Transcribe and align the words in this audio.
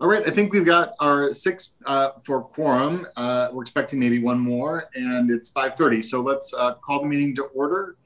All 0.00 0.08
right, 0.08 0.26
I 0.26 0.30
think 0.30 0.54
we've 0.54 0.64
got 0.64 0.94
our 0.98 1.30
six 1.30 1.74
uh, 1.84 2.12
for 2.22 2.40
quorum. 2.40 3.06
Uh, 3.16 3.50
we're 3.52 3.60
expecting 3.60 3.98
maybe 3.98 4.18
one 4.22 4.38
more, 4.38 4.88
and 4.94 5.30
it's 5.30 5.52
5:30. 5.52 6.02
So 6.02 6.22
let's 6.22 6.54
uh, 6.54 6.76
call 6.76 7.02
the 7.02 7.06
meeting 7.06 7.34
to 7.34 7.42
order, 7.54 7.98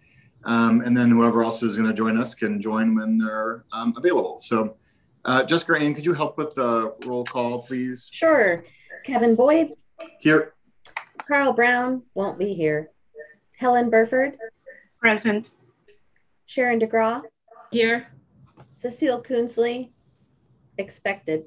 um, 0.42 0.80
and 0.80 0.96
then 0.96 1.08
whoever 1.08 1.44
else 1.44 1.62
is 1.62 1.76
going 1.76 1.88
to 1.88 1.94
join 1.94 2.18
us 2.18 2.34
can 2.34 2.60
join 2.60 2.96
when 2.96 3.18
they're 3.18 3.64
um, 3.72 3.94
available. 3.96 4.40
So, 4.40 4.76
uh, 5.24 5.44
Jessica 5.44 5.78
Ann, 5.78 5.94
could 5.94 6.04
you 6.04 6.14
help 6.14 6.36
with 6.36 6.54
the 6.54 6.92
roll 7.06 7.24
call, 7.24 7.62
please? 7.62 8.10
Sure. 8.12 8.64
Kevin 9.04 9.36
Boyd, 9.36 9.74
Here. 10.18 10.54
Carl 11.18 11.52
Brown 11.52 12.02
won't 12.14 12.40
be 12.40 12.54
here. 12.54 12.90
Helen 13.56 13.88
Burford, 13.88 14.36
Present. 14.98 15.50
Sharon 16.46 16.80
DeGraw, 16.80 17.22
Here. 17.70 18.08
Cecile 18.74 19.22
Kuenzli, 19.22 19.90
expected. 20.76 21.44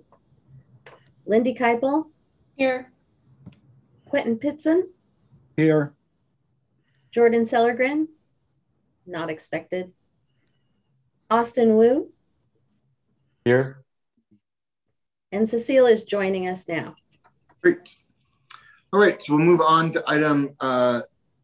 Lyndi 1.28 1.57
Kiple, 1.57 2.06
Here. 2.56 2.92
Quentin 4.06 4.38
Pitzen, 4.38 4.83
Here, 5.57 5.93
Jordan 7.11 7.43
Sellergren, 7.43 8.07
not 9.06 9.29
expected. 9.29 9.92
Austin 11.29 11.75
Wu, 11.75 12.10
here, 13.43 13.84
and 15.34 15.48
Cecile 15.48 15.87
is 15.87 16.06
joining 16.06 16.48
us 16.48 16.70
now. 16.70 16.96
Great. 17.62 17.98
All 18.93 19.00
right, 19.01 19.21
so 19.21 19.36
we'll 19.36 19.46
move 19.46 19.59
on 19.59 19.92
to 19.92 20.04
item 20.07 20.54
uh, 20.62 21.01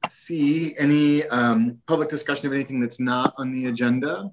C. 0.07 0.73
Any 0.77 1.25
um, 1.27 1.79
public 1.85 2.07
discussion 2.07 2.47
of 2.47 2.53
anything 2.53 2.79
that's 2.79 3.01
not 3.01 3.33
on 3.37 3.51
the 3.51 3.65
agenda? 3.65 4.31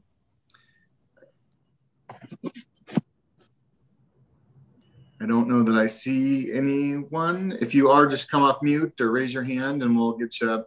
I 5.23 5.27
don't 5.27 5.49
know 5.49 5.63
that 5.63 5.77
I 5.77 5.87
see 5.87 6.51
anyone. 6.51 7.59
If 7.61 7.75
you 7.75 7.91
are, 7.91 8.07
just 8.07 8.31
come 8.31 8.43
off 8.43 8.63
mute 8.63 8.99
or 9.01 9.11
raise 9.11 9.35
your 9.35 9.43
hand 9.43 9.83
and 9.83 9.95
we'll 9.97 10.17
get 10.17 10.41
you 10.41 10.65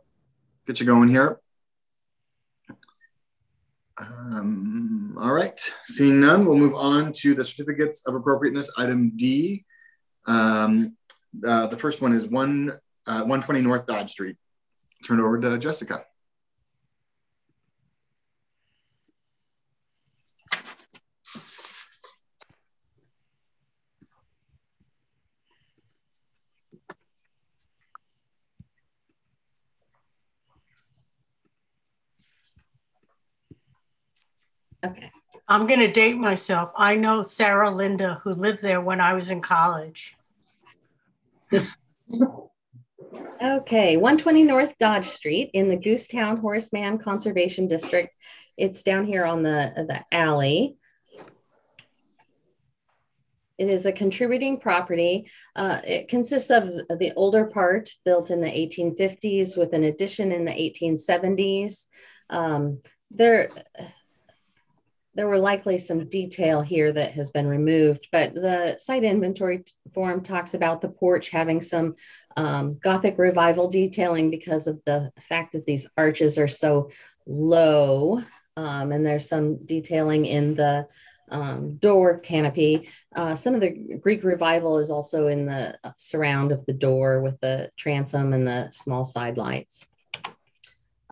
get 0.68 0.80
you 0.80 0.86
going 0.86 1.10
here. 1.10 1.40
Um, 3.98 5.18
all 5.20 5.32
right, 5.32 5.60
seeing 5.84 6.20
none, 6.20 6.46
we'll 6.46 6.58
move 6.58 6.76
on 6.76 7.14
to 7.18 7.34
the 7.34 7.44
certificates 7.44 8.06
of 8.06 8.16
appropriateness, 8.16 8.72
item 8.78 9.12
D. 9.16 9.66
Um, 10.26 10.98
uh, 11.46 11.68
the 11.68 11.78
first 11.78 12.02
one 12.02 12.14
is 12.14 12.28
one, 12.28 12.72
uh, 13.08 13.22
120 13.22 13.62
North 13.62 13.86
Dodge 13.86 14.12
Street. 14.12 14.38
Turn 15.06 15.20
it 15.20 15.24
over 15.24 15.40
to 15.40 15.58
Jessica. 15.58 16.06
Okay. 34.84 35.12
I'm 35.48 35.68
going 35.68 35.80
to 35.80 35.92
date 35.92 36.18
myself. 36.18 36.72
I 36.78 36.96
know 36.96 37.22
Sarah 37.22 37.70
Linda, 37.70 38.22
who 38.24 38.32
lived 38.32 38.62
there 38.62 38.82
when 38.82 39.02
I 39.02 39.14
was 39.14 39.30
in 39.30 39.42
college. 39.42 40.16
Okay, 43.42 43.98
120 43.98 44.44
North 44.44 44.78
Dodge 44.78 45.10
Street 45.10 45.52
in 45.54 45.68
the 45.68 45.76
Goosetown 45.76 46.40
Horace 46.40 46.72
Mann 46.72 46.98
Conservation 46.98 47.68
District. 47.68 48.10
It's 48.58 48.84
down 48.84 49.06
here 49.06 49.26
on 49.26 49.44
the, 49.44 49.86
the 49.88 50.16
alley. 50.16 50.78
It 53.58 53.70
is 53.70 53.86
a 53.86 53.92
contributing 53.92 54.60
property. 54.60 55.30
Uh, 55.56 55.82
it 55.86 56.08
consists 56.08 56.50
of 56.50 56.68
the 56.68 57.12
older 57.18 57.46
part 57.46 57.90
built 58.06 58.32
in 58.32 58.40
the 58.40 58.48
1850s 58.48 59.58
with 59.58 59.74
an 59.74 59.84
addition 59.84 60.32
in 60.32 60.46
the 60.46 60.52
1870s. 60.52 61.88
Um, 62.30 62.82
there, 63.12 63.50
there 65.16 65.28
were 65.28 65.38
likely 65.38 65.78
some 65.78 66.08
detail 66.10 66.62
here 66.62 66.92
that 66.92 67.14
has 67.14 67.30
been 67.30 67.46
removed, 67.46 68.08
but 68.12 68.34
the 68.34 68.78
site 68.78 69.04
inventory 69.04 69.64
form 69.94 70.22
talks 70.22 70.54
about 70.56 70.82
the 70.82 70.90
porch 70.90 71.30
having 71.30 71.62
some 71.62 71.96
um, 72.36 72.80
Gothic 72.82 73.18
revival 73.18 73.70
detailing 73.70 74.32
because 74.32 74.66
of 74.66 74.82
the 74.86 75.12
fact 75.20 75.52
that 75.54 75.66
these 75.66 75.88
arches 75.98 76.38
are 76.38 76.48
so 76.48 76.90
low. 77.28 78.22
Um, 78.58 78.92
and 78.92 79.06
there's 79.06 79.30
some 79.30 79.64
detailing 79.66 80.26
in 80.26 80.56
the 80.56 80.88
um, 81.30 81.78
door 81.78 82.20
canopy. 82.20 82.90
Uh, 83.16 83.36
some 83.36 83.56
of 83.56 83.62
the 83.62 83.98
Greek 84.02 84.24
revival 84.24 84.80
is 84.80 84.92
also 84.92 85.28
in 85.28 85.46
the 85.46 85.78
surround 85.98 86.52
of 86.52 86.66
the 86.66 86.74
door 86.74 87.22
with 87.22 87.40
the 87.40 87.72
transom 87.78 88.34
and 88.34 88.48
the 88.48 88.70
small 88.72 89.04
side 89.04 89.38
lights. 89.38 89.88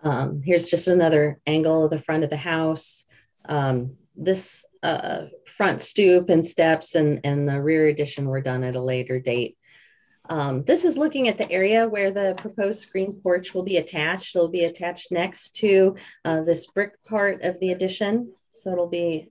Um, 0.04 0.42
here's 0.44 0.66
just 0.66 0.88
another 0.88 1.40
angle 1.46 1.86
of 1.86 1.92
the 1.92 2.00
front 2.00 2.24
of 2.24 2.32
the 2.32 2.38
house 2.38 3.06
um, 3.48 3.96
this 4.16 4.66
uh, 4.84 5.26
front 5.48 5.82
stoop 5.82 6.30
and 6.30 6.46
steps 6.46 6.96
and, 6.96 7.22
and 7.24 7.48
the 7.48 7.62
rear 7.62 7.88
addition 7.88 8.26
were 8.26 8.42
done 8.42 8.64
at 8.64 8.76
a 8.76 8.82
later 8.82 9.20
date. 9.20 9.58
Um, 10.30 10.64
this 10.64 10.86
is 10.86 10.98
looking 10.98 11.28
at 11.28 11.38
the 11.38 11.52
area 11.52 11.90
where 11.90 12.12
the 12.12 12.36
proposed 12.38 12.80
screen 12.80 13.20
porch 13.22 13.54
will 13.54 13.64
be 13.64 13.78
attached. 13.78 14.36
It'll 14.36 14.48
be 14.48 14.66
attached 14.66 15.12
next 15.12 15.56
to 15.58 15.96
uh, 16.24 16.44
this 16.44 16.68
brick 16.68 16.94
part 17.10 17.42
of 17.44 17.60
the 17.60 17.72
addition. 17.72 18.32
So 18.52 18.72
it'll 18.72 18.88
be 18.88 19.30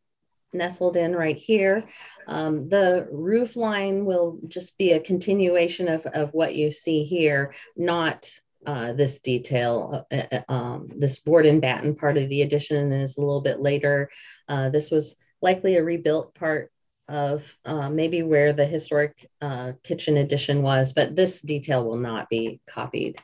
nestled 0.53 0.97
in 0.97 1.15
right 1.15 1.37
here. 1.37 1.85
Um, 2.27 2.69
the 2.69 3.09
roof 3.11 3.57
line 3.57 4.05
will 4.05 4.39
just 4.49 4.77
be 4.79 4.93
a 4.93 5.01
continuation 5.01 5.89
of, 5.89 6.05
of 6.07 6.35
what 6.35 6.55
you 6.55 6.71
see 6.71 7.05
here, 7.05 7.55
not 7.77 8.31
uh, 8.67 8.93
this 8.93 9.21
detail. 9.21 10.07
Uh, 10.13 10.23
uh, 10.33 10.53
um, 10.53 10.89
this 10.97 11.19
board 11.19 11.47
and 11.47 11.61
batten 11.61 11.95
part 11.95 12.19
of 12.19 12.29
the 12.29 12.43
addition 12.43 12.93
is 12.93 13.17
a 13.17 13.21
little 13.21 13.41
bit 13.41 13.61
later. 13.61 14.11
Uh, 14.49 14.69
this 14.69 14.91
was 14.91 15.17
likely 15.43 15.77
a 15.77 15.85
rebuilt 15.85 16.35
part 16.35 16.71
of 17.09 17.57
uh, 17.65 17.91
maybe 17.91 18.23
where 18.23 18.53
the 18.53 18.65
historic 18.65 19.29
uh, 19.41 19.73
kitchen 19.83 20.17
addition 20.17 20.63
was, 20.63 20.93
but 20.93 21.17
this 21.17 21.41
detail 21.43 21.85
will 21.85 21.97
not 21.97 22.29
be 22.29 22.61
copied. 22.69 23.21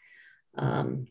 Um, 0.56 1.06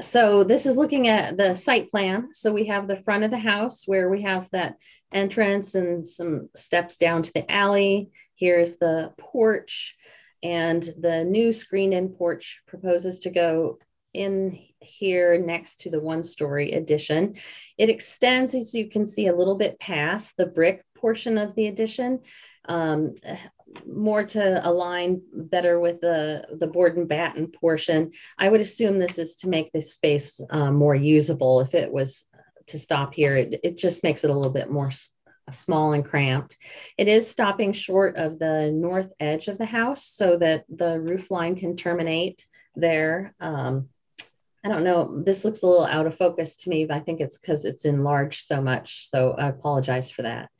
so 0.00 0.44
this 0.44 0.66
is 0.66 0.76
looking 0.76 1.08
at 1.08 1.38
the 1.38 1.54
site 1.54 1.90
plan. 1.90 2.28
So 2.32 2.52
we 2.52 2.66
have 2.66 2.88
the 2.88 2.96
front 2.96 3.24
of 3.24 3.30
the 3.30 3.38
house 3.38 3.84
where 3.86 4.10
we 4.10 4.22
have 4.22 4.50
that 4.50 4.76
entrance 5.12 5.74
and 5.74 6.06
some 6.06 6.50
steps 6.54 6.98
down 6.98 7.22
to 7.22 7.32
the 7.32 7.50
alley. 7.50 8.10
Here's 8.34 8.76
the 8.76 9.12
porch. 9.16 9.96
And 10.42 10.82
the 10.98 11.24
new 11.24 11.52
screen 11.52 11.92
in 11.92 12.10
porch 12.10 12.60
proposes 12.66 13.20
to 13.20 13.30
go 13.30 13.78
in 14.14 14.58
here 14.80 15.38
next 15.38 15.80
to 15.80 15.90
the 15.90 16.00
one 16.00 16.22
story 16.22 16.72
addition. 16.72 17.34
It 17.76 17.90
extends, 17.90 18.54
as 18.54 18.74
you 18.74 18.88
can 18.88 19.06
see, 19.06 19.26
a 19.26 19.36
little 19.36 19.56
bit 19.56 19.78
past 19.80 20.36
the 20.36 20.46
brick 20.46 20.84
portion 20.96 21.38
of 21.38 21.54
the 21.54 21.66
addition. 21.66 22.20
Um, 22.68 23.16
more 23.86 24.24
to 24.24 24.66
align 24.66 25.20
better 25.32 25.78
with 25.78 26.00
the, 26.00 26.46
the 26.58 26.66
board 26.66 26.96
and 26.96 27.08
batten 27.08 27.48
portion. 27.48 28.12
I 28.38 28.48
would 28.48 28.60
assume 28.60 28.98
this 28.98 29.18
is 29.18 29.34
to 29.36 29.48
make 29.48 29.70
this 29.72 29.92
space 29.92 30.40
uh, 30.50 30.70
more 30.70 30.94
usable. 30.94 31.60
If 31.60 31.74
it 31.74 31.92
was 31.92 32.28
to 32.68 32.78
stop 32.78 33.14
here, 33.14 33.36
it, 33.36 33.60
it 33.62 33.76
just 33.76 34.02
makes 34.02 34.24
it 34.24 34.30
a 34.30 34.34
little 34.34 34.52
bit 34.52 34.70
more 34.70 34.90
small 35.52 35.92
and 35.92 36.04
cramped. 36.04 36.56
It 36.98 37.08
is 37.08 37.30
stopping 37.30 37.72
short 37.72 38.16
of 38.16 38.38
the 38.38 38.70
north 38.72 39.12
edge 39.20 39.48
of 39.48 39.58
the 39.58 39.66
house 39.66 40.04
so 40.04 40.36
that 40.38 40.64
the 40.68 41.00
roof 41.00 41.30
line 41.30 41.56
can 41.56 41.76
terminate 41.76 42.46
there. 42.74 43.34
Um, 43.40 43.88
I 44.64 44.68
don't 44.68 44.84
know, 44.84 45.22
this 45.22 45.44
looks 45.44 45.62
a 45.62 45.66
little 45.66 45.86
out 45.86 46.06
of 46.06 46.16
focus 46.16 46.56
to 46.56 46.70
me, 46.70 46.86
but 46.86 46.96
I 46.96 47.00
think 47.00 47.20
it's 47.20 47.38
because 47.38 47.64
it's 47.64 47.84
enlarged 47.84 48.44
so 48.44 48.60
much. 48.60 49.08
So 49.08 49.32
I 49.38 49.48
apologize 49.48 50.10
for 50.10 50.22
that. 50.22 50.50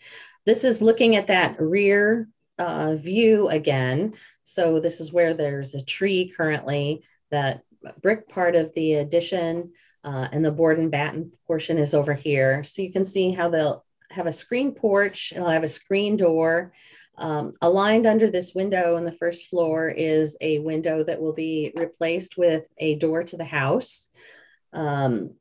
This 0.45 0.63
is 0.63 0.81
looking 0.81 1.17
at 1.17 1.27
that 1.27 1.61
rear 1.61 2.29
uh, 2.59 2.95
view 2.95 3.49
again. 3.49 4.15
So 4.45 4.79
this 4.79 5.01
is 5.01 5.13
where 5.13 5.35
there's 5.35 5.75
a 5.75 5.85
tree 5.85 6.33
currently, 6.37 7.03
that 7.33 7.63
brick 8.01 8.29
part 8.29 8.55
of 8.55 8.73
the 8.75 8.95
addition 8.95 9.73
uh, 10.05 10.29
and 10.31 10.45
the 10.45 10.53
board 10.53 10.79
and 10.79 10.91
batten 10.91 11.33
portion 11.47 11.77
is 11.77 11.93
over 11.93 12.15
here. 12.15 12.63
So 12.63 12.83
you 12.83 12.93
can 12.93 13.05
see 13.05 13.33
how 13.33 13.51
the 13.51 13.81
have 14.17 14.27
a 14.27 14.33
screen 14.33 14.73
porch, 14.73 15.33
it'll 15.35 15.49
have 15.49 15.63
a 15.63 15.69
screen 15.69 16.17
door. 16.17 16.73
Um, 17.19 17.53
aligned 17.63 18.07
under 18.07 18.31
this 18.31 18.55
window 18.55 18.97
on 18.97 19.05
the 19.05 19.13
first 19.13 19.49
floor 19.49 19.89
is 19.89 20.37
a 20.41 20.59
window 20.59 21.03
that 21.05 21.21
will 21.21 21.33
be 21.33 21.73
replaced 21.75 22.37
with 22.37 22.69
a 22.79 22.97
door 22.97 23.25
to 23.25 23.37
the 23.37 23.45
house. 23.45 24.09
Um, 24.73 25.35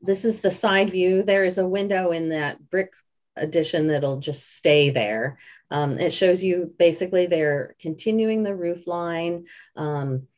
this 0.00 0.24
is 0.24 0.40
the 0.40 0.50
side 0.50 0.90
view. 0.90 1.22
There 1.22 1.44
is 1.44 1.58
a 1.58 1.66
window 1.66 2.10
in 2.10 2.28
that 2.28 2.70
brick 2.70 2.92
addition 3.36 3.88
that'll 3.88 4.20
just 4.20 4.54
stay 4.54 4.90
there. 4.90 5.38
Um, 5.70 5.98
it 5.98 6.12
shows 6.12 6.44
you 6.44 6.72
basically 6.78 7.26
they're 7.26 7.74
continuing 7.80 8.42
the 8.42 8.54
roof 8.54 8.86
line. 8.86 9.46
Um, 9.76 10.28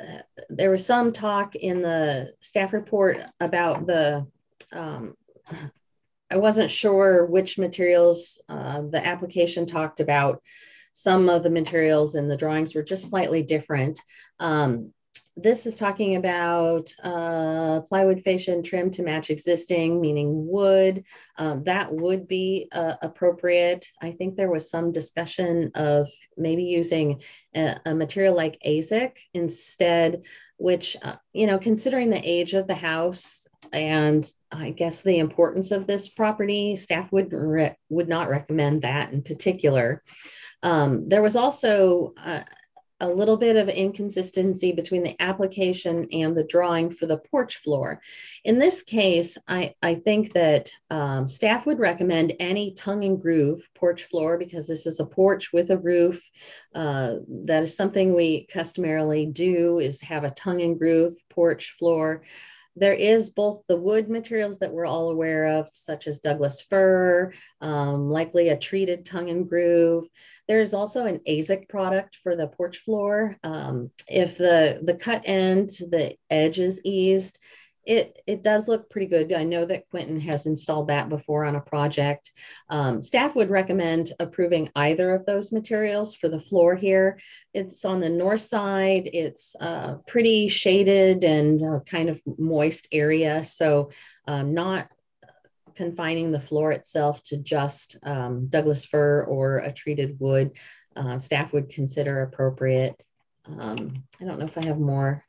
uh, 0.00 0.22
there 0.48 0.70
was 0.70 0.84
some 0.84 1.12
talk 1.12 1.54
in 1.54 1.82
the 1.82 2.32
staff 2.40 2.72
report 2.72 3.18
about 3.38 3.86
the 3.86 4.26
um, 4.72 5.14
I 6.30 6.36
wasn't 6.36 6.70
sure 6.70 7.26
which 7.26 7.58
materials 7.58 8.40
uh, 8.48 8.82
the 8.82 9.04
application 9.04 9.66
talked 9.66 10.00
about. 10.00 10.42
Some 10.92 11.28
of 11.28 11.42
the 11.42 11.50
materials 11.50 12.14
in 12.14 12.28
the 12.28 12.36
drawings 12.36 12.74
were 12.74 12.82
just 12.82 13.08
slightly 13.08 13.42
different. 13.42 14.00
Um, 14.38 14.92
this 15.36 15.64
is 15.64 15.74
talking 15.74 16.16
about 16.16 16.92
uh, 17.02 17.80
plywood 17.88 18.22
fascia 18.22 18.52
and 18.52 18.64
trim 18.64 18.90
to 18.90 19.02
match 19.02 19.30
existing, 19.30 20.00
meaning 20.00 20.46
wood. 20.46 21.04
Um, 21.38 21.64
that 21.64 21.92
would 21.92 22.28
be 22.28 22.68
uh, 22.72 22.94
appropriate. 23.00 23.86
I 24.02 24.12
think 24.12 24.36
there 24.36 24.50
was 24.50 24.68
some 24.68 24.92
discussion 24.92 25.70
of 25.74 26.08
maybe 26.36 26.64
using 26.64 27.22
a, 27.54 27.76
a 27.86 27.94
material 27.94 28.34
like 28.34 28.60
AZEK 28.66 29.18
instead, 29.32 30.22
which, 30.56 30.96
uh, 31.02 31.16
you 31.32 31.46
know, 31.46 31.58
considering 31.58 32.10
the 32.10 32.28
age 32.28 32.52
of 32.52 32.66
the 32.66 32.74
house 32.74 33.46
and 33.72 34.30
I 34.50 34.70
guess 34.70 35.02
the 35.02 35.18
importance 35.18 35.70
of 35.70 35.86
this 35.86 36.08
property, 36.08 36.76
staff 36.76 37.10
would, 37.12 37.32
would 37.88 38.08
not 38.08 38.28
recommend 38.28 38.82
that 38.82 39.12
in 39.12 39.22
particular. 39.22 40.02
Um, 40.62 41.08
there 41.08 41.22
was 41.22 41.36
also 41.36 42.14
uh, 42.22 42.42
a 43.00 43.08
little 43.08 43.36
bit 43.36 43.56
of 43.56 43.68
inconsistency 43.68 44.72
between 44.72 45.02
the 45.02 45.20
application 45.20 46.06
and 46.12 46.36
the 46.36 46.44
drawing 46.44 46.90
for 46.90 47.06
the 47.06 47.16
porch 47.16 47.56
floor. 47.56 48.00
In 48.44 48.58
this 48.58 48.82
case, 48.82 49.38
I, 49.48 49.74
I 49.82 49.94
think 49.94 50.34
that 50.34 50.70
um, 50.90 51.26
staff 51.26 51.66
would 51.66 51.78
recommend 51.78 52.34
any 52.38 52.74
tongue 52.74 53.04
and 53.04 53.20
groove 53.20 53.66
porch 53.74 54.04
floor 54.04 54.38
because 54.38 54.66
this 54.66 54.86
is 54.86 55.00
a 55.00 55.06
porch 55.06 55.52
with 55.52 55.70
a 55.70 55.78
roof. 55.78 56.22
Uh, 56.74 57.16
that 57.46 57.62
is 57.62 57.74
something 57.74 58.14
we 58.14 58.46
customarily 58.52 59.26
do 59.26 59.78
is 59.78 60.02
have 60.02 60.24
a 60.24 60.30
tongue 60.30 60.60
and 60.60 60.78
groove 60.78 61.14
porch 61.30 61.74
floor. 61.78 62.22
There 62.80 62.94
is 62.94 63.30
both 63.30 63.62
the 63.68 63.76
wood 63.76 64.08
materials 64.08 64.58
that 64.58 64.72
we're 64.72 64.86
all 64.86 65.10
aware 65.10 65.44
of, 65.44 65.68
such 65.70 66.06
as 66.06 66.20
Douglas 66.20 66.62
fir, 66.62 67.32
um, 67.60 68.10
likely 68.10 68.48
a 68.48 68.56
treated 68.56 69.04
tongue 69.04 69.28
and 69.28 69.46
groove. 69.46 70.04
There's 70.48 70.72
also 70.72 71.04
an 71.04 71.20
AZEK 71.28 71.68
product 71.68 72.16
for 72.16 72.34
the 72.34 72.48
porch 72.48 72.78
floor. 72.78 73.36
Um, 73.44 73.90
if 74.08 74.38
the, 74.38 74.80
the 74.82 74.94
cut 74.94 75.22
end, 75.26 75.68
the 75.68 76.16
edge 76.30 76.58
is 76.58 76.80
eased, 76.82 77.38
it 77.90 78.22
it 78.28 78.44
does 78.44 78.68
look 78.68 78.88
pretty 78.88 79.08
good. 79.08 79.32
I 79.32 79.42
know 79.42 79.64
that 79.64 79.88
Quentin 79.90 80.20
has 80.20 80.46
installed 80.46 80.86
that 80.88 81.08
before 81.08 81.44
on 81.44 81.56
a 81.56 81.60
project. 81.60 82.30
Um, 82.68 83.02
staff 83.02 83.34
would 83.34 83.50
recommend 83.50 84.12
approving 84.20 84.70
either 84.76 85.12
of 85.12 85.26
those 85.26 85.50
materials 85.50 86.14
for 86.14 86.28
the 86.28 86.38
floor 86.38 86.76
here. 86.76 87.18
It's 87.52 87.84
on 87.84 87.98
the 87.98 88.08
north 88.08 88.42
side. 88.42 89.10
It's 89.12 89.56
uh, 89.60 89.96
pretty 90.06 90.46
shaded 90.46 91.24
and 91.24 91.60
uh, 91.60 91.80
kind 91.80 92.08
of 92.08 92.22
moist 92.38 92.86
area, 92.92 93.44
so 93.44 93.90
um, 94.28 94.54
not 94.54 94.88
confining 95.74 96.30
the 96.30 96.40
floor 96.40 96.70
itself 96.70 97.20
to 97.24 97.38
just 97.38 97.96
um, 98.04 98.46
Douglas 98.46 98.84
fir 98.84 99.24
or 99.24 99.58
a 99.58 99.72
treated 99.72 100.20
wood. 100.20 100.52
Uh, 100.94 101.18
staff 101.18 101.52
would 101.52 101.68
consider 101.68 102.22
appropriate. 102.22 102.94
Um, 103.46 104.04
I 104.20 104.26
don't 104.26 104.38
know 104.38 104.46
if 104.46 104.58
I 104.58 104.64
have 104.66 104.78
more 104.78 105.24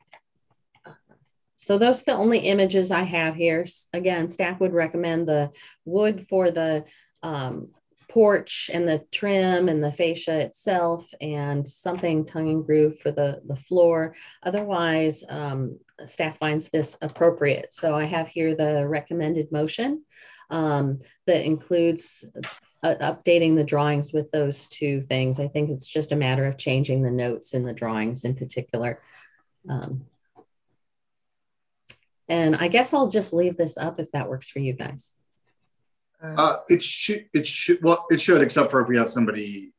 so 1.62 1.78
those 1.78 2.02
are 2.02 2.06
the 2.06 2.16
only 2.16 2.40
images 2.40 2.90
I 2.90 3.02
have 3.02 3.36
here. 3.36 3.64
Again, 3.92 4.28
staff 4.28 4.58
would 4.58 4.72
recommend 4.72 5.28
the 5.28 5.52
wood 5.84 6.26
for 6.26 6.50
the 6.50 6.84
um, 7.22 7.68
porch 8.08 8.68
and 8.74 8.88
the 8.88 9.06
trim 9.12 9.68
and 9.68 9.82
the 9.82 9.92
fascia 9.92 10.40
itself 10.40 11.08
and 11.20 11.66
something 11.66 12.26
tongue 12.26 12.50
and 12.50 12.66
groove 12.66 12.98
for 12.98 13.12
the, 13.12 13.40
the 13.46 13.54
floor. 13.54 14.16
Otherwise, 14.42 15.22
um, 15.28 15.78
staff 16.04 16.36
finds 16.38 16.68
this 16.68 16.96
appropriate. 17.00 17.72
So 17.72 17.94
I 17.94 18.04
have 18.04 18.26
here 18.26 18.56
the 18.56 18.84
recommended 18.88 19.52
motion 19.52 20.02
um, 20.50 20.98
that 21.28 21.46
includes 21.46 22.24
uh, 22.82 22.96
updating 23.00 23.54
the 23.54 23.62
drawings 23.62 24.12
with 24.12 24.32
those 24.32 24.66
two 24.66 25.00
things. 25.02 25.38
I 25.38 25.46
think 25.46 25.70
it's 25.70 25.88
just 25.88 26.10
a 26.10 26.16
matter 26.16 26.44
of 26.44 26.58
changing 26.58 27.02
the 27.02 27.10
notes 27.12 27.54
in 27.54 27.62
the 27.62 27.72
drawings 27.72 28.24
in 28.24 28.34
particular. 28.34 29.00
Um, 29.70 30.06
and 32.32 32.56
I 32.56 32.68
guess 32.68 32.94
I'll 32.94 33.08
just 33.08 33.34
leave 33.34 33.58
this 33.58 33.76
up 33.76 34.00
if 34.00 34.10
that 34.12 34.26
works 34.26 34.48
for 34.48 34.58
you 34.58 34.72
guys. 34.72 35.18
Uh, 36.22 36.56
it 36.70 36.82
should, 36.82 37.26
it 37.34 37.46
should, 37.46 37.82
well, 37.82 38.06
it 38.10 38.22
should, 38.22 38.40
except 38.40 38.70
for 38.70 38.80
if 38.80 38.88
we 38.88 38.96
have 38.96 39.10
somebody. 39.10 39.74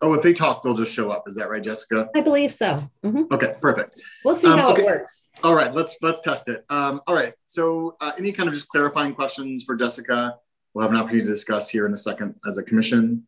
Oh, 0.00 0.14
if 0.14 0.22
they 0.22 0.32
talk, 0.32 0.62
they'll 0.62 0.74
just 0.74 0.92
show 0.92 1.10
up. 1.10 1.26
Is 1.26 1.34
that 1.34 1.50
right, 1.50 1.62
Jessica? 1.62 2.08
I 2.14 2.20
believe 2.20 2.52
so. 2.52 2.88
Mm-hmm. 3.02 3.22
Okay, 3.32 3.54
perfect. 3.60 4.00
We'll 4.24 4.36
see 4.36 4.46
um, 4.46 4.58
how 4.58 4.72
okay. 4.72 4.82
it 4.82 4.86
works. 4.86 5.30
All 5.42 5.54
right, 5.54 5.74
let's 5.74 5.96
let's 6.00 6.20
test 6.20 6.48
it. 6.48 6.64
Um, 6.68 7.00
all 7.08 7.14
right. 7.14 7.32
So, 7.44 7.96
uh, 8.00 8.12
any 8.18 8.30
kind 8.30 8.48
of 8.48 8.54
just 8.54 8.68
clarifying 8.68 9.14
questions 9.14 9.64
for 9.64 9.74
Jessica? 9.74 10.36
We'll 10.74 10.82
have 10.82 10.92
an 10.92 10.98
opportunity 10.98 11.26
to 11.26 11.32
discuss 11.32 11.70
here 11.70 11.86
in 11.86 11.92
a 11.92 11.96
second 11.96 12.36
as 12.46 12.58
a 12.58 12.62
commission. 12.62 13.26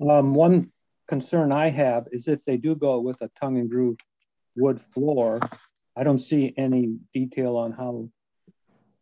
Um, 0.00 0.34
one 0.34 0.72
concern 1.06 1.52
I 1.52 1.68
have 1.68 2.08
is 2.10 2.26
if 2.26 2.42
they 2.46 2.56
do 2.56 2.74
go 2.74 2.98
with 3.00 3.20
a 3.20 3.30
tongue 3.38 3.58
and 3.58 3.70
groove 3.70 3.98
wood 4.56 4.80
floor. 4.92 5.40
I 5.96 6.04
don't 6.04 6.18
see 6.18 6.54
any 6.56 6.96
detail 7.12 7.56
on 7.56 7.72
how 7.72 8.08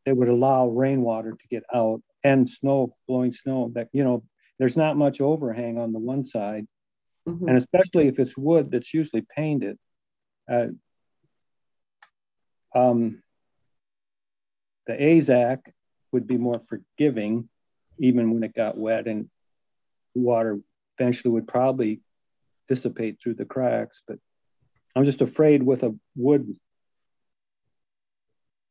they 0.05 0.13
would 0.13 0.29
allow 0.29 0.69
rainwater 0.69 1.33
to 1.33 1.49
get 1.49 1.63
out 1.75 2.03
and 2.25 2.49
snow, 2.49 2.97
blowing 3.07 3.33
snow. 3.33 3.71
That 3.75 3.89
you 3.93 4.05
know, 4.05 4.25
there's 4.59 4.77
not 4.77 4.97
much 4.97 5.21
overhang 5.21 5.79
on 5.79 5.93
the 5.93 5.99
one 5.99 6.25
side, 6.25 6.67
mm-hmm. 7.29 7.49
and 7.49 7.57
especially 7.57 8.09
if 8.09 8.19
it's 8.19 8.37
wood 8.37 8.71
that's 8.71 8.93
usually 8.93 9.25
painted. 9.37 9.79
Uh, 10.51 10.69
um, 12.75 13.23
the 14.87 14.93
AZEK 14.95 15.59
would 16.13 16.27
be 16.27 16.37
more 16.37 16.61
forgiving, 16.69 17.49
even 17.99 18.33
when 18.33 18.43
it 18.43 18.55
got 18.55 18.77
wet, 18.77 19.07
and 19.07 19.29
water 20.15 20.61
eventually 20.99 21.33
would 21.33 21.47
probably 21.47 22.01
dissipate 22.69 23.19
through 23.23 23.35
the 23.35 23.45
cracks. 23.45 24.03
But 24.07 24.19
I'm 24.95 25.05
just 25.05 25.21
afraid 25.21 25.63
with 25.63 25.83
a 25.83 25.95
wood 26.17 26.57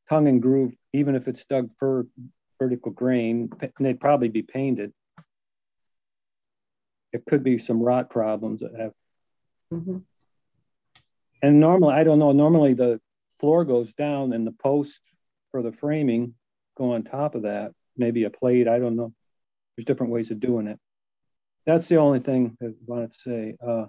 tongue 0.10 0.28
and 0.28 0.42
groove, 0.42 0.74
even 0.94 1.16
if 1.16 1.28
it's 1.28 1.46
Doug 1.46 1.70
fir 1.80 2.08
vertical 2.58 2.92
grain, 2.92 3.50
they'd 3.80 4.00
probably 4.00 4.28
be 4.28 4.42
painted. 4.42 4.92
It 7.14 7.24
could 7.26 7.44
be 7.44 7.58
some 7.58 7.82
rot 7.82 8.10
problems 8.10 8.60
that 8.60 8.76
have. 8.78 8.92
Mm-hmm. 9.74 9.98
And 11.42 11.60
normally, 11.60 11.94
I 11.94 12.04
don't 12.04 12.20
know, 12.20 12.34
normally 12.34 12.74
the 12.74 13.00
floor 13.40 13.64
goes 13.64 13.94
down 13.94 14.34
and 14.34 14.46
the 14.46 14.52
post 14.52 15.00
for 15.52 15.62
the 15.62 15.72
framing 15.72 16.34
go 16.78 16.94
on 16.94 17.04
top 17.04 17.36
of 17.36 17.44
that, 17.44 17.72
maybe 17.98 18.24
a 18.24 18.30
plate, 18.30 18.68
I 18.68 18.80
don't 18.80 18.96
know. 18.96 19.14
There's 19.76 19.86
different 19.86 20.12
ways 20.12 20.32
of 20.32 20.40
doing 20.40 20.68
it. 20.68 20.80
That's 21.66 21.88
the 21.88 21.98
only 21.98 22.20
thing 22.20 22.58
I 22.62 22.68
wanted 22.86 23.14
to 23.14 23.20
say. 23.20 23.56
Uh, 23.66 23.86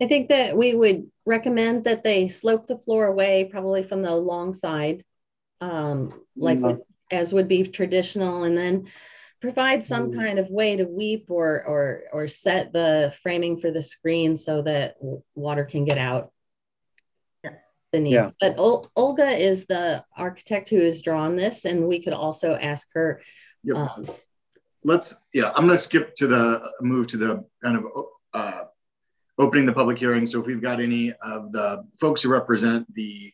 I 0.00 0.06
think 0.06 0.28
that 0.28 0.56
we 0.56 0.74
would 0.74 1.06
recommend 1.24 1.84
that 1.84 2.02
they 2.02 2.28
slope 2.28 2.66
the 2.66 2.76
floor 2.76 3.06
away, 3.06 3.44
probably 3.44 3.84
from 3.84 4.02
the 4.02 4.14
long 4.14 4.52
side, 4.52 5.04
um, 5.60 6.20
like 6.36 6.58
mm-hmm. 6.58 6.80
as 7.10 7.32
would 7.32 7.48
be 7.48 7.64
traditional, 7.64 8.42
and 8.42 8.58
then 8.58 8.88
provide 9.40 9.84
some 9.84 10.10
mm-hmm. 10.10 10.20
kind 10.20 10.38
of 10.38 10.50
way 10.50 10.76
to 10.76 10.84
weep 10.84 11.26
or 11.28 11.64
or 11.64 12.02
or 12.12 12.28
set 12.28 12.72
the 12.72 13.14
framing 13.22 13.58
for 13.58 13.70
the 13.70 13.82
screen 13.82 14.36
so 14.36 14.62
that 14.62 14.96
water 15.34 15.64
can 15.64 15.84
get 15.84 15.98
out 15.98 16.32
beneath. 17.94 18.14
Yeah. 18.14 18.30
But 18.40 18.58
Ol- 18.58 18.90
Olga 18.96 19.28
is 19.28 19.66
the 19.66 20.04
architect 20.16 20.68
who 20.68 20.80
has 20.80 21.02
drawn 21.02 21.36
this, 21.36 21.64
and 21.64 21.86
we 21.86 22.02
could 22.02 22.12
also 22.12 22.54
ask 22.54 22.88
her. 22.94 23.22
Yep. 23.62 23.76
Um, 23.76 24.10
Let's 24.82 25.14
yeah. 25.32 25.50
I'm 25.54 25.66
going 25.66 25.78
to 25.78 25.82
skip 25.82 26.14
to 26.16 26.26
the 26.26 26.72
move 26.82 27.06
to 27.08 27.16
the 27.16 27.44
kind 27.62 27.76
of 27.78 27.84
uh, 28.34 28.64
opening 29.38 29.66
the 29.66 29.72
public 29.72 29.98
hearing. 29.98 30.26
So 30.26 30.40
if 30.40 30.46
we've 30.46 30.62
got 30.62 30.80
any 30.80 31.12
of 31.22 31.52
the 31.52 31.84
folks 32.00 32.22
who 32.22 32.28
represent 32.28 32.92
the 32.94 33.32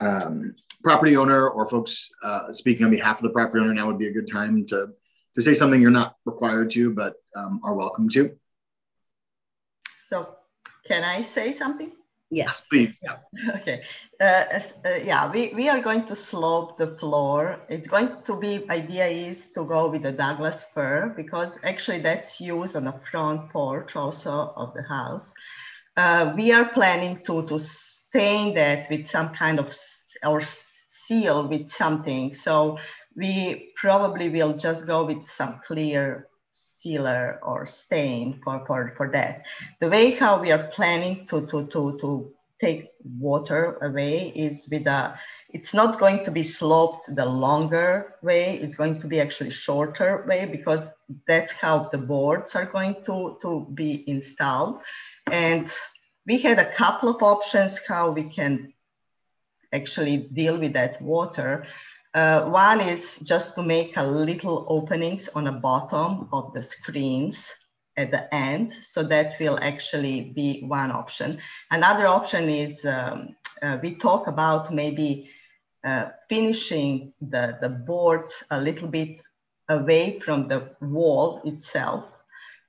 um, 0.00 0.54
property 0.82 1.16
owner 1.16 1.48
or 1.48 1.68
folks 1.68 2.10
uh, 2.22 2.50
speaking 2.50 2.84
on 2.84 2.90
behalf 2.90 3.18
of 3.18 3.22
the 3.22 3.30
property 3.30 3.62
owner, 3.62 3.74
now 3.74 3.86
would 3.86 3.98
be 3.98 4.08
a 4.08 4.12
good 4.12 4.30
time 4.30 4.66
to, 4.66 4.88
to 5.34 5.40
say 5.40 5.54
something 5.54 5.80
you're 5.80 5.90
not 5.90 6.16
required 6.24 6.70
to, 6.72 6.92
but 6.92 7.14
um, 7.36 7.60
are 7.64 7.74
welcome 7.74 8.08
to. 8.10 8.36
So 10.06 10.36
can 10.86 11.04
I 11.04 11.22
say 11.22 11.52
something? 11.52 11.92
Yes, 12.32 12.62
please. 12.62 12.98
Yeah. 13.04 13.18
Okay. 13.56 13.82
Uh, 14.18 14.60
uh, 14.86 14.98
yeah, 15.04 15.30
we, 15.30 15.52
we 15.54 15.68
are 15.68 15.82
going 15.82 16.06
to 16.06 16.16
slope 16.16 16.78
the 16.78 16.96
floor. 16.96 17.60
It's 17.68 17.86
going 17.86 18.22
to 18.24 18.36
be, 18.36 18.64
idea 18.70 19.06
is 19.06 19.50
to 19.52 19.64
go 19.64 19.90
with 19.90 20.04
the 20.04 20.12
Douglas 20.12 20.64
fir 20.72 21.12
because 21.14 21.58
actually 21.62 22.00
that's 22.00 22.40
used 22.40 22.74
on 22.74 22.84
the 22.84 22.92
front 22.92 23.50
porch 23.50 23.96
also 23.96 24.54
of 24.56 24.72
the 24.74 24.82
house. 24.82 25.34
Uh, 25.96 26.32
we 26.34 26.52
are 26.52 26.70
planning 26.70 27.22
to, 27.24 27.44
to 27.46 27.58
stain 27.58 28.54
that 28.54 28.88
with 28.88 29.06
some 29.06 29.34
kind 29.34 29.58
of, 29.58 29.76
or 30.24 30.40
seal 30.40 31.46
with 31.48 31.68
something. 31.68 32.32
So 32.32 32.78
we 33.14 33.72
probably 33.76 34.30
will 34.30 34.54
just 34.54 34.86
go 34.86 35.04
with 35.04 35.26
some 35.26 35.60
clear 35.66 36.28
sealer 36.82 37.38
or 37.42 37.66
stain 37.66 38.40
for, 38.42 38.64
for, 38.66 38.94
for 38.96 39.10
that. 39.12 39.44
The 39.80 39.88
way 39.88 40.10
how 40.12 40.40
we 40.40 40.50
are 40.50 40.70
planning 40.74 41.26
to, 41.26 41.46
to, 41.46 41.66
to, 41.66 41.98
to 42.00 42.32
take 42.60 42.90
water 43.04 43.78
away 43.82 44.32
is 44.34 44.68
with 44.70 44.86
a, 44.86 45.18
it's 45.50 45.74
not 45.74 45.98
going 45.98 46.24
to 46.24 46.30
be 46.30 46.42
sloped 46.42 47.14
the 47.14 47.26
longer 47.26 48.14
way, 48.22 48.58
it's 48.58 48.76
going 48.76 49.00
to 49.00 49.06
be 49.06 49.20
actually 49.20 49.50
shorter 49.50 50.24
way 50.28 50.44
because 50.44 50.86
that's 51.26 51.52
how 51.52 51.88
the 51.90 51.98
boards 51.98 52.54
are 52.54 52.66
going 52.66 52.96
to, 53.04 53.36
to 53.42 53.66
be 53.74 54.08
installed. 54.08 54.80
And 55.30 55.70
we 56.26 56.38
had 56.38 56.58
a 56.58 56.72
couple 56.72 57.08
of 57.08 57.22
options 57.22 57.80
how 57.86 58.10
we 58.12 58.24
can 58.24 58.72
actually 59.72 60.16
deal 60.32 60.56
with 60.58 60.74
that 60.74 61.00
water. 61.02 61.66
Uh, 62.14 62.44
one 62.50 62.80
is 62.80 63.18
just 63.20 63.54
to 63.54 63.62
make 63.62 63.96
a 63.96 64.02
little 64.02 64.66
openings 64.68 65.28
on 65.34 65.44
the 65.44 65.52
bottom 65.52 66.28
of 66.32 66.52
the 66.52 66.62
screens 66.62 67.50
at 67.96 68.10
the 68.10 68.32
end. 68.34 68.72
So 68.82 69.02
that 69.04 69.36
will 69.40 69.58
actually 69.62 70.32
be 70.34 70.62
one 70.66 70.90
option. 70.90 71.38
Another 71.70 72.06
option 72.06 72.48
is 72.48 72.84
um, 72.84 73.36
uh, 73.62 73.78
we 73.82 73.94
talk 73.94 74.26
about 74.26 74.74
maybe 74.74 75.30
uh, 75.84 76.10
finishing 76.28 77.12
the, 77.20 77.58
the 77.60 77.68
boards 77.68 78.44
a 78.50 78.60
little 78.60 78.88
bit 78.88 79.22
away 79.68 80.18
from 80.20 80.48
the 80.48 80.74
wall 80.80 81.40
itself 81.44 82.04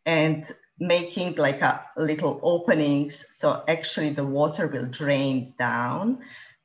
and 0.05 0.51
making 0.79 1.35
like 1.35 1.61
a 1.61 1.85
little 1.97 2.39
openings. 2.43 3.25
So 3.31 3.63
actually 3.67 4.11
the 4.11 4.25
water 4.25 4.67
will 4.67 4.85
drain 4.85 5.53
down. 5.59 6.19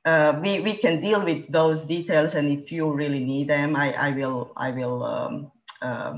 Uh, 0.08 0.40
we, 0.42 0.60
we 0.60 0.74
can 0.84 1.02
deal 1.02 1.22
with 1.22 1.40
those 1.52 1.84
details 1.84 2.34
and 2.34 2.46
if 2.50 2.72
you 2.72 2.84
really 2.90 3.24
need 3.32 3.48
them, 3.48 3.76
I, 3.76 3.88
I 3.92 4.10
will, 4.12 4.52
I 4.56 4.70
will 4.70 4.98
um, 5.04 5.52
um 5.82 6.14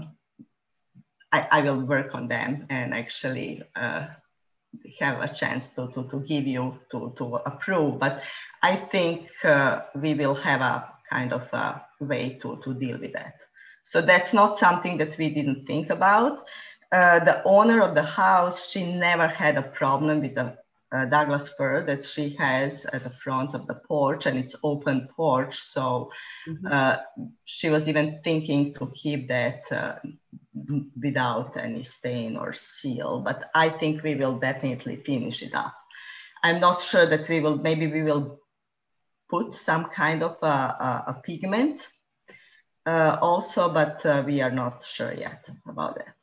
I, 1.32 1.47
I 1.50 1.61
will 1.62 1.80
work 1.80 2.14
on 2.14 2.26
them 2.26 2.66
and 2.70 2.92
actually 2.94 3.62
uh, 3.76 4.06
have 4.99 5.20
a 5.20 5.32
chance 5.40 5.70
to, 5.70 5.88
to, 5.94 6.09
to 6.09 6.20
give 6.20 6.47
you 6.47 6.78
to, 6.90 7.12
to 7.18 7.25
approve. 7.47 7.99
But 7.99 8.23
I 8.62 8.76
think 8.76 9.28
uh, 9.44 9.82
we 9.94 10.14
will 10.14 10.35
have 10.35 10.61
a 10.61 10.92
kind 11.09 11.32
of 11.32 11.42
a 11.52 11.85
way 12.00 12.38
to, 12.42 12.61
to 12.64 12.75
deal 12.75 12.99
with 12.99 13.12
that. 13.12 13.37
So 13.85 14.00
that's 14.00 14.32
not 14.32 14.59
something 14.59 14.99
that 14.99 15.16
we 15.18 15.30
didn't 15.30 15.66
think 15.66 15.90
about. 15.90 16.47
Uh, 16.92 17.20
the 17.20 17.42
owner 17.44 17.80
of 17.80 17.94
the 17.94 18.02
house, 18.02 18.68
she 18.68 18.85
never 18.85 19.26
had 19.26 19.56
a 19.56 19.62
problem 19.62 20.20
with 20.20 20.35
the 20.35 20.56
uh, 20.92 21.04
Douglas 21.06 21.49
fir 21.50 21.85
that 21.87 22.04
she 22.04 22.30
has 22.37 22.85
at 22.87 23.04
the 23.04 23.11
front 23.11 23.54
of 23.54 23.66
the 23.66 23.75
porch 23.75 24.26
and 24.26 24.38
it's 24.38 24.56
open 24.62 25.09
porch. 25.16 25.59
So 25.59 26.11
mm-hmm. 26.49 26.66
uh, 26.66 26.97
she 27.44 27.70
was 27.70 27.88
even 27.88 28.20
thinking 28.25 28.75
to 28.75 28.90
keep 28.94 29.28
that 29.28 29.61
uh, 29.70 29.94
without 31.00 31.56
any 31.56 31.82
stain 31.82 32.37
or 32.37 32.52
seal, 32.52 33.20
but 33.20 33.50
I 33.54 33.68
think 33.68 34.02
we 34.02 34.14
will 34.14 34.38
definitely 34.38 34.97
finish 34.97 35.42
it 35.42 35.54
up. 35.54 35.75
I'm 36.42 36.61
not 36.61 36.80
sure 36.80 37.06
that 37.06 37.28
we 37.28 37.40
will, 37.40 37.56
maybe 37.56 37.87
we 37.87 38.02
will 38.02 38.40
put 39.28 39.54
some 39.54 39.85
kind 39.87 40.23
of 40.23 40.37
a, 40.42 40.47
a, 40.47 41.04
a 41.09 41.23
pigment 41.23 41.87
uh, 42.87 43.18
also, 43.20 43.73
but 43.73 44.04
uh, 44.04 44.23
we 44.26 44.40
are 44.40 44.50
not 44.50 44.82
sure 44.82 45.12
yet 45.12 45.49
about 45.68 45.97
that. 45.97 46.14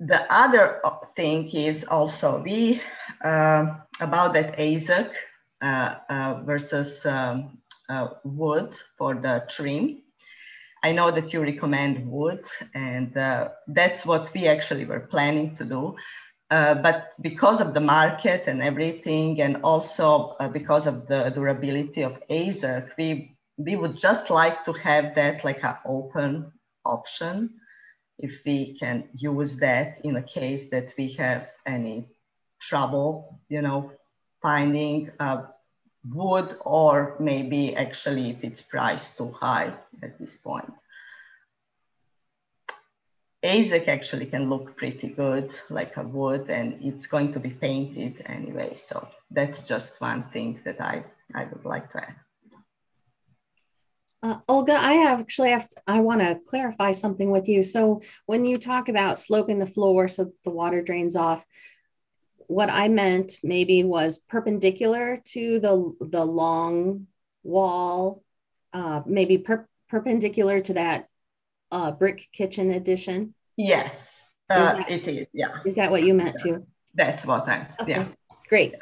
The 0.00 0.32
other 0.32 0.80
thing 1.16 1.50
is 1.50 1.84
also 1.84 2.40
we, 2.42 2.80
uh, 3.24 3.74
about 4.00 4.32
that 4.34 4.56
AZEK 4.56 5.12
uh, 5.60 5.94
uh, 6.08 6.42
versus 6.44 7.04
um, 7.04 7.58
uh, 7.88 8.08
wood 8.22 8.76
for 8.96 9.14
the 9.14 9.44
trim. 9.48 10.02
I 10.84 10.92
know 10.92 11.10
that 11.10 11.32
you 11.32 11.40
recommend 11.42 12.08
wood, 12.08 12.46
and 12.74 13.16
uh, 13.16 13.48
that's 13.66 14.06
what 14.06 14.32
we 14.32 14.46
actually 14.46 14.84
were 14.84 15.00
planning 15.00 15.56
to 15.56 15.64
do. 15.64 15.96
Uh, 16.50 16.76
but 16.76 17.14
because 17.20 17.60
of 17.60 17.74
the 17.74 17.80
market 17.80 18.44
and 18.46 18.62
everything, 18.62 19.40
and 19.40 19.56
also 19.64 20.36
uh, 20.38 20.48
because 20.48 20.86
of 20.86 21.08
the 21.08 21.30
durability 21.30 22.02
of 22.02 22.22
AZEK, 22.30 22.90
we, 22.96 23.36
we 23.56 23.74
would 23.74 23.98
just 23.98 24.30
like 24.30 24.64
to 24.64 24.72
have 24.74 25.16
that 25.16 25.44
like 25.44 25.64
an 25.64 25.74
open 25.84 26.52
option 26.84 27.57
if 28.18 28.42
we 28.44 28.76
can 28.78 29.08
use 29.14 29.56
that 29.56 30.00
in 30.04 30.16
a 30.16 30.22
case 30.22 30.68
that 30.68 30.92
we 30.98 31.12
have 31.12 31.48
any 31.64 32.08
trouble, 32.60 33.40
you 33.48 33.62
know, 33.62 33.92
finding 34.42 35.10
uh, 35.20 35.42
wood 36.08 36.56
or 36.64 37.16
maybe 37.20 37.74
actually 37.76 38.30
if 38.30 38.44
it's 38.44 38.62
priced 38.62 39.18
too 39.18 39.30
high 39.32 39.72
at 40.02 40.18
this 40.18 40.36
point. 40.36 40.72
AZEK 43.44 43.86
actually 43.86 44.26
can 44.26 44.50
look 44.50 44.76
pretty 44.76 45.08
good 45.08 45.54
like 45.70 45.96
a 45.96 46.02
wood 46.02 46.50
and 46.50 46.78
it's 46.82 47.06
going 47.06 47.32
to 47.32 47.40
be 47.40 47.50
painted 47.50 48.20
anyway. 48.26 48.74
So 48.74 49.06
that's 49.30 49.62
just 49.62 50.00
one 50.00 50.24
thing 50.32 50.60
that 50.64 50.80
I, 50.80 51.04
I 51.34 51.44
would 51.44 51.64
like 51.64 51.90
to 51.90 52.02
add. 52.02 52.16
Uh, 54.22 54.38
Olga, 54.48 54.72
I 54.72 54.94
have 54.94 55.20
actually 55.20 55.50
have 55.50 55.68
to, 55.68 55.76
I 55.86 56.00
want 56.00 56.20
to 56.20 56.40
clarify 56.46 56.92
something 56.92 57.30
with 57.30 57.48
you. 57.48 57.62
So 57.62 58.02
when 58.26 58.44
you 58.44 58.58
talk 58.58 58.88
about 58.88 59.18
sloping 59.18 59.58
the 59.58 59.66
floor 59.66 60.08
so 60.08 60.24
that 60.24 60.44
the 60.44 60.50
water 60.50 60.82
drains 60.82 61.14
off, 61.14 61.44
what 62.48 62.68
I 62.70 62.88
meant 62.88 63.38
maybe 63.44 63.84
was 63.84 64.18
perpendicular 64.18 65.20
to 65.26 65.60
the 65.60 65.94
the 66.00 66.24
long 66.24 67.06
wall, 67.42 68.24
uh, 68.72 69.02
maybe 69.06 69.38
per 69.38 69.68
perpendicular 69.88 70.60
to 70.62 70.74
that 70.74 71.08
uh, 71.70 71.92
brick 71.92 72.28
kitchen 72.32 72.70
addition. 72.70 73.34
Yes, 73.56 74.30
uh, 74.50 74.72
that, 74.72 74.90
it 74.90 75.06
is. 75.06 75.26
Yeah. 75.32 75.58
Is 75.64 75.76
that 75.76 75.90
what 75.90 76.02
you 76.02 76.14
meant 76.14 76.38
too? 76.38 76.66
That's 76.94 77.24
what 77.24 77.46
I. 77.48 77.68
Okay. 77.80 77.92
Yeah. 77.92 78.08
Great. 78.48 78.74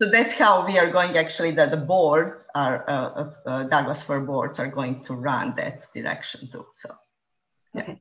So 0.00 0.10
that's 0.10 0.34
how 0.34 0.66
we 0.66 0.78
are 0.78 0.90
going. 0.90 1.16
Actually, 1.16 1.52
that 1.52 1.70
the 1.70 1.78
boards 1.78 2.44
are 2.54 2.84
uh, 2.88 3.30
uh, 3.46 3.62
Douglas 3.64 4.02
fir 4.02 4.20
boards 4.20 4.58
are 4.58 4.68
going 4.68 5.02
to 5.04 5.14
run 5.14 5.54
that 5.56 5.86
direction 5.94 6.48
too. 6.50 6.66
So. 6.72 6.94
Yeah. 7.74 7.82
Okay. 7.82 8.00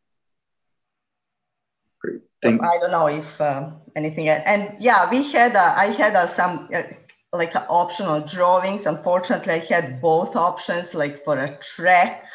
Great. 2.02 2.22
Thank 2.42 2.62
so 2.62 2.68
I 2.68 2.78
don't 2.80 2.92
know 2.92 3.08
if 3.08 3.42
um, 3.42 3.82
anything, 3.96 4.28
and 4.30 4.76
yeah, 4.80 5.10
we 5.10 5.24
had, 5.32 5.56
uh, 5.56 5.74
I 5.78 5.88
had 5.88 6.16
uh, 6.16 6.28
some 6.28 6.70
uh, 6.74 6.84
like 7.34 7.56
optional 7.56 8.22
drawings. 8.22 8.86
Unfortunately, 8.86 9.54
I 9.54 9.60
had 9.60 10.02
both 10.02 10.36
options, 10.36 10.94
like 10.94 11.24
for 11.24 11.38
a 11.40 11.58
track 11.60 12.26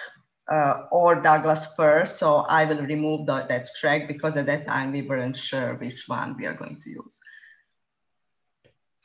uh, 0.50 0.84
or 0.90 1.20
Douglas 1.20 1.66
fir. 1.76 2.06
So 2.06 2.36
I 2.36 2.64
will 2.64 2.82
remove 2.82 3.26
the, 3.26 3.46
that 3.48 3.68
track 3.78 4.08
because 4.08 4.36
at 4.36 4.46
that 4.46 4.66
time 4.66 4.92
we 4.92 5.02
weren't 5.02 5.36
sure 5.36 5.74
which 5.74 6.08
one 6.08 6.36
we 6.36 6.46
are 6.46 6.54
going 6.54 6.80
to 6.82 6.90
use. 6.90 7.20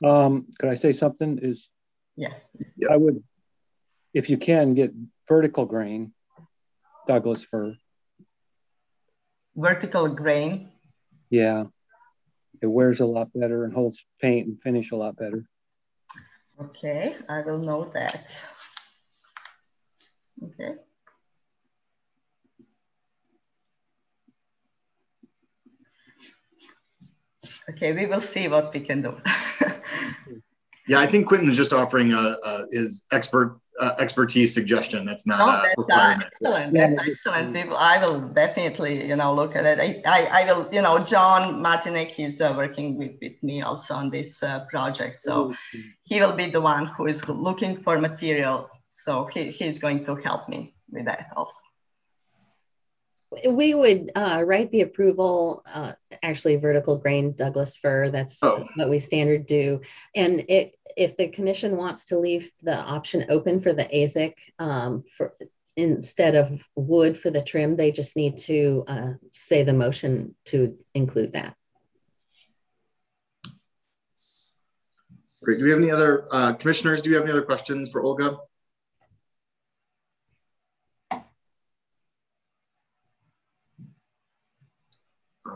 Um, 0.06 0.46
could 0.60 0.70
I 0.70 0.76
say 0.76 0.94
something? 0.94 1.40
Is 1.42 1.68
yes, 2.16 2.48
I 2.90 2.96
would, 2.96 3.24
if 4.14 4.30
you 4.30 4.38
can 4.38 4.76
get 4.76 4.92
vertical 5.28 5.66
grain, 5.66 6.14
Douglas 7.08 7.44
fir 7.44 7.76
vertical 9.56 10.10
grain. 10.10 10.70
Yeah, 11.32 11.66
it 12.62 12.68
wears 12.68 13.00
a 13.00 13.06
lot 13.06 13.34
better 13.34 13.66
and 13.66 13.74
holds 13.74 14.06
paint 14.22 14.48
and 14.48 14.62
finish 14.62 14.92
a 14.92 14.96
lot 14.96 15.16
better. 15.16 15.44
Okay, 16.62 17.16
I 17.28 17.42
will 17.42 17.58
know 17.58 17.86
that. 17.96 18.32
Okay. 20.44 20.76
Okay, 27.72 27.94
we 27.94 28.06
will 28.06 28.22
see 28.22 28.48
what 28.48 28.72
we 28.72 28.82
can 28.82 29.02
do. 29.02 29.18
yeah, 30.88 31.00
I 31.00 31.08
think 31.08 31.28
Quentin 31.28 31.50
is 31.50 31.58
just 31.58 31.74
offering 31.74 32.14
a, 32.14 32.38
a, 32.44 32.66
his 32.72 33.06
expert 33.12 33.60
uh, 33.80 33.96
expertise 34.00 34.54
suggestion. 34.54 35.06
That's 35.06 35.28
not. 35.28 35.40
No, 35.40 35.86
that's 35.88 36.00
uh, 36.00 36.26
excellent. 36.26 36.74
That's 36.74 37.08
excellent. 37.08 37.54
People, 37.54 37.76
I 37.78 37.98
will 38.04 38.22
definitely, 38.22 39.06
you 39.06 39.16
know, 39.16 39.34
look 39.34 39.56
at 39.56 39.66
it. 39.66 39.80
I, 39.80 40.02
I, 40.06 40.42
I 40.42 40.46
will, 40.46 40.70
you 40.72 40.82
know, 40.82 41.00
John 41.00 41.62
Martinek 41.62 42.18
is 42.18 42.40
uh, 42.42 42.54
working 42.56 42.98
with, 42.98 43.12
with 43.22 43.42
me 43.44 43.62
also 43.62 43.96
on 43.96 44.10
this 44.10 44.42
uh, 44.44 44.66
project, 44.70 45.20
so 45.20 45.54
he 46.04 46.20
will 46.22 46.34
be 46.34 46.50
the 46.50 46.62
one 46.62 46.86
who 46.86 47.08
is 47.08 47.28
looking 47.28 47.82
for 47.84 48.00
material. 48.00 48.70
So 48.88 49.26
he, 49.26 49.52
he's 49.52 49.80
going 49.80 50.06
to 50.06 50.16
help 50.16 50.48
me 50.48 50.76
with 50.90 51.06
that 51.06 51.32
also. 51.36 51.60
We 53.48 53.74
would 53.74 54.12
uh, 54.16 54.44
write 54.46 54.72
the 54.72 54.82
approval, 54.82 55.64
uh, 55.72 55.94
actually 56.24 56.56
vertical 56.58 56.98
grain 56.98 57.34
Douglas 57.34 57.76
fir. 57.78 58.10
That's 58.10 58.42
oh. 58.42 58.68
what 58.76 58.90
we 58.90 59.00
standard 59.00 59.46
do, 59.46 59.82
and 60.16 60.46
it 60.48 60.78
if 60.96 61.18
the 61.18 61.28
commission 61.28 61.76
wants 61.78 62.06
to 62.06 62.20
leave 62.20 62.52
the 62.62 62.78
option 62.78 63.26
open 63.30 63.60
for 63.60 63.74
the 63.74 63.86
AZEK 63.86 64.36
um, 64.60 65.04
for 65.18 65.36
instead 65.76 66.36
of 66.36 66.66
wood 66.76 67.18
for 67.18 67.30
the 67.30 67.42
trim, 67.42 67.76
they 67.76 67.92
just 67.92 68.16
need 68.16 68.38
to 68.38 68.84
uh, 68.88 69.10
say 69.32 69.64
the 69.64 69.74
motion 69.74 70.36
to 70.46 70.78
include 70.94 71.34
that. 71.34 71.56
Great. 75.44 75.60
Do 75.60 75.66
we 75.66 75.70
have 75.70 75.80
any 75.80 75.92
other 75.92 76.28
uh, 76.32 76.54
commissioners? 76.54 77.02
Do 77.02 77.10
we 77.10 77.16
have 77.16 77.24
any 77.24 77.32
other 77.32 77.44
questions 77.44 77.92
for 77.92 78.02
Olga? 78.02 78.38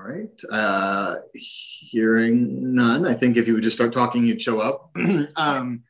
Right. 0.10 0.42
Uh, 0.52 1.16
hearing 1.34 2.74
none, 2.74 3.06
I 3.06 3.14
think 3.14 3.38
if 3.38 3.48
you 3.48 3.54
would 3.54 3.64
just 3.64 3.76
start 3.76 3.94
talking, 3.94 4.26
you'd 4.26 4.42
show 4.42 4.60
up. 4.60 4.92
um, 5.36 5.84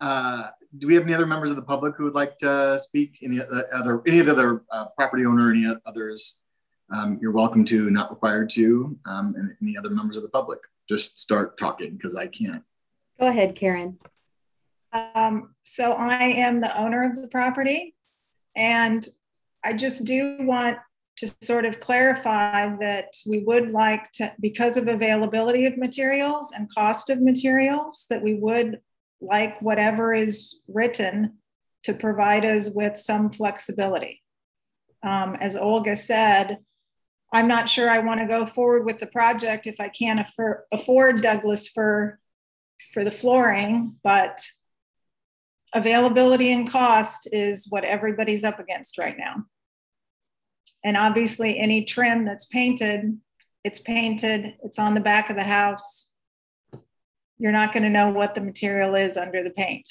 uh, 0.00 0.48
do 0.78 0.86
we 0.86 0.94
have 0.94 1.04
any 1.04 1.14
other 1.14 1.26
members 1.26 1.50
of 1.50 1.56
the 1.56 1.62
public 1.62 1.94
who 1.96 2.04
would 2.04 2.14
like 2.14 2.38
to 2.38 2.78
speak? 2.80 3.18
Any 3.22 3.40
other, 3.40 4.02
any 4.06 4.18
of 4.18 4.28
other 4.28 4.62
uh, 4.70 4.86
property 4.96 5.26
owner, 5.26 5.50
any 5.50 5.66
others? 5.86 6.40
Um, 6.94 7.18
you're 7.20 7.32
welcome 7.32 7.64
to, 7.66 7.90
not 7.90 8.10
required 8.10 8.50
to. 8.50 8.96
Um, 9.06 9.34
and 9.36 9.56
any 9.62 9.76
other 9.76 9.90
members 9.90 10.16
of 10.16 10.22
the 10.22 10.28
public, 10.28 10.60
just 10.88 11.18
start 11.18 11.58
talking 11.58 11.96
because 11.96 12.14
I 12.14 12.26
can't. 12.26 12.62
Go 13.18 13.28
ahead, 13.28 13.56
Karen. 13.56 13.98
Um, 14.92 15.54
so 15.62 15.92
I 15.92 16.24
am 16.24 16.60
the 16.60 16.76
owner 16.78 17.04
of 17.04 17.16
the 17.20 17.28
property, 17.28 17.94
and 18.54 19.08
I 19.64 19.72
just 19.72 20.04
do 20.04 20.36
want 20.40 20.78
to 21.16 21.32
sort 21.42 21.64
of 21.64 21.80
clarify 21.80 22.74
that 22.76 23.08
we 23.26 23.38
would 23.40 23.70
like 23.70 24.10
to, 24.12 24.34
because 24.40 24.76
of 24.76 24.88
availability 24.88 25.66
of 25.66 25.76
materials 25.76 26.52
and 26.52 26.72
cost 26.72 27.10
of 27.10 27.22
materials, 27.22 28.06
that 28.10 28.22
we 28.22 28.34
would 28.34 28.80
like 29.20 29.60
whatever 29.62 30.14
is 30.14 30.60
written 30.68 31.34
to 31.84 31.94
provide 31.94 32.44
us 32.44 32.70
with 32.74 32.96
some 32.96 33.30
flexibility. 33.30 34.22
Um, 35.02 35.36
as 35.36 35.56
Olga 35.56 35.94
said, 35.94 36.58
I'm 37.32 37.48
not 37.48 37.68
sure 37.68 37.90
I 37.90 37.98
want 37.98 38.20
to 38.20 38.26
go 38.26 38.46
forward 38.46 38.84
with 38.84 38.98
the 38.98 39.06
project 39.06 39.66
if 39.66 39.80
I 39.80 39.88
can't 39.88 40.20
afford, 40.20 40.58
afford 40.72 41.22
Douglas 41.22 41.68
fir 41.68 42.18
for 42.92 43.04
the 43.04 43.10
flooring, 43.10 43.96
but 44.02 44.40
availability 45.74 46.52
and 46.52 46.70
cost 46.70 47.28
is 47.32 47.66
what 47.68 47.84
everybody's 47.84 48.44
up 48.44 48.60
against 48.60 48.98
right 48.98 49.18
now. 49.18 49.44
And 50.84 50.98
obviously, 50.98 51.58
any 51.58 51.84
trim 51.84 52.26
that's 52.26 52.44
painted, 52.44 53.18
it's 53.64 53.80
painted, 53.80 54.54
it's 54.62 54.78
on 54.78 54.92
the 54.92 55.00
back 55.00 55.30
of 55.30 55.36
the 55.36 55.42
house. 55.42 56.10
You're 57.38 57.52
not 57.52 57.72
going 57.72 57.84
to 57.84 57.90
know 57.90 58.10
what 58.10 58.34
the 58.34 58.42
material 58.42 58.94
is 58.94 59.16
under 59.16 59.42
the 59.42 59.50
paint. 59.50 59.88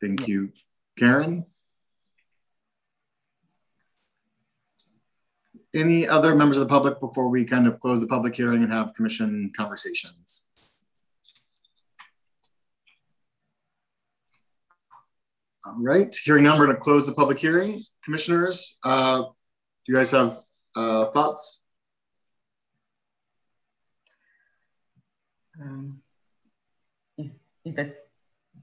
Thank 0.00 0.28
you. 0.28 0.52
Karen? 0.96 1.46
Any 5.74 6.06
other 6.06 6.36
members 6.36 6.58
of 6.58 6.60
the 6.60 6.68
public 6.68 7.00
before 7.00 7.28
we 7.28 7.44
kind 7.44 7.66
of 7.66 7.80
close 7.80 8.00
the 8.00 8.06
public 8.06 8.36
hearing 8.36 8.62
and 8.62 8.70
have 8.70 8.94
commission 8.94 9.50
conversations? 9.56 10.46
All 15.66 15.76
right, 15.78 16.14
hearing 16.24 16.44
none, 16.44 16.58
we're 16.58 16.66
going 16.66 16.76
to 16.76 16.82
close 16.82 17.06
the 17.06 17.14
public 17.14 17.38
hearing. 17.38 17.80
Commissioners, 18.04 18.76
uh, 18.84 19.22
do 19.22 19.32
you 19.86 19.94
guys 19.94 20.10
have 20.10 20.36
uh, 20.76 21.06
thoughts? 21.06 21.62
Um, 25.58 26.02
is, 27.16 27.32
is 27.64 27.74
that 27.76 27.96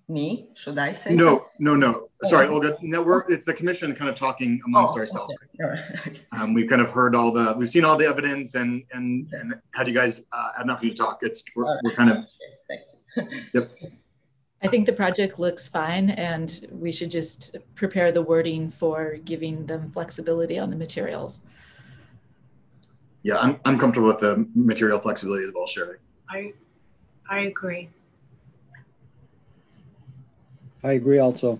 me? 0.07 0.49
Should 0.53 0.77
I 0.77 0.93
say? 0.93 1.15
No, 1.15 1.43
no, 1.57 1.75
no. 1.75 2.09
Sorry, 2.21 2.47
Olga. 2.47 2.77
No, 2.81 3.01
we're, 3.01 3.23
it's 3.31 3.45
the 3.47 3.53
commission 3.55 3.95
kind 3.95 4.07
of 4.07 4.15
talking 4.15 4.61
amongst 4.67 4.95
oh, 4.95 4.99
ourselves. 4.99 5.33
Okay. 5.59 6.21
Um, 6.33 6.53
we've 6.53 6.69
kind 6.69 6.81
of 6.81 6.89
heard 6.89 7.13
all 7.13 7.31
the, 7.31 7.53
we've 7.57 7.69
seen 7.69 7.83
all 7.83 7.97
the 7.97 8.05
evidence, 8.05 8.55
and 8.55 8.83
and 8.93 9.27
and 9.33 9.53
had 9.73 9.87
you 9.87 9.93
guys 9.93 10.23
uh, 10.31 10.51
had 10.55 10.65
an 10.65 10.71
opportunity 10.71 10.95
to 10.95 11.03
talk. 11.03 11.19
It's 11.21 11.43
we're, 11.55 11.65
right. 11.65 11.79
we're 11.83 11.93
kind 11.93 12.11
of. 12.11 13.27
Yep. 13.53 13.71
I 14.63 14.67
think 14.67 14.85
the 14.85 14.93
project 14.93 15.39
looks 15.39 15.67
fine 15.67 16.11
and 16.11 16.67
we 16.71 16.91
should 16.91 17.09
just 17.09 17.57
prepare 17.73 18.11
the 18.11 18.21
wording 18.21 18.69
for 18.69 19.17
giving 19.25 19.65
them 19.65 19.89
flexibility 19.89 20.59
on 20.59 20.69
the 20.69 20.75
materials. 20.75 21.41
Yeah, 23.23 23.37
I'm, 23.37 23.59
I'm 23.65 23.79
comfortable 23.79 24.07
with 24.07 24.19
the 24.19 24.47
material 24.55 24.99
flexibility 24.99 25.45
as 25.45 25.51
well, 25.53 25.65
Sherry. 25.65 25.97
I, 26.29 26.53
I 27.29 27.39
agree. 27.41 27.89
I 30.83 30.93
agree 30.93 31.19
also. 31.19 31.59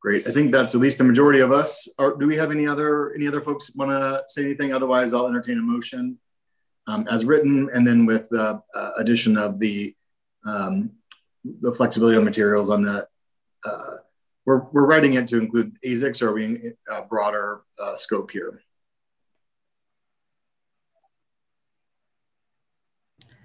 Great. 0.00 0.26
I 0.26 0.30
think 0.30 0.52
that's 0.52 0.74
at 0.74 0.80
least 0.80 1.00
a 1.00 1.04
majority 1.04 1.40
of 1.40 1.52
us. 1.52 1.88
Or 1.98 2.16
do 2.16 2.26
we 2.26 2.36
have 2.36 2.50
any 2.50 2.66
other 2.66 3.12
any 3.14 3.26
other 3.26 3.40
folks 3.40 3.74
want 3.74 3.90
to 3.90 4.22
say 4.26 4.44
anything? 4.44 4.72
Otherwise, 4.72 5.12
I'll 5.12 5.26
entertain 5.26 5.58
a 5.58 5.62
motion 5.62 6.18
um, 6.88 7.06
as 7.08 7.24
written, 7.24 7.68
and 7.72 7.86
then 7.86 8.06
with 8.06 8.28
the 8.30 8.60
uh, 8.74 8.90
addition 8.98 9.36
of 9.36 9.60
the 9.60 9.94
um, 10.44 10.90
the 11.60 11.72
flexibility 11.72 12.16
of 12.16 12.24
materials 12.24 12.70
on 12.70 12.82
that. 12.82 13.08
Uh, 13.64 13.96
we're, 14.44 14.64
we're 14.72 14.86
writing 14.86 15.14
it 15.14 15.28
to 15.28 15.38
include 15.38 15.76
AZEKs, 15.84 16.22
or 16.22 16.30
are 16.30 16.32
we 16.32 16.72
a 16.90 16.94
uh, 16.94 17.04
broader 17.04 17.62
uh, 17.78 17.94
scope 17.94 18.30
here? 18.30 18.62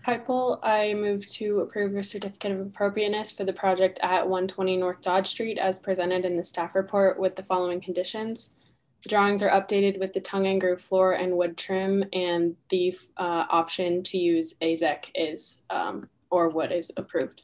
Kiple, 0.08 0.60
I 0.64 0.94
move 0.94 1.28
to 1.28 1.62
approve 1.62 1.96
a 1.96 2.04
certificate 2.04 2.52
of 2.52 2.60
appropriateness 2.60 3.32
for 3.32 3.44
the 3.44 3.54
project 3.54 4.00
at 4.02 4.28
120 4.28 4.78
North 4.78 5.02
Dodge 5.02 5.28
Street 5.28 5.58
as 5.58 5.80
presented 5.80 6.26
in 6.26 6.36
the 6.36 6.44
staff 6.44 6.76
report 6.76 7.20
with 7.20 7.36
the 7.36 7.44
following 7.44 7.80
conditions. 7.80 8.56
The 9.04 9.10
drawings 9.10 9.44
are 9.44 9.50
updated 9.50 10.00
with 10.00 10.14
the 10.14 10.22
tongue 10.22 10.48
and 10.48 10.62
groove 10.62 10.82
floor 10.82 11.12
and 11.12 11.36
wood 11.36 11.58
trim, 11.58 12.06
and 12.14 12.56
the 12.70 12.98
uh, 13.18 13.46
option 13.50 14.02
to 14.04 14.18
use 14.18 14.56
AZEK 14.62 15.08
is 15.14 15.62
um, 15.70 16.10
or 16.30 16.48
wood 16.48 16.72
is 16.72 16.90
approved. 16.96 17.42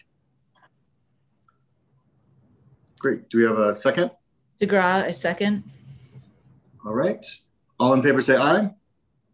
Great. 2.99 3.29
Do 3.29 3.37
we 3.39 3.43
have 3.43 3.57
a 3.57 3.73
second? 3.73 4.11
DeGraw, 4.61 5.07
a 5.07 5.13
second. 5.13 5.63
All 6.85 6.93
right. 6.93 7.25
All 7.77 7.93
in 7.93 8.01
favor 8.01 8.21
say 8.21 8.37
aye. 8.37 8.71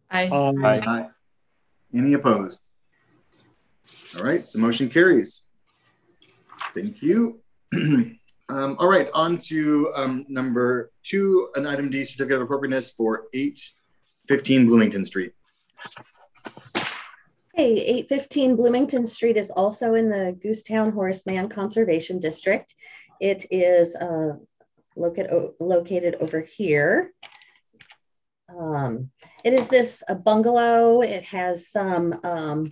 Aye. 0.09 0.27
Um, 0.27 0.65
aye. 0.65 0.81
aye. 0.85 1.07
Any 1.93 2.13
opposed? 2.13 2.63
All 4.17 4.23
right. 4.23 4.51
The 4.51 4.57
motion 4.57 4.89
carries. 4.89 5.43
Thank 6.73 7.01
you. 7.03 7.41
Um, 8.47 8.75
all 8.79 8.87
right, 8.87 9.09
on 9.13 9.37
to 9.49 9.91
um, 9.95 10.25
number 10.29 10.91
two, 11.03 11.49
an 11.55 11.65
item 11.65 11.89
D 11.89 12.03
certificate 12.03 12.37
of 12.37 12.43
appropriateness 12.43 12.91
for 12.91 13.25
815 13.33 14.67
Bloomington 14.67 15.03
Street. 15.03 15.33
Hey, 17.55 17.79
815 17.79 18.55
Bloomington 18.55 19.05
Street 19.05 19.37
is 19.37 19.49
also 19.49 19.95
in 19.95 20.09
the 20.09 20.37
Goosetown 20.43 20.93
Horace 20.93 21.25
Mann 21.25 21.49
Conservation 21.49 22.19
District. 22.19 22.75
It 23.19 23.45
is 23.49 23.95
uh, 23.95 24.33
located, 24.95 25.53
located 25.59 26.15
over 26.19 26.39
here. 26.41 27.13
Um, 28.49 29.09
it 29.43 29.53
is 29.53 29.69
this 29.69 30.03
a 30.07 30.15
bungalow. 30.15 31.01
It 31.01 31.23
has 31.23 31.67
some 31.67 32.19
um, 32.23 32.71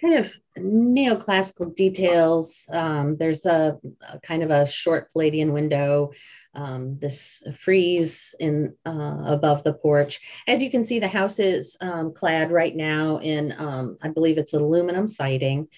kind 0.00 0.14
of 0.14 0.34
neoclassical 0.58 1.74
details. 1.74 2.66
Um, 2.72 3.16
there's 3.16 3.44
a, 3.46 3.78
a, 4.08 4.18
kind 4.20 4.42
of 4.42 4.50
a 4.50 4.66
short 4.66 5.12
Palladian 5.12 5.52
window, 5.52 6.12
um, 6.54 6.98
this 6.98 7.42
frieze 7.56 8.34
in 8.40 8.74
uh, 8.86 9.22
above 9.26 9.62
the 9.62 9.74
porch. 9.74 10.20
As 10.48 10.62
you 10.62 10.70
can 10.70 10.84
see, 10.84 10.98
the 10.98 11.08
house 11.08 11.38
is 11.38 11.76
um, 11.80 12.12
clad 12.14 12.50
right 12.50 12.74
now 12.74 13.18
in, 13.18 13.54
um, 13.58 13.96
I 14.02 14.08
believe 14.08 14.38
it's 14.38 14.54
aluminum 14.54 15.06
siding. 15.06 15.68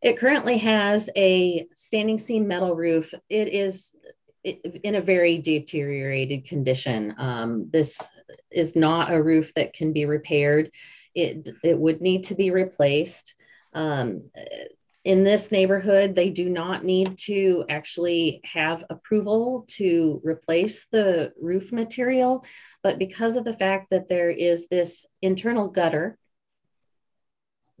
It 0.00 0.18
currently 0.18 0.58
has 0.58 1.10
a 1.16 1.66
standing 1.74 2.18
seam 2.18 2.46
metal 2.46 2.74
roof. 2.74 3.12
It 3.28 3.48
is 3.48 3.94
in 4.44 4.94
a 4.94 5.00
very 5.00 5.38
deteriorated 5.38 6.44
condition. 6.46 7.14
Um, 7.18 7.68
this 7.70 8.00
is 8.50 8.76
not 8.76 9.12
a 9.12 9.22
roof 9.22 9.52
that 9.54 9.74
can 9.74 9.92
be 9.92 10.06
repaired. 10.06 10.70
It, 11.14 11.50
it 11.64 11.78
would 11.78 12.00
need 12.00 12.24
to 12.24 12.34
be 12.34 12.50
replaced. 12.50 13.34
Um, 13.72 14.30
in 15.04 15.24
this 15.24 15.50
neighborhood, 15.50 16.14
they 16.14 16.28
do 16.28 16.50
not 16.50 16.84
need 16.84 17.16
to 17.18 17.64
actually 17.70 18.40
have 18.44 18.84
approval 18.90 19.64
to 19.68 20.20
replace 20.24 20.86
the 20.90 21.32
roof 21.40 21.72
material, 21.72 22.44
but 22.82 22.98
because 22.98 23.36
of 23.36 23.44
the 23.44 23.56
fact 23.56 23.88
that 23.90 24.08
there 24.08 24.28
is 24.28 24.68
this 24.68 25.06
internal 25.22 25.68
gutter 25.68 26.18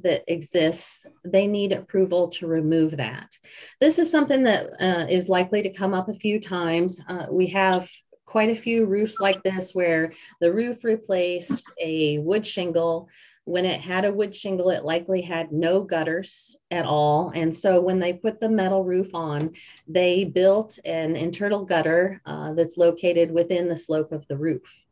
that 0.00 0.22
exists, 0.32 1.06
they 1.24 1.46
need 1.46 1.72
approval 1.72 2.28
to 2.28 2.46
remove 2.46 2.96
that. 2.96 3.28
This 3.80 3.98
is 3.98 4.10
something 4.10 4.44
that 4.44 4.70
uh, 4.80 5.06
is 5.08 5.28
likely 5.28 5.62
to 5.62 5.72
come 5.72 5.92
up 5.92 6.08
a 6.08 6.14
few 6.14 6.40
times. 6.40 7.00
Uh, 7.08 7.26
we 7.30 7.48
have 7.48 7.90
quite 8.24 8.50
a 8.50 8.54
few 8.54 8.84
roofs 8.86 9.20
like 9.20 9.42
this 9.42 9.74
where 9.74 10.12
the 10.40 10.52
roof 10.52 10.84
replaced 10.84 11.64
a 11.80 12.18
wood 12.18 12.46
shingle 12.46 13.08
when 13.48 13.64
it 13.64 13.80
had 13.80 14.04
a 14.04 14.12
wood 14.12 14.36
shingle, 14.36 14.68
it 14.68 14.84
likely 14.84 15.22
had 15.22 15.52
no 15.52 15.80
gutters 15.80 16.58
at 16.70 16.84
all. 16.84 17.32
And 17.34 17.54
so 17.54 17.80
when 17.80 17.98
they 17.98 18.12
put 18.12 18.40
the 18.40 18.48
metal 18.50 18.84
roof 18.84 19.14
on, 19.14 19.54
they 19.86 20.24
built 20.24 20.78
an 20.84 21.16
internal 21.16 21.64
gutter 21.64 22.20
uh, 22.26 22.52
that's 22.52 22.76
located 22.76 23.30
within 23.30 23.66
the 23.66 23.74
slope 23.74 24.12
of 24.12 24.28
the 24.28 24.36
roof. 24.36 24.84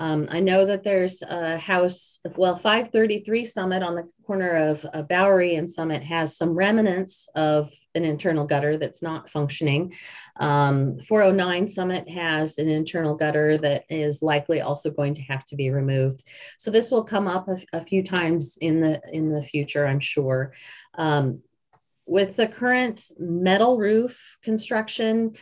Um, 0.00 0.28
I 0.30 0.40
know 0.40 0.66
that 0.66 0.82
there's 0.82 1.22
a 1.22 1.56
house, 1.56 2.18
well, 2.36 2.56
533 2.56 3.44
Summit 3.44 3.82
on 3.82 3.94
the 3.94 4.08
corner 4.26 4.50
of 4.70 4.84
uh, 4.92 5.02
Bowery 5.02 5.54
and 5.54 5.70
Summit 5.70 6.02
has 6.02 6.36
some 6.36 6.50
remnants 6.50 7.28
of 7.36 7.70
an 7.94 8.04
internal 8.04 8.44
gutter 8.44 8.76
that's 8.76 9.02
not 9.02 9.30
functioning. 9.30 9.94
Um, 10.40 10.98
409 10.98 11.68
Summit 11.68 12.08
has 12.08 12.58
an 12.58 12.68
internal 12.68 13.14
gutter 13.14 13.56
that 13.58 13.84
is 13.88 14.20
likely 14.20 14.60
also 14.60 14.90
going 14.90 15.14
to 15.14 15.22
have 15.22 15.44
to 15.46 15.56
be 15.56 15.70
removed. 15.70 16.24
So 16.58 16.72
this 16.72 16.90
will 16.90 17.04
come 17.04 17.28
up 17.28 17.48
a, 17.48 17.58
a 17.72 17.84
few 17.84 18.02
times 18.02 18.58
in 18.60 18.80
the 18.80 19.00
in 19.12 19.30
the 19.30 19.42
future, 19.42 19.86
I'm 19.86 20.00
sure. 20.00 20.52
Um, 20.94 21.42
with 22.06 22.36
the 22.36 22.48
current 22.48 23.10
metal 23.18 23.78
roof 23.78 24.38
construction, 24.42 25.36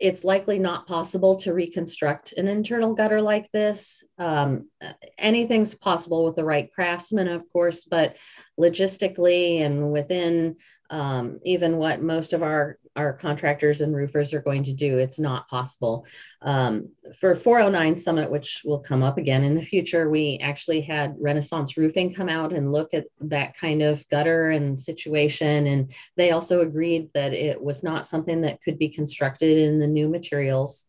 it's 0.00 0.24
likely 0.24 0.58
not 0.58 0.86
possible 0.86 1.36
to 1.36 1.52
reconstruct 1.52 2.32
an 2.32 2.48
internal 2.48 2.94
gutter 2.94 3.20
like 3.20 3.50
this. 3.50 4.04
Um, 4.18 4.68
anything's 5.18 5.74
possible 5.74 6.24
with 6.24 6.36
the 6.36 6.44
right 6.44 6.72
craftsman, 6.72 7.28
of 7.28 7.50
course, 7.52 7.84
but 7.84 8.16
logistically 8.58 9.60
and 9.60 9.92
within 9.92 10.56
um, 10.90 11.40
even 11.44 11.76
what 11.76 12.02
most 12.02 12.32
of 12.32 12.42
our 12.42 12.78
our 12.96 13.12
contractors 13.12 13.80
and 13.80 13.94
roofers 13.94 14.32
are 14.32 14.40
going 14.40 14.62
to 14.62 14.72
do. 14.72 14.98
It's 14.98 15.18
not 15.18 15.48
possible. 15.48 16.06
Um, 16.42 16.90
for 17.18 17.34
409 17.34 17.98
Summit, 17.98 18.30
which 18.30 18.62
will 18.64 18.78
come 18.78 19.02
up 19.02 19.18
again 19.18 19.42
in 19.42 19.56
the 19.56 19.62
future, 19.62 20.08
we 20.08 20.38
actually 20.40 20.80
had 20.80 21.16
Renaissance 21.18 21.76
Roofing 21.76 22.14
come 22.14 22.28
out 22.28 22.52
and 22.52 22.70
look 22.70 22.94
at 22.94 23.06
that 23.20 23.56
kind 23.56 23.82
of 23.82 24.08
gutter 24.08 24.50
and 24.50 24.80
situation. 24.80 25.66
And 25.66 25.92
they 26.16 26.30
also 26.30 26.60
agreed 26.60 27.08
that 27.14 27.32
it 27.32 27.60
was 27.60 27.82
not 27.82 28.06
something 28.06 28.42
that 28.42 28.62
could 28.62 28.78
be 28.78 28.88
constructed 28.88 29.58
in 29.58 29.80
the 29.80 29.88
new 29.88 30.08
materials. 30.08 30.86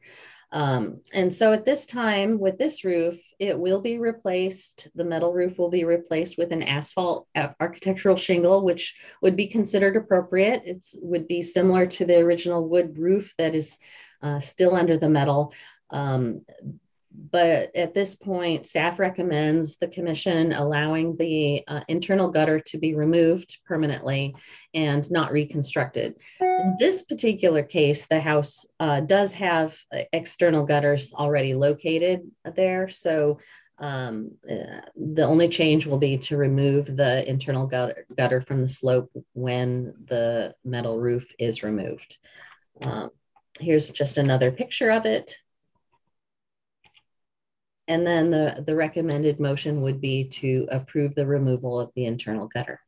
Um, 0.56 1.02
and 1.14 1.36
so 1.36 1.52
at 1.52 1.66
this 1.66 1.86
time 1.86 2.40
with 2.40 2.58
this 2.58 2.86
roof, 2.86 3.20
it 3.40 3.60
will 3.60 3.82
be 3.82 3.98
replaced. 3.98 4.88
The 4.96 5.04
metal 5.04 5.34
roof 5.34 5.60
will 5.60 5.70
be 5.70 5.84
replaced 5.84 6.38
with 6.38 6.54
an 6.54 6.64
asphalt 6.64 7.28
architectural 7.60 8.16
shingle, 8.16 8.64
which 8.64 8.96
would 9.22 9.36
be 9.36 9.48
considered 9.48 9.98
appropriate. 9.98 10.62
It 10.64 10.86
would 11.02 11.28
be 11.28 11.42
similar 11.42 11.86
to 11.88 12.06
the 12.06 12.20
original 12.20 12.70
wood 12.70 12.98
roof 12.98 13.34
that 13.38 13.54
is 13.54 13.78
uh, 14.22 14.40
still 14.40 14.78
under 14.78 14.98
the 14.98 15.10
metal. 15.10 15.54
Um, 15.90 16.46
but 17.32 17.76
at 17.76 17.94
this 17.94 18.16
point, 18.16 18.68
staff 18.68 19.00
recommends 19.00 19.78
the 19.78 19.88
commission 19.88 20.52
allowing 20.52 21.16
the 21.18 21.64
uh, 21.68 21.82
internal 21.88 22.30
gutter 22.30 22.60
to 22.60 22.78
be 22.78 22.96
removed 22.96 23.60
permanently 23.66 24.36
and 24.74 25.10
not 25.12 25.32
reconstructed. 25.32 26.16
In 26.42 26.76
this 26.80 27.04
particular 27.04 27.64
case, 27.64 28.06
the 28.06 28.20
house 28.20 28.66
uh, 28.80 29.02
does 29.02 29.34
have 29.34 29.78
uh, 29.94 30.00
external 30.14 30.66
gutters 30.66 31.14
already 31.14 31.54
located 31.54 32.22
there. 32.56 32.90
So 32.90 33.40
um, 33.78 34.32
uh, 34.50 34.82
the 34.96 35.24
only 35.24 35.50
change 35.50 35.86
will 35.86 35.98
be 35.98 36.18
to 36.20 36.38
remove 36.38 36.96
the 36.96 37.28
internal 37.30 37.68
gutter, 37.68 38.06
gutter 38.16 38.42
from 38.42 38.62
the 38.62 38.70
slope 38.70 39.12
when 39.34 39.94
the 40.06 40.56
metal 40.64 40.98
roof 40.98 41.32
is 41.38 41.64
removed. 41.64 42.18
Um, 42.82 43.10
here's 43.60 43.90
just 43.90 44.18
another 44.18 44.52
picture 44.52 44.92
of 44.92 45.06
it. 45.06 45.38
And 47.88 48.06
then 48.06 48.32
the, 48.32 48.64
the 48.66 48.76
recommended 48.76 49.40
motion 49.40 49.82
would 49.82 50.02
be 50.02 50.26
to 50.30 50.68
approve 50.72 51.14
the 51.14 51.28
removal 51.28 51.80
of 51.80 51.92
the 51.96 52.06
internal 52.06 52.48
gutter. 52.48 52.80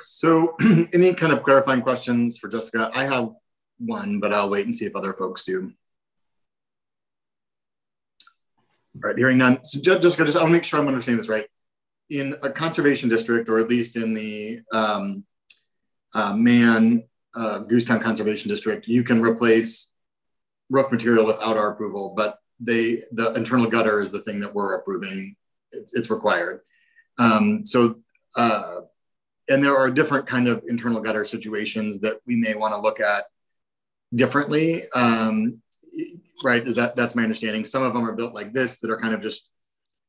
So 0.00 0.56
any 0.94 1.14
kind 1.14 1.32
of 1.32 1.42
clarifying 1.42 1.82
questions 1.82 2.38
for 2.38 2.48
Jessica? 2.48 2.90
I 2.94 3.04
have 3.04 3.30
one, 3.78 4.20
but 4.20 4.32
I'll 4.32 4.50
wait 4.50 4.64
and 4.64 4.74
see 4.74 4.86
if 4.86 4.96
other 4.96 5.12
folks 5.12 5.44
do. 5.44 5.72
All 8.94 9.08
right, 9.08 9.16
hearing 9.16 9.38
none. 9.38 9.64
So 9.64 9.80
Jessica, 9.80 10.24
just 10.24 10.36
I'll 10.36 10.46
make 10.46 10.64
sure 10.64 10.80
I'm 10.80 10.88
understanding 10.88 11.18
this 11.18 11.28
right. 11.28 11.46
In 12.10 12.36
a 12.42 12.50
conservation 12.50 13.08
district, 13.08 13.48
or 13.48 13.58
at 13.58 13.68
least 13.68 13.96
in 13.96 14.12
the 14.12 14.60
um, 14.72 15.24
uh, 16.14 16.34
Man 16.34 17.04
uh, 17.34 17.60
Goosetown 17.60 18.02
Conservation 18.02 18.50
District, 18.50 18.86
you 18.86 19.02
can 19.02 19.22
replace 19.22 19.92
roof 20.68 20.90
material 20.92 21.26
without 21.26 21.56
our 21.56 21.70
approval, 21.70 22.12
but 22.14 22.38
they 22.62 23.02
the 23.12 23.32
internal 23.34 23.66
gutter 23.66 24.00
is 24.00 24.10
the 24.10 24.22
thing 24.22 24.40
that 24.40 24.54
we're 24.54 24.74
approving. 24.74 25.36
It's, 25.72 25.94
it's 25.94 26.10
required. 26.10 26.60
Um, 27.18 27.64
so, 27.64 27.96
uh, 28.36 28.80
and 29.48 29.62
there 29.62 29.76
are 29.76 29.90
different 29.90 30.26
kind 30.26 30.48
of 30.48 30.62
internal 30.68 31.00
gutter 31.00 31.24
situations 31.24 32.00
that 32.00 32.18
we 32.26 32.36
may 32.36 32.54
want 32.54 32.74
to 32.74 32.80
look 32.80 33.00
at 33.00 33.24
differently. 34.14 34.84
Um, 34.94 35.60
right? 36.44 36.66
Is 36.66 36.76
that 36.76 36.96
that's 36.96 37.14
my 37.14 37.22
understanding? 37.22 37.64
Some 37.64 37.82
of 37.82 37.92
them 37.92 38.08
are 38.08 38.14
built 38.14 38.34
like 38.34 38.52
this 38.52 38.78
that 38.78 38.90
are 38.90 38.98
kind 38.98 39.14
of 39.14 39.20
just 39.20 39.48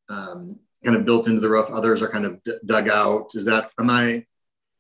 um, 0.10 0.60
kind 0.84 0.98
of 0.98 1.06
built 1.06 1.28
into 1.28 1.42
the 1.42 1.50
roof. 1.50 1.70
Others 1.72 2.02
are 2.02 2.10
kind 2.10 2.26
of 2.26 2.40
dug 2.66 2.90
out. 2.90 3.32
Is 3.36 3.46
that 3.46 3.72
am 3.80 3.90
I 3.90 4.26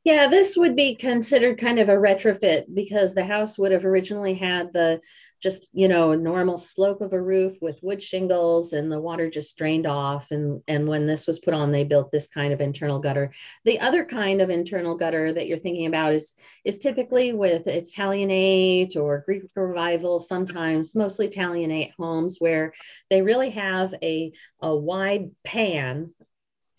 yeah, 0.03 0.27
this 0.27 0.57
would 0.57 0.75
be 0.75 0.95
considered 0.95 1.57
kind 1.57 1.79
of 1.79 1.87
a 1.87 1.93
retrofit 1.93 2.65
because 2.73 3.13
the 3.13 3.23
house 3.23 3.57
would 3.57 3.71
have 3.71 3.85
originally 3.85 4.33
had 4.33 4.73
the 4.73 4.99
just, 5.43 5.67
you 5.73 5.89
know, 5.89 6.11
a 6.11 6.17
normal 6.17 6.57
slope 6.57 7.01
of 7.01 7.11
a 7.11 7.21
roof 7.21 7.57
with 7.61 7.83
wood 7.83 8.01
shingles 8.01 8.71
and 8.71 8.89
the 8.89 8.99
water 8.99 9.29
just 9.29 9.57
drained 9.57 9.85
off. 9.85 10.31
And, 10.31 10.61
and 10.69 10.87
when 10.87 11.05
this 11.05 11.27
was 11.27 11.37
put 11.37 11.53
on, 11.53 11.73
they 11.73 11.83
built 11.83 12.13
this 12.13 12.27
kind 12.27 12.53
of 12.53 12.61
internal 12.61 12.97
gutter. 12.97 13.33
The 13.65 13.81
other 13.81 14.05
kind 14.05 14.41
of 14.41 14.49
internal 14.49 14.95
gutter 14.95 15.33
that 15.33 15.47
you're 15.47 15.57
thinking 15.57 15.85
about 15.85 16.13
is, 16.13 16.33
is 16.63 16.79
typically 16.79 17.33
with 17.33 17.67
Italianate 17.67 18.95
or 18.95 19.23
Greek 19.25 19.43
revival, 19.53 20.21
sometimes 20.21 20.95
mostly 20.95 21.27
Italianate 21.27 21.91
homes 21.99 22.37
where 22.39 22.73
they 23.09 23.21
really 23.21 23.49
have 23.49 23.93
a, 24.01 24.31
a 24.61 24.73
wide 24.73 25.29
pan 25.43 26.13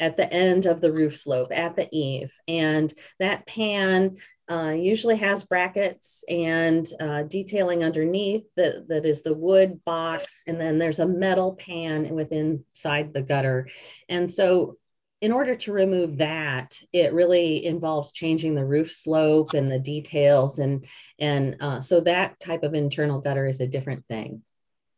at 0.01 0.17
the 0.17 0.33
end 0.33 0.67
of 0.67 0.81
the 0.81 0.93
roof 0.93 1.21
slope 1.21 1.53
at 1.53 1.77
the 1.77 1.89
eave. 1.93 2.35
And 2.49 2.93
that 3.21 3.47
pan 3.47 4.17
uh, 4.51 4.71
usually 4.71 5.17
has 5.17 5.45
brackets 5.45 6.25
and 6.29 6.87
uh, 7.01 7.23
detailing 7.23 7.83
underneath 7.83 8.45
that, 8.57 8.89
that 8.89 9.07
is 9.07 9.23
the 9.23 9.35
wood 9.35 9.83
box. 9.85 10.43
And 10.47 10.61
then 10.61 10.79
there's 10.79 10.99
a 10.99 11.07
metal 11.07 11.55
pan 11.55 12.15
within 12.15 12.65
inside 12.75 13.13
the 13.13 13.23
gutter. 13.23 13.69
And 14.09 14.31
so 14.31 14.77
in 15.21 15.33
order 15.33 15.55
to 15.55 15.73
remove 15.73 16.19
that, 16.19 16.79
it 16.93 17.15
really 17.15 17.65
involves 17.65 18.13
changing 18.13 18.55
the 18.55 18.67
roof 18.67 18.93
slope 18.93 19.55
and 19.55 19.71
the 19.71 19.79
details. 19.79 20.59
And, 20.59 20.85
and 21.19 21.57
uh, 21.61 21.81
so 21.81 22.01
that 22.01 22.39
type 22.41 22.63
of 22.63 22.75
internal 22.75 23.21
gutter 23.21 23.47
is 23.47 23.61
a 23.61 23.67
different 23.67 24.07
thing. 24.07 24.43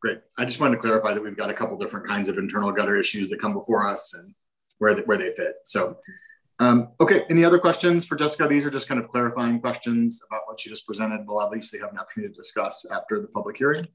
Great. 0.02 0.18
I 0.36 0.44
just 0.44 0.60
wanted 0.60 0.76
to 0.76 0.82
clarify 0.82 1.14
that 1.14 1.22
we've 1.22 1.36
got 1.36 1.50
a 1.50 1.54
couple 1.54 1.78
different 1.78 2.08
kinds 2.08 2.28
of 2.28 2.38
internal 2.38 2.72
gutter 2.72 2.96
issues 2.96 3.30
that 3.30 3.40
come 3.40 3.54
before 3.54 3.86
us. 3.86 4.14
And 4.14 4.34
where 4.78 4.94
they, 4.94 5.02
where 5.02 5.16
they 5.16 5.32
fit. 5.34 5.56
So, 5.64 5.98
um, 6.58 6.88
okay, 7.00 7.22
any 7.28 7.44
other 7.44 7.58
questions 7.58 8.06
for 8.06 8.16
Jessica? 8.16 8.48
These 8.48 8.64
are 8.64 8.70
just 8.70 8.88
kind 8.88 8.98
of 8.98 9.08
clarifying 9.08 9.60
questions 9.60 10.22
about 10.26 10.42
what 10.46 10.58
she 10.58 10.70
just 10.70 10.86
presented. 10.86 11.26
We'll 11.26 11.38
obviously 11.38 11.78
have 11.80 11.92
an 11.92 11.98
opportunity 11.98 12.32
to 12.32 12.36
discuss 12.36 12.86
after 12.90 13.20
the 13.20 13.28
public 13.28 13.58
hearing. 13.58 13.86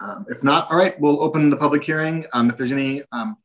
Um, 0.00 0.26
if 0.28 0.44
not, 0.44 0.70
all 0.70 0.78
right, 0.78 0.98
we'll 1.00 1.20
open 1.20 1.50
the 1.50 1.56
public 1.56 1.82
hearing. 1.82 2.24
Um, 2.32 2.50
if 2.50 2.56
there's 2.56 2.70
any 2.70 3.02
um, 3.10 3.36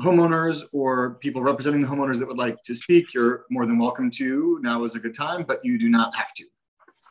homeowners 0.00 0.64
or 0.72 1.14
people 1.14 1.40
representing 1.40 1.82
the 1.82 1.86
homeowners 1.86 2.18
that 2.18 2.26
would 2.26 2.36
like 2.36 2.60
to 2.64 2.74
speak, 2.74 3.14
you're 3.14 3.44
more 3.48 3.64
than 3.64 3.78
welcome 3.78 4.10
to. 4.12 4.58
Now 4.60 4.82
is 4.82 4.96
a 4.96 4.98
good 4.98 5.14
time, 5.14 5.44
but 5.46 5.64
you 5.64 5.78
do 5.78 5.88
not 5.88 6.16
have 6.16 6.34
to. 6.34 6.44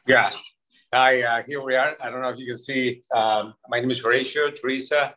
Yeah. 0.05 0.31
Hi, 0.93 1.21
uh, 1.21 1.43
here 1.43 1.61
we 1.61 1.75
are. 1.75 1.95
I 2.01 2.09
don't 2.09 2.21
know 2.21 2.29
if 2.29 2.39
you 2.39 2.45
can 2.45 2.57
see. 2.57 3.01
Um, 3.13 3.53
my 3.69 3.79
name 3.79 3.91
is 3.91 4.01
Horatio 4.01 4.51
Teresa. 4.51 5.15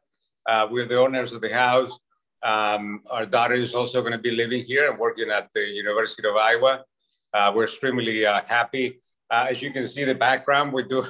Uh, 0.49 0.69
we're 0.71 0.87
the 0.87 0.99
owners 0.99 1.33
of 1.33 1.41
the 1.41 1.53
house. 1.53 1.99
Um, 2.43 3.03
our 3.11 3.27
daughter 3.27 3.55
is 3.55 3.75
also 3.75 4.01
going 4.01 4.13
to 4.13 4.19
be 4.19 4.31
living 4.31 4.65
here 4.65 4.91
and 4.91 4.99
working 4.99 5.31
at 5.31 5.51
the 5.55 5.65
University 5.67 6.27
of 6.27 6.37
Iowa. 6.37 6.85
Uh, 7.33 7.53
we're 7.55 7.65
extremely 7.65 8.27
uh, 8.27 8.41
happy. 8.47 9.01
Uh, 9.31 9.47
as 9.51 9.63
you 9.63 9.71
can 9.71 9.85
see 9.85 10.05
the 10.05 10.15
background, 10.15 10.73
we're 10.73 10.89
do, 10.89 11.05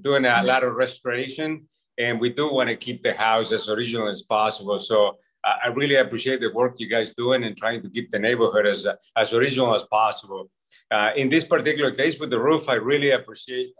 doing 0.00 0.24
a 0.24 0.42
lot 0.42 0.64
of 0.64 0.74
restoration 0.74 1.66
and 1.98 2.20
we 2.20 2.30
do 2.30 2.52
want 2.52 2.68
to 2.68 2.76
keep 2.76 3.02
the 3.02 3.12
house 3.12 3.52
as 3.52 3.68
original 3.68 4.08
as 4.08 4.22
possible. 4.22 4.78
So 4.78 5.18
uh, 5.44 5.54
I 5.64 5.68
really 5.68 5.96
appreciate 5.96 6.40
the 6.40 6.50
work 6.50 6.74
you 6.78 6.88
guys 6.88 7.12
doing 7.16 7.44
and 7.44 7.56
trying 7.56 7.82
to 7.82 7.90
keep 7.90 8.10
the 8.10 8.18
neighborhood 8.18 8.66
as, 8.66 8.86
as 9.16 9.32
original 9.32 9.74
as 9.74 9.84
possible. 9.84 10.50
Uh, 10.90 11.10
in 11.16 11.28
this 11.28 11.44
particular 11.44 11.90
case 11.90 12.18
with 12.18 12.30
the 12.30 12.40
roof, 12.40 12.68
I 12.68 12.74
really 12.74 13.10
appreciate 13.10 13.72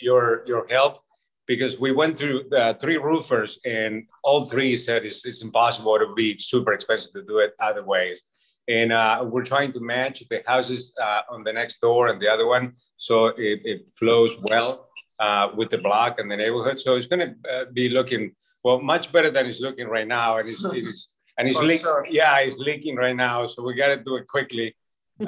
your, 0.00 0.44
your 0.46 0.66
help 0.68 1.02
because 1.46 1.78
we 1.78 1.92
went 1.92 2.16
through 2.16 2.48
uh, 2.50 2.74
three 2.74 2.96
roofers 2.96 3.58
and 3.64 4.04
all 4.22 4.44
three 4.44 4.76
said 4.76 5.04
it's, 5.04 5.24
it's 5.26 5.42
impossible 5.42 5.98
to 5.98 6.14
be 6.14 6.38
super 6.38 6.72
expensive 6.72 7.12
to 7.14 7.22
do 7.24 7.38
it 7.38 7.54
other 7.60 7.84
ways. 7.84 8.22
And 8.68 8.92
uh, 8.92 9.24
we're 9.28 9.44
trying 9.44 9.72
to 9.72 9.80
match 9.80 10.22
the 10.28 10.42
houses 10.46 10.94
uh, 11.00 11.22
on 11.28 11.42
the 11.42 11.52
next 11.52 11.80
door 11.80 12.08
and 12.08 12.20
the 12.20 12.32
other 12.32 12.46
one 12.46 12.74
so 12.96 13.26
it, 13.26 13.60
it 13.64 13.86
flows 13.98 14.38
well 14.50 14.88
uh, 15.18 15.48
with 15.56 15.70
the 15.70 15.78
block 15.78 16.20
and 16.20 16.30
the 16.30 16.36
neighborhood. 16.36 16.78
So 16.78 16.94
it's 16.94 17.08
going 17.08 17.34
to 17.34 17.50
uh, 17.52 17.64
be 17.72 17.88
looking 17.88 18.32
well 18.62 18.80
much 18.80 19.10
better 19.10 19.30
than 19.30 19.46
it's 19.46 19.60
looking 19.60 19.88
right 19.88 20.06
now. 20.06 20.36
And 20.36 20.48
it's, 20.48 20.64
it's 20.64 21.08
and 21.36 21.48
it's 21.48 21.58
leaking. 21.70 21.88
Yeah, 22.10 22.38
it's 22.38 22.58
leaking 22.58 22.94
right 22.94 23.16
now. 23.16 23.46
So 23.46 23.64
we 23.64 23.74
got 23.74 23.88
to 23.88 23.96
do 23.96 24.14
it 24.16 24.28
quickly 24.28 24.76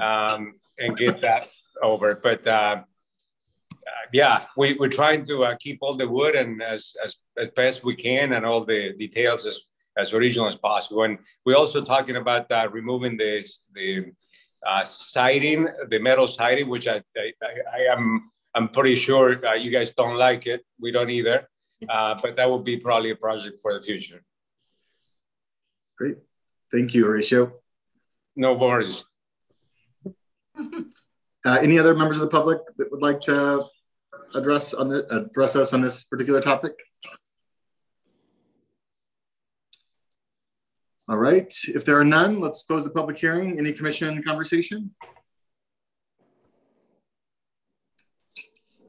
um, 0.01 0.55
and 0.79 0.97
get 0.97 1.21
that 1.23 1.49
over. 1.83 2.15
But 2.15 2.47
uh, 2.47 2.83
yeah, 4.13 4.47
we, 4.57 4.75
we're 4.79 4.89
trying 4.89 5.25
to 5.25 5.45
uh, 5.45 5.57
keep 5.59 5.79
all 5.81 5.95
the 5.95 6.09
wood 6.09 6.35
and 6.35 6.63
as, 6.63 6.95
as, 7.03 7.17
as 7.39 7.49
best 7.57 7.85
we 7.85 7.95
can 7.95 8.33
and 8.35 8.47
all 8.47 8.65
the 8.65 8.93
details 8.95 9.47
as, 9.47 9.61
as 9.97 10.13
original 10.13 10.47
as 10.47 10.57
possible. 10.57 11.03
And 11.05 11.19
we're 11.45 11.57
also 11.57 11.83
talking 11.83 12.17
about 12.17 12.51
uh, 12.51 12.69
removing 12.71 13.17
the, 13.17 13.45
the 13.75 14.13
uh, 14.67 14.85
siding, 14.85 15.69
the 15.89 15.99
metal 15.99 16.27
siding, 16.27 16.69
which 16.69 16.89
I, 16.89 17.03
I, 17.17 17.33
I 17.73 17.93
am 17.93 18.31
I'm 18.55 18.69
pretty 18.69 18.95
sure 18.95 19.45
uh, 19.45 19.55
you 19.55 19.71
guys 19.71 19.91
don't 19.91 20.17
like 20.17 20.47
it. 20.47 20.65
We 20.81 20.91
don't 20.91 21.11
either. 21.11 21.49
Uh, 21.87 22.19
but 22.23 22.35
that 22.37 22.49
will 22.49 22.61
be 22.63 22.79
probably 22.79 23.11
a 23.11 23.17
project 23.17 23.61
for 23.61 23.75
the 23.75 23.83
future. 23.83 24.25
Great. 25.99 26.17
Thank 26.73 26.95
you, 26.95 27.05
Horatio. 27.05 27.53
No 28.37 28.55
worries. 28.55 29.05
Uh, 31.47 31.59
any 31.61 31.79
other 31.79 31.95
members 31.95 32.17
of 32.17 32.23
the 32.23 32.29
public 32.29 32.59
that 32.79 32.91
would 32.91 33.03
like 33.03 33.21
to 33.21 33.67
address 34.35 34.75
on 34.75 34.89
the, 34.89 35.07
address 35.15 35.57
us 35.57 35.73
on 35.73 35.81
this 35.81 36.05
particular 36.05 36.41
topic? 36.41 36.75
All 41.09 41.19
right. 41.19 41.53
If 41.69 41.85
there 41.85 41.99
are 41.99 42.05
none, 42.05 42.41
let's 42.41 42.63
close 42.63 42.85
the 42.85 42.91
public 42.91 43.19
hearing. 43.19 43.59
Any 43.59 43.73
commission 43.73 44.23
conversation? 44.23 44.95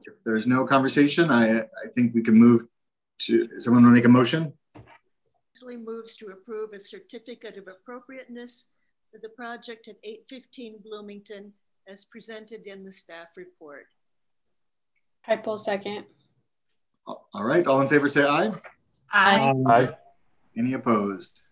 If 0.06 0.14
there's 0.24 0.46
no 0.46 0.66
conversation, 0.66 1.30
I, 1.30 1.60
I 1.60 1.88
think 1.94 2.14
we 2.14 2.22
can 2.22 2.34
move 2.34 2.62
to, 3.20 3.58
someone 3.58 3.82
to 3.82 3.90
make 3.90 4.04
a 4.04 4.08
motion? 4.08 4.52
moves 5.76 6.16
to 6.16 6.28
approve 6.28 6.72
a 6.72 6.80
certificate 6.80 7.56
of 7.56 7.66
appropriateness 7.66 8.72
for 9.10 9.18
the 9.18 9.28
project 9.30 9.88
at 9.88 9.96
815 10.04 10.80
Bloomington 10.84 11.52
as 11.88 12.04
presented 12.04 12.66
in 12.66 12.84
the 12.84 12.92
staff 12.92 13.28
report. 13.36 13.86
Kiple 15.26 15.58
second. 15.58 16.04
All 17.06 17.44
right, 17.44 17.66
all 17.66 17.80
in 17.80 17.88
favor 17.88 18.08
say 18.08 18.24
aye. 18.24 18.52
Aye. 19.12 19.52
Aye. 19.66 19.96
Any 20.56 20.72
opposed? 20.72 21.42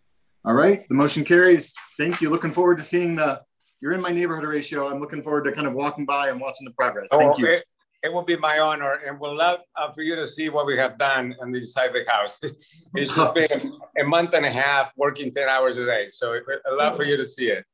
All 0.44 0.54
right, 0.54 0.86
the 0.88 0.94
motion 0.94 1.24
carries. 1.24 1.74
Thank 1.98 2.20
you. 2.20 2.30
Looking 2.30 2.52
forward 2.52 2.78
to 2.78 2.84
seeing 2.84 3.16
the, 3.16 3.40
you're 3.80 3.92
in 3.92 4.00
my 4.00 4.10
neighborhood 4.10 4.44
ratio. 4.44 4.88
I'm 4.88 5.00
looking 5.00 5.22
forward 5.22 5.44
to 5.44 5.52
kind 5.52 5.66
of 5.66 5.74
walking 5.74 6.04
by 6.04 6.30
and 6.30 6.40
watching 6.40 6.64
the 6.64 6.72
progress. 6.72 7.08
Thank 7.10 7.36
oh, 7.36 7.38
you. 7.38 7.46
It, 7.46 7.64
it 8.02 8.12
will 8.12 8.22
be 8.22 8.36
my 8.36 8.58
honor 8.58 9.00
and 9.06 9.18
we'll 9.18 9.34
love 9.34 9.60
uh, 9.76 9.90
for 9.92 10.02
you 10.02 10.14
to 10.14 10.26
see 10.26 10.50
what 10.50 10.66
we 10.66 10.76
have 10.76 10.98
done 10.98 11.34
on 11.40 11.50
this 11.50 11.72
side 11.72 11.88
of 11.88 11.94
the 11.94 12.10
house. 12.10 12.38
it's 12.42 13.14
just 13.14 13.34
been 13.34 13.72
a 13.98 14.04
month 14.04 14.34
and 14.34 14.44
a 14.44 14.50
half 14.50 14.92
working 14.96 15.30
10 15.30 15.48
hours 15.48 15.78
a 15.78 15.86
day. 15.86 16.08
So 16.08 16.34
I'd 16.34 16.42
love 16.72 16.96
for 16.96 17.04
you 17.04 17.16
to 17.16 17.24
see 17.24 17.48
it. 17.48 17.64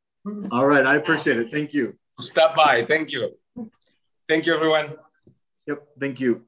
All 0.52 0.66
right, 0.66 0.86
I 0.86 0.96
appreciate 0.96 1.38
it. 1.38 1.50
Thank 1.50 1.72
you. 1.72 1.96
Stop 2.20 2.54
by. 2.54 2.84
Thank 2.84 3.10
you. 3.10 3.34
Thank 4.28 4.46
you, 4.46 4.54
everyone. 4.54 4.94
Yep, 5.66 5.86
thank 5.98 6.20
you. 6.20 6.44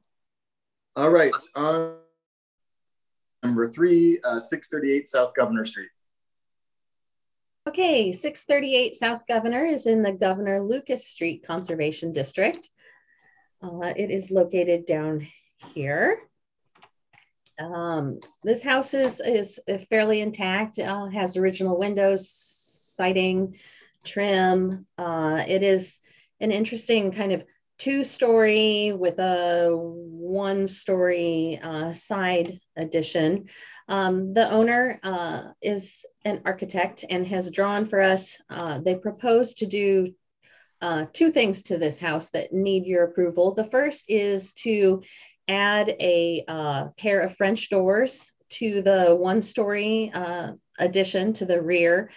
All 0.96 1.10
right, 1.10 1.32
uh, 1.56 1.90
number 3.42 3.68
three, 3.68 4.20
uh, 4.24 4.40
638 4.40 5.08
South 5.08 5.32
Governor 5.34 5.64
Street. 5.64 5.88
Okay, 7.68 8.10
638 8.10 8.96
South 8.96 9.22
Governor 9.28 9.64
is 9.64 9.86
in 9.86 10.02
the 10.02 10.12
Governor 10.12 10.60
Lucas 10.60 11.06
Street 11.06 11.46
Conservation 11.46 12.12
District. 12.12 12.68
Uh, 13.62 13.92
it 13.96 14.10
is 14.10 14.32
located 14.32 14.84
down 14.84 15.28
here. 15.72 16.18
Um, 17.60 18.18
this 18.42 18.62
house 18.64 18.94
is, 18.94 19.20
is 19.20 19.60
fairly 19.88 20.20
intact, 20.20 20.78
uh, 20.80 21.06
has 21.06 21.36
original 21.36 21.78
windows, 21.78 22.28
siding, 22.28 23.56
trim. 24.04 24.86
Uh, 24.98 25.44
it 25.46 25.62
is 25.62 26.00
an 26.40 26.50
interesting 26.50 27.12
kind 27.12 27.32
of 27.32 27.44
two 27.82 28.04
story 28.04 28.92
with 28.92 29.18
a 29.18 29.70
one 29.72 30.68
story 30.68 31.58
uh, 31.60 31.92
side 31.92 32.60
addition. 32.76 33.46
Um, 33.88 34.34
the 34.34 34.48
owner 34.48 35.00
uh, 35.02 35.48
is 35.60 36.06
an 36.24 36.42
architect 36.44 37.04
and 37.10 37.26
has 37.26 37.50
drawn 37.50 37.84
for 37.84 38.00
us, 38.00 38.40
uh, 38.48 38.78
they 38.78 38.94
propose 38.94 39.54
to 39.54 39.66
do 39.66 40.12
uh, 40.80 41.06
two 41.12 41.32
things 41.32 41.64
to 41.64 41.76
this 41.76 41.98
house 41.98 42.30
that 42.30 42.52
need 42.52 42.86
your 42.86 43.02
approval. 43.02 43.52
The 43.52 43.64
first 43.64 44.04
is 44.08 44.52
to 44.64 45.02
add 45.48 45.88
a 45.98 46.44
uh, 46.46 46.84
pair 46.96 47.18
of 47.22 47.36
French 47.36 47.68
doors 47.68 48.30
to 48.50 48.80
the 48.82 49.16
one 49.16 49.42
story 49.42 50.12
uh, 50.14 50.52
addition 50.78 51.32
to 51.32 51.46
the 51.46 51.60
rear 51.60 52.10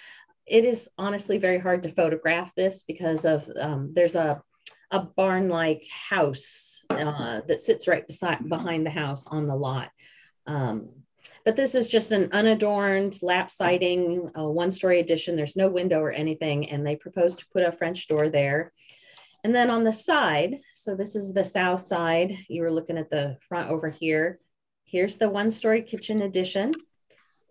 it 0.48 0.64
is 0.64 0.88
honestly 0.98 1.40
very 1.40 1.58
hard 1.58 1.82
to 1.84 1.90
photograph 1.90 2.54
this 2.54 2.84
because 2.84 3.26
of 3.26 3.50
um, 3.60 3.92
there's 3.96 4.14
a 4.14 4.44
a 4.92 5.00
barn 5.00 5.50
like 5.50 5.84
house 6.10 6.84
uh, 6.90 7.42
that 7.48 7.62
sits 7.62 7.88
right 7.88 8.06
beside 8.06 8.48
behind 8.48 8.86
the 8.86 8.92
house 8.92 9.28
on 9.28 9.48
the 9.48 9.56
lot. 9.56 9.90
Um, 10.48 10.90
but 11.44 11.56
this 11.56 11.76
is 11.76 11.88
just 11.88 12.12
an 12.12 12.30
unadorned 12.32 13.20
lap 13.22 13.50
siding, 13.50 14.32
uh, 14.38 14.50
one 14.50 14.72
story 14.72 15.00
addition. 15.00 15.36
There's 15.36 15.56
no 15.56 15.70
window 15.70 16.00
or 16.00 16.12
anything, 16.12 16.70
and 16.70 16.86
they 16.86 16.96
propose 16.96 17.36
to 17.38 17.48
put 17.54 17.64
a 17.64 17.72
French 17.72 18.08
door 18.08 18.30
there. 18.30 18.74
And 19.44 19.54
then 19.54 19.70
on 19.70 19.84
the 19.84 19.92
side, 19.92 20.60
so 20.74 20.96
this 20.96 21.16
is 21.16 21.34
the 21.34 21.44
south 21.44 21.82
side. 21.82 22.36
You 22.48 22.64
were 22.64 22.72
looking 22.72 22.98
at 22.98 23.12
the 23.12 23.38
front 23.48 23.70
over 23.70 23.90
here. 23.90 24.40
Here's 24.86 25.18
the 25.18 25.30
one 25.30 25.52
story 25.52 25.84
kitchen 25.84 26.24
addition. 26.24 26.74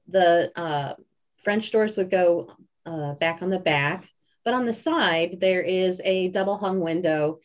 The 0.09 0.51
uh, 0.57 0.95
French 1.37 1.71
doors 1.71 1.97
would 1.97 2.11
go 2.11 2.51
uh, 2.85 3.13
back 3.15 3.43
on 3.43 3.51
the 3.51 3.61
back. 3.61 4.09
But 4.45 4.55
on 4.55 4.67
the 4.67 4.73
side, 4.73 5.39
there 5.41 5.63
is 5.63 6.01
a 6.05 6.29
double 6.29 6.57
hung 6.57 6.81
window. 6.81 7.39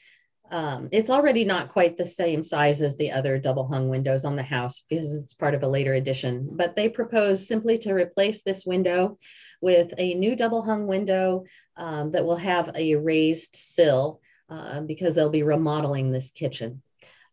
Um, 0.51 0.89
it's 0.91 1.09
already 1.09 1.45
not 1.45 1.71
quite 1.71 1.97
the 1.97 2.05
same 2.05 2.41
size 2.43 2.81
as 2.81 2.97
the 2.97 3.11
other 3.11 3.37
double 3.37 3.67
hung 3.67 3.87
windows 3.87 4.25
on 4.25 4.35
the 4.35 4.43
house 4.43 4.83
because 4.89 5.13
it's 5.13 5.33
part 5.33 5.53
of 5.53 5.63
a 5.63 5.67
later 5.67 5.93
addition. 5.93 6.49
But 6.51 6.75
they 6.75 6.89
propose 6.89 7.47
simply 7.47 7.77
to 7.79 7.93
replace 7.93 8.41
this 8.41 8.65
window 8.65 9.17
with 9.61 9.93
a 9.97 10.13
new 10.15 10.35
double 10.35 10.63
hung 10.63 10.87
window 10.87 11.45
um, 11.77 12.11
that 12.11 12.25
will 12.25 12.37
have 12.37 12.71
a 12.75 12.95
raised 12.95 13.55
sill 13.55 14.21
uh, 14.49 14.81
because 14.81 15.15
they'll 15.15 15.29
be 15.29 15.43
remodeling 15.43 16.11
this 16.11 16.31
kitchen. 16.31 16.81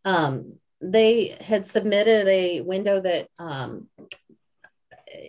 Um, 0.05 0.53
they 0.79 1.35
had 1.41 1.65
submitted 1.65 2.27
a 2.27 2.61
window 2.61 3.01
that 3.01 3.27
um, 3.39 3.87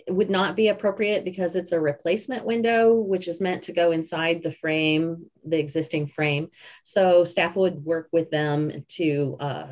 would 0.09 0.31
not 0.31 0.57
be 0.57 0.69
appropriate 0.69 1.25
because 1.25 1.57
it's 1.57 1.73
a 1.73 1.81
replacement 1.81 2.45
window, 2.45 2.95
which 2.95 3.29
is 3.29 3.41
meant 3.41 3.63
to 3.65 3.73
go 3.73 3.91
inside 3.91 4.43
the 4.43 4.53
frame, 4.53 5.31
the 5.45 5.59
existing 5.59 6.09
frame. 6.09 6.51
So 6.83 7.25
staff 7.25 7.57
would 7.57 7.85
work 7.85 8.09
with 8.13 8.31
them 8.31 8.85
to 8.89 9.37
uh, 9.41 9.67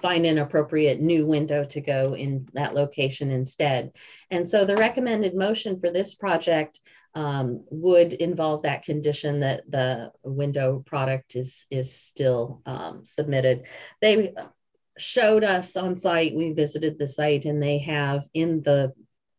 find 0.00 0.24
an 0.26 0.38
appropriate 0.38 1.00
new 1.00 1.26
window 1.26 1.64
to 1.64 1.80
go 1.80 2.14
in 2.14 2.48
that 2.54 2.74
location 2.74 3.30
instead. 3.30 3.92
And 4.30 4.48
so 4.48 4.64
the 4.64 4.76
recommended 4.76 5.34
motion 5.34 5.78
for 5.78 5.90
this 5.90 6.14
project 6.14 6.80
um, 7.14 7.64
would 7.70 8.14
involve 8.14 8.62
that 8.62 8.84
condition 8.84 9.40
that 9.40 9.70
the 9.70 10.12
window 10.22 10.82
product 10.86 11.36
is, 11.36 11.66
is 11.70 11.94
still 11.94 12.62
um, 12.64 13.04
submitted. 13.04 13.66
They 14.00 14.32
showed 14.98 15.44
us 15.44 15.76
on 15.76 15.96
site, 15.96 16.34
we 16.34 16.52
visited 16.52 16.98
the 16.98 17.06
site 17.06 17.44
and 17.44 17.62
they 17.62 17.78
have 17.78 18.26
in 18.32 18.62
the 18.62 18.92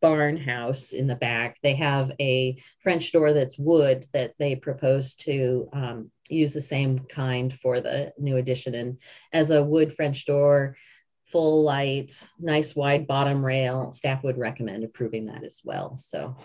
barn 0.04 0.36
house 0.36 0.92
in 0.92 1.08
the 1.08 1.16
back. 1.16 1.58
They 1.64 1.76
have 1.76 2.12
a 2.20 2.62
French 2.82 3.14
door 3.14 3.32
that's 3.32 3.58
wood 3.58 4.06
that 4.12 4.34
they 4.38 4.54
propose 4.58 5.16
to 5.16 5.70
um, 5.72 6.12
use 6.28 6.52
the 6.52 6.60
same 6.60 7.00
kind 7.00 7.54
for 7.54 7.80
the 7.80 8.12
new 8.20 8.36
addition. 8.36 8.76
And 8.76 9.00
as 9.32 9.50
a 9.50 9.64
wood 9.64 9.94
French 9.96 10.26
door, 10.26 10.76
full 11.24 11.64
light, 11.64 12.30
nice 12.38 12.76
wide 12.76 13.08
bottom 13.08 13.46
rail, 13.46 13.94
staff 13.94 14.26
would 14.26 14.38
recommend 14.38 14.84
approving 14.84 15.28
that 15.28 15.46
as 15.46 15.62
well. 15.64 15.96
So 15.96 16.36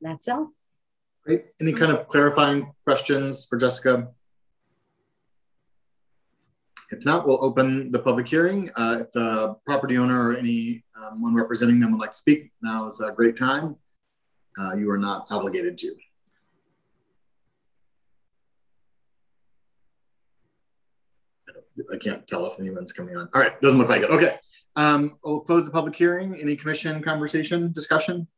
that's 0.00 0.28
all. 0.28 0.52
Great. 1.24 1.46
Any 1.60 1.72
kind 1.72 1.90
of 1.90 2.06
clarifying 2.06 2.72
questions 2.84 3.46
for 3.46 3.56
Jessica? 3.56 4.10
If 6.94 7.04
not, 7.04 7.26
we'll 7.26 7.44
open 7.44 7.90
the 7.90 7.98
public 7.98 8.28
hearing. 8.28 8.70
Uh, 8.76 8.98
if 9.00 9.10
the 9.10 9.56
property 9.66 9.98
owner 9.98 10.28
or 10.28 10.36
anyone 10.36 10.82
um, 10.96 11.34
representing 11.34 11.80
them 11.80 11.90
would 11.90 12.00
like 12.00 12.12
to 12.12 12.16
speak, 12.16 12.52
now 12.62 12.86
is 12.86 13.00
a 13.00 13.10
great 13.10 13.36
time. 13.36 13.74
Uh, 14.56 14.76
you 14.76 14.88
are 14.92 14.98
not 14.98 15.26
obligated 15.28 15.76
to. 15.78 15.96
I 21.92 21.96
can't 21.96 22.24
tell 22.28 22.46
if 22.46 22.60
anyone's 22.60 22.92
coming 22.92 23.16
on. 23.16 23.28
All 23.34 23.40
right, 23.40 23.60
doesn't 23.60 23.80
look 23.80 23.88
like 23.88 24.02
it. 24.02 24.10
Okay, 24.10 24.36
um, 24.76 25.18
we'll 25.24 25.40
close 25.40 25.64
the 25.64 25.72
public 25.72 25.96
hearing. 25.96 26.40
Any 26.40 26.54
commission 26.54 27.02
conversation, 27.02 27.72
discussion? 27.72 28.28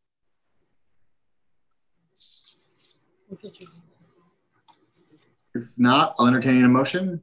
If 5.54 5.64
not, 5.76 6.14
I'll 6.18 6.26
entertain 6.26 6.64
a 6.64 6.68
motion. 6.68 7.22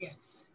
Yes. 0.00 0.46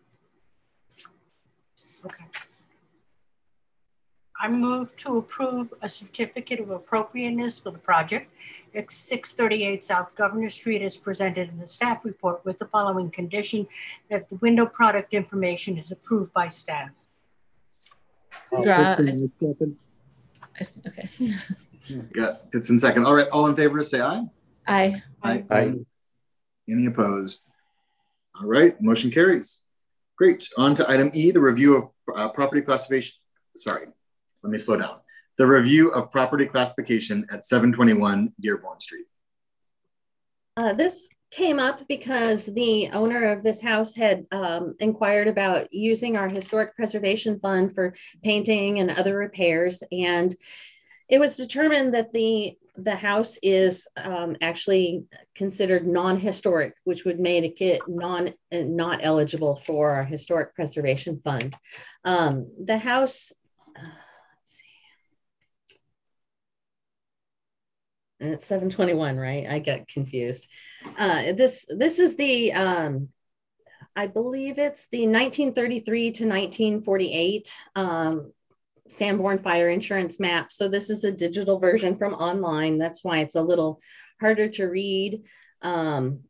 I 4.44 4.50
move 4.50 4.94
to 4.98 5.18
approve 5.20 5.74
a 5.82 5.88
certificate 5.88 6.60
of 6.60 6.70
appropriateness 6.70 7.60
for 7.60 7.72
the 7.72 7.78
project 7.78 8.30
at 8.76 8.92
638 8.92 9.82
South 9.82 10.14
Governor 10.18 10.50
Street 10.50 10.82
as 10.82 10.98
presented 10.98 11.48
in 11.48 11.58
the 11.60 11.66
staff 11.66 12.04
report 12.04 12.44
with 12.44 12.58
the 12.58 12.66
following 12.66 13.10
condition 13.10 13.66
that 14.10 14.28
the 14.28 14.36
window 14.36 14.66
product 14.66 15.14
information 15.14 15.78
is 15.78 15.94
approved 15.94 16.34
by 16.34 16.50
staff. 16.50 16.90
Gra- 18.50 18.96
Kristen, 18.98 19.32
you 19.40 19.54
second? 20.60 20.88
Okay. 20.88 21.10
Yeah, 22.16 22.36
it's 22.54 22.70
in 22.70 22.80
second. 22.80 23.06
All 23.06 23.14
right, 23.14 23.28
all 23.28 23.46
in 23.48 23.58
favor, 23.58 23.84
say 23.84 24.00
aye. 24.00 24.24
Aye. 24.66 25.04
Aye. 25.22 25.44
Aye. 25.52 25.74
Any 26.70 26.86
opposed? 26.86 27.46
All 28.40 28.48
right, 28.48 28.82
motion 28.82 29.12
carries. 29.12 29.64
Great. 30.18 30.48
On 30.58 30.74
to 30.76 30.90
item 30.90 31.12
E, 31.14 31.32
the 31.32 31.42
review 31.42 31.76
of 31.76 32.16
uh, 32.16 32.30
property 32.30 32.62
classification. 32.62 33.16
Sorry, 33.58 33.88
let 34.44 34.52
me 34.52 34.58
slow 34.58 34.78
down. 34.78 34.98
The 35.38 35.48
review 35.48 35.90
of 35.90 36.12
property 36.12 36.46
classification 36.46 37.26
at 37.32 37.46
721 37.46 38.34
Dearborn 38.40 38.80
Street. 38.80 39.06
Uh, 40.56 40.74
this 40.74 41.10
came 41.32 41.60
up 41.60 41.88
because 41.88 42.46
the 42.46 42.90
owner 42.92 43.32
of 43.32 43.44
this 43.44 43.60
house 43.60 43.96
had 43.96 44.26
um, 44.32 44.76
inquired 44.80 45.28
about 45.28 45.74
using 45.74 46.16
our 46.16 46.30
historic 46.30 46.76
preservation 46.76 47.40
fund 47.40 47.74
for 47.74 47.96
painting 48.24 48.80
and 48.80 48.92
other 48.92 49.18
repairs. 49.18 49.82
And 49.92 50.36
it 51.10 51.20
was 51.20 51.36
determined 51.36 51.94
that 51.96 52.14
the 52.14 52.58
the 52.76 52.96
house 52.96 53.38
is 53.44 53.88
um, 53.98 54.36
actually 54.42 55.04
considered 55.36 55.86
non-historic, 55.88 56.74
which 56.86 57.06
would 57.06 57.20
make 57.20 57.62
it 57.62 57.82
non 57.88 58.34
not 58.52 59.00
eligible 59.04 59.56
for 59.56 59.92
our 59.92 60.04
historic 60.04 60.56
preservation 60.56 61.20
fund. 61.20 61.56
Um, 62.04 62.52
the 62.64 62.80
house, 62.80 63.32
uh, 63.76 63.82
let's 63.84 64.54
see, 64.54 64.64
and 68.24 68.34
it's 68.34 68.46
721, 68.46 69.18
right? 69.18 69.46
I 69.48 69.60
get 69.60 69.88
confused. 69.88 70.48
Uh, 70.98 71.34
this 71.34 71.66
this 71.70 72.00
is 72.00 72.16
the 72.16 72.54
um, 72.54 73.10
I 73.96 74.08
believe 74.08 74.58
it's 74.58 74.88
the 74.88 75.06
1933 75.08 76.02
to 76.12 76.24
1948 76.26 77.54
um, 77.76 78.32
Sanborn 78.88 79.40
fire 79.40 79.70
insurance 79.70 80.20
map. 80.20 80.52
So 80.52 80.68
this 80.68 80.90
is 80.90 81.02
the 81.02 81.12
digital 81.12 81.60
version 81.60 81.98
from 81.98 82.14
online. 82.14 82.78
That's 82.78 83.04
why 83.04 83.20
it's 83.20 83.36
a 83.36 83.42
little 83.42 83.80
harder 84.22 84.48
to 84.50 84.66
read. 84.66 85.24
Um, 85.62 86.22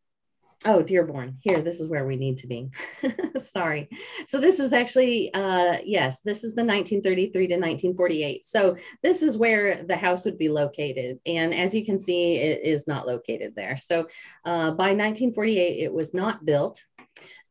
oh, 0.65 0.81
Dearborn, 0.81 1.37
here, 1.41 1.61
this 1.61 1.79
is 1.79 1.87
where 1.87 2.05
we 2.05 2.15
need 2.15 2.37
to 2.39 2.47
be. 2.47 2.69
Sorry. 3.37 3.89
So 4.25 4.39
this 4.39 4.59
is 4.59 4.73
actually, 4.73 5.33
uh, 5.33 5.77
yes, 5.83 6.21
this 6.21 6.43
is 6.43 6.55
the 6.55 6.63
1933 6.63 7.47
to 7.47 7.53
1948. 7.55 8.45
So 8.45 8.75
this 9.01 9.21
is 9.21 9.37
where 9.37 9.83
the 9.83 9.95
house 9.95 10.25
would 10.25 10.37
be 10.37 10.49
located. 10.49 11.19
And 11.25 11.53
as 11.53 11.73
you 11.73 11.85
can 11.85 11.99
see, 11.99 12.35
it 12.35 12.63
is 12.63 12.87
not 12.87 13.07
located 13.07 13.53
there. 13.55 13.77
So 13.77 14.07
uh, 14.45 14.71
by 14.71 14.93
1948, 14.93 15.83
it 15.83 15.93
was 15.93 16.13
not 16.13 16.45
built. 16.45 16.83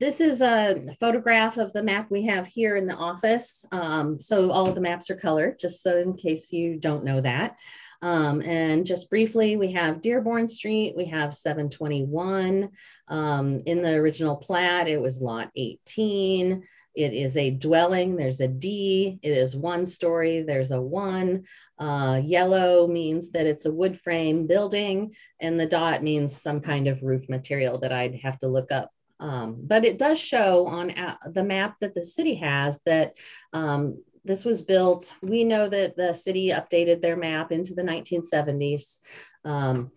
This 0.00 0.20
is 0.20 0.42
a 0.42 0.96
photograph 0.98 1.58
of 1.58 1.72
the 1.72 1.82
map 1.82 2.10
we 2.10 2.26
have 2.26 2.46
here 2.46 2.76
in 2.76 2.86
the 2.86 2.96
office. 2.96 3.64
Um, 3.70 4.18
so 4.18 4.50
all 4.50 4.72
the 4.72 4.80
maps 4.80 5.10
are 5.10 5.16
colored, 5.16 5.60
just 5.60 5.82
so 5.82 5.96
in 5.96 6.16
case 6.16 6.52
you 6.52 6.76
don't 6.76 7.04
know 7.04 7.20
that. 7.20 7.56
Um, 8.02 8.42
and 8.42 8.84
just 8.84 9.08
briefly, 9.08 9.56
we 9.56 9.72
have 9.72 10.02
Dearborn 10.02 10.48
Street, 10.48 10.94
we 10.96 11.06
have 11.06 11.34
721. 11.34 12.68
Um, 13.08 13.62
in 13.64 13.82
the 13.82 13.94
original 13.94 14.36
plat, 14.36 14.88
it 14.88 15.00
was 15.00 15.20
lot 15.20 15.50
18. 15.56 16.62
It 16.94 17.12
is 17.14 17.38
a 17.38 17.52
dwelling, 17.52 18.16
there's 18.16 18.40
a 18.40 18.48
D, 18.48 19.18
it 19.22 19.30
is 19.30 19.56
one 19.56 19.86
story, 19.86 20.42
there's 20.42 20.72
a 20.72 20.80
one. 20.80 21.44
Uh, 21.78 22.20
yellow 22.22 22.86
means 22.86 23.30
that 23.30 23.46
it's 23.46 23.64
a 23.64 23.72
wood 23.72 23.98
frame 23.98 24.46
building, 24.46 25.14
and 25.40 25.58
the 25.58 25.66
dot 25.66 26.02
means 26.02 26.36
some 26.36 26.60
kind 26.60 26.88
of 26.88 27.02
roof 27.02 27.28
material 27.30 27.78
that 27.78 27.92
I'd 27.92 28.16
have 28.16 28.38
to 28.40 28.48
look 28.48 28.70
up 28.70 28.90
um, 29.22 29.56
but 29.62 29.84
it 29.84 29.98
does 29.98 30.18
show 30.18 30.66
on 30.66 30.92
the 31.26 31.44
map 31.44 31.76
that 31.80 31.94
the 31.94 32.04
city 32.04 32.34
has 32.34 32.80
that 32.86 33.14
um, 33.52 34.02
this 34.24 34.44
was 34.44 34.62
built. 34.62 35.14
We 35.22 35.44
know 35.44 35.68
that 35.68 35.96
the 35.96 36.12
city 36.12 36.48
updated 36.48 37.02
their 37.02 37.16
map 37.16 37.52
into 37.52 37.74
the 37.74 37.82
1970s. 37.82 38.98
Um, 39.44 39.90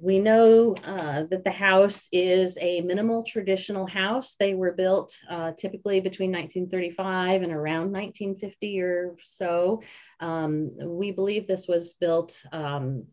we 0.00 0.20
know 0.20 0.76
uh, 0.84 1.24
that 1.24 1.42
the 1.42 1.50
house 1.50 2.08
is 2.12 2.56
a 2.60 2.82
minimal 2.82 3.24
traditional 3.24 3.86
house. 3.86 4.36
They 4.38 4.54
were 4.54 4.72
built 4.72 5.18
uh, 5.28 5.52
typically 5.58 6.00
between 6.00 6.30
1935 6.30 7.42
and 7.42 7.52
around 7.52 7.92
1950 7.92 8.80
or 8.80 9.16
so. 9.24 9.82
Um, 10.20 10.70
we 10.80 11.10
believe 11.10 11.46
this 11.46 11.66
was 11.66 11.94
built 11.94 12.40
um, 12.52 13.06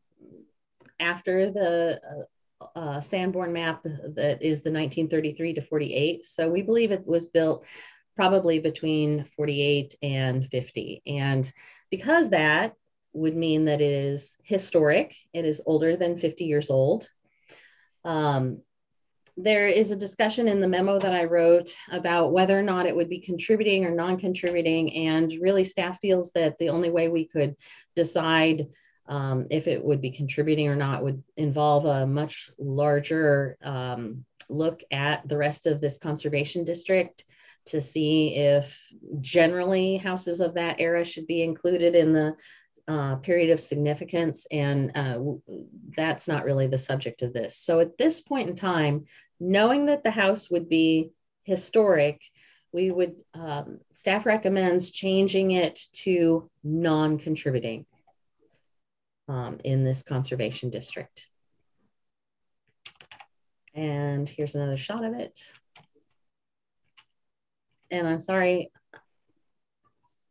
after 1.00 1.50
the 1.50 2.00
uh, 2.62 2.80
uh, 2.80 3.02
Sanborn 3.02 3.52
map 3.52 3.84
that 3.84 4.42
is 4.42 4.62
the 4.62 4.72
1933 4.72 5.56
to 5.56 5.62
48. 5.62 6.26
So 6.26 6.50
we 6.50 6.62
believe 6.62 6.92
it 6.92 7.06
was 7.06 7.28
built 7.28 7.66
probably 8.16 8.60
between 8.60 9.26
48 9.36 9.96
and 10.02 10.48
50. 10.48 11.02
And 11.06 11.52
because 11.92 12.30
that 12.30 12.74
would 13.14 13.36
mean 13.36 13.66
that 13.66 13.82
it 13.82 13.92
is 13.92 14.38
historic, 14.44 15.16
it 15.34 15.46
is 15.46 15.62
older 15.66 15.96
than 15.96 16.18
50 16.18 16.46
years 16.46 16.70
old. 16.70 17.10
Um, 18.04 18.62
there 19.38 19.68
is 19.68 19.92
a 19.92 19.98
discussion 19.98 20.48
in 20.48 20.62
the 20.62 20.68
memo 20.68 20.98
that 20.98 21.14
I 21.14 21.26
wrote 21.26 21.74
about 21.92 22.32
whether 22.32 22.58
or 22.58 22.64
not 22.64 22.86
it 22.86 22.96
would 22.96 23.10
be 23.10 23.20
contributing 23.20 23.86
or 23.86 23.92
non 23.92 24.18
contributing. 24.18 25.08
And 25.08 25.32
really, 25.42 25.66
staff 25.66 26.00
feels 26.00 26.32
that 26.32 26.58
the 26.58 26.70
only 26.70 26.90
way 26.90 27.10
we 27.10 27.26
could 27.26 27.56
decide 27.96 28.68
um, 29.08 29.48
if 29.52 29.68
it 29.68 29.84
would 29.84 30.02
be 30.02 30.12
contributing 30.12 30.70
or 30.70 30.76
not 30.76 31.04
would 31.04 31.22
involve 31.36 31.86
a 31.86 32.08
much 32.08 32.50
larger 32.58 33.58
um, 33.62 34.24
look 34.50 34.82
at 34.92 35.28
the 35.28 35.38
rest 35.38 35.66
of 35.66 35.82
this 35.82 35.98
conservation 35.98 36.64
district 36.64 37.26
to 37.66 37.82
see 37.82 38.36
if 38.36 38.92
generally 39.22 39.98
houses 39.98 40.40
of 40.40 40.56
that 40.56 40.80
era 40.80 41.04
should 41.04 41.28
be 41.28 41.42
included 41.42 41.96
in 41.96 42.14
the 42.14 42.36
uh, 42.88 43.16
period 43.16 43.50
of 43.50 43.60
significance. 43.60 44.46
And 44.52 44.92
uh, 44.96 45.20
that's 45.96 46.28
not 46.28 46.46
really 46.46 46.68
the 46.68 46.78
subject 46.78 47.22
of 47.22 47.34
this. 47.34 47.58
So 47.58 47.80
at 47.80 47.98
this 47.98 48.22
point 48.22 48.50
in 48.50 48.56
time, 48.56 49.06
knowing 49.40 49.88
that 49.88 50.04
the 50.04 50.12
house 50.12 50.50
would 50.50 50.70
be 50.70 51.12
historic, 51.44 52.22
we 52.72 52.92
would, 52.92 53.16
um, 53.34 53.80
staff 53.92 54.26
recommends 54.26 54.92
changing 54.92 55.52
it 55.52 55.80
to 55.94 56.50
non 56.64 57.18
contributing 57.18 57.86
um, 59.28 59.60
in 59.64 59.84
this 59.84 60.04
conservation 60.04 60.70
district. 60.70 61.28
And 63.74 64.28
here's 64.30 64.56
another 64.56 64.78
shot 64.78 65.04
of 65.04 65.14
it. 65.14 65.40
And 67.92 68.08
I'm 68.08 68.20
sorry, 68.20 68.72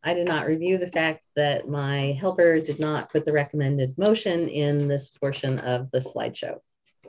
I 0.03 0.15
did 0.15 0.27
not 0.27 0.47
review 0.47 0.79
the 0.79 0.91
fact 0.91 1.25
that 1.37 1.69
my 1.69 2.17
helper 2.21 2.61
did 2.61 2.79
not 2.79 3.11
put 3.11 3.25
the 3.25 3.33
recommended 3.33 3.97
motion 3.97 4.49
in 4.49 4.89
this 4.89 5.09
portion 5.09 5.59
of 5.61 5.91
the 5.91 5.99
slideshow. 5.99 6.59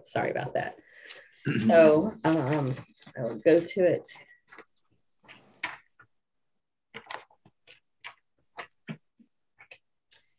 Sorry 0.05 0.31
about 0.31 0.53
that. 0.53 0.75
So 1.67 2.11
um, 2.23 2.75
I 3.15 3.21
will 3.21 3.35
go 3.35 3.59
to 3.59 3.79
it 3.81 4.09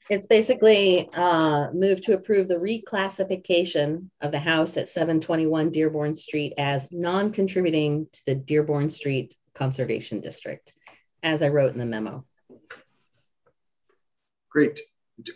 It's 0.09 0.29
basically 0.29 1.11
uh, 1.15 1.69
moved 1.73 2.05
to 2.05 2.15
approve 2.15 2.47
the 2.47 2.55
reclassification 2.55 4.09
of 4.21 4.31
the 4.31 4.39
house 4.39 4.77
at 4.77 4.89
721 4.89 5.71
Dearborn 5.71 6.15
Street 6.15 6.53
as 6.59 6.93
non-contributing 6.93 8.07
to 8.13 8.21
the 8.25 8.37
Dearborn 8.37 8.89
Street 8.89 9.35
Conservation 9.57 10.21
District, 10.21 10.73
as 11.23 11.43
I 11.43 11.49
wrote 11.49 11.73
in 11.73 11.79
the 11.79 11.87
memo. 11.87 12.25
Great. 14.51 14.79
Do 15.23 15.33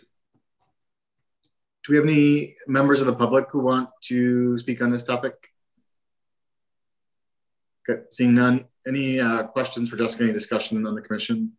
we 1.89 1.95
have 1.95 2.05
any 2.05 2.55
members 2.67 3.01
of 3.01 3.07
the 3.07 3.15
public 3.15 3.47
who 3.49 3.61
want 3.61 3.89
to 4.03 4.57
speak 4.59 4.81
on 4.81 4.91
this 4.91 5.03
topic? 5.03 5.33
Okay, 7.89 8.03
seeing 8.11 8.35
none. 8.35 8.65
Any 8.87 9.19
uh, 9.19 9.43
questions 9.47 9.89
for 9.89 9.97
Jessica? 9.97 10.23
Any 10.23 10.33
discussion 10.33 10.85
on 10.85 10.93
the 10.93 11.01
commission? 11.01 11.53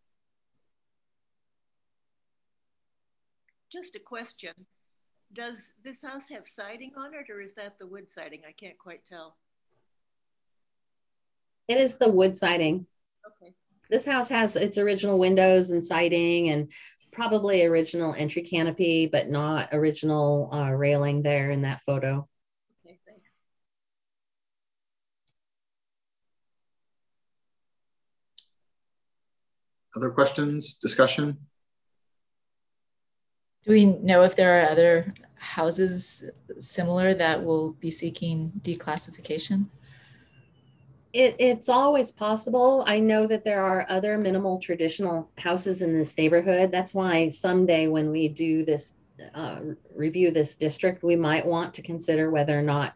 Just 3.72 3.96
a 3.96 4.00
question. 4.00 4.52
Does 5.32 5.80
this 5.82 6.04
house 6.04 6.28
have 6.28 6.46
siding 6.46 6.92
on 6.96 7.14
it 7.14 7.30
or 7.32 7.40
is 7.40 7.54
that 7.54 7.78
the 7.78 7.86
wood 7.86 8.12
siding? 8.12 8.42
I 8.46 8.52
can't 8.52 8.78
quite 8.78 9.04
tell. 9.04 9.36
It 11.68 11.78
is 11.78 11.98
the 11.98 12.10
wood 12.10 12.36
siding. 12.36 12.86
Okay. 13.26 13.54
This 13.90 14.04
house 14.04 14.28
has 14.28 14.56
its 14.56 14.78
original 14.78 15.18
windows 15.18 15.70
and 15.70 15.84
siding 15.84 16.48
and 16.48 16.72
probably 17.12 17.64
original 17.64 18.14
entry 18.14 18.42
canopy, 18.42 19.06
but 19.06 19.28
not 19.28 19.68
original 19.72 20.50
uh, 20.52 20.70
railing 20.70 21.22
there 21.22 21.50
in 21.50 21.62
that 21.62 21.82
photo. 21.82 22.28
Okay, 22.84 22.98
thanks. 23.06 23.40
Other 29.94 30.10
questions, 30.10 30.74
discussion? 30.74 31.38
Do 33.64 33.70
we 33.70 33.84
know 33.84 34.22
if 34.22 34.34
there 34.34 34.60
are 34.60 34.70
other 34.70 35.14
houses 35.36 36.24
similar 36.58 37.14
that 37.14 37.44
will 37.44 37.72
be 37.74 37.90
seeking 37.90 38.52
declassification? 38.60 39.66
It, 41.12 41.36
it's 41.38 41.68
always 41.68 42.10
possible. 42.10 42.84
I 42.86 42.98
know 42.98 43.26
that 43.26 43.44
there 43.44 43.62
are 43.62 43.86
other 43.90 44.16
minimal 44.16 44.58
traditional 44.58 45.30
houses 45.36 45.82
in 45.82 45.92
this 45.92 46.16
neighborhood. 46.16 46.70
That's 46.72 46.94
why 46.94 47.28
someday 47.28 47.86
when 47.86 48.10
we 48.10 48.28
do 48.28 48.64
this, 48.64 48.94
uh, 49.34 49.60
review 49.94 50.30
this 50.30 50.54
district, 50.54 51.02
we 51.02 51.16
might 51.16 51.44
want 51.44 51.74
to 51.74 51.82
consider 51.82 52.30
whether 52.30 52.58
or 52.58 52.62
not 52.62 52.94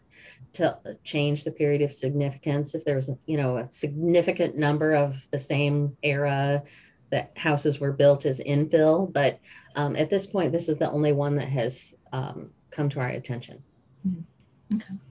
to 0.54 0.78
change 1.04 1.44
the 1.44 1.50
period 1.50 1.82
of 1.82 1.92
significance. 1.92 2.74
If 2.74 2.86
there's, 2.86 3.10
you 3.26 3.36
know, 3.36 3.58
a 3.58 3.68
significant 3.68 4.56
number 4.56 4.94
of 4.94 5.28
the 5.30 5.38
same 5.38 5.94
era 6.02 6.62
that 7.10 7.32
houses 7.36 7.78
were 7.78 7.92
built 7.92 8.24
as 8.24 8.40
infill, 8.40 9.12
but 9.12 9.38
um, 9.74 9.94
at 9.94 10.08
this 10.08 10.26
point, 10.26 10.52
this 10.52 10.70
is 10.70 10.78
the 10.78 10.90
only 10.90 11.12
one 11.12 11.36
that 11.36 11.48
has 11.48 11.94
um, 12.12 12.50
come 12.70 12.88
to 12.88 13.00
our 13.00 13.08
attention. 13.08 13.62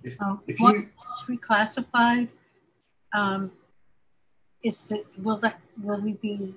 If, 0.04 0.20
Um, 0.20 0.42
if 0.48 0.60
Once 0.60 0.78
you, 0.78 0.84
it's 0.84 1.24
reclassified, 1.30 2.30
um, 3.16 3.52
is 4.62 4.90
the, 4.90 5.04
will 5.24 5.38
that, 5.38 5.60
will 5.82 6.02
we 6.02 6.14
be, 6.14 6.54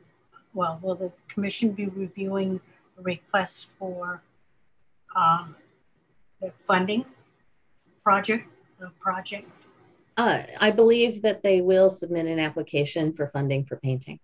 well, 0.53 0.79
will 0.83 0.97
the 0.97 1.13
commission 1.29 1.71
be 1.73 1.87
reviewing 1.87 2.61
requests 2.97 3.71
for 3.79 4.23
um, 5.15 5.55
the 6.41 6.53
funding 6.67 7.05
project, 8.03 8.49
the 8.81 8.91
project? 8.99 9.49
Uh, 10.17 10.43
I 10.61 10.73
believe 10.73 11.23
that 11.23 11.45
they 11.45 11.61
will 11.61 11.91
submit 11.91 12.27
an 12.27 12.41
application 12.41 13.13
for 13.13 13.29
funding 13.29 13.65
for 13.65 13.77
painting. 13.77 14.19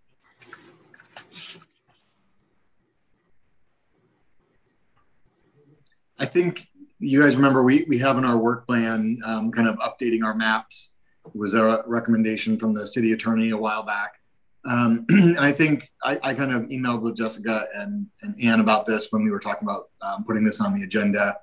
I 6.19 6.27
think 6.27 6.67
you 6.99 7.23
guys 7.23 7.37
remember 7.37 7.63
we, 7.63 7.85
we 7.89 7.99
have 7.99 8.19
in 8.19 8.25
our 8.25 8.37
work 8.37 8.67
plan, 8.67 9.21
um, 9.25 9.53
kind 9.53 9.69
of 9.69 9.77
updating 9.77 10.25
our 10.25 10.35
maps. 10.35 10.94
Was 11.35 11.55
a 11.55 11.83
recommendation 11.87 12.59
from 12.59 12.75
the 12.75 12.87
city 12.87 13.13
attorney 13.13 13.51
a 13.51 13.57
while 13.57 13.83
back. 13.83 14.21
Um, 14.67 15.05
and 15.09 15.39
I 15.39 15.53
think 15.53 15.91
I, 16.03 16.19
I 16.23 16.35
kind 16.35 16.53
of 16.53 16.63
emailed 16.65 17.03
with 17.03 17.17
Jessica 17.17 17.67
and, 17.75 18.07
and 18.23 18.41
Ann 18.43 18.61
about 18.61 18.87
this 18.87 19.09
when 19.11 19.25
we 19.25 19.31
were 19.31 19.41
talking 19.41 19.67
about 19.69 19.91
um, 20.01 20.25
putting 20.25 20.45
this 20.45 20.61
on 20.61 20.75
the 20.75 20.83
agenda. 20.83 21.39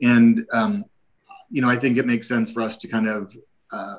And, 0.00 0.46
um, 0.52 0.84
you 1.50 1.62
know, 1.62 1.68
I 1.68 1.76
think 1.76 1.98
it 1.98 2.06
makes 2.06 2.28
sense 2.28 2.50
for 2.50 2.62
us 2.62 2.78
to 2.78 2.88
kind 2.88 3.08
of 3.08 3.36
uh, 3.72 3.96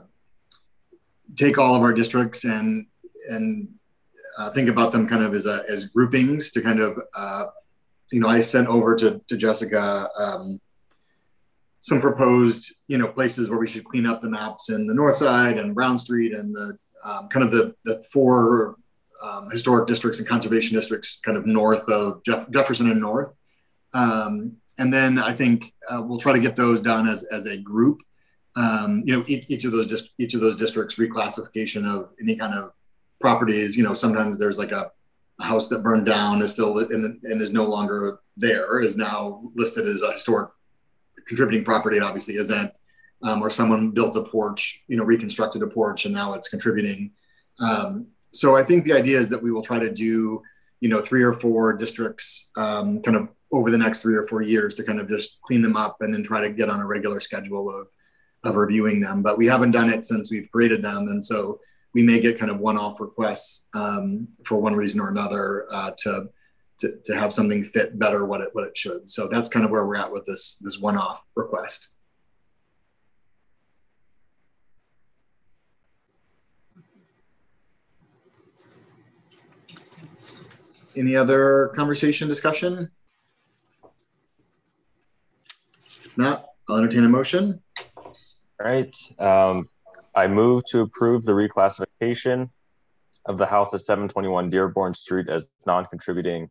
take 1.36 1.58
all 1.58 1.76
of 1.76 1.82
our 1.82 1.94
districts 1.94 2.44
and, 2.44 2.88
and 3.30 3.68
uh, 4.38 4.50
think 4.52 4.70
about 4.70 4.92
them 4.92 5.08
kind 5.08 5.24
of 5.24 5.34
as, 5.34 5.46
a, 5.46 5.64
as 5.70 5.86
groupings 5.86 6.52
to 6.52 6.62
kind 6.62 6.80
of, 6.80 7.00
uh, 7.16 7.46
you 8.12 8.20
know, 8.20 8.28
I 8.28 8.40
sent 8.40 8.68
over 8.68 8.96
to, 8.96 9.22
to 9.28 9.38
Jessica 9.38 10.10
um, 10.18 10.60
some 11.86 12.02
proposed, 12.02 12.74
you 12.88 12.98
know, 12.98 13.08
places 13.08 13.48
where 13.48 13.60
we 13.60 13.68
should 13.68 13.86
clean 13.86 14.08
up 14.08 14.20
the 14.20 14.28
maps 14.28 14.70
in 14.70 14.88
the 14.88 14.94
north 14.94 15.18
side 15.18 15.60
and 15.60 15.76
Brown 15.76 16.00
Street 16.00 16.34
and 16.34 16.52
the 16.52 16.76
um, 17.04 17.30
kind 17.30 17.46
of 17.46 17.52
the, 17.52 17.76
the 17.84 18.02
four 18.12 18.78
um, 19.22 19.52
historic 19.52 19.88
districts 19.88 20.18
and 20.18 20.28
conservation 20.28 20.76
districts 20.76 21.20
kind 21.24 21.38
of 21.38 21.46
north 21.46 21.88
of 21.88 22.24
Jeff, 22.24 22.50
Jefferson 22.50 22.90
and 22.90 23.00
north. 23.00 23.30
Um, 23.94 24.54
and 24.80 24.92
then 24.92 25.20
I 25.20 25.34
think 25.34 25.76
uh, 25.88 26.02
we'll 26.04 26.18
try 26.18 26.34
to 26.34 26.40
get 26.40 26.56
those 26.56 26.82
done 26.82 27.08
as, 27.08 27.24
as 27.26 27.46
a 27.46 27.56
group. 27.56 28.00
Um, 28.56 29.04
you 29.06 29.16
know, 29.16 29.24
each, 29.28 29.46
each 29.48 29.66
of 29.66 29.72
those 29.72 29.86
just 29.86 30.10
each 30.18 30.34
of 30.34 30.42
those 30.42 30.56
districts 30.56 30.96
reclassification 30.96 31.86
of 31.86 32.10
any 32.20 32.36
kind 32.36 32.56
of 32.56 32.72
properties. 33.22 33.78
You 33.78 33.84
know, 33.84 33.94
sometimes 33.94 34.40
there's 34.40 34.58
like 34.58 34.72
a, 34.72 34.92
a 35.40 35.44
house 35.44 35.68
that 35.68 35.84
burned 35.84 36.08
down 36.08 36.42
is 36.42 36.54
still 36.54 36.80
and, 36.80 37.24
and 37.24 37.42
is 37.44 37.52
no 37.52 37.66
longer 37.66 38.22
there 38.38 38.80
is 38.80 38.98
now 38.98 39.44
listed 39.54 39.88
as 39.88 40.02
a 40.02 40.14
historic 40.14 40.50
contributing 41.28 41.66
property. 41.66 41.98
It 41.98 42.04
obviously 42.04 42.36
isn't 42.36 42.72
um, 43.24 43.42
or 43.42 43.50
someone 43.50 43.92
built 43.92 44.16
a 44.16 44.24
porch, 44.24 44.84
you 44.88 44.98
know, 44.98 45.04
reconstructed 45.04 45.62
a 45.62 45.68
porch 45.68 46.06
and 46.06 46.14
now 46.14 46.34
it's 46.34 46.48
contributing. 46.48 47.12
Um, 47.60 48.08
so 48.32 48.56
I 48.56 48.64
think 48.64 48.84
the 48.84 48.94
idea 48.94 49.20
is 49.20 49.30
that 49.30 49.42
we 49.42 49.52
will 49.52 49.62
try 49.62 49.80
to 49.80 49.92
do, 49.92 50.42
you 50.82 50.90
know, 50.90 51.02
three 51.02 51.24
or 51.24 51.34
four 51.34 51.74
districts 51.74 52.50
um, 52.58 53.02
kind 53.02 53.18
of 53.18 53.30
over 53.52 53.72
the 53.72 53.78
next 53.78 54.02
three 54.02 54.16
or 54.16 54.28
four 54.28 54.42
years 54.42 54.76
to 54.76 54.84
kind 54.84 55.00
of 55.00 55.08
just 55.08 55.40
clean 55.42 55.62
them 55.62 55.78
up 55.78 55.98
and 56.02 56.14
then 56.14 56.24
try 56.24 56.42
to 56.42 56.54
get 56.54 56.70
on 56.70 56.82
a 56.82 56.86
regular 56.86 57.20
schedule 57.20 57.70
of, 57.70 57.88
of 58.44 58.56
reviewing 58.56 59.00
them. 59.00 59.22
But 59.22 59.38
we 59.38 59.46
haven't 59.46 59.72
done 59.72 59.90
it 59.90 60.04
since 60.04 60.30
we've 60.30 60.52
created 60.52 60.82
them. 60.82 61.08
And 61.08 61.24
so 61.24 61.60
we 61.94 62.04
may 62.04 62.20
get 62.20 62.38
kind 62.38 62.52
of 62.52 62.60
one-off 62.60 63.00
requests 63.00 63.68
um, 63.74 64.28
for 64.44 64.58
one 64.58 64.76
reason 64.76 65.00
or 65.00 65.08
another 65.08 65.66
uh, 65.72 65.92
to, 66.00 66.30
to, 66.80 66.98
to 67.06 67.18
have 67.18 67.34
something 67.34 67.64
fit 67.64 67.98
better 67.98 68.26
what 68.26 68.42
it, 68.42 68.50
what 68.54 68.66
it 68.66 68.78
should. 68.78 69.10
So 69.10 69.28
that's 69.28 69.50
kind 69.50 69.66
of 69.66 69.72
where 69.72 69.86
we're 69.86 69.96
at 69.96 70.12
with 70.12 70.26
this, 70.26 70.56
this 70.62 70.80
one-off 70.80 71.24
request. 71.36 71.90
Any 80.98 81.16
other 81.16 81.72
conversation, 81.76 82.30
discussion? 82.30 82.90
Not, 86.16 86.46
I'll 86.70 86.78
entertain 86.78 87.04
a 87.04 87.10
motion. 87.10 87.62
All 87.98 88.16
right. 88.62 88.96
Um, 89.20 89.70
I 90.16 90.28
move 90.28 90.64
to 90.70 90.80
approve 90.82 91.26
the 91.26 91.34
reclassification 91.34 92.50
of 93.26 93.38
the 93.38 93.46
house 93.46 93.74
at 93.74 93.82
721 93.82 94.50
Dearborn 94.50 94.94
Street 94.94 95.28
as 95.28 95.48
non-contributing 95.66 96.50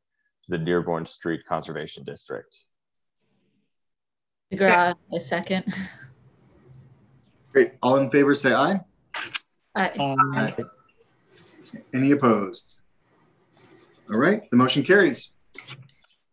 the 0.48 0.58
Dearborn 0.58 1.06
Street 1.06 1.42
Conservation 1.48 2.04
District. 2.04 2.54
DeGraw, 4.52 4.94
a 5.12 5.20
second. 5.20 5.64
Great. 7.52 7.72
All 7.82 7.96
in 7.96 8.10
favor, 8.10 8.34
say 8.34 8.52
aye. 8.52 8.80
Aye. 9.74 9.90
Um, 9.98 10.50
Any 11.92 12.10
opposed? 12.12 12.80
All 14.12 14.18
right, 14.18 14.48
the 14.50 14.56
motion 14.56 14.82
carries. 14.82 15.32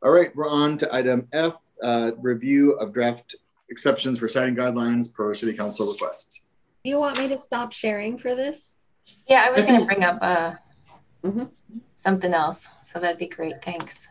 All 0.04 0.12
right, 0.12 0.36
we're 0.36 0.50
on 0.50 0.78
to 0.78 0.94
item 0.94 1.28
F, 1.32 1.56
uh, 1.82 2.12
review 2.20 2.74
of 2.74 2.94
draft 2.94 3.36
exceptions 3.70 4.20
for 4.20 4.28
siding 4.28 4.56
guidelines 4.56 5.12
per 5.14 5.34
city 5.34 5.54
council 5.54 5.92
requests. 5.92 6.48
Do 6.84 6.90
you 6.90 7.00
want 7.00 7.18
me 7.18 7.28
to 7.30 7.40
stop 7.40 7.72
sharing 7.72 8.18
for 8.18 8.36
this? 8.36 8.80
Yeah, 9.28 9.44
I 9.46 9.52
was 9.52 9.64
going 9.66 9.80
to 9.80 9.86
bring 9.86 10.04
up 10.04 10.18
uh, 10.22 10.54
Mhm. 11.24 11.50
Something 12.02 12.34
else, 12.34 12.68
so 12.82 12.98
that'd 12.98 13.20
be 13.20 13.28
great. 13.28 13.64
Thanks. 13.64 14.10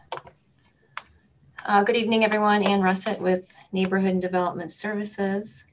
Uh, 1.66 1.82
good 1.82 1.96
evening, 1.96 2.24
everyone. 2.24 2.62
Ann 2.62 2.82
Russett 2.82 3.20
with 3.20 3.52
Neighborhood 3.72 4.12
and 4.12 4.22
Development 4.22 4.70
Services. 4.70 5.64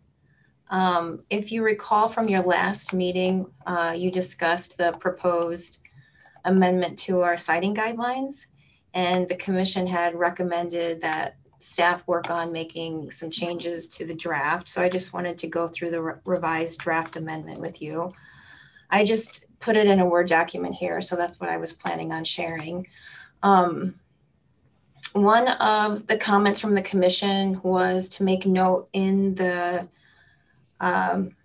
Um, 0.71 1.25
if 1.29 1.51
you 1.51 1.61
recall 1.63 2.09
from 2.09 2.27
your 2.27 2.41
last 2.41 2.91
meeting, 2.91 3.45
uh, 3.67 3.93
you 3.95 4.09
discussed 4.09 4.79
the 4.79 4.93
proposed 4.93 5.81
amendment 6.43 6.97
to 7.01 7.21
our 7.21 7.37
siding 7.37 7.75
guidelines, 7.75 8.47
and 8.95 9.29
the 9.29 9.35
commission 9.35 9.85
had 9.85 10.15
recommended 10.15 11.01
that 11.01 11.35
staff 11.59 12.01
work 12.07 12.31
on 12.31 12.51
making 12.51 13.11
some 13.11 13.29
changes 13.29 13.87
to 13.89 14.07
the 14.07 14.15
draft. 14.15 14.67
So 14.69 14.81
I 14.81 14.89
just 14.89 15.13
wanted 15.13 15.37
to 15.37 15.47
go 15.47 15.67
through 15.67 15.91
the 15.91 16.01
re- 16.01 16.13
revised 16.25 16.79
draft 16.79 17.15
amendment 17.15 17.59
with 17.59 17.79
you. 17.79 18.11
I 18.89 19.05
just 19.05 19.46
put 19.59 19.75
it 19.75 19.87
in 19.87 19.99
a 19.99 20.05
Word 20.05 20.27
document 20.27 20.75
here, 20.75 21.01
so 21.01 21.15
that's 21.15 21.39
what 21.39 21.49
I 21.49 21.57
was 21.57 21.73
planning 21.73 22.11
on 22.11 22.23
sharing. 22.23 22.87
Um, 23.43 23.95
one 25.13 25.47
of 25.47 26.07
the 26.07 26.17
comments 26.17 26.59
from 26.59 26.75
the 26.75 26.81
commission 26.81 27.59
was 27.63 28.09
to 28.09 28.23
make 28.23 28.45
note 28.45 28.89
in 28.93 29.35
the 29.35 29.87
um, 30.79 31.35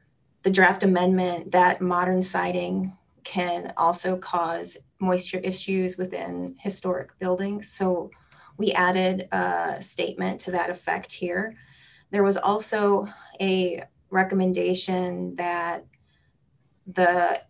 the 0.43 0.51
draft 0.51 0.83
amendment 0.83 1.53
that 1.53 1.81
modern 1.81 2.21
siding 2.21 2.97
can 3.25 3.73
also 3.77 4.17
cause 4.17 4.77
moisture 4.99 5.39
issues 5.39 5.97
within 5.97 6.57
historic 6.59 7.17
buildings. 7.19 7.71
So 7.71 8.11
we 8.59 8.73
added 8.73 9.29
a 9.33 9.77
statement 9.81 10.41
to 10.41 10.51
that 10.51 10.69
effect 10.69 11.13
here. 11.13 11.57
There 12.11 12.23
was 12.23 12.37
also 12.37 13.09
a 13.41 13.85
recommendation 14.11 15.37
that 15.37 15.87
the 16.87 17.41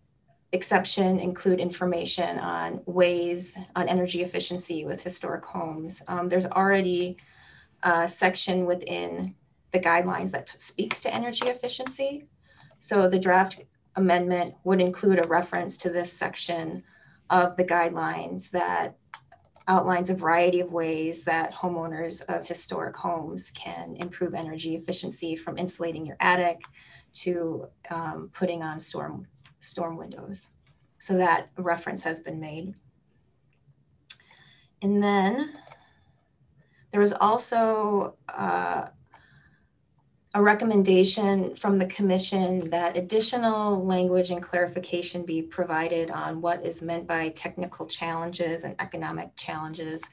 exception 0.53 1.19
include 1.19 1.59
information 1.59 2.37
on 2.37 2.79
ways 2.85 3.55
on 3.75 3.89
energy 3.89 4.21
efficiency 4.21 4.85
with 4.85 5.01
historic 5.01 5.43
homes. 5.43 6.01
Um, 6.07 6.29
there's 6.29 6.45
already 6.45 7.17
a 7.81 8.07
section 8.07 8.65
within 8.65 9.35
the 9.71 9.79
guidelines 9.79 10.31
that 10.31 10.53
speaks 10.57 11.01
to 11.01 11.13
energy 11.13 11.47
efficiency. 11.47 12.27
So 12.77 13.09
the 13.09 13.19
draft 13.19 13.61
amendment 13.95 14.53
would 14.63 14.79
include 14.79 15.19
a 15.19 15.27
reference 15.27 15.75
to 15.77 15.89
this 15.89 16.13
section 16.13 16.83
of 17.31 17.57
the 17.57 17.63
guidelines 17.63 18.51
that 18.51 18.95
outlines 19.67 20.09
a 20.09 20.15
variety 20.15 20.59
of 20.59 20.71
ways 20.71 21.23
that 21.23 21.53
homeowners 21.53 22.21
of 22.25 22.47
historic 22.47 22.95
homes 22.95 23.49
can 23.51 23.95
improve 23.95 24.35
energy 24.35 24.75
efficiency 24.75 25.35
from 25.35 25.57
insulating 25.57 26.05
your 26.05 26.17
attic 26.19 26.61
to 27.13 27.65
um, 27.89 28.29
putting 28.33 28.61
on 28.61 28.77
storm 28.77 29.25
storm 29.63 29.97
windows. 29.97 30.49
So 30.99 31.17
that 31.17 31.49
reference 31.57 32.03
has 32.03 32.21
been 32.21 32.39
made. 32.39 32.75
And 34.81 35.01
then 35.01 35.53
There 36.93 37.01
was 37.01 37.13
also 37.13 38.15
uh, 38.29 38.85
a 40.35 40.41
recommendation 40.41 41.55
from 41.55 41.79
the 41.79 41.87
commission 41.87 42.69
that 42.69 42.95
additional 42.95 43.83
language 43.83 44.29
and 44.29 44.43
clarification 44.43 45.25
be 45.25 45.41
provided 45.41 46.11
on 46.11 46.39
what 46.39 46.63
is 46.63 46.83
meant 46.83 47.07
by 47.07 47.29
technical 47.29 47.87
challenges 47.87 48.63
and 48.63 48.75
economic 48.79 49.35
challenges, 49.35 50.03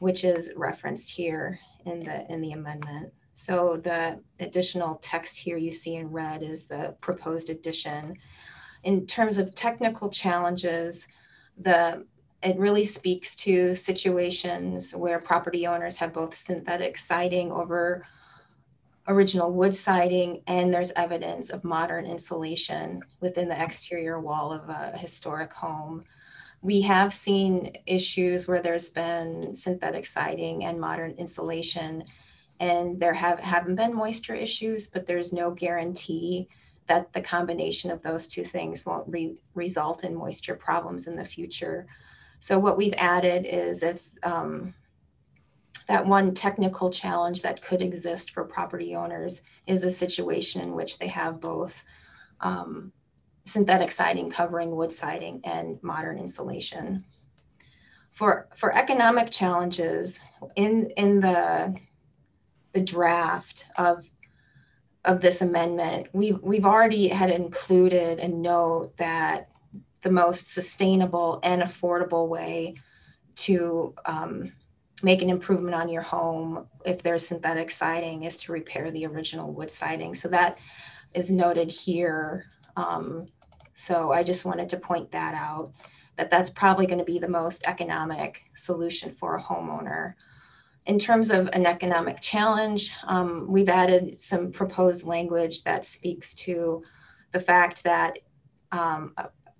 which 0.00 0.24
is 0.24 0.52
referenced 0.56 1.08
here 1.08 1.60
in 1.86 2.00
the 2.00 2.26
in 2.32 2.40
the 2.40 2.50
amendment. 2.50 3.12
So 3.34 3.76
the 3.76 4.20
additional 4.40 4.96
text 4.96 5.38
here 5.38 5.56
you 5.56 5.70
see 5.70 5.94
in 5.94 6.08
red 6.10 6.42
is 6.42 6.64
the 6.64 6.96
proposed 7.00 7.48
addition. 7.48 8.16
In 8.82 9.06
terms 9.06 9.38
of 9.38 9.54
technical 9.54 10.10
challenges, 10.10 11.08
the 11.58 12.06
it 12.42 12.58
really 12.58 12.84
speaks 12.84 13.36
to 13.36 13.74
situations 13.74 14.96
where 14.96 15.20
property 15.20 15.66
owners 15.66 15.96
have 15.96 16.12
both 16.12 16.34
synthetic 16.34 16.98
siding 16.98 17.52
over 17.52 18.04
original 19.08 19.52
wood 19.52 19.74
siding 19.74 20.42
and 20.46 20.72
there's 20.72 20.92
evidence 20.92 21.50
of 21.50 21.64
modern 21.64 22.06
insulation 22.06 23.00
within 23.20 23.48
the 23.48 23.62
exterior 23.62 24.20
wall 24.20 24.52
of 24.52 24.68
a 24.68 24.96
historic 24.96 25.52
home. 25.52 26.04
We 26.62 26.80
have 26.82 27.12
seen 27.12 27.76
issues 27.86 28.46
where 28.46 28.62
there's 28.62 28.90
been 28.90 29.54
synthetic 29.54 30.06
siding 30.06 30.64
and 30.64 30.80
modern 30.80 31.12
insulation 31.12 32.04
and 32.60 33.00
there 33.00 33.14
have, 33.14 33.40
haven't 33.40 33.74
been 33.74 33.94
moisture 33.94 34.34
issues, 34.34 34.86
but 34.86 35.06
there's 35.06 35.32
no 35.32 35.50
guarantee 35.50 36.48
that 36.92 37.12
the 37.14 37.22
combination 37.22 37.90
of 37.90 38.02
those 38.02 38.26
two 38.26 38.44
things 38.44 38.84
won't 38.84 39.08
re- 39.08 39.40
result 39.54 40.04
in 40.04 40.14
moisture 40.14 40.54
problems 40.54 41.06
in 41.06 41.16
the 41.16 41.24
future. 41.24 41.86
So 42.38 42.58
what 42.58 42.76
we've 42.76 42.94
added 42.98 43.46
is 43.46 43.82
if 43.82 44.02
um, 44.22 44.74
that 45.88 46.06
one 46.06 46.34
technical 46.34 46.90
challenge 46.90 47.40
that 47.42 47.62
could 47.62 47.80
exist 47.80 48.32
for 48.32 48.44
property 48.44 48.94
owners 48.94 49.42
is 49.66 49.84
a 49.84 49.90
situation 50.04 50.60
in 50.60 50.74
which 50.74 50.98
they 50.98 51.08
have 51.08 51.40
both 51.40 51.82
um, 52.40 52.92
synthetic 53.44 53.90
siding 53.90 54.28
covering 54.28 54.76
wood 54.76 54.92
siding 54.92 55.40
and 55.44 55.82
modern 55.82 56.18
insulation. 56.18 57.02
For, 58.10 58.48
for 58.54 58.74
economic 58.74 59.30
challenges, 59.30 60.20
in, 60.56 60.90
in 60.98 61.20
the, 61.20 61.74
the 62.74 62.82
draft 62.82 63.64
of, 63.78 64.10
of 65.04 65.20
this 65.20 65.42
amendment, 65.42 66.08
we've, 66.12 66.38
we've 66.42 66.64
already 66.64 67.08
had 67.08 67.30
included 67.30 68.20
a 68.20 68.28
note 68.28 68.96
that 68.98 69.48
the 70.02 70.10
most 70.10 70.52
sustainable 70.52 71.40
and 71.42 71.62
affordable 71.62 72.28
way 72.28 72.74
to 73.34 73.94
um, 74.04 74.52
make 75.02 75.22
an 75.22 75.30
improvement 75.30 75.74
on 75.74 75.88
your 75.88 76.02
home 76.02 76.66
if 76.84 77.02
there's 77.02 77.26
synthetic 77.26 77.70
siding 77.70 78.24
is 78.24 78.36
to 78.36 78.52
repair 78.52 78.90
the 78.90 79.06
original 79.06 79.52
wood 79.52 79.70
siding. 79.70 80.14
So 80.14 80.28
that 80.28 80.58
is 81.14 81.30
noted 81.30 81.70
here. 81.70 82.46
Um, 82.76 83.26
so 83.74 84.12
I 84.12 84.22
just 84.22 84.44
wanted 84.44 84.68
to 84.70 84.76
point 84.76 85.10
that 85.12 85.34
out, 85.34 85.72
that 86.16 86.30
that's 86.30 86.50
probably 86.50 86.86
going 86.86 86.98
to 86.98 87.04
be 87.04 87.18
the 87.18 87.28
most 87.28 87.64
economic 87.66 88.50
solution 88.54 89.10
for 89.10 89.36
a 89.36 89.42
homeowner. 89.42 90.14
In 90.86 90.98
terms 90.98 91.30
of 91.30 91.48
an 91.52 91.64
economic 91.64 92.20
challenge, 92.20 92.92
um, 93.04 93.46
we've 93.48 93.68
added 93.68 94.16
some 94.16 94.50
proposed 94.50 95.06
language 95.06 95.62
that 95.62 95.84
speaks 95.84 96.34
to 96.34 96.82
the 97.30 97.40
fact 97.40 97.84
that 97.84 98.18
um, 98.72 99.14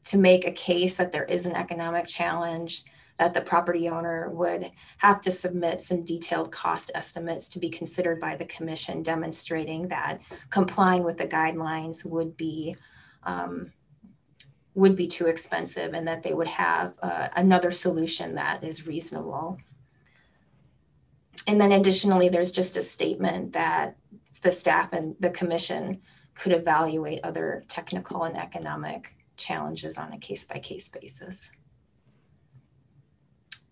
to 0.05 0.18
make 0.18 0.47
a 0.47 0.53
case 0.53 0.95
that 0.97 1.12
there 1.12 1.25
is 1.25 1.47
an 1.47 1.55
economic 1.55 2.07
challenge, 2.07 2.85
that 3.18 3.35
the 3.35 3.41
property 3.41 3.89
owner 3.89 4.31
would 4.31 4.73
have 4.99 5.20
to 5.20 5.31
submit 5.31 5.81
some 5.81 6.05
detailed 6.05 6.51
cost 6.51 6.91
estimates 6.95 7.49
to 7.51 7.61
be 7.61 7.70
considered 7.70 8.18
by 8.18 8.35
the 8.35 8.47
commission, 8.47 9.03
demonstrating 9.03 9.87
that 9.89 10.20
complying 10.51 11.05
with 11.05 11.18
the 11.18 11.27
guidelines 11.27 12.05
would 12.05 12.37
be 12.37 12.75
um, 13.25 13.73
would 14.75 14.97
be 14.97 15.07
too 15.07 15.27
expensive, 15.27 15.93
and 15.93 16.09
that 16.09 16.23
they 16.23 16.33
would 16.33 16.49
have 16.49 16.95
uh, 17.03 17.29
another 17.37 17.70
solution 17.70 18.35
that 18.35 18.64
is 18.64 18.87
reasonable. 18.87 19.59
And 21.47 21.61
then 21.61 21.72
additionally, 21.72 22.28
there's 22.28 22.53
just 22.53 22.76
a 22.76 22.82
statement 22.82 23.53
that 23.53 23.97
the 24.43 24.53
staff 24.53 24.93
and 24.93 25.16
the 25.20 25.30
commission 25.30 26.01
could 26.34 26.53
evaluate 26.53 27.20
other 27.22 27.64
technical 27.68 28.24
and 28.24 28.36
economic 28.36 29.14
challenges 29.36 29.99
on 29.99 30.12
a 30.12 30.18
case 30.18 30.45
by 30.45 30.59
case 30.59 30.88
basis. 30.88 31.53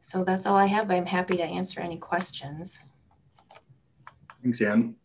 So 0.01 0.25
that's 0.25 0.47
all 0.47 0.57
I 0.57 0.67
have. 0.67 0.91
I'm 0.91 1.07
happy 1.07 1.37
to 1.37 1.45
answer 1.45 1.81
any 1.81 1.97
questions. 1.97 2.81
Thanks, 4.43 4.61
Ann. 4.61 4.97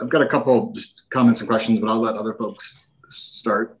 I've 0.00 0.08
got 0.08 0.22
a 0.22 0.28
couple 0.28 0.70
just 0.72 1.02
comments 1.10 1.40
and 1.40 1.48
questions, 1.48 1.80
but 1.80 1.88
I'll 1.88 1.98
let 2.00 2.14
other 2.14 2.34
folks 2.34 2.86
start. 3.08 3.77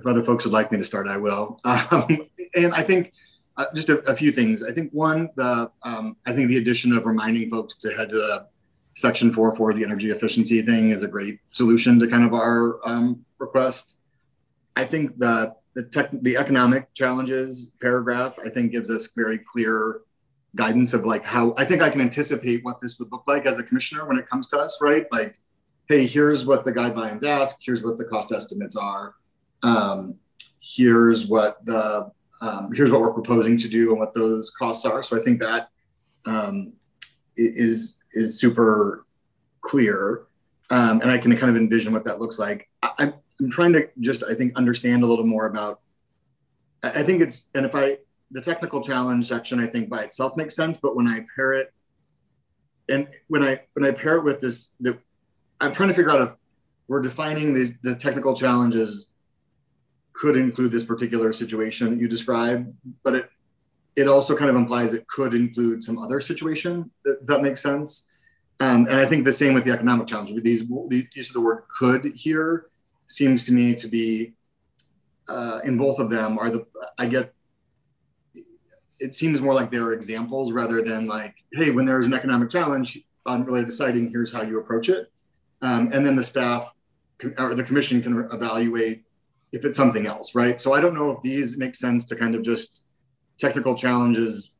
If 0.00 0.06
other 0.06 0.22
folks 0.22 0.44
would 0.44 0.52
like 0.52 0.72
me 0.72 0.78
to 0.78 0.84
start, 0.84 1.06
I 1.06 1.18
will. 1.18 1.60
Um, 1.92 2.22
and 2.54 2.74
I 2.74 2.82
think 2.82 3.12
uh, 3.56 3.66
just 3.74 3.88
a, 3.90 3.98
a, 4.10 4.14
few 4.14 4.32
things. 4.32 4.62
I 4.62 4.72
think 4.72 4.90
one, 4.92 5.28
the 5.36 5.70
um, 5.82 6.16
I 6.26 6.32
think 6.32 6.48
the 6.48 6.56
addition 6.56 6.92
of 6.96 7.04
reminding 7.04 7.50
folks 7.50 7.74
to 7.76 7.90
head 7.90 8.10
to 8.10 8.16
the 8.16 8.46
section 8.94 9.32
four 9.32 9.54
for 9.54 9.72
the 9.72 9.84
energy 9.84 10.10
efficiency 10.10 10.62
thing 10.62 10.90
is 10.90 11.02
a 11.02 11.08
great 11.08 11.40
solution 11.50 11.98
to 12.00 12.06
kind 12.06 12.24
of 12.24 12.32
our 12.32 12.80
um, 12.86 13.24
request. 13.38 13.96
I 14.76 14.84
think 14.84 15.18
the 15.18 15.54
the, 15.74 15.84
tech, 15.84 16.10
the 16.12 16.36
economic 16.36 16.92
challenges 16.94 17.70
paragraph 17.80 18.38
I 18.44 18.48
think 18.48 18.72
gives 18.72 18.90
us 18.90 19.10
very 19.14 19.38
clear 19.38 20.00
guidance 20.56 20.94
of 20.94 21.04
like 21.04 21.24
how 21.24 21.54
I 21.56 21.64
think 21.64 21.82
I 21.82 21.90
can 21.90 22.00
anticipate 22.00 22.64
what 22.64 22.80
this 22.80 22.98
would 22.98 23.12
look 23.12 23.24
like 23.26 23.46
as 23.46 23.58
a 23.58 23.62
commissioner 23.62 24.06
when 24.06 24.18
it 24.18 24.28
comes 24.28 24.48
to 24.48 24.58
us, 24.58 24.78
right? 24.80 25.06
Like, 25.12 25.38
hey, 25.88 26.06
here's 26.06 26.46
what 26.46 26.64
the 26.64 26.72
guidelines 26.72 27.24
ask. 27.24 27.58
Here's 27.60 27.84
what 27.84 27.98
the 27.98 28.04
cost 28.04 28.32
estimates 28.32 28.76
are. 28.76 29.14
Um, 29.62 30.16
here's 30.60 31.26
what 31.26 31.64
the 31.64 32.10
um, 32.40 32.70
here's 32.74 32.90
what 32.90 33.00
we're 33.00 33.12
proposing 33.12 33.58
to 33.58 33.68
do 33.68 33.90
and 33.90 33.98
what 33.98 34.14
those 34.14 34.50
costs 34.50 34.86
are. 34.86 35.02
So 35.02 35.18
I 35.18 35.22
think 35.22 35.40
that 35.40 35.68
um, 36.26 36.72
is 37.36 37.98
is 38.12 38.38
super 38.38 39.06
clear. 39.60 40.26
Um, 40.70 41.00
and 41.00 41.10
I 41.10 41.18
can 41.18 41.36
kind 41.36 41.50
of 41.50 41.56
envision 41.56 41.92
what 41.92 42.04
that 42.04 42.20
looks 42.20 42.38
like. 42.38 42.68
I, 42.82 42.90
I'm, 42.98 43.14
I'm 43.40 43.50
trying 43.50 43.72
to 43.72 43.88
just, 43.98 44.22
I 44.22 44.34
think, 44.34 44.56
understand 44.56 45.02
a 45.02 45.06
little 45.06 45.26
more 45.26 45.46
about. 45.46 45.80
I 46.82 47.02
think 47.02 47.20
it's, 47.20 47.46
and 47.54 47.66
if 47.66 47.74
I, 47.74 47.98
the 48.30 48.40
technical 48.40 48.80
challenge 48.80 49.26
section, 49.26 49.58
I 49.58 49.66
think 49.66 49.90
by 49.90 50.04
itself 50.04 50.36
makes 50.36 50.54
sense, 50.54 50.78
but 50.78 50.94
when 50.94 51.08
I 51.08 51.26
pair 51.34 51.54
it, 51.54 51.72
and 52.88 53.08
when 53.28 53.42
I 53.42 53.60
when 53.74 53.84
I 53.84 53.92
pair 53.92 54.16
it 54.16 54.24
with 54.24 54.40
this, 54.40 54.70
the, 54.80 54.98
I'm 55.60 55.72
trying 55.72 55.88
to 55.90 55.94
figure 55.94 56.10
out 56.10 56.22
if 56.22 56.34
we're 56.88 57.02
defining 57.02 57.54
these 57.54 57.76
the 57.82 57.94
technical 57.94 58.34
challenges 58.34 59.09
could 60.12 60.36
include 60.36 60.70
this 60.70 60.84
particular 60.84 61.32
situation 61.32 61.98
you 61.98 62.08
described, 62.08 62.72
but 63.02 63.14
it 63.14 63.30
it 63.96 64.08
also 64.08 64.36
kind 64.36 64.50
of 64.50 64.56
implies 64.56 64.94
it 64.94 65.06
could 65.08 65.34
include 65.34 65.82
some 65.82 65.98
other 65.98 66.20
situation. 66.20 66.90
That, 67.04 67.26
that 67.26 67.42
makes 67.42 67.60
sense. 67.60 68.06
Um, 68.60 68.86
and 68.86 68.96
I 68.96 69.06
think 69.06 69.24
the 69.24 69.32
same 69.32 69.54
with 69.54 69.64
the 69.64 69.72
economic 69.72 70.06
challenge. 70.06 70.32
These, 70.42 70.68
the 70.68 71.06
use 71.14 71.28
of 71.30 71.34
the 71.34 71.40
word 71.40 71.64
"could" 71.76 72.12
here 72.14 72.66
seems 73.06 73.44
to 73.46 73.52
me 73.52 73.74
to 73.74 73.88
be 73.88 74.34
uh, 75.28 75.60
in 75.64 75.78
both 75.78 75.98
of 75.98 76.10
them 76.10 76.38
are 76.38 76.50
the 76.50 76.66
I 76.98 77.06
get. 77.06 77.34
It 78.98 79.14
seems 79.14 79.40
more 79.40 79.54
like 79.54 79.70
they 79.70 79.78
are 79.78 79.94
examples 79.94 80.52
rather 80.52 80.82
than 80.82 81.06
like, 81.06 81.34
hey, 81.52 81.70
when 81.70 81.86
there's 81.86 82.06
an 82.06 82.12
economic 82.12 82.50
challenge 82.50 83.00
unrelated 83.24 83.68
to 83.68 83.72
siding, 83.72 84.10
here's 84.10 84.30
how 84.30 84.42
you 84.42 84.58
approach 84.58 84.90
it, 84.90 85.10
um, 85.62 85.90
and 85.92 86.04
then 86.04 86.16
the 86.16 86.24
staff 86.24 86.74
or 87.38 87.54
the 87.54 87.64
commission 87.64 88.02
can 88.02 88.28
evaluate 88.30 89.04
if 89.52 89.64
it's 89.64 89.76
something 89.76 90.06
else, 90.06 90.34
right? 90.34 90.60
So 90.60 90.72
I 90.72 90.80
don't 90.80 90.94
know 90.94 91.10
if 91.10 91.22
these 91.22 91.56
make 91.56 91.74
sense 91.74 92.06
to 92.06 92.16
kind 92.16 92.34
of 92.34 92.42
just 92.42 92.84
technical 93.38 93.74
challenges 93.74 94.52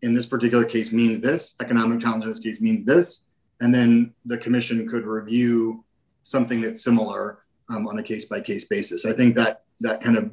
in 0.00 0.14
this 0.14 0.26
particular 0.26 0.64
case 0.64 0.92
means 0.92 1.20
this, 1.20 1.54
economic 1.60 2.00
challenge 2.00 2.24
in 2.24 2.30
this 2.30 2.40
case 2.40 2.60
means 2.60 2.84
this, 2.84 3.24
and 3.60 3.72
then 3.74 4.14
the 4.24 4.38
commission 4.38 4.88
could 4.88 5.06
review 5.06 5.84
something 6.22 6.60
that's 6.60 6.82
similar 6.82 7.38
um, 7.68 7.86
on 7.86 7.98
a 7.98 8.02
case 8.02 8.24
by 8.24 8.40
case 8.40 8.66
basis. 8.66 9.06
I 9.06 9.12
think 9.12 9.36
that 9.36 9.62
that 9.80 10.00
kind 10.00 10.16
of 10.16 10.32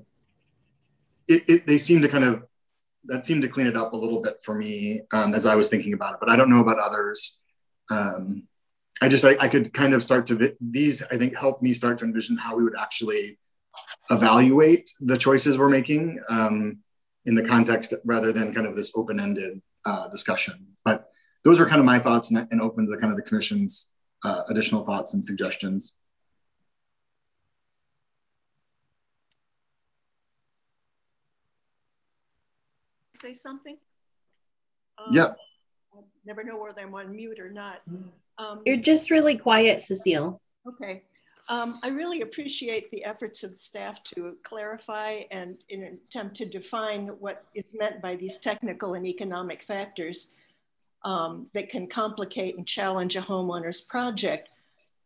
it, 1.28 1.43
it, 1.47 1.68
they 1.68 1.78
seem 1.78 2.02
to 2.02 2.08
kind 2.08 2.24
of 2.24 2.43
that 3.06 3.26
seemed 3.26 3.43
to 3.43 3.47
clean 3.47 3.68
it 3.68 3.78
up 3.78 3.93
a 3.93 3.97
little 3.97 4.22
bit 4.22 4.39
for 4.43 4.56
me 4.56 5.02
um, 5.14 5.34
as 5.34 5.45
I 5.45 5.56
was 5.56 5.70
thinking 5.70 5.93
about 5.93 6.16
it, 6.16 6.20
but 6.20 6.30
I 6.30 6.36
don't 6.36 6.50
know 6.50 6.60
about 6.60 6.80
others. 6.80 7.41
Um, 7.89 8.47
I 9.02 9.08
just 9.08 9.24
I, 9.24 9.38
I 9.39 9.47
could 9.47 9.74
kind 9.74 9.93
of 9.93 10.04
start 10.04 10.26
to 10.28 10.56
these 10.60 11.04
I 11.04 11.18
think 11.18 11.36
help 11.36 11.62
me 11.62 11.74
start 11.74 12.00
to 12.00 12.06
envision 12.06 12.38
how 12.38 12.56
we 12.56 12.64
would 12.64 12.78
actually 12.78 13.38
evaluate 14.10 14.89
the 14.99 15.18
choices 15.18 15.57
we're 15.57 15.70
making 15.70 16.20
um, 16.30 16.80
in 17.26 17.36
the 17.36 17.43
context 17.43 17.93
rather 18.05 18.32
than 18.32 18.53
kind 18.53 18.68
of 18.68 18.76
this 18.76 18.91
open-ended 18.95 19.62
uh, 19.86 20.07
discussion. 20.10 20.68
But 20.84 21.10
those 21.43 21.60
are 21.60 21.66
kind 21.66 21.80
of 21.80 21.86
my 21.86 21.99
thoughts 21.99 22.32
and, 22.32 22.47
and 22.51 22.62
open 22.62 22.86
to 22.86 22.91
the 22.91 22.97
kind 22.97 23.12
of 23.12 23.18
the 23.18 23.24
commission's 23.24 23.89
uh, 24.24 24.43
additional 24.49 24.86
thoughts 24.86 25.14
and 25.14 25.24
suggestions. 25.24 25.95
say 33.20 33.34
something? 33.34 33.78
Um, 34.97 35.14
yep. 35.14 35.38
I 35.93 35.99
never 36.26 36.43
know 36.43 36.57
whether 36.57 36.82
I'm 36.82 36.93
on 36.95 37.16
mute 37.16 37.39
or 37.39 37.49
not. 37.49 37.82
Um, 38.38 38.62
You're 38.66 38.78
just 38.78 39.12
really 39.12 39.38
quiet, 39.38 39.82
Cecile. 39.82 40.41
Okay. 40.68 41.03
Um, 41.50 41.80
I 41.82 41.89
really 41.89 42.22
appreciate 42.22 42.91
the 42.91 43.04
efforts 43.04 43.43
of 43.43 43.54
the 43.54 43.58
staff 43.58 44.04
to 44.04 44.38
clarify 44.43 45.24
and 45.32 45.58
in 45.70 45.84
an 45.84 45.97
attempt 46.08 46.38
to 46.38 46.45
define 46.45 47.08
what 47.20 47.43
is 47.56 47.74
meant 47.74 48.04
by 48.04 48.16
these 48.16 48.38
technical 48.38 48.93
and 48.93 49.06
economic 49.08 49.64
factors 49.64 50.36
um, 51.04 51.47
that 51.54 51.70
can 51.70 51.88
complicate 51.88 52.58
and 52.58 52.68
challenge 52.68 53.16
a 53.16 53.22
homeowner's 53.22 53.82
project. 53.82 54.50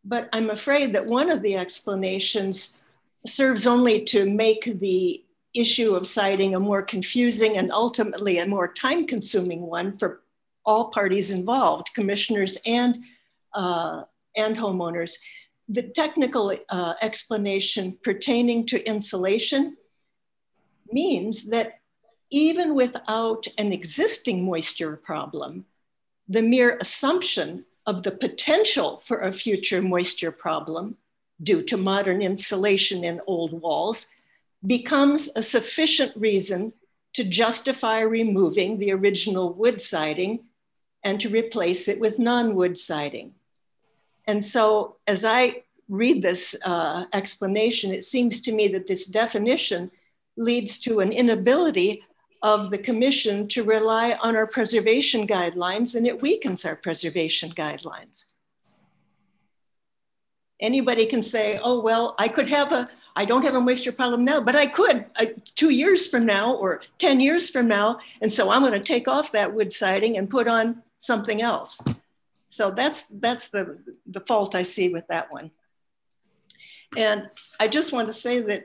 But 0.04 0.28
I'm 0.34 0.50
afraid 0.50 0.92
that 0.94 1.06
one 1.06 1.32
of 1.32 1.42
the 1.42 1.56
explanations 1.56 2.84
serves 3.26 3.66
only 3.66 4.04
to 4.04 4.30
make 4.30 4.66
the 4.82 5.24
issue 5.56 5.96
of 5.96 6.06
siding 6.06 6.56
a 6.56 6.60
more 6.60 6.82
confusing 6.82 7.56
and 7.56 7.72
ultimately 7.72 8.40
a 8.40 8.48
more 8.48 8.68
time 8.68 9.08
consuming 9.08 9.62
one 9.62 9.98
for 9.98 10.24
all 10.66 10.90
parties 10.90 11.32
involved, 11.32 11.94
commissioners 11.94 12.62
and, 12.66 12.98
uh, 13.54 14.04
and 14.36 14.58
homeowners. 14.58 15.20
The 15.70 15.84
technical 15.84 16.56
uh, 16.70 16.94
explanation 17.02 17.98
pertaining 18.04 18.66
to 18.68 18.88
insulation 18.88 19.78
means 20.92 21.50
that 21.50 21.80
even 22.30 22.76
without 22.76 23.48
an 23.58 23.72
existing 23.72 24.44
moisture 24.44 24.98
problem, 24.98 25.66
the 26.28 26.42
mere 26.42 26.78
assumption 26.82 27.66
of 27.86 28.04
the 28.04 28.12
potential 28.12 29.02
for 29.04 29.22
a 29.22 29.34
future 29.34 29.82
moisture 29.82 30.32
problem 30.32 30.98
due 31.42 31.64
to 31.64 31.78
modern 31.78 32.22
insulation 32.22 33.04
in 33.04 33.22
old 33.28 33.62
walls 33.62 34.10
becomes 34.66 35.36
a 35.36 35.42
sufficient 35.42 36.16
reason 36.16 36.72
to 37.14 37.24
justify 37.24 38.02
removing 38.02 38.80
the 38.80 38.92
original 38.92 39.54
wood 39.54 39.80
siding 39.82 40.46
and 41.04 41.20
to 41.20 41.30
replace 41.30 41.88
it 41.88 42.00
with 42.00 42.18
non-wood 42.18 42.78
siding. 42.78 43.34
And 44.28 44.44
so 44.44 44.98
as 45.08 45.26
I 45.26 45.64
read 45.90 46.22
this 46.22 46.60
uh, 46.66 47.06
explanation, 47.14 47.94
it 47.94 48.04
seems 48.04 48.42
to 48.44 48.52
me 48.52 48.68
that 48.70 48.88
this 48.88 49.08
definition 49.08 49.92
leads 50.38 50.80
to 50.82 51.00
an 51.00 51.12
inability 51.12 52.04
of 52.42 52.72
the 52.72 52.78
commission 52.78 53.48
to 53.48 53.64
rely 53.64 54.18
on 54.22 54.36
our 54.36 54.46
preservation 54.46 55.26
guidelines 55.26 55.96
and 55.96 56.06
it 56.06 56.22
weakens 56.22 56.66
our 56.66 56.76
preservation 56.76 57.50
guidelines. 57.52 58.34
Anybody 60.60 61.06
can 61.06 61.24
say, 61.24 61.60
oh, 61.64 61.82
well, 61.82 62.16
I 62.20 62.28
could 62.28 62.50
have 62.50 62.72
a, 62.72 62.90
I 63.16 63.26
don't 63.26 63.44
have 63.44 63.56
a 63.56 63.62
moisture 63.62 63.92
problem 63.92 64.26
now, 64.26 64.42
but 64.42 64.56
I 64.56 64.66
could 64.66 65.06
uh, 65.18 65.26
two 65.56 65.70
years 65.70 66.08
from 66.08 66.26
now 66.26 66.56
or 66.56 66.82
10 67.00 67.20
years 67.20 67.50
from 67.50 67.68
now. 67.68 68.00
And 68.22 68.32
so 68.32 68.50
I'm 68.52 68.62
going 68.62 68.74
to 68.74 68.80
take 68.80 69.08
off 69.08 69.32
that 69.32 69.54
wood 69.54 69.72
siding 69.72 70.18
and 70.18 70.30
put 70.30 70.48
on 70.48 70.82
something 70.98 71.42
else. 71.42 71.82
So 72.54 72.72
that's, 72.72 73.08
that's 73.08 73.50
the, 73.50 73.82
the 74.06 74.22
fault 74.22 74.56
I 74.56 74.64
see 74.64 74.94
with 74.94 75.08
that 75.08 75.32
one. 75.32 75.52
And 76.96 77.30
I 77.60 77.68
just 77.68 77.92
want 77.92 78.08
to 78.08 78.14
say 78.14 78.42
that 78.42 78.64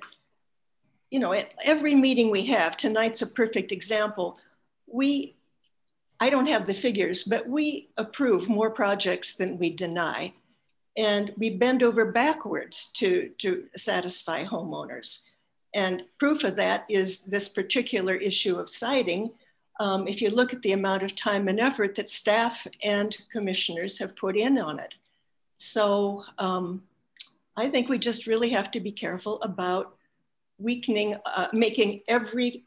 you 1.11 1.21
know, 1.21 1.33
at 1.33 1.55
every 1.65 1.95
meeting 1.95 2.31
we 2.31 2.45
have, 2.47 2.77
tonight's 2.77 3.23
a 3.23 3.27
perfect 3.27 3.73
example. 3.73 4.39
We, 4.87 5.37
I 6.21 6.31
don't 6.31 6.49
have 6.49 6.67
the 6.67 6.75
figures, 6.75 7.25
but 7.25 7.49
we 7.49 7.91
approve 7.97 8.49
more 8.49 8.71
projects 8.71 9.37
than 9.37 9.59
we 9.59 9.71
deny. 9.75 10.35
And 10.97 11.33
we 11.37 11.51
bend 11.51 11.83
over 11.83 12.13
backwards 12.13 12.93
to, 12.95 13.31
to 13.39 13.65
satisfy 13.77 14.45
homeowners. 14.45 15.31
And 15.75 16.03
proof 16.19 16.45
of 16.45 16.57
that 16.57 16.85
is 16.89 17.27
this 17.27 17.51
particular 17.51 18.15
issue 18.15 18.59
of 18.59 18.69
siding. 18.69 19.31
Um, 19.81 20.09
if 20.09 20.21
you 20.21 20.31
look 20.31 20.53
at 20.53 20.63
the 20.63 20.73
amount 20.73 21.05
of 21.05 21.15
time 21.15 21.47
and 21.49 21.61
effort 21.61 21.95
that 21.95 22.11
staff 22.11 22.67
and 22.85 23.17
commissioners 23.31 23.99
have 23.99 24.17
put 24.17 24.37
in 24.37 24.59
on 24.59 24.81
it. 24.81 24.95
So 25.57 26.25
um, 26.39 26.83
I 27.57 27.69
think 27.69 27.89
we 27.89 27.99
just 27.99 28.27
really 28.27 28.51
have 28.51 28.71
to 28.73 28.81
be 28.81 28.91
careful 28.91 29.41
about 29.43 29.97
weakening, 30.59 31.17
uh, 31.25 31.49
making 31.53 32.03
every 32.09 32.65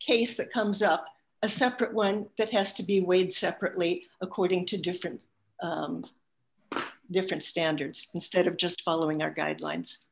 case 0.00 0.36
that 0.36 0.52
comes 0.52 0.82
up 0.82 1.06
a 1.42 1.48
separate 1.48 1.92
one 1.92 2.26
that 2.38 2.50
has 2.50 2.74
to 2.74 2.82
be 2.82 3.00
weighed 3.00 3.32
separately 3.32 4.04
according 4.20 4.64
to 4.66 4.78
different, 4.78 5.26
um, 5.60 6.04
different 7.10 7.42
standards 7.42 8.10
instead 8.14 8.46
of 8.46 8.56
just 8.56 8.82
following 8.82 9.22
our 9.22 9.34
guidelines. 9.34 10.06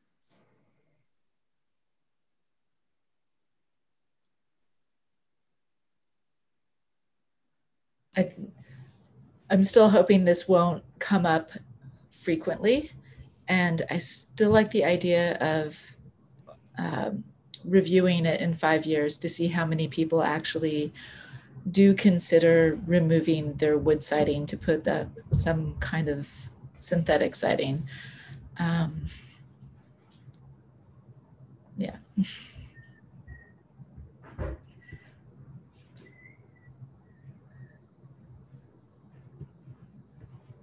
I, 8.15 8.33
I'm 9.49 9.63
still 9.63 9.89
hoping 9.89 10.25
this 10.25 10.47
won't 10.47 10.83
come 10.99 11.25
up 11.25 11.51
frequently. 12.11 12.91
And 13.47 13.83
I 13.89 13.97
still 13.97 14.51
like 14.51 14.71
the 14.71 14.85
idea 14.85 15.37
of 15.37 15.95
um, 16.77 17.25
reviewing 17.65 18.25
it 18.25 18.41
in 18.41 18.53
five 18.53 18.85
years 18.85 19.17
to 19.19 19.29
see 19.29 19.47
how 19.47 19.65
many 19.65 19.87
people 19.87 20.23
actually 20.23 20.93
do 21.69 21.93
consider 21.93 22.79
removing 22.87 23.53
their 23.55 23.77
wood 23.77 24.03
siding 24.03 24.45
to 24.47 24.57
put 24.57 24.87
some 25.33 25.75
kind 25.79 26.07
of 26.07 26.29
synthetic 26.79 27.35
siding. 27.35 27.87
Um, 28.57 29.07
yeah. 31.77 31.97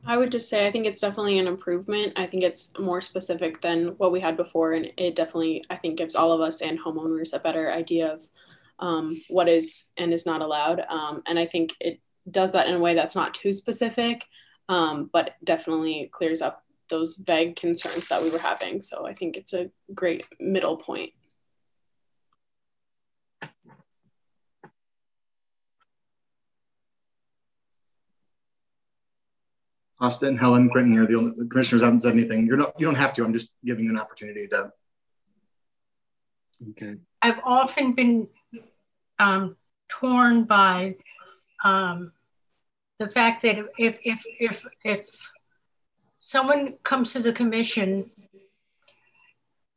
I 0.08 0.16
would 0.16 0.32
just 0.32 0.48
say 0.48 0.66
I 0.66 0.72
think 0.72 0.86
it's 0.86 1.02
definitely 1.02 1.38
an 1.38 1.46
improvement. 1.46 2.14
I 2.16 2.26
think 2.26 2.42
it's 2.42 2.72
more 2.78 3.02
specific 3.02 3.60
than 3.60 3.88
what 3.98 4.10
we 4.10 4.20
had 4.20 4.38
before, 4.38 4.72
and 4.72 4.90
it 4.96 5.14
definitely 5.14 5.62
I 5.68 5.76
think 5.76 5.98
gives 5.98 6.16
all 6.16 6.32
of 6.32 6.40
us 6.40 6.62
and 6.62 6.80
homeowners 6.80 7.34
a 7.34 7.38
better 7.38 7.70
idea 7.70 8.14
of 8.14 8.26
um, 8.78 9.14
what 9.28 9.48
is 9.48 9.90
and 9.98 10.14
is 10.14 10.24
not 10.24 10.40
allowed. 10.40 10.80
Um, 10.88 11.22
and 11.26 11.38
I 11.38 11.44
think 11.44 11.74
it 11.78 12.00
does 12.30 12.52
that 12.52 12.68
in 12.68 12.74
a 12.74 12.78
way 12.78 12.94
that's 12.94 13.14
not 13.16 13.34
too 13.34 13.52
specific, 13.52 14.24
um, 14.70 15.10
but 15.12 15.34
definitely 15.44 16.10
clears 16.10 16.40
up 16.40 16.64
those 16.88 17.16
vague 17.16 17.56
concerns 17.56 18.08
that 18.08 18.22
we 18.22 18.30
were 18.30 18.38
having. 18.38 18.80
So 18.80 19.06
I 19.06 19.12
think 19.12 19.36
it's 19.36 19.52
a 19.52 19.70
great 19.94 20.24
middle 20.40 20.78
point. 20.78 21.12
Austin, 30.00 30.36
Helen, 30.36 30.70
Quentin 30.70 30.92
here. 30.92 31.06
The, 31.06 31.14
only, 31.16 31.32
the 31.36 31.46
commissioners 31.46 31.82
haven't 31.82 32.00
said 32.00 32.12
anything. 32.12 32.46
You're 32.46 32.56
not. 32.56 32.74
You 32.78 32.86
don't 32.86 32.94
have 32.94 33.12
to. 33.14 33.24
I'm 33.24 33.32
just 33.32 33.50
giving 33.64 33.84
you 33.84 33.90
an 33.90 33.98
opportunity 33.98 34.46
to. 34.48 34.72
Okay. 36.70 36.96
I've 37.20 37.40
often 37.44 37.94
been 37.94 38.28
um, 39.18 39.56
torn 39.88 40.44
by 40.44 40.96
um, 41.64 42.12
the 42.98 43.08
fact 43.08 43.42
that 43.42 43.58
if 43.78 43.98
if 44.04 44.22
if 44.38 44.66
if 44.84 45.06
someone 46.20 46.74
comes 46.82 47.12
to 47.12 47.20
the 47.20 47.32
commission 47.32 48.10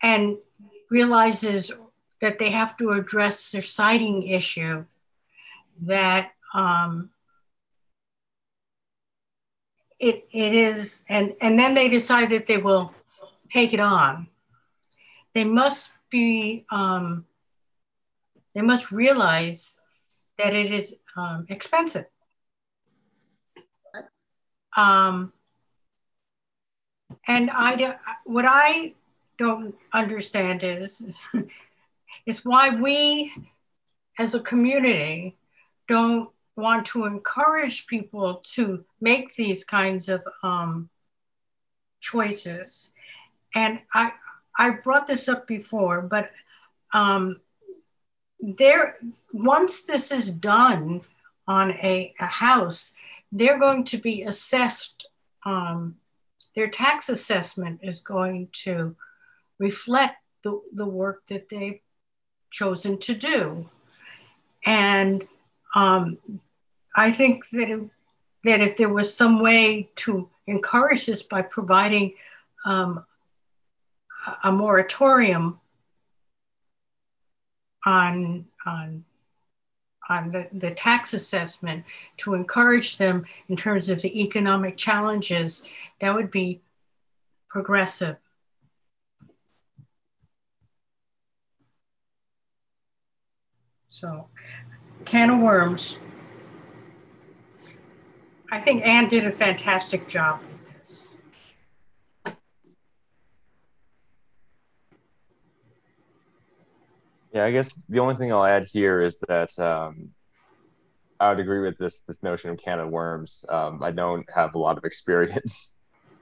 and 0.03 0.37
realizes 0.89 1.71
that 2.19 2.37
they 2.37 2.51
have 2.51 2.77
to 2.77 2.91
address 2.91 3.51
their 3.51 3.61
siding 3.61 4.27
issue, 4.27 4.85
that 5.81 6.31
um, 6.53 7.09
it 10.01 10.27
it 10.31 10.53
is 10.53 11.05
and 11.07 11.35
and 11.39 11.57
then 11.57 11.75
they 11.75 11.87
decide 11.87 12.31
that 12.31 12.47
they 12.47 12.57
will 12.57 12.93
take 13.49 13.73
it 13.73 13.79
on. 13.79 14.27
They 15.33 15.43
must 15.43 15.93
be 16.09 16.65
um, 16.71 17.25
they 18.55 18.61
must 18.61 18.91
realize 18.91 19.79
that 20.37 20.53
it 20.55 20.71
is 20.73 20.95
um, 21.15 21.45
expensive. 21.49 22.05
Um, 24.75 25.33
and 27.27 27.51
I 27.51 27.75
do, 27.75 27.93
what 28.25 28.45
I 28.47 28.93
don't 29.37 29.75
understand 29.93 30.63
is 30.63 31.03
is 32.25 32.43
why 32.43 32.69
we 32.69 33.33
as 34.17 34.33
a 34.33 34.39
community 34.39 35.37
don't 35.87 36.30
want 36.55 36.85
to 36.87 37.05
encourage 37.05 37.87
people 37.87 38.41
to 38.43 38.83
make 38.99 39.35
these 39.35 39.63
kinds 39.63 40.09
of 40.09 40.21
um, 40.43 40.89
choices. 41.99 42.91
And 43.55 43.79
I, 43.93 44.11
I 44.57 44.71
brought 44.71 45.07
this 45.07 45.27
up 45.29 45.47
before, 45.47 46.01
but 46.01 46.31
um, 46.93 47.39
there, 48.39 48.97
once 49.31 49.83
this 49.83 50.11
is 50.11 50.29
done 50.29 51.01
on 51.47 51.71
a, 51.71 52.13
a 52.19 52.25
house, 52.25 52.93
they're 53.31 53.59
going 53.59 53.85
to 53.85 53.97
be 53.97 54.23
assessed. 54.23 55.07
Um, 55.45 55.95
their 56.55 56.69
tax 56.69 57.07
assessment 57.09 57.79
is 57.81 58.01
going 58.01 58.49
to 58.63 58.95
reflect 59.57 60.17
the, 60.43 60.59
the 60.73 60.85
work 60.85 61.25
that 61.27 61.49
they've 61.49 61.79
chosen 62.49 62.97
to 62.99 63.13
do. 63.13 63.69
And 64.65 65.25
um, 65.75 66.17
I 66.95 67.11
think 67.11 67.49
that, 67.51 67.69
it, 67.69 67.89
that 68.43 68.61
if 68.61 68.77
there 68.77 68.89
was 68.89 69.15
some 69.15 69.41
way 69.41 69.89
to 69.97 70.29
encourage 70.47 71.05
this 71.05 71.23
by 71.23 71.41
providing 71.41 72.13
um, 72.65 73.05
a 74.43 74.51
moratorium 74.51 75.59
on, 77.85 78.45
on, 78.65 79.03
on 80.09 80.31
the, 80.31 80.47
the 80.51 80.71
tax 80.71 81.13
assessment 81.13 81.85
to 82.17 82.33
encourage 82.33 82.97
them 82.97 83.25
in 83.47 83.55
terms 83.55 83.89
of 83.89 84.01
the 84.01 84.23
economic 84.23 84.77
challenges, 84.77 85.63
that 85.99 86.13
would 86.13 86.29
be 86.29 86.61
progressive. 87.49 88.17
So, 93.89 94.27
can 95.11 95.29
of 95.29 95.39
worms. 95.39 95.99
I 98.49 98.61
think 98.61 98.85
Anne 98.85 99.09
did 99.09 99.25
a 99.25 99.31
fantastic 99.31 100.07
job 100.07 100.39
with 100.39 100.79
this. 100.79 101.15
Yeah, 107.33 107.43
I 107.43 107.51
guess 107.51 107.69
the 107.89 107.99
only 107.99 108.15
thing 108.15 108.31
I'll 108.31 108.45
add 108.45 108.67
here 108.71 109.01
is 109.01 109.19
that 109.27 109.57
um, 109.59 110.11
I 111.19 111.29
would 111.29 111.41
agree 111.41 111.59
with 111.59 111.77
this 111.77 111.99
this 112.07 112.23
notion 112.23 112.49
of 112.49 112.57
can 112.57 112.79
of 112.79 112.89
worms. 112.89 113.43
Um, 113.49 113.83
I 113.83 113.91
don't 113.91 114.25
have 114.33 114.55
a 114.55 114.59
lot 114.59 114.77
of 114.77 114.85
experience 114.91 115.77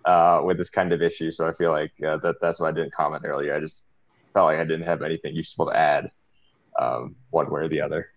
uh, 0.05 0.41
with 0.43 0.57
this 0.57 0.71
kind 0.71 0.93
of 0.93 1.03
issue, 1.03 1.29
so 1.29 1.47
I 1.47 1.53
feel 1.53 1.69
like 1.69 1.91
uh, 2.03 2.17
that 2.17 2.37
that's 2.41 2.59
why 2.59 2.69
I 2.69 2.71
didn't 2.71 2.93
comment 2.93 3.23
earlier. 3.23 3.53
I 3.55 3.59
just 3.59 3.85
felt 4.33 4.47
like 4.47 4.57
I 4.57 4.63
didn't 4.63 4.87
have 4.87 5.03
anything 5.03 5.35
useful 5.35 5.67
to 5.67 5.77
add 5.77 6.09
um, 6.79 7.15
one 7.29 7.51
way 7.51 7.61
or 7.61 7.67
the 7.67 7.81
other. 7.81 8.09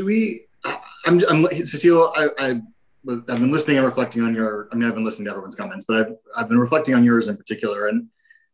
Do 0.00 0.06
we? 0.06 0.46
I'm, 1.04 1.20
I'm 1.28 1.44
Cecile. 1.66 2.10
I, 2.16 2.28
I 2.38 2.48
I've 3.06 3.26
been 3.26 3.52
listening 3.52 3.76
and 3.76 3.84
reflecting 3.84 4.22
on 4.22 4.34
your. 4.34 4.66
I 4.72 4.74
mean, 4.74 4.88
I've 4.88 4.94
been 4.94 5.04
listening 5.04 5.26
to 5.26 5.30
everyone's 5.32 5.54
comments, 5.54 5.84
but 5.86 5.98
I've 5.98 6.16
I've 6.34 6.48
been 6.48 6.58
reflecting 6.58 6.94
on 6.94 7.04
yours 7.04 7.28
in 7.28 7.36
particular, 7.36 7.88
and 7.88 8.06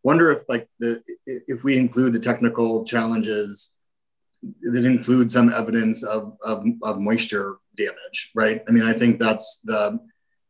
wonder 0.03 0.33
if 0.33 0.43
like 0.49 0.69
the 0.81 1.05
if 1.25 1.63
we 1.63 1.79
include 1.79 2.15
the 2.15 2.19
technical 2.19 2.85
challenges 2.85 3.71
that 4.43 4.85
include 4.85 5.31
some 5.31 5.53
evidence 5.53 6.03
of, 6.03 6.37
of, 6.43 6.65
of 6.83 6.99
moisture 6.99 7.59
damage, 7.77 8.33
right? 8.35 8.63
I 8.69 8.73
mean, 8.73 8.83
I 8.83 8.93
think 8.93 9.21
that's 9.21 9.61
the 9.63 10.01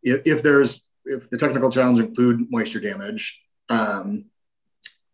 if, 0.03 0.23
if 0.25 0.43
there's 0.43 0.89
if 1.05 1.29
the 1.29 1.37
technical 1.37 1.71
challenge 1.71 2.01
include 2.01 2.51
moisture 2.51 2.81
damage, 2.81 3.39
um, 3.69 4.25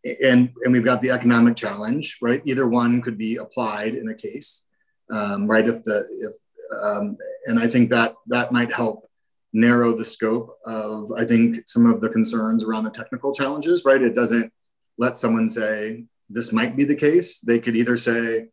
and 0.04 0.52
and 0.62 0.72
we've 0.72 0.84
got 0.84 1.02
the 1.02 1.10
economic 1.10 1.56
challenge, 1.56 2.18
right? 2.22 2.40
Either 2.44 2.68
one 2.68 3.02
could 3.02 3.18
be 3.18 3.38
applied 3.38 3.96
in 3.96 4.08
a 4.08 4.14
case, 4.14 4.64
um, 5.10 5.46
right? 5.46 5.66
If 5.66 5.84
the 5.84 6.06
if 6.20 6.32
um, 6.82 7.16
and 7.46 7.58
I 7.58 7.66
think 7.66 7.90
that 7.90 8.14
that 8.26 8.52
might 8.52 8.72
help 8.72 9.08
narrow 9.52 9.96
the 9.96 10.04
scope 10.04 10.56
of 10.64 11.12
I 11.16 11.24
think 11.24 11.58
some 11.66 11.86
of 11.86 12.00
the 12.00 12.08
concerns 12.08 12.64
around 12.64 12.84
the 12.84 12.90
technical 12.90 13.34
challenges, 13.34 13.84
right? 13.84 14.00
It 14.00 14.14
doesn't 14.14 14.52
let 14.98 15.18
someone 15.18 15.48
say 15.48 16.04
this 16.30 16.52
might 16.52 16.76
be 16.76 16.84
the 16.84 16.94
case. 16.94 17.40
They 17.40 17.58
could 17.58 17.76
either 17.76 17.96
say 17.96 18.46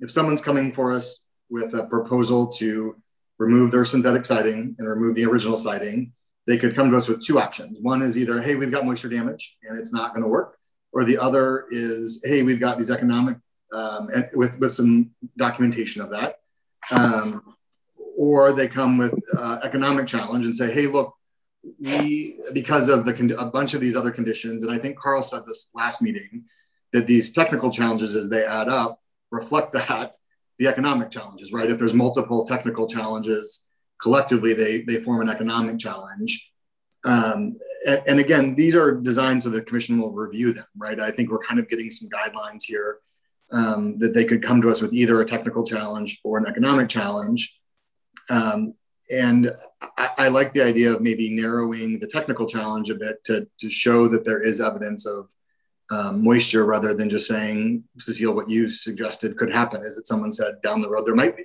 if 0.00 0.10
someone's 0.10 0.42
coming 0.42 0.72
for 0.72 0.92
us 0.92 1.20
with 1.48 1.74
a 1.74 1.86
proposal 1.86 2.48
to 2.48 2.96
remove 3.38 3.70
their 3.70 3.84
synthetic 3.84 4.24
siding 4.24 4.76
and 4.78 4.88
remove 4.88 5.14
the 5.14 5.24
original 5.24 5.56
siding, 5.56 6.12
they 6.46 6.58
could 6.58 6.74
come 6.74 6.90
to 6.90 6.96
us 6.96 7.08
with 7.08 7.24
two 7.24 7.38
options. 7.38 7.78
One 7.80 8.02
is 8.02 8.18
either, 8.18 8.42
hey, 8.42 8.56
we've 8.56 8.70
got 8.70 8.84
moisture 8.84 9.08
damage 9.08 9.56
and 9.62 9.78
it's 9.78 9.92
not 9.92 10.12
going 10.12 10.22
to 10.22 10.28
work 10.28 10.58
or 10.92 11.04
the 11.04 11.18
other 11.18 11.66
is, 11.70 12.20
hey, 12.24 12.42
we've 12.42 12.60
got 12.60 12.76
these 12.76 12.90
economic 12.90 13.38
um, 13.72 14.08
with 14.34 14.58
with 14.60 14.72
some 14.72 15.10
documentation 15.36 16.02
of 16.02 16.10
that, 16.10 16.40
um, 16.90 17.54
or 18.16 18.52
they 18.52 18.68
come 18.68 18.98
with 18.98 19.14
uh, 19.36 19.58
economic 19.62 20.06
challenge 20.06 20.44
and 20.44 20.54
say, 20.54 20.72
hey, 20.72 20.86
look, 20.86 21.14
we 21.80 22.38
because 22.52 22.88
of 22.88 23.04
the 23.04 23.36
a 23.38 23.46
bunch 23.46 23.74
of 23.74 23.80
these 23.80 23.96
other 23.96 24.10
conditions, 24.10 24.62
and 24.62 24.72
I 24.72 24.78
think 24.78 24.98
Carl 24.98 25.22
said 25.22 25.42
this 25.46 25.70
last 25.74 26.02
meeting 26.02 26.44
that 26.92 27.06
these 27.06 27.32
technical 27.32 27.70
challenges 27.70 28.14
as 28.14 28.28
they 28.28 28.44
add 28.44 28.68
up 28.68 29.00
reflect 29.30 29.72
that 29.72 30.16
the 30.58 30.66
economic 30.66 31.10
challenges, 31.10 31.52
right? 31.52 31.70
If 31.70 31.78
there's 31.78 31.94
multiple 31.94 32.44
technical 32.44 32.86
challenges 32.86 33.64
collectively, 34.00 34.52
they 34.54 34.82
they 34.82 35.00
form 35.00 35.20
an 35.22 35.30
economic 35.30 35.78
challenge. 35.78 36.50
Um, 37.04 37.56
and, 37.84 38.00
and, 38.06 38.20
again, 38.20 38.54
these 38.54 38.76
are 38.76 38.94
designed 38.94 39.42
so 39.42 39.50
the 39.50 39.60
commission 39.62 40.00
will 40.00 40.12
review 40.12 40.52
them, 40.52 40.66
right? 40.76 41.00
I 41.00 41.10
think 41.10 41.32
we're 41.32 41.40
kind 41.40 41.58
of 41.58 41.68
getting 41.68 41.90
some 41.90 42.08
guidelines 42.08 42.62
here 42.62 42.98
um, 43.52 43.98
that 43.98 44.14
they 44.14 44.24
could 44.24 44.42
come 44.42 44.62
to 44.62 44.70
us 44.70 44.80
with 44.80 44.92
either 44.92 45.20
a 45.20 45.26
technical 45.26 45.64
challenge 45.64 46.20
or 46.24 46.38
an 46.38 46.46
economic 46.46 46.88
challenge. 46.88 47.54
Um, 48.30 48.74
and 49.10 49.54
I, 49.98 50.10
I, 50.18 50.28
like 50.28 50.52
the 50.52 50.64
idea 50.64 50.92
of 50.92 51.02
maybe 51.02 51.28
narrowing 51.34 51.98
the 51.98 52.06
technical 52.06 52.46
challenge 52.46 52.88
a 52.88 52.94
bit 52.94 53.22
to, 53.24 53.46
to 53.60 53.68
show 53.68 54.08
that 54.08 54.24
there 54.24 54.42
is 54.42 54.60
evidence 54.60 55.06
of 55.06 55.28
um, 55.90 56.24
moisture 56.24 56.64
rather 56.64 56.94
than 56.94 57.10
just 57.10 57.28
saying, 57.28 57.84
Cecile, 57.98 58.34
what 58.34 58.48
you 58.48 58.70
suggested 58.70 59.36
could 59.36 59.52
happen 59.52 59.82
is 59.82 59.96
that 59.96 60.06
someone 60.06 60.32
said 60.32 60.62
down 60.62 60.80
the 60.80 60.88
road 60.88 61.04
there 61.04 61.14
might 61.14 61.36
be. 61.36 61.44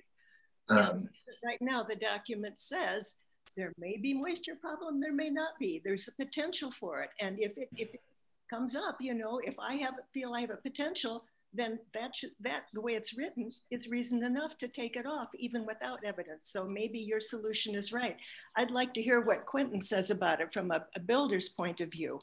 Um, 0.69 1.09
right 1.43 1.61
now, 1.61 1.83
the 1.83 1.95
document 1.95 2.57
says 2.57 3.21
there 3.57 3.73
may 3.77 3.97
be 3.97 4.13
moisture 4.13 4.55
problem, 4.55 5.01
there 5.01 5.13
may 5.13 5.29
not 5.29 5.59
be. 5.59 5.81
There's 5.83 6.07
a 6.07 6.23
potential 6.23 6.71
for 6.71 7.01
it. 7.01 7.09
And 7.19 7.39
if 7.39 7.57
it, 7.57 7.69
if 7.75 7.93
it 7.93 8.01
comes 8.49 8.75
up, 8.75 8.97
you 9.01 9.13
know, 9.13 9.39
if 9.43 9.55
I 9.59 9.75
have 9.75 9.95
feel 10.13 10.33
I 10.33 10.41
have 10.41 10.51
a 10.51 10.57
potential, 10.57 11.25
then 11.57 11.79
that 11.93 12.15
should, 12.15 12.31
that 12.41 12.65
the 12.73 12.81
way 12.81 12.93
it's 12.93 13.17
written 13.17 13.49
is 13.71 13.89
reason 13.89 14.23
enough 14.23 14.57
to 14.59 14.67
take 14.67 14.95
it 14.95 15.05
off 15.05 15.29
even 15.35 15.65
without 15.65 15.99
evidence. 16.05 16.49
So 16.49 16.65
maybe 16.65 16.99
your 16.99 17.19
solution 17.19 17.75
is 17.75 17.91
right. 17.91 18.15
I'd 18.55 18.71
like 18.71 18.93
to 18.93 19.01
hear 19.01 19.21
what 19.21 19.45
Quentin 19.45 19.81
says 19.81 20.11
about 20.11 20.41
it 20.41 20.53
from 20.53 20.71
a, 20.71 20.85
a 20.95 20.99
builder's 20.99 21.49
point 21.49 21.81
of 21.81 21.91
view. 21.91 22.19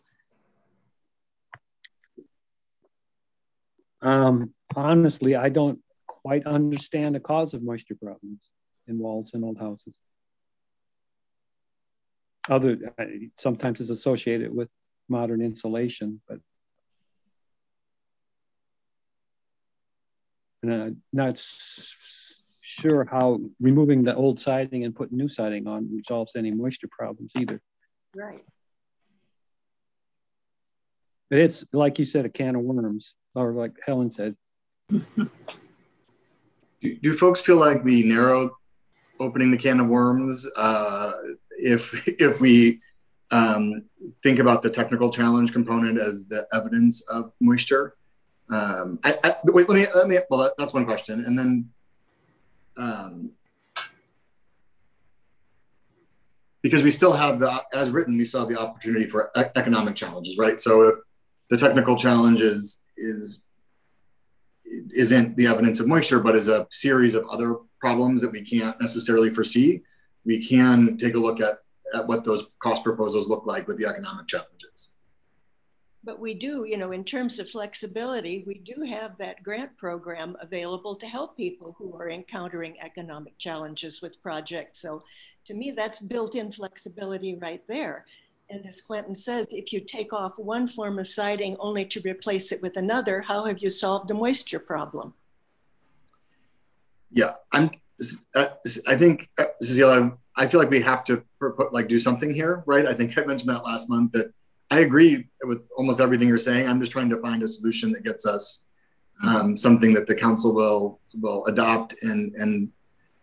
Um, 4.01 4.55
honestly, 4.77 5.35
I 5.35 5.49
don't 5.49 5.81
quite 6.07 6.47
understand 6.47 7.15
the 7.15 7.21
cause 7.21 7.55
of 7.55 7.63
moisture 7.63 7.97
problems 7.97 8.41
in 8.87 8.99
walls 8.99 9.33
in 9.35 9.45
old 9.45 9.59
houses 9.59 9.97
other 12.51 12.79
sometimes 13.39 13.81
it's 13.81 13.91
associated 13.91 14.55
with 14.55 14.69
modern 15.09 15.43
insulation, 15.43 16.21
but 16.29 16.39
and 20.71 20.97
not 21.13 21.45
sure 22.61 23.05
how 23.05 23.41
removing 23.61 24.03
the 24.03 24.15
old 24.15 24.41
siding 24.41 24.85
and 24.85 24.95
putting 24.95 25.19
new 25.19 25.29
siding 25.29 25.67
on 25.67 25.89
resolves 25.95 26.33
any 26.37 26.51
moisture 26.51 26.89
problems 26.91 27.33
either. 27.37 27.61
Right. 28.15 28.41
But 31.31 31.39
it's 31.41 31.65
like 31.73 31.99
you 31.99 32.05
said, 32.05 32.25
a 32.25 32.29
can 32.29 32.57
of 32.57 32.63
worms, 32.63 33.15
or 33.35 33.53
like 33.53 33.73
Helen 33.85 34.11
said. 34.11 34.37
do, 34.89 35.29
do 36.81 37.15
folks 37.15 37.41
feel 37.41 37.57
like 37.57 37.83
we 37.83 38.03
narrowed 38.03 38.51
opening 39.21 39.51
the 39.51 39.57
can 39.57 39.81
of 39.81 39.89
worms 39.89 40.47
uh, 40.57 41.13
if 41.59 42.07
if 42.21 42.41
we 42.41 42.81
um, 43.31 43.85
think 44.23 44.39
about 44.39 44.63
the 44.63 44.71
technical 44.71 45.11
challenge 45.11 45.53
component 45.53 45.99
as 45.99 46.27
the 46.27 46.47
evidence 46.53 47.01
of 47.03 47.33
moisture. 47.41 47.97
Um, 48.51 48.99
I, 49.03 49.19
I, 49.25 49.37
wait, 49.45 49.69
let 49.69 49.77
me 49.77 49.87
let 49.95 50.09
me. 50.09 50.19
Well, 50.29 50.41
that, 50.41 50.53
that's 50.59 50.75
one 50.75 50.85
question, 50.85 51.25
and 51.25 51.39
then 51.39 51.71
um, 52.77 53.31
because 56.63 56.83
we 56.83 56.91
still 56.91 57.13
have 57.13 57.41
the 57.41 57.63
as 57.73 57.91
written, 57.91 58.17
we 58.17 58.25
still 58.25 58.41
have 58.41 58.49
the 58.49 58.61
opportunity 58.61 59.07
for 59.07 59.31
e 59.37 59.43
economic 59.57 59.95
challenges, 59.97 60.39
right? 60.39 60.61
So 60.61 60.83
if 60.89 60.97
the 61.51 61.57
technical 61.57 61.97
challenge 61.97 62.41
is 62.41 62.81
is 62.97 63.41
isn't 64.95 65.37
the 65.37 65.47
evidence 65.47 65.81
of 65.81 65.87
moisture, 65.87 66.21
but 66.21 66.35
is 66.35 66.49
a 66.49 66.67
series 66.71 67.15
of 67.15 67.27
other 67.29 67.57
problems 67.81 68.23
that 68.23 68.33
we 68.33 68.43
can't 68.43 68.81
necessarily 68.81 69.31
foresee, 69.31 69.83
we 70.25 70.45
can 70.45 70.97
take 70.97 71.15
a 71.15 71.19
look 71.19 71.41
at, 71.41 71.59
at 71.95 72.07
what 72.07 72.25
those 72.25 72.47
cost 72.61 72.83
proposals 72.83 73.29
look 73.29 73.47
like 73.47 73.69
with 73.69 73.77
the 73.77 73.87
economic 73.87 74.27
challenges. 74.27 74.94
But 76.05 76.21
we 76.21 76.35
do, 76.35 76.67
you 76.69 76.77
know, 76.77 76.93
in 76.93 77.03
terms 77.03 77.39
of 77.39 77.49
flexibility, 77.49 78.45
we 78.47 78.55
do 78.55 78.83
have 78.83 79.17
that 79.19 79.43
grant 79.43 79.77
program 79.77 80.37
available 80.41 80.95
to 80.97 81.07
help 81.07 81.37
people 81.37 81.75
who 81.79 81.97
are 81.97 82.11
encountering 82.11 82.77
economic 82.81 83.39
challenges 83.39 84.03
with 84.03 84.23
projects. 84.23 84.81
So 84.81 85.03
to 85.47 85.55
me, 85.55 85.71
that's 85.71 86.03
built 86.03 86.35
in 86.35 86.53
flexibility 86.53 87.37
right 87.37 87.63
there. 87.69 88.05
And 88.51 88.67
as 88.67 88.83
Quentin 88.83 89.15
says, 89.15 89.53
if 89.53 89.73
you 89.73 89.81
take 89.81 90.13
off 90.13 90.39
one 90.39 90.69
form 90.69 90.99
of 90.99 91.09
siding 91.09 91.57
only 91.59 91.87
to 91.87 92.01
replace 92.03 92.53
it 92.53 92.61
with 92.63 92.77
another, 92.77 93.23
how 93.23 93.47
have 93.47 93.61
you 93.61 93.71
solved 93.71 94.09
the 94.09 94.15
moisture 94.15 94.59
problem? 94.59 95.15
yeah, 97.15 97.35
I'm. 97.53 97.71
Uh, 98.35 98.47
I 98.89 98.97
think 98.97 99.29
uh, 99.39 99.45
Cecilia, 99.63 100.13
I 100.37 100.47
feel 100.47 100.59
like 100.59 100.69
we 100.69 100.83
have 100.83 101.05
to 101.05 101.23
like 101.71 101.87
do 101.87 101.99
something 101.99 102.35
here, 102.35 102.65
right? 102.67 102.87
I 102.87 102.93
think 102.93 103.17
I 103.17 103.25
mentioned 103.25 103.51
that 103.51 103.65
last 103.65 103.89
month 103.89 104.13
that 104.13 104.35
I 104.71 104.81
agree 104.81 105.29
with 105.43 105.67
almost 105.77 106.01
everything 106.01 106.29
you're 106.29 106.39
saying. 106.39 106.69
I'm 106.69 106.81
just 106.81 106.93
trying 106.93 107.11
to 107.11 107.21
find 107.21 107.43
a 107.43 107.49
solution 107.49 107.93
that 107.93 108.05
gets 108.05 108.27
us 108.27 108.65
um, 109.23 109.57
something 109.57 109.93
that 109.95 110.07
the 110.07 110.15
council 110.15 110.55
will 110.55 111.01
will 111.21 111.45
adopt 111.47 111.95
and 112.03 112.35
and 112.35 112.71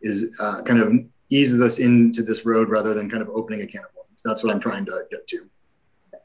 is 0.02 0.36
uh, 0.40 0.62
kind 0.62 0.80
of 0.80 0.94
eases 1.30 1.62
us 1.62 1.80
into 1.80 2.24
this 2.24 2.46
road 2.46 2.70
rather 2.70 2.94
than 2.94 3.10
kind 3.10 3.22
of 3.22 3.30
opening 3.30 3.62
a 3.62 3.68
can 3.68 3.82
of 3.82 3.96
worms. 3.96 4.22
That's 4.24 4.44
what 4.44 4.54
I'm 4.54 4.60
trying 4.60 4.86
to 4.86 5.06
get 5.10 5.28
to. 5.28 5.50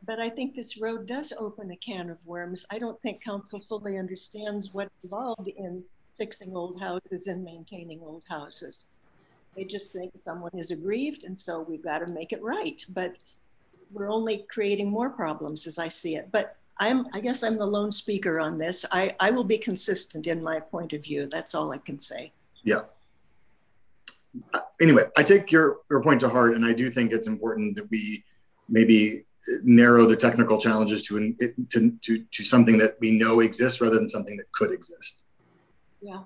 But 0.05 0.21
I 0.21 0.29
think 0.29 0.55
this 0.55 0.81
road 0.81 1.07
does 1.07 1.33
open 1.39 1.71
a 1.73 1.77
can 1.77 2.11
of 2.11 2.25
worms. 2.27 2.65
I 2.71 2.79
don't 2.79 3.01
think 3.03 3.23
council 3.23 3.59
fully 3.61 3.99
understands 3.99 4.75
what's 4.75 4.91
involved 5.03 5.49
in 5.49 5.83
fixing 6.17 6.57
old 6.57 6.81
houses 6.81 7.27
and 7.27 7.45
maintaining 7.45 8.01
old 8.03 8.23
houses. 8.29 8.87
They 9.55 9.65
just 9.65 9.93
think 9.93 10.13
someone 10.17 10.53
is 10.55 10.71
aggrieved 10.71 11.25
and 11.25 11.39
so 11.39 11.63
we've 11.63 11.83
got 11.83 11.99
to 12.01 12.07
make 12.07 12.33
it 12.33 12.43
right. 12.43 12.85
But 12.91 13.17
we're 13.97 14.11
only 14.11 14.45
creating 14.51 14.91
more 14.91 15.09
problems 15.09 15.67
as 15.67 15.79
I 15.79 15.89
see 15.89 16.17
it. 16.17 16.29
But 16.31 16.57
I'm, 16.79 17.07
I 17.15 17.21
guess 17.21 17.43
I'm 17.43 17.57
the 17.57 17.67
lone 17.67 17.91
speaker 17.91 18.39
on 18.39 18.59
this. 18.59 18.85
I, 18.93 19.17
I 19.19 19.31
will 19.31 19.45
be 19.45 19.57
consistent 19.57 20.27
in 20.27 20.43
my 20.43 20.61
point 20.61 20.93
of 20.93 21.03
view. 21.03 21.27
That's 21.31 21.55
all 21.55 21.73
I 21.73 21.79
can 21.79 21.99
say. 21.99 22.33
Yeah. 22.63 22.83
Anyway, 24.83 25.05
I 25.17 25.23
take 25.23 25.51
your, 25.51 25.79
your 25.91 26.03
point 26.03 26.21
to 26.21 26.29
heart, 26.29 26.55
and 26.55 26.67
I 26.67 26.75
do 26.75 26.91
think 26.91 27.13
it's 27.13 27.27
important 27.27 27.75
that 27.77 27.91
we 27.91 28.23
maybe 28.69 29.25
narrow 29.63 30.05
the 30.05 30.17
technical 30.17 30.61
challenges 30.61 31.03
to, 31.05 31.35
to, 31.71 31.97
to, 32.03 32.25
to 32.31 32.45
something 32.45 32.77
that 32.77 32.97
we 33.01 33.13
know 33.13 33.41
exists 33.41 33.81
rather 33.81 33.95
than 33.95 34.11
something 34.11 34.37
that 34.37 34.53
could 34.53 34.73
exist. 34.73 35.23
Yeah. 36.03 36.19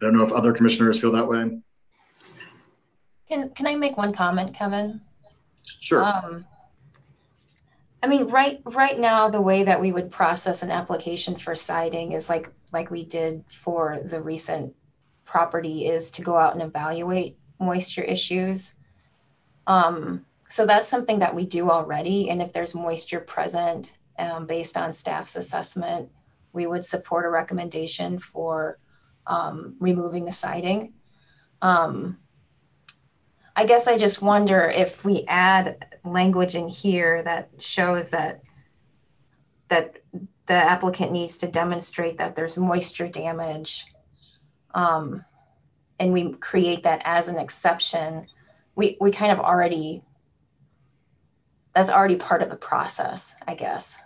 I 0.00 0.04
don't 0.04 0.16
know 0.16 0.22
if 0.22 0.30
other 0.30 0.52
commissioners 0.52 1.00
feel 1.00 1.10
that 1.12 1.26
way. 1.26 1.60
Can, 3.28 3.50
can 3.50 3.66
I 3.66 3.74
make 3.74 3.96
one 3.96 4.12
comment, 4.12 4.54
Kevin? 4.54 5.00
Sure. 5.78 6.02
Um, 6.04 6.46
I 8.02 8.06
mean, 8.06 8.28
right 8.28 8.60
right 8.64 8.98
now, 8.98 9.28
the 9.28 9.40
way 9.40 9.62
that 9.62 9.80
we 9.80 9.92
would 9.92 10.10
process 10.10 10.62
an 10.62 10.70
application 10.70 11.36
for 11.36 11.54
siding 11.54 12.12
is 12.12 12.28
like 12.28 12.50
like 12.72 12.90
we 12.90 13.04
did 13.04 13.44
for 13.50 14.00
the 14.04 14.22
recent 14.22 14.74
property 15.24 15.86
is 15.86 16.10
to 16.12 16.22
go 16.22 16.36
out 16.36 16.54
and 16.54 16.62
evaluate 16.62 17.36
moisture 17.58 18.02
issues. 18.02 18.74
Um, 19.66 20.24
so 20.48 20.66
that's 20.66 20.88
something 20.88 21.20
that 21.20 21.34
we 21.34 21.46
do 21.46 21.70
already. 21.70 22.30
And 22.30 22.42
if 22.42 22.52
there's 22.52 22.74
moisture 22.74 23.20
present 23.20 23.92
um, 24.18 24.46
based 24.46 24.76
on 24.76 24.92
staff's 24.92 25.36
assessment, 25.36 26.10
we 26.52 26.66
would 26.66 26.84
support 26.84 27.24
a 27.24 27.30
recommendation 27.30 28.18
for 28.18 28.78
um, 29.26 29.76
removing 29.78 30.24
the 30.24 30.32
siding. 30.32 30.94
Um, 31.62 32.18
I 33.56 33.64
guess 33.64 33.86
I 33.86 33.98
just 33.98 34.22
wonder 34.22 34.60
if 34.74 35.04
we 35.04 35.24
add 35.28 35.84
language 36.04 36.54
in 36.54 36.68
here 36.68 37.22
that 37.22 37.50
shows 37.58 38.10
that 38.10 38.42
that 39.68 39.98
the 40.46 40.54
applicant 40.54 41.12
needs 41.12 41.38
to 41.38 41.48
demonstrate 41.48 42.18
that 42.18 42.34
there's 42.34 42.58
moisture 42.58 43.06
damage 43.06 43.86
um, 44.74 45.24
and 45.98 46.12
we 46.12 46.32
create 46.34 46.82
that 46.84 47.02
as 47.04 47.28
an 47.28 47.38
exception. 47.38 48.26
We 48.74 48.96
we 49.00 49.10
kind 49.10 49.32
of 49.32 49.40
already 49.40 50.02
that's 51.74 51.90
already 51.90 52.16
part 52.16 52.42
of 52.42 52.50
the 52.50 52.56
process 52.56 53.36
i 53.46 53.54
guess 53.54 53.96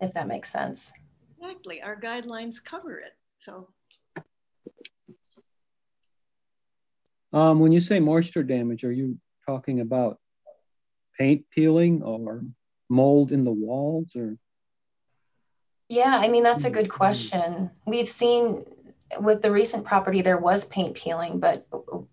if 0.00 0.14
that 0.14 0.28
makes 0.28 0.50
sense. 0.50 0.92
Exactly. 1.40 1.82
Our 1.82 1.98
guidelines 1.98 2.64
cover 2.64 2.96
it. 2.96 3.16
So 3.38 3.68
um, 7.32 7.60
when 7.60 7.72
you 7.72 7.80
say 7.80 8.00
moisture 8.00 8.42
damage 8.42 8.84
are 8.84 8.92
you 8.92 9.18
talking 9.46 9.80
about 9.80 10.18
paint 11.18 11.44
peeling 11.50 12.02
or 12.02 12.42
mold 12.88 13.32
in 13.32 13.44
the 13.44 13.52
walls 13.52 14.14
or? 14.16 14.36
Yeah 15.88 16.20
i 16.22 16.28
mean 16.28 16.42
that's 16.42 16.64
a 16.64 16.70
good 16.70 16.88
question. 16.88 17.70
We've 17.86 18.10
seen 18.10 18.64
with 19.20 19.40
the 19.42 19.50
recent 19.50 19.86
property 19.86 20.20
there 20.20 20.36
was 20.38 20.66
paint 20.66 20.94
peeling 20.94 21.40
but 21.40 21.66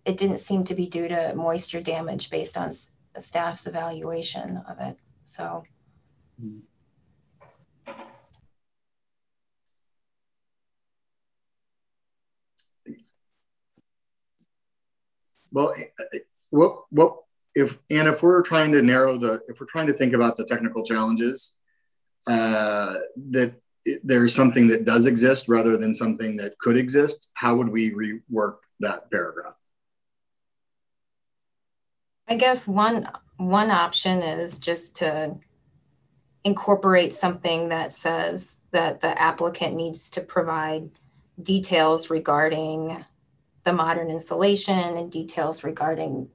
it 0.05 0.18
didn't 0.18 0.38
seem 0.38 0.63
to 0.66 0.76
be 0.76 0.88
due 0.88 1.07
to 1.07 1.34
moisture 1.36 1.82
damage 1.82 2.30
based 2.30 2.57
on 2.57 2.72
staff's 3.18 3.68
evaluation 3.68 4.63
of 4.68 4.80
it. 4.80 4.97
So 5.26 5.63
well 15.56 15.74
what 16.49 16.84
what 16.89 17.16
if 17.56 17.80
and 17.89 18.08
if 18.08 18.22
we're 18.22 18.41
trying 18.41 18.72
to 18.74 18.82
narrow 18.82 19.18
the 19.18 19.41
if 19.47 19.60
we're 19.60 19.66
trying 19.66 19.88
to 19.88 19.93
think 19.93 20.14
about 20.14 20.38
the 20.38 20.45
technical 20.45 20.84
challenges 20.84 21.56
uh, 22.28 22.95
that 23.30 23.56
there's 24.03 24.34
something 24.34 24.68
that 24.68 24.84
does 24.84 25.06
exist 25.06 25.47
rather 25.47 25.78
than 25.78 25.93
something 25.93 26.38
that 26.38 26.58
could 26.60 26.78
exist 26.78 27.32
how 27.36 27.56
would 27.56 27.70
we 27.70 27.91
rework 27.91 28.58
that 28.80 29.10
paragraph? 29.10 29.56
I 32.28 32.36
guess 32.36 32.68
one 32.68 33.10
one 33.38 33.72
option 33.72 34.22
is 34.22 34.60
just 34.60 34.95
to 34.97 35.36
incorporate 36.43 37.14
something 37.14 37.70
that 37.70 37.91
says 37.93 38.56
that 38.72 39.01
the 39.01 39.20
applicant 39.20 39.76
needs 39.76 40.10
to 40.12 40.22
provide 40.22 40.89
details 41.41 42.10
regarding 42.10 43.03
the 43.66 43.74
modern 43.74 44.11
installation 44.11 44.95
and 44.97 45.11
details 45.11 45.63
regarding 45.63 46.30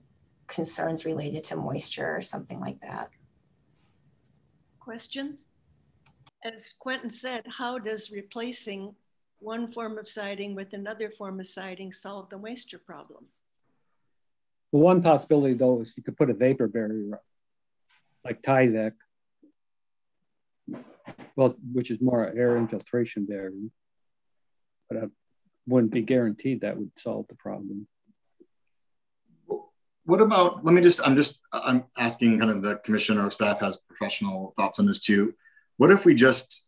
concerns 0.48 1.04
related 1.04 1.44
to 1.44 1.56
moisture 1.56 2.16
or 2.16 2.22
something 2.22 2.58
like 2.58 2.80
that. 2.80 3.10
Question? 4.80 5.38
As 6.44 6.74
Quentin 6.78 7.10
said, 7.10 7.44
how 7.46 7.78
does 7.78 8.10
replacing 8.10 8.94
one 9.38 9.66
form 9.68 9.96
of 9.96 10.08
siding 10.08 10.54
with 10.56 10.72
another 10.72 11.10
form 11.10 11.38
of 11.38 11.46
siding 11.46 11.92
solve 11.92 12.28
the 12.30 12.38
moisture 12.38 12.78
problem? 12.78 13.24
Well, 14.72 14.82
one 14.82 15.02
possibility 15.02 15.54
though 15.54 15.80
is 15.80 15.94
you 15.96 16.02
could 16.02 16.16
put 16.16 16.30
a 16.30 16.34
vapor 16.34 16.66
barrier 16.66 17.14
up, 17.14 17.24
like 18.24 18.42
Tyvek, 18.42 18.92
well, 21.36 21.56
which 21.72 21.90
is 21.90 22.00
more 22.00 22.26
air 22.26 22.56
infiltration 22.56 23.24
barrier, 23.24 23.68
but 24.88 24.98
I 24.98 25.06
wouldn't 25.66 25.92
be 25.92 26.02
guaranteed 26.02 26.60
that 26.60 26.76
would 26.76 26.90
solve 26.98 27.26
the 27.28 27.34
problem. 27.34 27.86
What 30.04 30.20
about 30.20 30.64
let 30.64 30.74
me 30.74 30.80
just 30.80 31.00
i'm 31.04 31.14
just 31.14 31.38
i'm 31.52 31.84
asking 31.96 32.38
kind 32.38 32.50
of 32.50 32.62
the 32.62 32.76
commission 32.78 33.18
or 33.18 33.30
staff 33.30 33.60
has 33.60 33.78
professional 33.88 34.52
thoughts 34.56 34.78
on 34.78 34.86
this 34.86 35.00
too. 35.00 35.34
What 35.76 35.90
if 35.90 36.04
we 36.04 36.14
just 36.14 36.66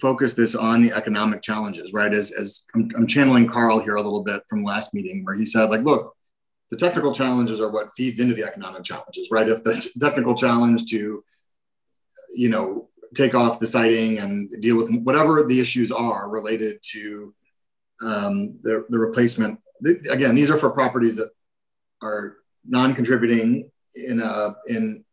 focus 0.00 0.34
this 0.34 0.54
on 0.54 0.80
the 0.82 0.92
economic 0.92 1.42
challenges 1.42 1.92
right? 1.92 2.12
As 2.12 2.30
as 2.30 2.64
I'm, 2.74 2.90
I'm, 2.96 3.06
channeling 3.06 3.48
carl 3.48 3.80
here 3.80 3.96
a 3.96 4.02
little 4.02 4.22
bit 4.22 4.42
from 4.48 4.64
last 4.64 4.94
meeting 4.94 5.24
where 5.24 5.34
he 5.34 5.46
said 5.46 5.70
like 5.70 5.82
look 5.82 6.14
the 6.70 6.76
technical 6.76 7.12
challenges 7.12 7.60
are 7.60 7.70
what 7.70 7.92
feeds 7.96 8.20
into 8.20 8.34
the 8.34 8.44
economic 8.44 8.84
challenges 8.84 9.28
right? 9.30 9.48
If 9.48 9.62
the 9.62 9.90
technical 10.00 10.34
challenge 10.34 10.88
to 10.90 11.24
you 12.36 12.48
know 12.48 12.90
take 13.14 13.34
off 13.34 13.58
the 13.58 13.66
siding 13.66 14.18
and 14.18 14.50
deal 14.60 14.76
with 14.76 14.90
whatever 15.02 15.42
the 15.42 15.60
issues 15.60 15.90
are 15.90 16.28
related 16.28 16.78
to 16.92 17.34
um, 18.02 18.58
the, 18.62 18.84
the 18.88 18.98
replacement 18.98 19.60
again 20.10 20.34
these 20.34 20.50
are 20.50 20.58
for 20.58 20.70
properties 20.70 21.16
that 21.16 21.30
are 22.02 22.36
non-contributing 22.66 23.70
in 23.94 24.20
a 24.20 24.54
in 24.66 25.04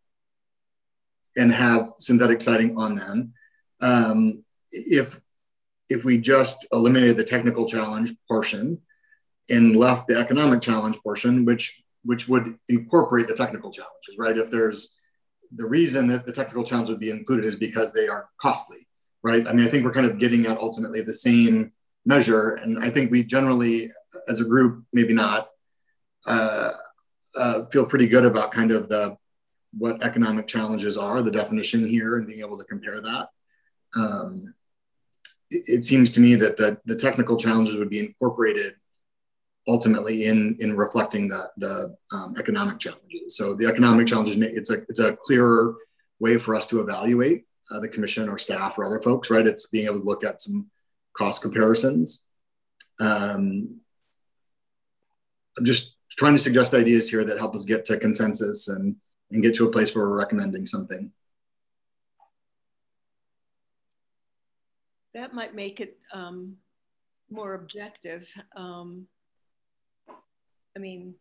and 1.37 1.51
have 1.51 1.93
synthetic 1.97 2.41
siding 2.41 2.77
on 2.77 2.95
them. 2.95 3.33
Um, 3.81 4.43
if 4.71 5.19
if 5.89 6.05
we 6.05 6.19
just 6.19 6.65
eliminated 6.71 7.17
the 7.17 7.23
technical 7.23 7.67
challenge 7.67 8.13
portion 8.27 8.79
and 9.49 9.75
left 9.75 10.07
the 10.07 10.17
economic 10.17 10.61
challenge 10.61 10.97
portion, 11.03 11.45
which 11.45 11.83
which 12.03 12.27
would 12.27 12.57
incorporate 12.67 13.27
the 13.27 13.35
technical 13.35 13.71
challenges, 13.71 14.15
right? 14.17 14.37
If 14.37 14.49
there's 14.49 14.95
the 15.53 15.65
reason 15.65 16.07
that 16.07 16.25
the 16.25 16.31
technical 16.31 16.63
challenge 16.63 16.89
would 16.89 16.99
be 16.99 17.09
included 17.09 17.45
is 17.45 17.57
because 17.57 17.91
they 17.91 18.07
are 18.07 18.29
costly, 18.39 18.87
right? 19.21 19.45
I 19.47 19.53
mean, 19.53 19.65
I 19.65 19.69
think 19.69 19.83
we're 19.83 19.93
kind 19.93 20.05
of 20.09 20.17
getting 20.17 20.45
at 20.47 20.57
ultimately 20.57 21.01
the 21.01 21.13
same 21.13 21.73
measure, 22.05 22.55
and 22.55 22.83
I 22.83 22.89
think 22.89 23.11
we 23.11 23.23
generally, 23.23 23.91
as 24.27 24.39
a 24.39 24.45
group, 24.45 24.83
maybe 24.93 25.13
not, 25.13 25.49
uh, 26.25 26.71
uh, 27.35 27.65
feel 27.65 27.85
pretty 27.85 28.07
good 28.07 28.25
about 28.25 28.51
kind 28.51 28.71
of 28.71 28.89
the 28.89 29.17
what 29.77 30.03
economic 30.03 30.47
challenges 30.47 30.97
are, 30.97 31.21
the 31.21 31.31
definition 31.31 31.87
here, 31.87 32.17
and 32.17 32.27
being 32.27 32.41
able 32.41 32.57
to 32.57 32.65
compare 32.65 32.99
that. 32.99 33.29
Um, 33.95 34.53
it, 35.49 35.63
it, 35.67 35.85
seems 35.85 36.11
to 36.11 36.19
me 36.19 36.35
that 36.35 36.57
the, 36.57 36.77
the 36.85 36.95
technical 36.95 37.37
challenges 37.37 37.77
would 37.77 37.89
be 37.89 37.99
incorporated 37.99 38.75
ultimately 39.67 40.25
in 40.25 40.57
in 40.59 40.75
reflecting 40.75 41.27
the 41.27 41.49
the 41.57 41.95
um, 42.13 42.35
economic 42.37 42.79
challenges. 42.79 43.37
So 43.37 43.53
the 43.53 43.67
economic 43.67 44.07
challenges, 44.07 44.35
it's 44.41 44.69
a 44.69 44.81
it's 44.89 44.99
a 44.99 45.15
clearer 45.15 45.75
way 46.19 46.37
for 46.37 46.55
us 46.55 46.67
to 46.67 46.81
evaluate 46.81 47.45
uh, 47.69 47.79
the 47.79 47.87
commission 47.87 48.29
or 48.29 48.37
staff 48.37 48.77
or 48.77 48.85
other 48.85 49.01
folks, 49.01 49.29
right? 49.29 49.45
It's 49.45 49.67
being 49.67 49.85
able 49.85 49.99
to 49.99 50.05
look 50.05 50.23
at 50.23 50.41
some 50.41 50.69
cost 51.17 51.41
comparisons. 51.41 52.23
Um, 52.99 53.81
I'm 55.57 55.65
just 55.65 55.95
trying 56.11 56.33
to 56.33 56.41
suggest 56.41 56.73
ideas 56.73 57.09
here 57.09 57.23
that 57.23 57.37
help 57.37 57.55
us 57.55 57.65
get 57.65 57.85
to 57.85 57.97
consensus 57.97 58.67
and, 58.67 58.95
and 59.31 59.43
get 59.43 59.55
to 59.55 59.67
a 59.67 59.71
place 59.71 59.95
where 59.95 60.07
we're 60.07 60.17
recommending 60.17 60.65
something. 60.65 61.11
that 65.13 65.33
might 65.33 65.55
make 65.55 65.79
it 65.81 65.97
um, 66.13 66.55
more 67.29 67.53
objective. 67.53 68.27
Um, 68.55 69.07
I 70.09 70.79
mean, 70.79 71.15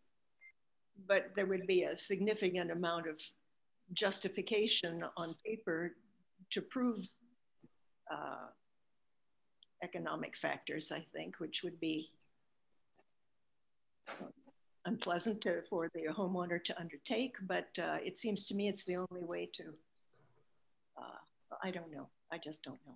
but 1.07 1.31
there 1.35 1.45
would 1.45 1.67
be 1.67 1.83
a 1.83 1.95
significant 1.95 2.71
amount 2.71 3.07
of 3.07 3.19
justification 3.93 5.03
on 5.17 5.35
paper 5.45 5.95
to 6.51 6.61
prove 6.61 6.99
uh, 8.11 8.47
economic 9.81 10.37
factors, 10.37 10.91
I 10.91 11.05
think, 11.13 11.39
which 11.39 11.63
would 11.63 11.79
be 11.79 12.11
unpleasant 14.85 15.41
to, 15.41 15.61
for 15.63 15.89
the 15.93 16.07
homeowner 16.11 16.63
to 16.63 16.79
undertake, 16.79 17.35
but 17.43 17.67
uh, 17.81 17.97
it 18.03 18.17
seems 18.17 18.47
to 18.47 18.55
me 18.55 18.67
it's 18.67 18.85
the 18.85 18.95
only 18.97 19.23
way 19.23 19.49
to, 19.53 19.63
uh, 20.97 21.57
I 21.63 21.71
don't 21.71 21.91
know. 21.91 22.07
I 22.31 22.37
just 22.37 22.63
don't 22.63 22.79
know. 22.85 22.95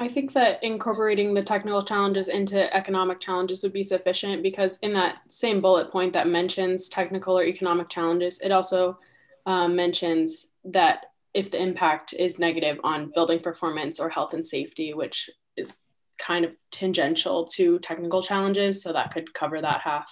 I 0.00 0.06
think 0.06 0.32
that 0.34 0.62
incorporating 0.62 1.34
the 1.34 1.42
technical 1.42 1.82
challenges 1.82 2.28
into 2.28 2.72
economic 2.74 3.18
challenges 3.18 3.64
would 3.64 3.72
be 3.72 3.82
sufficient 3.82 4.44
because 4.44 4.78
in 4.78 4.92
that 4.92 5.22
same 5.28 5.60
bullet 5.60 5.90
point 5.90 6.12
that 6.12 6.28
mentions 6.28 6.88
technical 6.88 7.36
or 7.36 7.42
economic 7.42 7.88
challenges, 7.88 8.40
it 8.40 8.52
also 8.52 8.98
um, 9.44 9.74
mentions 9.74 10.52
that 10.64 11.06
if 11.34 11.50
the 11.50 11.60
impact 11.60 12.14
is 12.14 12.38
negative 12.38 12.78
on 12.84 13.12
building 13.14 13.40
performance 13.40 14.00
or 14.00 14.08
health 14.08 14.34
and 14.34 14.44
safety, 14.44 14.94
which 14.94 15.30
is 15.56 15.78
kind 16.18 16.44
of 16.44 16.52
tangential 16.70 17.44
to 17.44 17.78
technical 17.78 18.22
challenges. 18.22 18.82
So 18.82 18.92
that 18.92 19.12
could 19.12 19.32
cover 19.34 19.60
that 19.60 19.80
half 19.80 20.10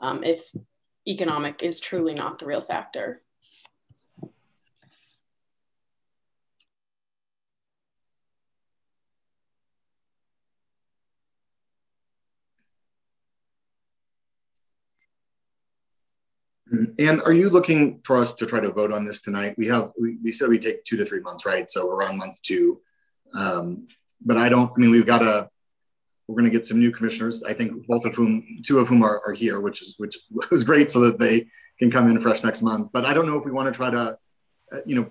um, 0.00 0.22
if 0.22 0.50
economic 1.08 1.62
is 1.62 1.80
truly 1.80 2.14
not 2.14 2.38
the 2.38 2.46
real 2.46 2.60
factor. 2.60 3.22
And 16.98 17.22
are 17.22 17.32
you 17.32 17.50
looking 17.50 18.00
for 18.04 18.16
us 18.16 18.34
to 18.34 18.46
try 18.46 18.60
to 18.60 18.70
vote 18.70 18.92
on 18.92 19.04
this 19.04 19.20
tonight? 19.20 19.54
We 19.56 19.68
have, 19.68 19.92
we, 20.00 20.16
we 20.22 20.32
said 20.32 20.48
we 20.48 20.58
take 20.58 20.84
two 20.84 20.96
to 20.96 21.04
three 21.04 21.20
months, 21.20 21.46
right? 21.46 21.68
So 21.70 21.86
we're 21.86 22.04
on 22.04 22.18
month 22.18 22.40
two. 22.42 22.80
Um, 23.34 23.88
but 24.24 24.36
I 24.36 24.48
don't, 24.48 24.72
I 24.76 24.80
mean, 24.80 24.90
we've 24.90 25.06
got 25.06 25.22
a, 25.22 25.50
we're 26.26 26.34
going 26.40 26.50
to 26.50 26.56
get 26.56 26.66
some 26.66 26.80
new 26.80 26.90
commissioners. 26.90 27.44
I 27.44 27.52
think 27.52 27.86
both 27.86 28.04
of 28.04 28.14
whom, 28.14 28.60
two 28.64 28.78
of 28.78 28.88
whom 28.88 29.02
are, 29.02 29.22
are 29.26 29.32
here, 29.32 29.60
which 29.60 29.82
is, 29.82 29.94
which 29.98 30.16
was 30.50 30.64
great 30.64 30.90
so 30.90 31.00
that 31.00 31.18
they 31.18 31.46
can 31.78 31.90
come 31.90 32.10
in 32.10 32.20
fresh 32.20 32.42
next 32.42 32.62
month. 32.62 32.90
But 32.92 33.04
I 33.04 33.14
don't 33.14 33.26
know 33.26 33.38
if 33.38 33.44
we 33.44 33.52
want 33.52 33.72
to 33.72 33.76
try 33.76 33.90
to, 33.90 34.18
uh, 34.72 34.78
you 34.84 34.96
know, 34.96 35.10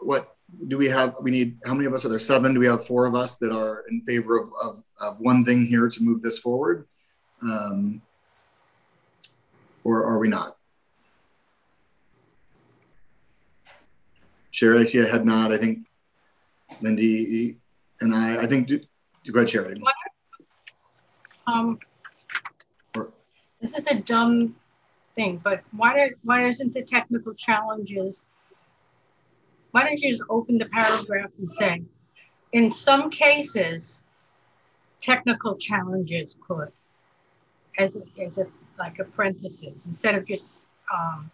what 0.00 0.34
do 0.66 0.78
we 0.78 0.86
have? 0.86 1.16
We 1.20 1.30
need, 1.30 1.58
how 1.64 1.74
many 1.74 1.86
of 1.86 1.92
us 1.92 2.04
are 2.04 2.08
there? 2.08 2.18
Seven? 2.18 2.54
Do 2.54 2.60
we 2.60 2.66
have 2.66 2.86
four 2.86 3.06
of 3.06 3.14
us 3.14 3.36
that 3.38 3.52
are 3.52 3.84
in 3.90 4.02
favor 4.06 4.38
of, 4.38 4.50
of, 4.60 4.82
of 4.98 5.20
one 5.20 5.44
thing 5.44 5.66
here 5.66 5.88
to 5.88 6.02
move 6.02 6.22
this 6.22 6.38
forward? 6.38 6.86
Um, 7.42 8.02
or 9.84 10.04
are 10.04 10.18
we 10.18 10.28
not? 10.28 10.56
Sherry, 14.50 14.80
I 14.80 14.84
see 14.84 14.98
a 14.98 15.06
head 15.06 15.24
nod. 15.24 15.52
I 15.52 15.56
think 15.56 15.86
Lyndi 16.82 17.56
and 18.00 18.14
I, 18.14 18.42
I 18.42 18.46
think, 18.46 18.66
do, 18.66 18.80
do 19.24 19.32
go 19.32 19.40
ahead, 19.40 19.50
Sherry. 19.50 19.80
Um, 21.46 21.78
this 23.60 23.76
is 23.76 23.86
a 23.86 23.96
dumb 24.00 24.54
thing, 25.14 25.40
but 25.42 25.62
why, 25.72 25.94
did, 25.94 26.14
why 26.22 26.46
isn't 26.46 26.74
the 26.74 26.82
technical 26.82 27.34
challenges, 27.34 28.26
why 29.70 29.84
don't 29.84 29.98
you 30.00 30.10
just 30.10 30.24
open 30.28 30.58
the 30.58 30.66
paragraph 30.66 31.30
and 31.38 31.50
say, 31.50 31.82
in 32.52 32.70
some 32.70 33.10
cases, 33.10 34.02
technical 35.00 35.56
challenges 35.56 36.36
could, 36.46 36.72
as, 37.78 38.00
as 38.20 38.38
a 38.38 38.46
like 38.78 38.98
apprentices 38.98 39.86
instead 39.86 40.14
of 40.14 40.26
just 40.26 40.68
um, 40.94 41.30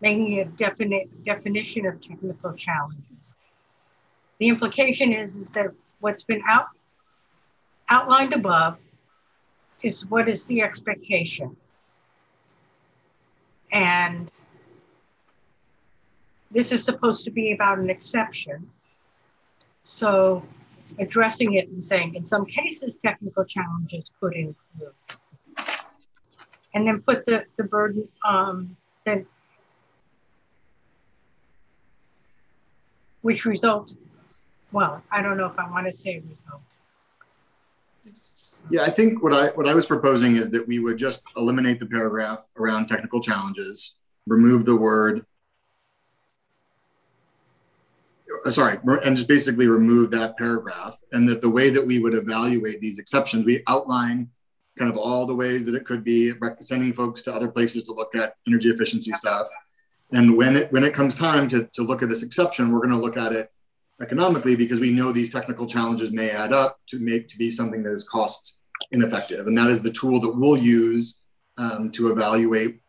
making 0.00 0.40
a 0.40 0.44
definite 0.44 1.24
definition 1.24 1.86
of 1.86 2.00
technical 2.00 2.52
challenges. 2.54 3.34
The 4.38 4.48
implication 4.48 5.12
is, 5.12 5.36
is 5.36 5.50
that 5.50 5.66
what's 6.00 6.22
been 6.22 6.42
out, 6.48 6.66
outlined 7.88 8.32
above 8.32 8.78
is 9.82 10.06
what 10.06 10.28
is 10.28 10.46
the 10.46 10.62
expectation. 10.62 11.56
And 13.72 14.30
this 16.50 16.72
is 16.72 16.82
supposed 16.84 17.24
to 17.24 17.30
be 17.30 17.52
about 17.52 17.78
an 17.78 17.90
exception. 17.90 18.70
So 19.82 20.44
addressing 20.98 21.54
it 21.54 21.68
and 21.68 21.84
saying, 21.84 22.14
in 22.14 22.24
some 22.24 22.46
cases, 22.46 22.96
technical 22.96 23.44
challenges 23.44 24.10
could 24.20 24.34
include 24.34 24.94
and 26.78 26.86
then 26.86 27.02
put 27.02 27.26
the, 27.26 27.44
the 27.56 27.64
burden, 27.64 28.06
um, 28.24 28.76
then, 29.04 29.26
which 33.20 33.44
result, 33.44 33.96
well, 34.70 35.02
I 35.10 35.20
don't 35.20 35.36
know 35.36 35.46
if 35.46 35.58
I 35.58 35.68
want 35.68 35.88
to 35.88 35.92
say 35.92 36.22
result. 36.30 36.62
Yeah, 38.70 38.82
I 38.82 38.90
think 38.90 39.22
what 39.24 39.32
I 39.32 39.48
what 39.48 39.66
I 39.66 39.74
was 39.74 39.86
proposing 39.86 40.36
is 40.36 40.52
that 40.52 40.68
we 40.68 40.78
would 40.78 40.98
just 40.98 41.24
eliminate 41.36 41.80
the 41.80 41.86
paragraph 41.86 42.44
around 42.56 42.86
technical 42.86 43.20
challenges, 43.20 43.96
remove 44.26 44.64
the 44.64 44.76
word 44.76 45.26
uh, 48.44 48.50
sorry, 48.50 48.78
and 49.04 49.16
just 49.16 49.26
basically 49.26 49.66
remove 49.66 50.10
that 50.12 50.36
paragraph, 50.36 50.96
and 51.10 51.28
that 51.28 51.40
the 51.40 51.50
way 51.50 51.70
that 51.70 51.84
we 51.84 51.98
would 51.98 52.14
evaluate 52.14 52.80
these 52.80 52.98
exceptions, 53.00 53.44
we 53.44 53.64
outline 53.66 54.28
kind 54.78 54.90
of 54.90 54.96
all 54.96 55.26
the 55.26 55.34
ways 55.34 55.64
that 55.66 55.74
it 55.74 55.84
could 55.84 56.04
be, 56.04 56.32
sending 56.60 56.92
folks 56.92 57.22
to 57.22 57.34
other 57.34 57.48
places 57.48 57.84
to 57.84 57.92
look 57.92 58.14
at 58.14 58.34
energy 58.46 58.68
efficiency 58.68 59.12
stuff. 59.12 59.48
And 60.12 60.36
when 60.36 60.56
it 60.56 60.72
when 60.72 60.84
it 60.84 60.94
comes 60.94 61.14
time 61.14 61.48
to, 61.50 61.68
to 61.74 61.82
look 61.82 62.02
at 62.02 62.08
this 62.08 62.22
exception, 62.22 62.72
we're 62.72 62.78
going 62.78 62.98
to 62.98 63.04
look 63.04 63.16
at 63.16 63.32
it 63.32 63.50
economically 64.00 64.56
because 64.56 64.80
we 64.80 64.90
know 64.90 65.12
these 65.12 65.32
technical 65.32 65.66
challenges 65.66 66.12
may 66.12 66.30
add 66.30 66.52
up 66.52 66.78
to 66.86 66.98
make 67.00 67.28
to 67.28 67.36
be 67.36 67.50
something 67.50 67.82
that 67.82 67.92
is 67.92 68.08
cost 68.08 68.60
ineffective. 68.92 69.46
And 69.46 69.58
that 69.58 69.68
is 69.68 69.82
the 69.82 69.90
tool 69.90 70.20
that 70.20 70.36
we'll 70.36 70.56
use 70.56 71.20
um, 71.56 71.90
to 71.92 72.12
evaluate 72.12 72.80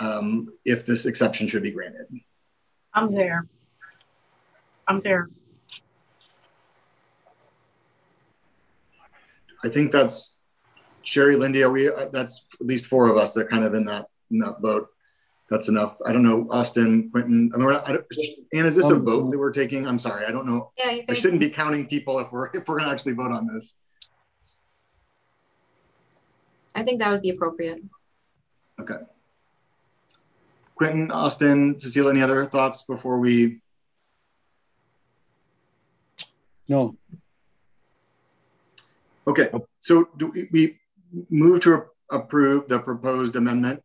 um, 0.00 0.48
if 0.64 0.84
this 0.84 1.06
exception 1.06 1.48
should 1.48 1.62
be 1.62 1.70
granted. 1.70 2.06
I'm 2.92 3.10
there. 3.10 3.46
I'm 4.86 5.00
there. 5.00 5.28
I 9.64 9.68
think 9.68 9.92
that's 9.92 10.37
Sherry, 11.08 11.36
Lyndi, 11.36 11.64
are 11.64 11.70
we? 11.70 11.88
Uh, 11.88 12.08
that's 12.12 12.44
at 12.60 12.66
least 12.66 12.86
four 12.86 13.08
of 13.08 13.16
us 13.16 13.32
that 13.32 13.48
kind 13.48 13.64
of 13.64 13.72
in 13.72 13.86
that 13.86 14.06
in 14.30 14.38
that 14.40 14.60
boat. 14.60 14.88
That's 15.48 15.68
enough. 15.68 15.96
I 16.04 16.12
don't 16.12 16.22
know, 16.22 16.46
Austin, 16.50 17.08
Quentin. 17.10 17.50
I 17.54 17.56
mean, 17.56 17.70
I 17.70 17.92
don't, 17.92 18.04
Anne, 18.52 18.66
is 18.66 18.76
this 18.76 18.90
a 18.90 18.94
vote 18.94 19.30
that 19.30 19.38
we're 19.38 19.50
taking? 19.50 19.86
I'm 19.86 19.98
sorry, 19.98 20.26
I 20.26 20.30
don't 20.30 20.46
know. 20.46 20.70
Yeah, 20.76 20.98
I 21.08 21.14
shouldn't 21.14 21.40
be 21.40 21.48
counting 21.48 21.86
people 21.86 22.18
if 22.18 22.30
we're 22.30 22.48
if 22.54 22.68
we're 22.68 22.78
gonna 22.78 22.92
actually 22.92 23.14
vote 23.14 23.32
on 23.32 23.46
this. 23.46 23.78
I 26.74 26.82
think 26.82 27.00
that 27.00 27.10
would 27.10 27.22
be 27.22 27.30
appropriate. 27.30 27.82
Okay. 28.78 28.98
Quentin, 30.74 31.10
Austin, 31.10 31.78
Cecile, 31.78 32.10
any 32.10 32.20
other 32.20 32.44
thoughts 32.44 32.82
before 32.82 33.18
we? 33.18 33.60
No. 36.68 36.96
Okay, 39.26 39.50
so 39.80 40.08
do 40.18 40.28
we, 40.28 40.48
we 40.52 40.77
move 41.30 41.60
to 41.60 41.84
approve 42.10 42.68
the 42.68 42.78
proposed 42.78 43.36
amendment. 43.36 43.82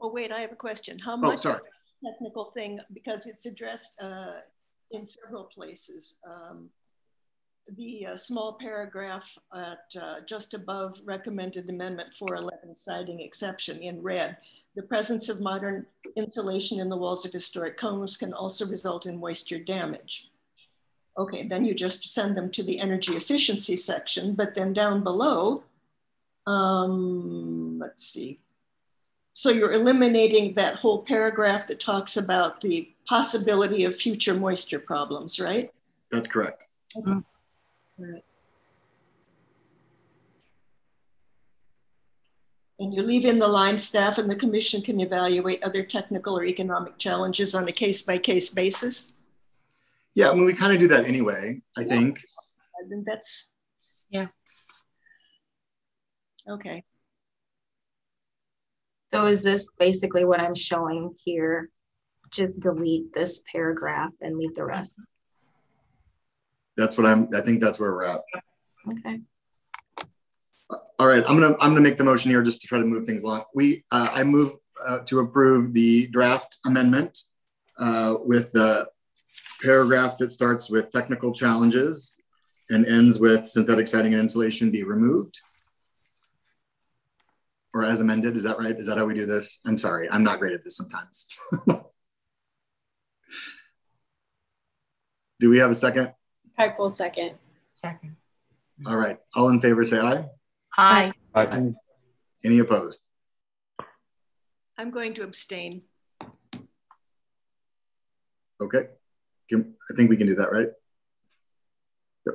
Oh, 0.00 0.10
wait, 0.12 0.32
I 0.32 0.40
have 0.40 0.52
a 0.52 0.56
question. 0.56 0.98
How 0.98 1.16
much 1.16 1.34
oh, 1.34 1.36
sorry. 1.36 1.60
technical 2.04 2.52
thing, 2.52 2.80
because 2.92 3.26
it's 3.26 3.46
addressed 3.46 4.00
uh, 4.00 4.40
in 4.90 5.04
several 5.04 5.44
places. 5.44 6.20
Um, 6.26 6.70
the 7.76 8.06
uh, 8.06 8.16
small 8.16 8.58
paragraph 8.60 9.38
at 9.54 10.00
uh, 10.00 10.16
just 10.26 10.54
above 10.54 10.98
recommended 11.04 11.68
amendment 11.68 12.12
411 12.12 12.74
citing 12.74 13.20
exception 13.20 13.78
in 13.78 14.02
red. 14.02 14.36
The 14.76 14.82
presence 14.82 15.28
of 15.28 15.40
modern 15.40 15.86
insulation 16.16 16.80
in 16.80 16.88
the 16.88 16.96
walls 16.96 17.24
of 17.24 17.32
historic 17.32 17.80
homes 17.80 18.16
can 18.16 18.32
also 18.32 18.66
result 18.66 19.06
in 19.06 19.18
moisture 19.18 19.58
damage. 19.58 20.30
Okay, 21.18 21.46
then 21.46 21.64
you 21.64 21.74
just 21.74 22.08
send 22.08 22.36
them 22.36 22.50
to 22.52 22.62
the 22.62 22.78
energy 22.78 23.14
efficiency 23.14 23.76
section, 23.76 24.34
but 24.34 24.54
then 24.54 24.72
down 24.72 25.02
below, 25.02 25.64
um, 26.46 27.78
let's 27.78 28.04
see. 28.04 28.40
So 29.32 29.50
you're 29.50 29.72
eliminating 29.72 30.54
that 30.54 30.76
whole 30.76 31.02
paragraph 31.02 31.66
that 31.68 31.80
talks 31.80 32.16
about 32.16 32.60
the 32.60 32.92
possibility 33.06 33.84
of 33.84 33.96
future 33.96 34.34
moisture 34.34 34.80
problems, 34.80 35.40
right? 35.40 35.70
That's 36.10 36.28
correct. 36.28 36.66
Okay. 36.96 37.20
Right. 37.98 38.24
And 42.80 42.94
you 42.94 43.02
leave 43.02 43.26
in 43.26 43.38
the 43.38 43.46
line 43.46 43.76
staff 43.76 44.16
and 44.16 44.28
the 44.28 44.34
commission 44.34 44.80
can 44.80 45.00
evaluate 45.00 45.62
other 45.62 45.82
technical 45.82 46.36
or 46.36 46.44
economic 46.44 46.96
challenges 46.96 47.54
on 47.54 47.68
a 47.68 47.72
case 47.72 48.02
by 48.02 48.16
case 48.16 48.54
basis? 48.54 49.18
Yeah, 50.14 50.30
I 50.30 50.34
mean, 50.34 50.46
we 50.46 50.54
kind 50.54 50.72
of 50.72 50.78
do 50.78 50.88
that 50.88 51.04
anyway, 51.04 51.60
I 51.76 51.84
think. 51.84 52.24
I 52.82 52.88
think 52.88 53.04
that's, 53.04 53.54
Yeah. 54.08 54.28
Okay. 56.50 56.84
So 59.08 59.26
is 59.26 59.42
this 59.42 59.68
basically 59.78 60.24
what 60.24 60.40
I'm 60.40 60.54
showing 60.54 61.14
here? 61.24 61.68
Just 62.30 62.60
delete 62.60 63.12
this 63.12 63.42
paragraph 63.50 64.12
and 64.20 64.36
leave 64.36 64.54
the 64.54 64.64
rest. 64.64 65.00
That's 66.76 66.96
what 66.96 67.06
I'm, 67.06 67.28
I 67.34 67.40
think 67.40 67.60
that's 67.60 67.80
where 67.80 67.92
we're 67.92 68.04
at. 68.04 68.20
Okay. 68.92 69.20
All 70.98 71.06
right, 71.06 71.24
I'm 71.26 71.40
gonna, 71.40 71.56
I'm 71.60 71.70
gonna 71.70 71.80
make 71.80 71.96
the 71.96 72.04
motion 72.04 72.30
here 72.30 72.42
just 72.42 72.60
to 72.60 72.68
try 72.68 72.78
to 72.78 72.84
move 72.84 73.04
things 73.04 73.22
along. 73.22 73.44
We, 73.54 73.84
uh, 73.90 74.10
I 74.12 74.22
move 74.22 74.52
uh, 74.84 75.00
to 75.06 75.20
approve 75.20 75.72
the 75.72 76.06
draft 76.08 76.58
amendment 76.64 77.18
uh, 77.78 78.16
with 78.24 78.52
the 78.52 78.88
paragraph 79.62 80.18
that 80.18 80.30
starts 80.30 80.70
with 80.70 80.90
technical 80.90 81.32
challenges 81.32 82.16
and 82.70 82.86
ends 82.86 83.18
with 83.18 83.46
synthetic 83.46 83.88
siding 83.88 84.12
and 84.12 84.22
insulation 84.22 84.70
be 84.70 84.84
removed. 84.84 85.40
Or 87.72 87.84
as 87.84 88.00
amended, 88.00 88.36
is 88.36 88.42
that 88.42 88.58
right? 88.58 88.76
Is 88.76 88.86
that 88.86 88.98
how 88.98 89.04
we 89.04 89.14
do 89.14 89.26
this? 89.26 89.60
I'm 89.64 89.78
sorry, 89.78 90.08
I'm 90.10 90.24
not 90.24 90.40
great 90.40 90.54
at 90.54 90.64
this 90.64 90.76
sometimes. 90.76 91.28
do 95.38 95.48
we 95.50 95.58
have 95.58 95.70
a 95.70 95.74
second? 95.74 96.12
Kiple 96.58 96.90
second. 96.90 97.36
Second. 97.74 98.16
All 98.86 98.96
right, 98.96 99.18
all 99.34 99.48
in 99.50 99.60
favor 99.60 99.84
say 99.84 99.98
aye. 99.98 100.24
Aye. 100.76 101.12
Aye. 101.34 101.72
Any 102.44 102.58
opposed? 102.58 103.04
I'm 104.76 104.90
going 104.90 105.14
to 105.14 105.22
abstain. 105.22 105.82
Okay, 108.60 108.88
Can- 109.48 109.74
I 109.90 109.94
think 109.96 110.10
we 110.10 110.16
can 110.16 110.26
do 110.26 110.34
that, 110.36 110.50
right? 110.52 110.68
Yep. 112.26 112.34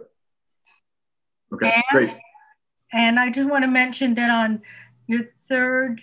Okay, 1.55 1.71
And- 1.75 1.83
great. 1.91 2.09
And 2.93 3.19
I 3.19 3.29
just 3.29 3.49
want 3.49 3.63
to 3.63 3.67
mention 3.67 4.13
that 4.15 4.29
on 4.31 4.61
your 5.07 5.23
third 5.47 6.01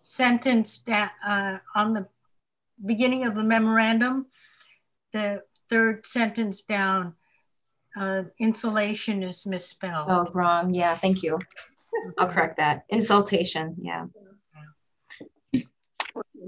sentence 0.00 0.78
that, 0.86 1.12
uh, 1.24 1.58
on 1.74 1.92
the 1.94 2.06
beginning 2.84 3.24
of 3.24 3.34
the 3.34 3.42
memorandum, 3.42 4.26
the 5.12 5.42
third 5.68 6.04
sentence 6.06 6.62
down, 6.62 7.14
uh, 7.96 8.24
insulation 8.38 9.22
is 9.22 9.46
misspelled. 9.46 10.06
Oh, 10.10 10.26
wrong. 10.32 10.72
Yeah, 10.74 10.96
thank 10.96 11.22
you. 11.22 11.38
I'll 12.18 12.28
correct 12.28 12.56
that. 12.56 12.84
Insultation. 12.88 13.76
Yeah. 13.82 14.06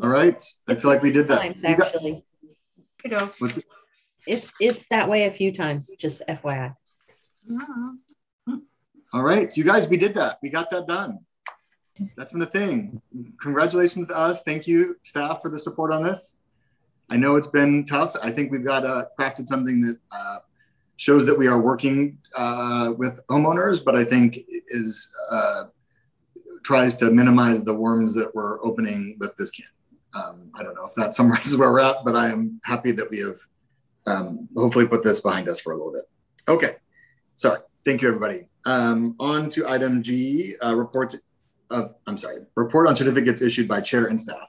All 0.02 0.10
right, 0.10 0.42
I 0.66 0.74
feel 0.74 0.90
like 0.90 1.02
we 1.02 1.12
did 1.12 1.26
that. 1.28 1.40
Times, 1.40 1.62
You 1.62 1.76
got- 1.76 1.86
actually. 1.94 2.24
Kiddo. 2.98 3.26
what's 3.38 3.58
it? 3.58 3.64
It's, 4.26 4.54
it's 4.58 4.86
that 4.86 5.08
way 5.08 5.26
a 5.26 5.30
few 5.30 5.52
times, 5.52 5.94
just 5.98 6.22
FYI. 6.28 6.74
All 9.12 9.22
right, 9.22 9.54
you 9.56 9.62
guys, 9.62 9.86
we 9.88 9.96
did 9.98 10.14
that. 10.14 10.38
We 10.42 10.48
got 10.48 10.70
that 10.70 10.86
done. 10.86 11.18
That's 12.16 12.32
been 12.32 12.42
a 12.42 12.46
thing. 12.46 13.00
Congratulations 13.40 14.08
to 14.08 14.16
us. 14.16 14.42
Thank 14.42 14.66
you, 14.66 14.96
staff, 15.02 15.42
for 15.42 15.48
the 15.48 15.58
support 15.58 15.92
on 15.92 16.02
this. 16.02 16.36
I 17.10 17.16
know 17.16 17.36
it's 17.36 17.46
been 17.46 17.84
tough. 17.84 18.16
I 18.22 18.30
think 18.30 18.50
we've 18.50 18.64
got 18.64 18.84
uh, 18.84 19.04
crafted 19.18 19.46
something 19.46 19.80
that 19.82 19.98
uh, 20.10 20.38
shows 20.96 21.26
that 21.26 21.38
we 21.38 21.46
are 21.46 21.60
working 21.60 22.18
uh, 22.34 22.92
with 22.96 23.20
homeowners, 23.28 23.84
but 23.84 23.94
I 23.94 24.04
think 24.04 24.38
is 24.68 25.14
uh, 25.30 25.64
tries 26.64 26.96
to 26.96 27.10
minimize 27.10 27.62
the 27.62 27.74
worms 27.74 28.14
that 28.14 28.34
we're 28.34 28.64
opening 28.64 29.16
with 29.20 29.36
this 29.36 29.50
can. 29.50 29.66
Um, 30.14 30.50
I 30.54 30.62
don't 30.62 30.74
know 30.74 30.86
if 30.86 30.94
that 30.94 31.14
summarizes 31.14 31.56
where 31.56 31.70
we're 31.70 31.80
at, 31.80 32.04
but 32.04 32.16
I 32.16 32.28
am 32.28 32.60
happy 32.64 32.90
that 32.92 33.08
we 33.10 33.18
have 33.18 33.38
um, 34.06 34.48
hopefully 34.56 34.86
put 34.86 35.02
this 35.02 35.20
behind 35.20 35.48
us 35.48 35.60
for 35.60 35.72
a 35.72 35.76
little 35.76 35.92
bit. 35.92 36.08
Okay, 36.48 36.76
sorry. 37.36 37.60
Thank 37.84 38.02
you, 38.02 38.08
everybody. 38.08 38.48
Um, 38.64 39.14
on 39.20 39.50
to 39.50 39.68
item 39.68 40.02
G, 40.02 40.56
uh, 40.64 40.74
reports 40.74 41.16
of, 41.74 41.94
I'm 42.06 42.16
sorry, 42.16 42.38
report 42.54 42.88
on 42.88 42.96
certificates 42.96 43.42
issued 43.42 43.68
by 43.68 43.80
chair 43.80 44.06
and 44.06 44.20
staff. 44.20 44.48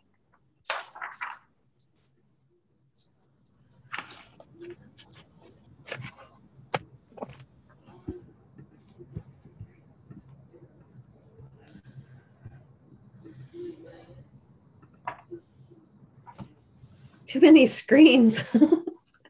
Too 17.26 17.42
many 17.42 17.66
screens. 17.66 18.42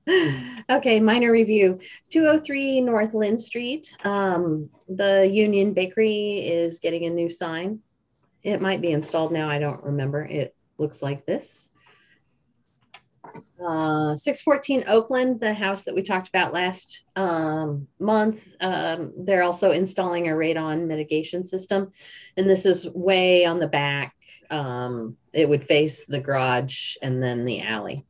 okay, 0.69 0.99
minor 0.99 1.31
review. 1.31 1.79
203 2.11 2.81
North 2.81 3.15
Linn 3.15 3.37
Street. 3.37 3.95
Um, 4.03 4.69
the 4.87 5.27
Union 5.27 5.73
Bakery 5.73 6.45
is 6.45 6.77
getting 6.77 7.05
a 7.05 7.09
new 7.09 7.29
sign. 7.29 7.79
It 8.45 8.61
might 8.61 8.79
be 8.79 8.91
installed 8.91 9.31
now. 9.31 9.49
I 9.49 9.57
don't 9.57 9.83
remember. 9.83 10.23
It 10.23 10.55
looks 10.77 11.01
like 11.01 11.25
this. 11.25 11.71
Uh, 13.59 14.15
614 14.15 14.83
Oakland, 14.87 15.39
the 15.39 15.51
house 15.51 15.83
that 15.85 15.95
we 15.95 16.03
talked 16.03 16.27
about 16.27 16.53
last 16.53 17.05
um, 17.15 17.87
month. 17.99 18.47
Um, 18.61 19.13
they're 19.17 19.41
also 19.41 19.71
installing 19.71 20.29
a 20.29 20.33
radon 20.33 20.85
mitigation 20.85 21.43
system. 21.43 21.91
And 22.37 22.47
this 22.47 22.67
is 22.67 22.87
way 22.93 23.45
on 23.45 23.59
the 23.59 23.67
back. 23.67 24.13
Um, 24.51 25.17
it 25.33 25.49
would 25.49 25.63
face 25.63 26.05
the 26.05 26.19
garage 26.19 26.97
and 27.01 27.23
then 27.23 27.45
the 27.45 27.61
alley. 27.61 28.05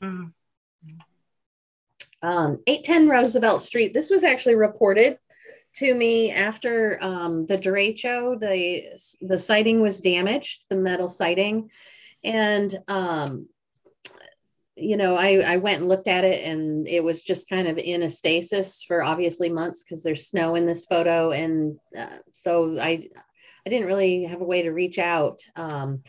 Mhm. 0.00 0.32
Um, 2.22 2.62
810 2.68 3.08
Roosevelt 3.08 3.60
Street. 3.60 3.92
This 3.92 4.08
was 4.08 4.22
actually 4.22 4.54
reported 4.54 5.18
to 5.76 5.94
me 5.94 6.30
after 6.30 6.98
um, 7.02 7.46
the 7.46 7.58
derecho. 7.58 8.38
The 8.38 8.98
the 9.20 9.38
siding 9.38 9.80
was 9.80 10.00
damaged, 10.00 10.66
the 10.68 10.76
metal 10.76 11.08
siding, 11.08 11.70
and 12.22 12.74
um, 12.88 13.48
you 14.76 14.96
know, 14.96 15.16
I 15.16 15.40
I 15.40 15.56
went 15.58 15.80
and 15.80 15.88
looked 15.88 16.08
at 16.08 16.24
it, 16.24 16.44
and 16.44 16.88
it 16.88 17.02
was 17.02 17.22
just 17.22 17.48
kind 17.48 17.68
of 17.68 17.78
in 17.78 18.02
a 18.02 18.10
stasis 18.10 18.82
for 18.82 19.02
obviously 19.02 19.48
months 19.48 19.84
because 19.84 20.02
there's 20.02 20.26
snow 20.26 20.54
in 20.54 20.66
this 20.66 20.84
photo, 20.84 21.30
and 21.30 21.78
uh, 21.96 22.18
so 22.32 22.78
I 22.80 23.08
I 23.66 23.70
didn't 23.70 23.86
really 23.86 24.24
have 24.24 24.40
a 24.40 24.46
way 24.46 24.62
to 24.62 24.70
reach 24.72 24.98
out. 24.98 25.40
Um, 25.56 26.02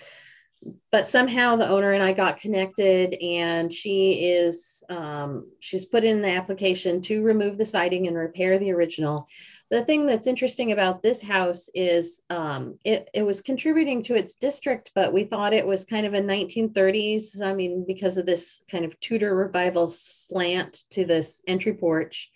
but 0.92 1.06
somehow 1.06 1.56
the 1.56 1.68
owner 1.68 1.92
and 1.92 2.02
I 2.02 2.12
got 2.12 2.40
connected, 2.40 3.14
and 3.22 3.72
she 3.72 4.30
is 4.32 4.84
um, 4.90 5.48
she's 5.60 5.86
put 5.86 6.04
in 6.04 6.22
the 6.22 6.32
application 6.32 7.02
to 7.04 7.22
remove 7.22 7.58
the 7.58 7.66
siding 7.66 8.08
and 8.08 8.18
repair 8.18 8.58
the 8.58 8.72
original. 8.72 9.28
The 9.76 9.84
thing 9.84 10.06
that's 10.06 10.26
interesting 10.26 10.72
about 10.72 11.04
this 11.04 11.22
house 11.22 11.70
is 11.76 12.22
um, 12.30 12.80
it 12.86 13.10
it 13.14 13.24
was 13.24 13.42
contributing 13.42 14.02
to 14.04 14.16
its 14.16 14.36
district, 14.36 14.92
but 14.96 15.12
we 15.12 15.26
thought 15.26 15.52
it 15.52 15.68
was 15.68 15.84
kind 15.84 16.06
of 16.06 16.14
a 16.14 16.22
1930s. 16.22 17.42
I 17.42 17.54
mean, 17.54 17.84
because 17.86 18.16
of 18.16 18.26
this 18.26 18.64
kind 18.72 18.86
of 18.86 18.98
Tudor 19.02 19.36
revival 19.36 19.90
slant 19.90 20.86
to 20.92 21.04
this 21.04 21.42
entry 21.46 21.74
porch. 21.74 22.32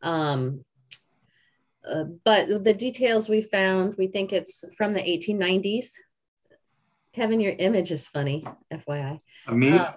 Um, 0.00 0.64
uh, 1.86 2.04
but 2.24 2.64
the 2.64 2.72
details 2.72 3.28
we 3.28 3.42
found, 3.42 3.96
we 3.98 4.06
think 4.06 4.32
it's 4.32 4.64
from 4.78 4.94
the 4.94 5.02
1890s. 5.02 5.92
Kevin, 7.12 7.38
your 7.38 7.52
image 7.58 7.92
is 7.92 8.06
funny, 8.06 8.46
FYI. 8.72 9.20
Me? 9.52 9.76
Uh, 9.76 9.92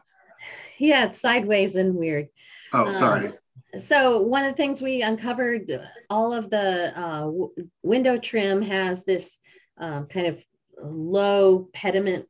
yeah, 0.78 1.06
it's 1.06 1.22
sideways 1.22 1.78
and 1.78 1.96
weird. 1.96 2.28
oh, 2.74 2.88
um, 2.88 2.92
sorry. 2.92 3.32
So 3.78 4.22
one 4.22 4.44
of 4.44 4.52
the 4.52 4.58
things 4.58 4.82
we 4.82 5.02
uncovered, 5.02 5.72
all 6.10 6.34
of 6.34 6.50
the 6.50 6.98
uh, 6.98 7.22
w- 7.22 7.54
window 7.84 8.18
trim 8.18 8.62
has 8.62 9.06
this 9.06 9.38
um, 9.78 10.08
kind 10.08 10.28
of 10.28 10.44
low 10.78 11.70
pediment 11.74 12.28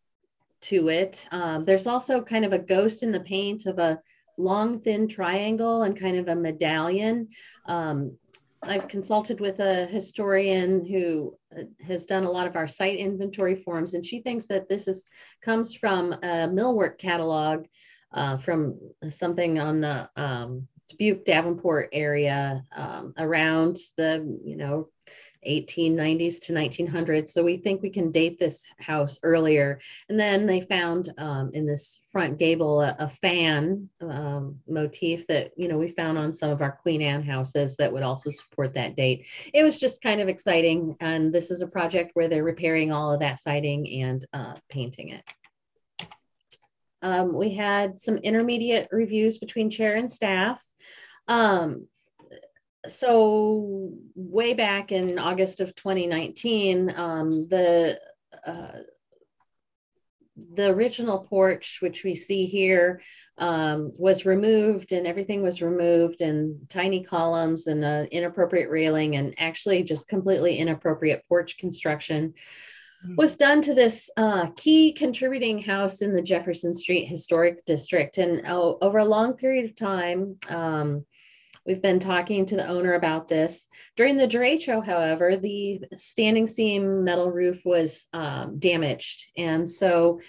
to 0.61 0.89
it. 0.89 1.27
Um, 1.31 1.63
there's 1.63 1.87
also 1.87 2.21
kind 2.21 2.45
of 2.45 2.53
a 2.53 2.59
ghost 2.59 3.01
in 3.01 3.11
the 3.11 3.19
paint 3.19 3.65
of 3.65 3.79
a 3.79 3.99
long, 4.37 4.79
thin 4.79 5.07
triangle 5.07 5.83
and 5.83 5.99
kind 5.99 6.17
of 6.17 6.27
a 6.27 6.35
medallion. 6.35 7.29
Um, 7.65 8.17
I've 8.63 8.87
consulted 8.87 9.39
with 9.39 9.59
a 9.59 9.87
historian 9.87 10.85
who 10.85 11.35
uh, 11.57 11.63
has 11.83 12.05
done 12.05 12.25
a 12.25 12.31
lot 12.31 12.45
of 12.45 12.55
our 12.55 12.67
site 12.67 12.99
inventory 12.99 13.55
forms, 13.55 13.95
and 13.95 14.05
she 14.05 14.21
thinks 14.21 14.45
that 14.47 14.69
this 14.69 14.87
is 14.87 15.05
comes 15.41 15.73
from 15.73 16.13
a 16.13 16.47
millwork 16.47 16.99
catalog 16.99 17.65
uh, 18.13 18.37
from 18.37 18.77
something 19.09 19.59
on 19.59 19.81
the 19.81 20.09
um, 20.15 20.67
Dubuque 20.91 21.25
Davenport 21.25 21.89
area 21.91 22.63
um, 22.75 23.13
around 23.17 23.77
the 23.97 24.39
you 24.43 24.57
know 24.57 24.89
1890s 25.47 26.39
to 26.41 26.53
1900s. 26.53 27.29
So 27.29 27.43
we 27.43 27.57
think 27.57 27.81
we 27.81 27.89
can 27.89 28.11
date 28.11 28.39
this 28.39 28.63
house 28.79 29.19
earlier. 29.23 29.79
And 30.09 30.19
then 30.19 30.45
they 30.45 30.61
found 30.61 31.11
um, 31.17 31.51
in 31.53 31.65
this 31.65 32.01
front 32.11 32.37
gable 32.37 32.81
a, 32.81 32.95
a 32.99 33.09
fan 33.09 33.89
um, 34.01 34.59
motif 34.67 35.25
that 35.27 35.51
you 35.57 35.67
know 35.67 35.77
we 35.77 35.89
found 35.89 36.17
on 36.17 36.33
some 36.33 36.49
of 36.49 36.61
our 36.61 36.71
Queen 36.71 37.01
Anne 37.01 37.23
houses 37.23 37.75
that 37.77 37.91
would 37.91 38.03
also 38.03 38.29
support 38.29 38.73
that 38.75 38.95
date. 38.95 39.25
It 39.53 39.63
was 39.63 39.79
just 39.79 40.01
kind 40.01 40.21
of 40.21 40.27
exciting, 40.27 40.95
and 40.99 41.33
this 41.33 41.51
is 41.51 41.61
a 41.61 41.67
project 41.67 42.11
where 42.13 42.27
they're 42.27 42.43
repairing 42.43 42.91
all 42.91 43.11
of 43.11 43.21
that 43.21 43.39
siding 43.39 43.89
and 44.01 44.25
uh, 44.33 44.53
painting 44.69 45.09
it. 45.09 45.23
Um, 47.01 47.33
we 47.33 47.55
had 47.55 47.99
some 47.99 48.17
intermediate 48.17 48.89
reviews 48.91 49.37
between 49.37 49.69
chair 49.69 49.95
and 49.95 50.11
staff. 50.11 50.63
Um, 51.27 51.87
so 52.87 53.91
way 54.15 54.53
back 54.53 54.91
in 54.91 55.19
August 55.19 55.59
of 55.59 55.75
2019, 55.75 56.93
um, 56.95 57.47
the 57.47 57.99
uh, 58.45 58.79
the 60.53 60.67
original 60.67 61.19
porch, 61.19 61.77
which 61.81 62.03
we 62.03 62.15
see 62.15 62.45
here, 62.45 63.01
um, 63.37 63.91
was 63.97 64.25
removed 64.25 64.91
and 64.91 65.05
everything 65.05 65.41
was 65.41 65.61
removed 65.61 66.21
and 66.21 66.67
tiny 66.69 67.03
columns 67.03 67.67
and 67.67 67.83
an 67.83 68.07
inappropriate 68.07 68.69
railing 68.69 69.15
and 69.15 69.35
actually 69.37 69.83
just 69.83 70.07
completely 70.07 70.57
inappropriate 70.57 71.23
porch 71.27 71.57
construction. 71.57 72.33
Was 73.15 73.35
done 73.35 73.61
to 73.63 73.73
this 73.73 74.09
uh, 74.17 74.47
key 74.55 74.93
contributing 74.93 75.61
house 75.61 76.01
in 76.01 76.13
the 76.13 76.21
Jefferson 76.21 76.73
Street 76.73 77.05
Historic 77.05 77.65
District. 77.65 78.17
And 78.17 78.43
oh, 78.47 78.77
over 78.81 78.99
a 78.99 79.05
long 79.05 79.33
period 79.33 79.65
of 79.65 79.75
time, 79.75 80.37
um, 80.49 81.05
We've 81.65 81.81
been 81.81 81.99
talking 81.99 82.45
to 82.47 82.55
the 82.55 82.67
owner 82.67 82.93
about 82.93 83.27
this. 83.27 83.67
During 83.95 84.17
the 84.17 84.27
derecho, 84.27 84.83
however, 84.83 85.37
the 85.37 85.81
standing 85.95 86.47
seam 86.47 87.03
metal 87.03 87.29
roof 87.29 87.61
was 87.63 88.07
um, 88.13 88.57
damaged. 88.57 89.25
And 89.37 89.69
so 89.69 90.19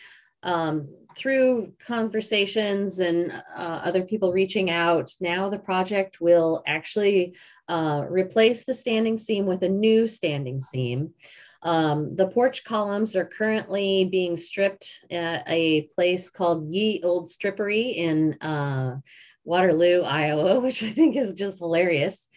um, 0.42 0.88
through 1.16 1.72
conversations 1.86 3.00
and 3.00 3.32
uh, 3.56 3.80
other 3.82 4.02
people 4.02 4.32
reaching 4.32 4.70
out, 4.70 5.10
now 5.20 5.48
the 5.48 5.58
project 5.58 6.20
will 6.20 6.62
actually 6.66 7.34
uh, 7.68 8.04
replace 8.08 8.64
the 8.64 8.74
standing 8.74 9.16
seam 9.16 9.46
with 9.46 9.62
a 9.62 9.68
new 9.68 10.06
standing 10.06 10.60
seam. 10.60 11.14
Um, 11.62 12.16
the 12.16 12.26
porch 12.26 12.64
columns 12.64 13.14
are 13.14 13.24
currently 13.24 14.04
being 14.04 14.36
stripped 14.36 15.04
at 15.10 15.44
a 15.48 15.82
place 15.94 16.28
called 16.28 16.68
Ye 16.68 17.00
Old 17.04 17.28
Strippery 17.28 17.94
in 17.94 18.34
uh, 18.40 18.96
Waterloo, 19.44 20.02
Iowa, 20.02 20.60
which 20.60 20.82
I 20.82 20.90
think 20.90 21.16
is 21.16 21.34
just 21.34 21.58
hilarious. 21.58 22.28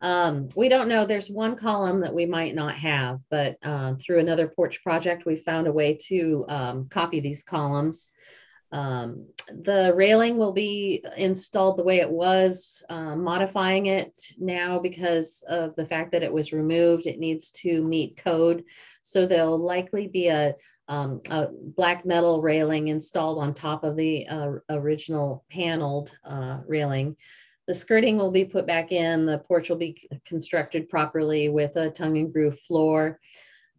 Um, 0.00 0.48
we 0.56 0.68
don't 0.68 0.88
know. 0.88 1.04
There's 1.04 1.30
one 1.30 1.56
column 1.56 2.00
that 2.00 2.14
we 2.14 2.26
might 2.26 2.54
not 2.54 2.74
have, 2.74 3.20
but 3.30 3.56
uh, 3.62 3.94
through 3.94 4.20
another 4.20 4.48
porch 4.48 4.82
project, 4.82 5.26
we 5.26 5.36
found 5.36 5.66
a 5.66 5.72
way 5.72 5.96
to 6.08 6.44
um, 6.48 6.88
copy 6.88 7.20
these 7.20 7.42
columns. 7.42 8.10
Um, 8.72 9.26
the 9.48 9.92
railing 9.94 10.38
will 10.38 10.52
be 10.52 11.04
installed 11.16 11.76
the 11.76 11.84
way 11.84 12.00
it 12.00 12.10
was, 12.10 12.82
uh, 12.88 13.14
modifying 13.14 13.86
it 13.86 14.18
now 14.38 14.78
because 14.78 15.44
of 15.48 15.76
the 15.76 15.86
fact 15.86 16.10
that 16.12 16.22
it 16.22 16.32
was 16.32 16.52
removed. 16.52 17.06
It 17.06 17.18
needs 17.18 17.50
to 17.62 17.84
meet 17.84 18.16
code. 18.16 18.64
So 19.02 19.26
there'll 19.26 19.58
likely 19.58 20.08
be 20.08 20.28
a 20.28 20.54
um, 20.88 21.20
a 21.30 21.46
black 21.50 22.04
metal 22.04 22.42
railing 22.42 22.88
installed 22.88 23.38
on 23.38 23.54
top 23.54 23.84
of 23.84 23.96
the 23.96 24.26
uh, 24.26 24.50
original 24.68 25.44
paneled 25.50 26.16
uh, 26.24 26.58
railing. 26.66 27.16
The 27.66 27.74
skirting 27.74 28.16
will 28.16 28.32
be 28.32 28.44
put 28.44 28.66
back 28.66 28.90
in. 28.90 29.24
The 29.24 29.38
porch 29.38 29.70
will 29.70 29.76
be 29.76 30.08
constructed 30.26 30.88
properly 30.88 31.48
with 31.48 31.76
a 31.76 31.90
tongue 31.90 32.18
and 32.18 32.32
groove 32.32 32.58
floor. 32.58 33.20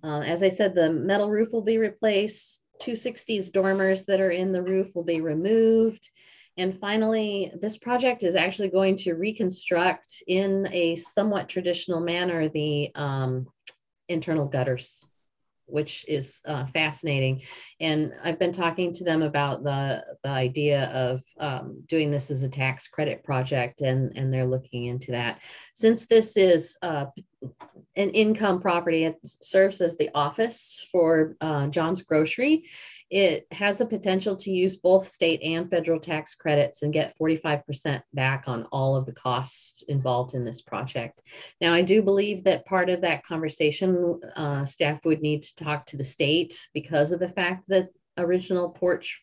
Uh, 0.04 0.22
as 0.22 0.42
I 0.42 0.50
said, 0.50 0.74
the 0.74 0.92
metal 0.92 1.30
roof 1.30 1.50
will 1.52 1.62
be 1.64 1.78
replaced. 1.78 2.63
260s 2.82 3.52
dormers 3.52 4.06
that 4.06 4.20
are 4.20 4.32
in 4.32 4.52
the 4.52 4.62
roof 4.62 4.94
will 4.96 5.04
be 5.04 5.22
removed. 5.22 6.10
And 6.58 6.78
finally, 6.78 7.52
this 7.60 7.78
project 7.78 8.24
is 8.24 8.36
actually 8.36 8.70
going 8.70 8.96
to 8.98 9.14
reconstruct 9.14 10.24
in 10.28 10.68
a 10.72 10.96
somewhat 10.98 11.50
traditional 11.50 12.00
manner 12.00 12.48
the 12.48 12.92
um, 12.96 13.48
internal 14.08 14.48
gutters 14.48 15.04
which 15.66 16.06
is 16.08 16.42
uh, 16.46 16.66
fascinating. 16.68 17.42
And 17.80 18.14
I've 18.24 18.40
been 18.40 18.52
talking 18.52 18.94
to 18.94 19.04
them 19.04 19.22
about 19.22 19.64
the, 19.64 20.04
the 20.24 20.30
idea 20.30 20.86
of 20.90 21.24
um, 21.40 21.84
doing 21.88 22.12
this 22.12 22.30
as 22.30 22.44
a 22.44 22.50
tax 22.50 22.88
credit 22.88 23.24
project, 23.24 23.82
and, 23.82 24.16
and 24.18 24.32
they're 24.32 24.46
looking 24.46 24.86
into 24.86 25.12
that. 25.12 25.40
Since 25.74 26.06
this 26.08 26.38
is 26.38 26.78
uh, 26.82 27.06
an 27.96 28.10
income 28.10 28.60
property, 28.60 29.04
it 29.04 29.20
serves 29.24 29.80
as 29.80 29.98
the 29.98 30.10
office 30.16 30.86
for 30.92 31.36
uh, 31.42 31.68
John's 31.68 32.02
Grocery. 32.02 32.66
It 33.12 33.46
has 33.52 33.78
the 33.78 33.86
potential 33.86 34.36
to 34.38 34.52
use 34.52 34.76
both 34.76 35.08
state 35.08 35.42
and 35.44 35.70
federal 35.70 36.00
tax 36.00 36.34
credits 36.34 36.82
and 36.82 36.92
get 36.92 37.16
45% 37.18 38.02
back 38.14 38.46
on 38.48 38.64
all 38.72 38.96
of 38.96 39.06
the 39.06 39.12
costs 39.12 39.84
involved 39.88 40.34
in 40.34 40.44
this 40.44 40.62
project. 40.62 41.22
Now, 41.62 41.74
I 41.74 41.84
do 41.84 42.02
believe 42.02 42.44
that 42.46 42.66
part 42.66 42.90
of 42.90 43.02
that 43.02 43.24
conversation, 43.24 44.20
uh, 44.36 44.66
staff 44.66 45.06
would 45.06 45.22
need 45.22 45.44
to 45.44 45.56
talk 45.56 45.86
to 45.88 45.98
the 45.98 46.04
state 46.04 46.68
because 46.74 47.12
of 47.12 47.20
the 47.20 47.30
fact 47.30 47.66
that 47.68 47.90
original 48.18 48.70
porch 48.70 49.22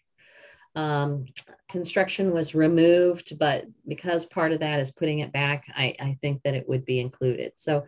um, 0.77 1.27
construction 1.69 2.33
was 2.33 2.55
removed, 2.55 3.39
but 3.39 3.65
because 3.89 4.25
part 4.25 4.53
of 4.53 4.61
that 4.61 4.79
is 4.79 4.93
putting 4.93 5.19
it 5.19 5.33
back, 5.33 5.65
I, 5.75 5.97
I 5.99 6.19
think 6.23 6.43
that 6.45 6.55
it 6.55 6.69
would 6.69 6.85
be 6.85 7.01
included. 7.01 7.53
So 7.57 7.87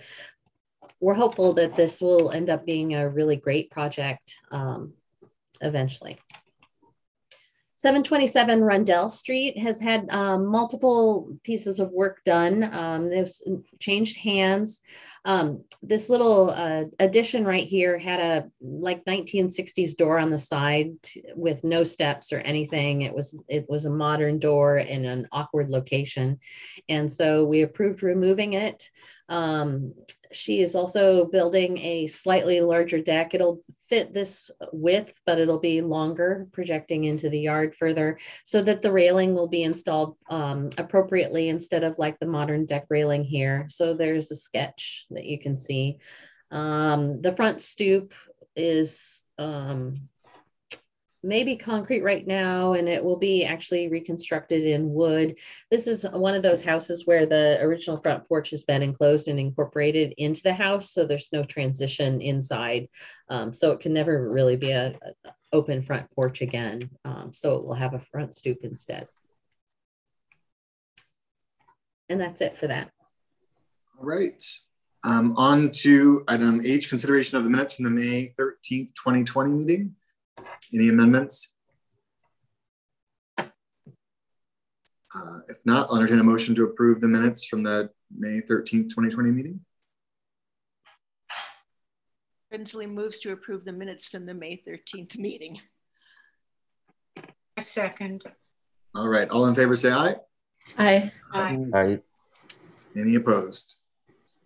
we're 1.03 1.15
hopeful 1.15 1.53
that 1.53 1.75
this 1.77 2.01
will 2.01 2.31
end 2.31 2.49
up 2.49 2.65
being 2.65 2.95
a 2.95 3.09
really 3.09 3.35
great 3.35 3.71
project 3.73 4.37
um, 4.53 4.93
eventually. 5.61 6.17
727 7.75 8.63
Rundell 8.63 9.09
Street 9.09 9.59
has 9.59 9.81
had 9.81 10.09
um, 10.13 10.47
multiple 10.47 11.37
pieces 11.43 11.81
of 11.81 11.91
work 11.91 12.23
done. 12.25 12.73
Um, 12.73 13.11
they've 13.11 13.29
changed 13.81 14.17
hands. 14.19 14.81
Um, 15.25 15.65
this 15.83 16.09
little 16.09 16.51
uh, 16.51 16.85
addition 17.01 17.45
right 17.45 17.67
here 17.67 17.99
had 17.99 18.21
a 18.21 18.49
like 18.61 19.05
1960s 19.05 19.97
door 19.97 20.21
on 20.21 20.31
the 20.31 20.39
side 20.39 20.93
with 21.35 21.65
no 21.65 21.83
steps 21.83 22.33
or 22.33 22.39
anything. 22.39 23.03
It 23.03 23.13
was 23.13 23.37
it 23.49 23.69
was 23.69 23.85
a 23.85 23.91
modern 23.91 24.39
door 24.39 24.79
in 24.79 25.05
an 25.05 25.27
awkward 25.33 25.69
location, 25.69 26.39
and 26.89 27.11
so 27.11 27.45
we 27.45 27.63
approved 27.63 28.05
removing 28.05 28.53
it. 28.53 28.89
Um, 29.33 29.95
she 30.31 30.61
is 30.61 30.75
also 30.75 31.25
building 31.25 31.79
a 31.79 32.07
slightly 32.07 32.61
larger 32.61 33.01
deck. 33.01 33.33
It'll 33.33 33.63
fit 33.89 34.13
this 34.13 34.51
width, 34.73 35.19
but 35.25 35.39
it'll 35.39 35.59
be 35.59 35.81
longer, 35.81 36.49
projecting 36.53 37.05
into 37.05 37.31
the 37.31 37.41
yard 37.41 37.75
further, 37.75 38.19
so 38.45 38.61
that 38.63 38.83
the 38.83 38.93
railing 38.93 39.35
will 39.35 39.49
be 39.49 39.63
installed 39.63 40.17
um, 40.29 40.69
appropriately 40.77 41.49
instead 41.49 41.83
of 41.83 41.99
like 41.99 42.19
the 42.19 42.27
modern 42.27 42.67
deck 42.67 42.85
railing 42.91 43.25
here. 43.25 43.65
So 43.69 43.95
there's 43.95 44.31
a 44.31 44.37
sketch 44.37 45.07
that 45.11 45.25
you 45.25 45.39
can 45.39 45.57
see. 45.57 45.99
Um, 46.51 47.23
the 47.23 47.33
front 47.33 47.63
stoop 47.63 48.13
is 48.55 49.23
um, 49.39 50.09
maybe 51.23 51.57
concrete 51.57 52.03
right 52.03 52.27
now 52.27 52.73
and 52.73 52.89
it 52.89 53.03
will 53.03 53.17
be 53.17 53.45
actually 53.45 53.89
reconstructed 53.89 54.65
in 54.65 54.93
wood. 54.93 55.39
This 55.71 55.87
is 55.87 56.05
one 56.13 56.35
of 56.35 56.43
those 56.43 56.63
houses 56.63 57.07
where 57.07 57.27
the 57.27 57.59
original 57.61 57.97
front 57.97 58.27
porch 58.29 58.51
has 58.51 58.65
been 58.65 58.83
enclosed 58.83 59.29
and 59.29 59.39
incorporated 59.39 60.15
into 60.19 60.43
the 60.43 60.55
house. 60.55 60.91
So 60.91 61.07
there's 61.07 61.33
no 61.33 61.45
transition 61.45 62.21
inside. 62.21 62.89
Um, 63.29 63.53
so 63.53 63.73
it 63.73 63.81
can 63.81 63.93
never 63.93 64.31
really 64.31 64.57
be 64.57 64.73
a, 64.73 64.99
a 65.25 65.33
open 65.53 65.83
front 65.83 66.11
porch 66.11 66.41
again. 66.41 66.91
Um, 67.05 67.33
so 67.33 67.55
it 67.57 67.65
will 67.65 67.75
have 67.75 67.95
a 67.95 67.99
front 67.99 68.35
stoop 68.35 68.59
instead. 68.63 69.07
And 72.09 72.21
that's 72.21 72.41
it 72.41 72.59
for 72.59 72.67
that. 72.67 72.91
All 73.99 74.07
right. 74.07 74.43
Um, 75.05 75.35
on 75.37 75.71
to 75.73 76.25
item 76.29 76.61
H, 76.65 76.89
consideration 76.89 77.37
of 77.37 77.45
the 77.45 77.51
minutes 77.51 77.75
from 77.75 77.85
the 77.85 77.91
May 77.91 78.33
13th, 78.39 78.95
2020 78.95 79.51
meeting. 79.51 79.97
Any 80.73 80.89
amendments? 80.89 81.55
Uh, 85.15 85.41
if 85.49 85.59
not, 85.67 85.89
I'll 85.91 85.97
entertain 85.97 86.21
a 86.21 86.25
motion 86.25 86.55
to 86.55 86.65
approve 86.65 87.01
the 87.01 87.09
minutes 87.09 87.45
from 87.45 87.63
the 87.63 87.91
May 88.17 88.41
13th, 88.41 88.89
2020 88.91 89.31
meeting. 89.31 89.61
Brinsley 92.53 92.87
moves 92.87 93.19
to 93.21 93.33
approve 93.33 93.65
the 93.65 93.73
minutes 93.73 94.09
from 94.09 94.27
the 94.27 94.35
May 94.35 94.63
13th 94.67 95.19
meeting. 95.19 95.61
A 97.57 97.63
second. 97.63 98.25
All 98.95 99.09
right, 99.09 99.29
all 99.29 99.47
in 99.47 99.55
favor 99.55 99.77
say 99.77 99.91
aye. 99.91 100.17
Aye. 100.79 101.13
Aye. 101.33 101.59
aye. 101.75 101.99
Any 102.97 103.15
opposed? 103.15 103.77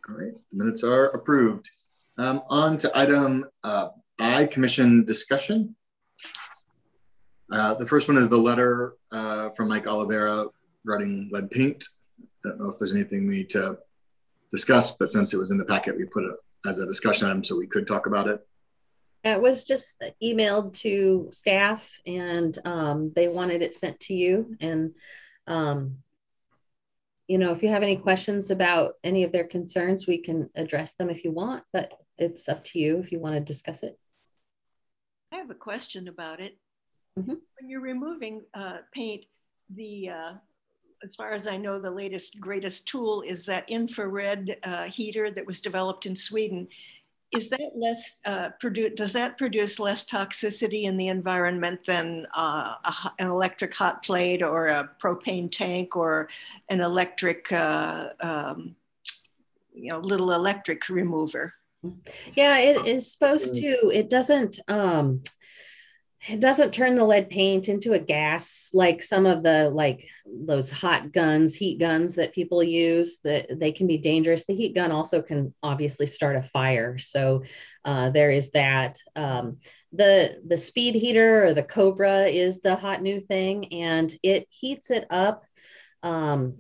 All 0.09 0.17
right, 0.17 0.33
the 0.51 0.57
minutes 0.57 0.85
are 0.85 1.07
approved. 1.07 1.71
Um, 2.19 2.43
on 2.49 2.79
to 2.79 2.99
item 2.99 3.47
uh, 3.63 3.89
I, 4.19 4.47
commission 4.47 5.05
discussion. 5.05 5.77
Uh, 7.53 7.75
the 7.75 7.87
first 7.87 8.09
one 8.09 8.17
is 8.17 8.29
the 8.29 8.39
letter 8.39 8.95
uh, 9.13 9.51
from 9.51 9.69
Mike 9.69 9.85
Olivera 9.85 10.49
regarding 10.85 11.29
lead 11.33 11.51
paint. 11.51 11.85
I 12.45 12.49
don't 12.51 12.61
know 12.61 12.71
if 12.71 12.79
there's 12.79 12.95
anything 12.95 13.27
we 13.27 13.37
need 13.37 13.51
to 13.51 13.79
discuss, 14.51 14.93
but 14.93 15.13
since 15.13 15.35
it 15.35 15.39
was 15.39 15.51
in 15.51 15.59
the 15.59 15.65
packet, 15.65 15.97
we 15.97 16.07
put 16.07 16.25
it 16.25 16.35
as 16.67 16.79
a 16.79 16.87
discussion 16.87 17.29
item 17.29 17.45
so 17.45 17.57
we 17.57 17.67
could 17.67 17.87
talk 17.87 18.07
about 18.07 18.29
it. 18.29 18.47
It 19.25 19.41
was 19.41 19.65
just 19.65 20.03
emailed 20.23 20.73
to 20.81 21.29
staff 21.33 21.99
and 22.07 22.57
um, 22.65 23.13
they 23.15 23.29
wanted 23.29 23.63
it 23.63 23.75
sent 23.75 23.99
to 24.01 24.15
you. 24.15 24.55
And, 24.61 24.95
um, 25.49 25.99
you 27.27 27.39
know, 27.39 27.51
if 27.51 27.63
you 27.63 27.69
have 27.71 27.83
any 27.83 27.97
questions 27.97 28.51
about 28.51 28.95
any 29.03 29.25
of 29.25 29.33
their 29.33 29.47
concerns, 29.47 30.07
we 30.07 30.19
can 30.19 30.49
address 30.55 30.95
them 30.95 31.11
if 31.11 31.25
you 31.25 31.33
want, 31.33 31.65
but 31.73 31.93
it's 32.19 32.49
up 32.49 32.63
to 32.65 32.79
you 32.79 32.99
if 32.99 33.11
you 33.11 33.19
want 33.19 33.35
to 33.35 33.41
discuss 33.41 33.83
it. 33.83 33.99
I 35.37 35.41
have 35.41 35.51
a 35.51 35.55
question 35.55 36.09
about 36.09 36.41
it. 36.41 36.57
Mm-hmm. 37.19 37.35
When 37.61 37.69
you're 37.69 37.83
removing 37.83 38.43
uh, 38.55 38.79
paint, 38.91 39.27
the 39.75 40.11
uh, 40.11 40.33
as 41.05 41.15
far 41.15 41.33
as 41.35 41.47
I 41.47 41.59
know, 41.59 41.79
the 41.79 41.91
latest, 41.91 42.41
greatest 42.41 42.89
tool 42.89 43.21
is 43.21 43.45
that 43.47 43.69
infrared 43.69 44.57
uh, 44.63 44.85
heater 44.85 45.31
that 45.31 45.47
was 45.47 45.61
developed 45.61 46.07
in 46.07 46.17
Sweden. 46.17 46.67
Is 47.35 47.51
that 47.51 47.73
less, 47.75 48.21
uh, 48.25 48.51
produce, 48.61 48.93
does 48.95 49.13
that 49.13 49.37
produce 49.37 49.79
less 49.79 50.07
toxicity 50.07 50.85
in 50.85 50.97
the 50.97 51.09
environment 51.09 51.81
than 51.87 52.27
uh, 52.35 52.77
a, 52.85 53.11
an 53.19 53.29
electric 53.29 53.75
hot 53.75 54.03
plate 54.03 54.43
or 54.43 54.69
a 54.69 54.89
propane 55.03 55.51
tank 55.51 55.97
or 55.97 56.31
an 56.71 56.81
electric, 56.81 57.53
uh, 57.53 58.11
um, 58.21 58.75
you 59.75 59.93
know, 59.93 59.99
little 59.99 60.33
electric 60.33 60.89
remover? 60.89 61.53
Yeah, 62.35 62.59
it 62.59 62.87
is 62.87 63.13
supposed 63.13 63.55
to, 63.57 63.91
it 63.93 64.11
doesn't, 64.11 64.59
um, 64.69 65.23
it 66.29 66.41
doesn't 66.41 66.75
turn 66.75 66.97
the 66.97 67.05
lead 67.05 67.31
paint 67.31 67.69
into 67.69 67.93
a 67.93 67.99
gas 67.99 68.71
like 68.75 69.03
some 69.03 69.27
of 69.27 69.45
the 69.45 69.71
like 69.71 70.09
those 70.27 70.73
hot 70.73 71.13
guns 71.13 71.55
heat 71.55 71.79
guns 71.79 72.17
that 72.17 72.35
people 72.35 72.63
use 72.63 73.21
that 73.23 73.47
they 73.61 73.71
can 73.71 73.87
be 73.87 73.99
dangerous. 73.99 74.45
The 74.45 74.55
heat 74.55 74.75
gun 74.75 74.91
also 74.91 75.23
can 75.23 75.55
obviously 75.63 76.07
start 76.07 76.37
a 76.37 76.43
fire. 76.43 76.99
So 76.99 77.45
uh, 77.85 78.11
there 78.11 78.31
is 78.31 78.51
that. 78.51 78.99
Um, 79.15 79.59
the 79.93 80.43
the 80.47 80.57
speed 80.57 80.95
heater 80.95 81.47
or 81.47 81.55
the 81.55 81.63
cobra 81.63 82.25
is 82.25 82.61
the 82.61 82.77
hot 82.77 83.03
new 83.03 83.21
thing 83.21 83.73
and 83.73 84.15
it 84.23 84.47
heats 84.51 84.91
it 84.91 85.07
up 85.11 85.45
um, 86.03 86.59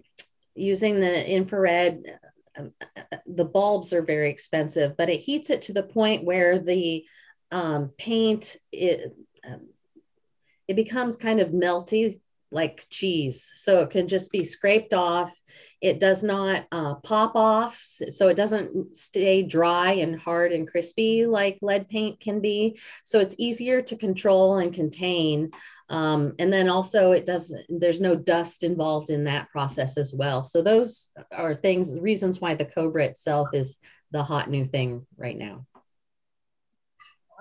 using 0.54 1.00
the 1.00 1.30
infrared 1.30 2.18
the 3.26 3.44
bulbs 3.44 3.92
are 3.92 4.02
very 4.02 4.30
expensive 4.30 4.96
but 4.96 5.08
it 5.08 5.18
heats 5.18 5.50
it 5.50 5.62
to 5.62 5.72
the 5.72 5.82
point 5.82 6.24
where 6.24 6.58
the 6.58 7.04
um, 7.50 7.92
paint 7.96 8.56
it, 8.72 9.14
um, 9.46 9.68
it 10.68 10.74
becomes 10.74 11.16
kind 11.16 11.40
of 11.40 11.50
melty 11.50 12.20
like 12.50 12.86
cheese. 12.90 13.50
So 13.54 13.80
it 13.80 13.90
can 13.90 14.08
just 14.08 14.30
be 14.30 14.44
scraped 14.44 14.94
off. 14.94 15.34
It 15.80 15.98
does 15.98 16.22
not 16.22 16.66
uh, 16.70 16.94
pop 16.96 17.34
off. 17.34 17.80
So 17.82 18.28
it 18.28 18.36
doesn't 18.36 18.96
stay 18.96 19.42
dry 19.42 19.92
and 19.92 20.18
hard 20.18 20.52
and 20.52 20.68
crispy 20.68 21.26
like 21.26 21.58
lead 21.60 21.88
paint 21.88 22.20
can 22.20 22.40
be. 22.40 22.78
So 23.02 23.18
it's 23.20 23.34
easier 23.38 23.82
to 23.82 23.96
control 23.96 24.58
and 24.58 24.72
contain. 24.72 25.50
Um, 25.88 26.34
and 26.38 26.52
then 26.52 26.68
also 26.68 27.12
it 27.12 27.26
doesn't, 27.26 27.66
there's 27.68 28.00
no 28.00 28.16
dust 28.16 28.62
involved 28.62 29.10
in 29.10 29.24
that 29.24 29.50
process 29.50 29.96
as 29.96 30.14
well. 30.14 30.44
So 30.44 30.62
those 30.62 31.10
are 31.32 31.54
things, 31.54 31.98
reasons 31.98 32.40
why 32.40 32.54
the 32.54 32.64
Cobra 32.64 33.04
itself 33.04 33.48
is 33.52 33.78
the 34.12 34.22
hot 34.22 34.48
new 34.48 34.66
thing 34.66 35.06
right 35.16 35.36
now. 35.36 35.66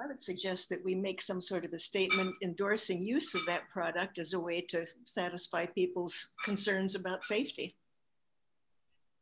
I 0.02 0.08
would 0.08 0.20
suggest 0.20 0.70
that 0.70 0.84
we 0.84 0.96
make 0.96 1.22
some 1.22 1.42
sort 1.42 1.66
of 1.66 1.74
a 1.74 1.80
statement 1.80 2.36
endorsing 2.42 3.04
use 3.04 3.34
of 3.34 3.46
that 3.46 3.70
product 3.70 4.18
as 4.18 4.34
a 4.34 4.40
way 4.40 4.62
to 4.62 4.86
satisfy 5.06 5.66
people's 5.66 6.34
concerns 6.44 6.96
about 6.96 7.24
safety. 7.24 7.74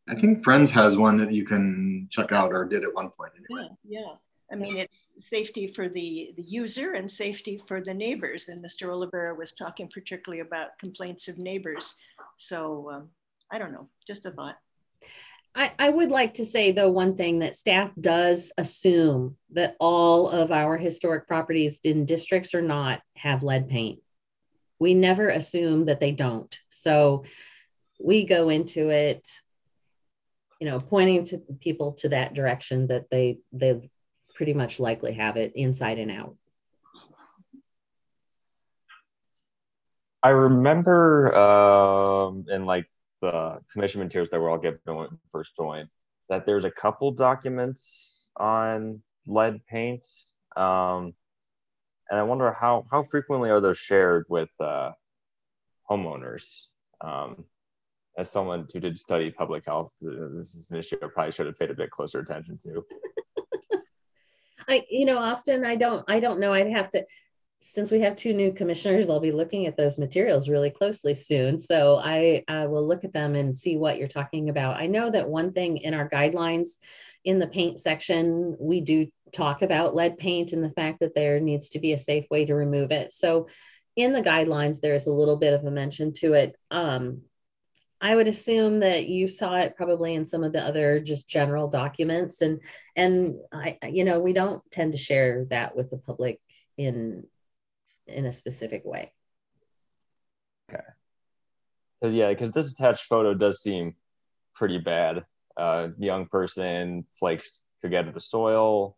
I 0.10 0.16
think 0.16 0.44
Friends 0.44 0.72
has 0.72 0.98
one 0.98 1.18
that 1.18 1.32
you 1.32 1.45
can 1.45 2.08
check 2.12 2.32
out 2.32 2.52
or 2.52 2.66
did 2.66 2.84
at 2.84 2.94
one 2.94 3.10
point. 3.12 3.32
Anyway. 3.38 3.70
Yeah, 3.88 4.02
yeah. 4.02 4.14
I 4.52 4.56
mean, 4.56 4.78
it's 4.78 5.14
safety 5.18 5.68
for 5.68 5.90
the, 5.90 6.34
the 6.38 6.44
user 6.44 6.91
and 6.91 7.10
safety 7.10 7.60
for 7.68 7.82
the 7.82 7.94
neighbors. 7.94 8.50
And 8.50 8.64
Mr. 8.64 8.90
Olivera 8.90 9.36
was 9.36 9.54
talking 9.54 9.88
particularly 9.88 10.41
about 10.41 10.78
complaints 10.78 11.28
of 11.28 11.40
neighbors. 11.40 11.98
So 12.36 12.91
um, 12.91 13.10
I 13.52 13.58
don't 13.58 13.72
know, 13.72 13.88
just 14.06 14.26
a 14.26 14.32
thought. 14.32 14.58
I, 15.56 15.72
I 15.78 15.90
would 15.90 16.10
like 16.10 16.36
to 16.36 16.46
say, 16.46 16.72
though, 16.72 16.90
one 16.90 17.16
thing 17.16 17.40
that 17.40 17.56
staff 17.56 17.92
does 18.00 18.52
assume 18.58 19.38
that 19.52 19.76
all 19.80 20.30
of 20.30 20.52
our 20.52 20.78
historic 20.78 21.28
properties 21.28 21.80
in 21.84 22.06
districts 22.06 22.56
or 22.56 22.62
not 22.62 23.02
have 23.16 23.44
lead 23.44 23.70
paint. 23.70 24.00
We 24.80 24.96
never 24.96 25.28
assume 25.28 25.86
that 25.86 26.00
they 26.00 26.12
don't. 26.12 26.54
So 26.70 27.26
we 28.00 28.26
go 28.26 28.50
into 28.50 28.90
it, 28.90 29.28
you 30.60 30.68
know, 30.68 30.80
pointing 30.80 31.24
to 31.26 31.38
people 31.60 31.94
to 32.00 32.10
that 32.10 32.34
direction 32.34 32.88
that 32.88 33.10
they 33.12 33.38
they 33.52 33.90
pretty 34.34 34.54
much 34.54 34.80
likely 34.80 35.14
have 35.14 35.38
it 35.38 35.54
inside 35.56 36.00
and 36.00 36.10
out. 36.12 36.36
I 40.24 40.30
remember 40.30 41.36
um, 41.36 42.46
in 42.50 42.66
like 42.66 42.88
the 43.24 43.58
commission 43.72 44.02
materials 44.02 44.30
that 44.30 44.40
were 44.40 44.50
all 44.50 44.58
given 44.58 44.80
when 44.84 45.08
we 45.10 45.18
first 45.32 45.56
joined, 45.56 45.88
that 46.30 46.45
there's 46.45 46.66
a 46.66 46.72
couple 46.72 47.10
documents 47.10 48.28
on 48.36 49.02
lead 49.26 49.66
paint. 49.66 50.06
Um, 50.58 51.14
and 52.12 52.20
I 52.20 52.24
wonder 52.24 52.52
how, 52.52 52.86
how 52.91 53.02
frequently 53.04 53.50
are 53.50 53.62
those 53.62 53.78
shared 53.78 54.26
with 54.28 54.50
uh, 54.60 54.91
homeowners? 55.90 56.66
Um, 57.00 57.45
as 58.18 58.30
someone 58.30 58.68
who 58.74 58.82
did 58.82 58.98
study 58.98 59.32
public 59.32 59.64
health, 59.66 59.91
this 60.02 60.54
is 60.54 60.70
an 60.72 60.78
issue 60.78 60.98
I 61.02 61.08
probably 61.08 61.32
should 61.32 61.45
have 61.45 61.58
paid 61.58 61.72
a 61.72 61.76
bit 61.76 61.91
closer 61.91 62.20
attention 62.20 62.60
to. 62.64 62.86
I, 64.68 64.84
you 64.90 65.06
know, 65.06 65.18
Austin, 65.18 65.66
I 65.66 65.78
don't, 65.78 66.04
I 66.10 66.20
don't 66.20 66.40
know. 66.41 66.54
I'd 66.54 66.68
have 66.68 66.90
to, 66.91 67.06
since 67.65 67.91
we 67.91 68.02
have 68.02 68.18
two 68.18 68.34
new 68.34 68.52
commissioners, 68.52 69.10
I'll 69.10 69.22
be 69.22 69.31
looking 69.31 69.68
at 69.68 69.77
those 69.77 69.98
materials 69.98 70.49
really 70.49 70.69
closely 70.69 71.14
soon. 71.14 71.57
So 71.57 71.95
I, 71.95 72.44
I 72.49 72.65
will 72.65 72.85
look 72.85 73.06
at 73.06 73.14
them 73.14 73.35
and 73.35 73.57
see 73.57 73.77
what 73.77 73.98
you're 73.98 74.10
talking 74.10 74.49
about. 74.49 74.76
I 74.76 74.88
know 74.88 75.10
that 75.10 75.30
one 75.30 75.53
thing 75.53 75.77
in 75.77 75.94
our 75.94 76.10
guidelines 76.10 76.77
in 77.23 77.40
the 77.40 77.48
paint 77.48 77.80
section, 77.80 78.57
we 78.60 78.81
do 78.81 79.07
talk 79.31 79.61
about 79.61 79.95
lead 79.95 80.18
paint 80.18 80.52
and 80.52 80.61
the 80.61 80.72
fact 80.72 80.99
that 80.99 81.15
there 81.15 81.40
needs 81.40 81.69
to 81.69 81.80
be 81.80 81.94
a 81.94 81.98
safe 81.98 82.26
way 82.30 82.45
to 82.45 82.53
remove 82.53 82.91
it. 82.91 83.14
So 83.14 83.48
in 83.95 84.11
the 84.11 84.22
guidelines, 84.22 84.81
there's 84.81 85.07
a 85.07 85.14
little 85.14 85.38
bit 85.38 85.53
of 85.53 85.64
a 85.64 85.72
mention 85.72 86.11
to 86.15 86.34
it. 86.34 86.57
Um, 86.69 87.22
I 88.02 88.14
would 88.14 88.27
assume 88.27 88.81
that 88.81 89.07
you 89.07 89.30
saw 89.30 89.56
it 89.56 89.77
probably 89.77 90.15
in 90.15 90.26
some 90.26 90.44
of 90.44 90.52
the 90.52 90.61
other 90.61 90.99
just 90.99 91.30
general 91.30 91.69
documents 91.69 92.41
and 92.41 92.60
and 92.98 93.35
I 93.53 93.77
you 93.90 94.03
know 94.03 94.19
we 94.19 94.34
don't 94.34 94.61
tend 94.72 94.91
to 94.91 94.98
share 94.98 95.45
that 95.52 95.73
with 95.73 95.90
the 95.90 95.98
public 95.98 96.41
in 96.77 97.23
in 98.14 98.26
a 98.26 98.34
specific 98.34 98.84
way. 98.85 99.11
Okay. 100.72 100.84
Because 101.99 102.14
yeah, 102.14 102.30
because 102.30 102.52
this 102.52 102.72
attached 102.72 103.06
photo 103.06 103.34
does 103.34 103.61
seem 103.61 103.95
pretty 104.56 104.77
bad. 104.77 105.26
Uh, 105.56 105.90
young 105.98 106.26
person 106.26 107.06
flakes 107.19 107.64
could 107.81 107.91
get 107.91 108.02
into 108.02 108.14
the 108.14 108.19
soil. 108.19 108.98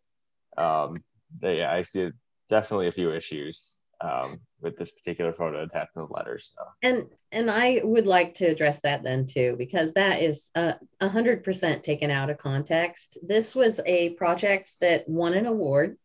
Um, 0.58 1.04
they, 1.42 1.64
I 1.64 1.82
see 1.82 2.12
definitely 2.50 2.88
a 2.88 2.92
few 2.92 3.12
issues 3.12 3.78
um, 4.02 4.40
with 4.62 4.78
this 4.78 4.92
particular 4.92 5.34
photo 5.34 5.64
attached 5.64 5.92
in 5.96 6.04
the 6.04 6.14
letter. 6.14 6.40
So. 6.42 6.62
And 6.84 7.06
and 7.32 7.50
I 7.50 7.82
would 7.84 8.08
like 8.08 8.34
to 8.36 8.46
address 8.46 8.80
that 8.82 9.04
then 9.04 9.26
too, 9.26 9.56
because 9.58 9.94
that 9.94 10.22
is 10.22 10.52
a 10.56 10.78
hundred 11.02 11.44
percent 11.44 11.84
taken 11.84 12.12
out 12.12 12.30
of 12.30 12.38
context. 12.38 13.18
This 13.22 13.56
was 13.56 13.80
a 13.86 14.12
project 14.12 14.76
that 14.82 15.08
won 15.08 15.34
an 15.34 15.46
award 15.46 15.98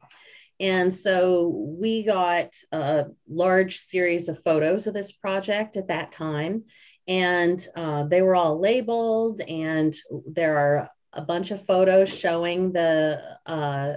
and 0.60 0.94
so 0.94 1.48
we 1.48 2.02
got 2.02 2.54
a 2.70 3.06
large 3.26 3.78
series 3.78 4.28
of 4.28 4.42
photos 4.42 4.86
of 4.86 4.92
this 4.92 5.10
project 5.10 5.78
at 5.78 5.88
that 5.88 6.12
time. 6.12 6.64
And 7.08 7.66
uh, 7.74 8.04
they 8.04 8.20
were 8.20 8.36
all 8.36 8.60
labeled, 8.60 9.40
and 9.40 9.96
there 10.26 10.58
are 10.58 10.90
a 11.12 11.22
bunch 11.22 11.50
of 11.50 11.64
photos 11.64 12.08
showing 12.16 12.72
the, 12.72 13.20
uh, 13.46 13.94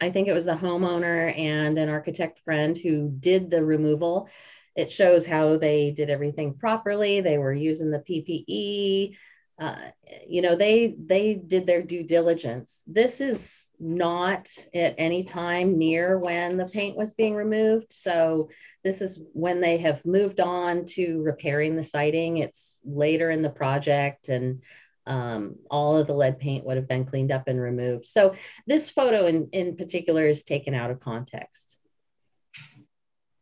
I 0.00 0.10
think 0.10 0.28
it 0.28 0.34
was 0.34 0.44
the 0.44 0.52
homeowner 0.52 1.36
and 1.36 1.78
an 1.78 1.88
architect 1.88 2.38
friend 2.40 2.76
who 2.76 3.10
did 3.18 3.50
the 3.50 3.64
removal. 3.64 4.28
It 4.76 4.92
shows 4.92 5.26
how 5.26 5.56
they 5.56 5.90
did 5.90 6.10
everything 6.10 6.54
properly. 6.54 7.22
They 7.22 7.38
were 7.38 7.52
using 7.52 7.90
the 7.90 7.98
PPE 7.98 9.16
uh, 9.58 9.90
you 10.26 10.40
know 10.40 10.54
they 10.54 10.94
they 11.04 11.34
did 11.34 11.66
their 11.66 11.82
due 11.82 12.04
diligence. 12.04 12.84
This 12.86 13.20
is 13.20 13.70
not 13.80 14.48
at 14.72 14.94
any 14.98 15.24
time 15.24 15.78
near 15.78 16.18
when 16.18 16.56
the 16.56 16.66
paint 16.66 16.96
was 16.96 17.12
being 17.12 17.34
removed. 17.34 17.92
So 17.92 18.50
this 18.84 19.00
is 19.00 19.20
when 19.32 19.60
they 19.60 19.78
have 19.78 20.04
moved 20.06 20.38
on 20.38 20.84
to 20.86 21.22
repairing 21.22 21.74
the 21.74 21.82
siding. 21.84 22.38
It's 22.38 22.78
later 22.84 23.30
in 23.30 23.42
the 23.42 23.50
project 23.50 24.28
and 24.28 24.62
um, 25.06 25.56
all 25.70 25.96
of 25.96 26.06
the 26.06 26.12
lead 26.12 26.38
paint 26.38 26.64
would 26.64 26.76
have 26.76 26.88
been 26.88 27.06
cleaned 27.06 27.32
up 27.32 27.48
and 27.48 27.60
removed. 27.60 28.06
So 28.06 28.34
this 28.66 28.90
photo 28.90 29.26
in, 29.26 29.48
in 29.52 29.76
particular 29.76 30.28
is 30.28 30.44
taken 30.44 30.74
out 30.74 30.90
of 30.90 31.00
context. 31.00 31.78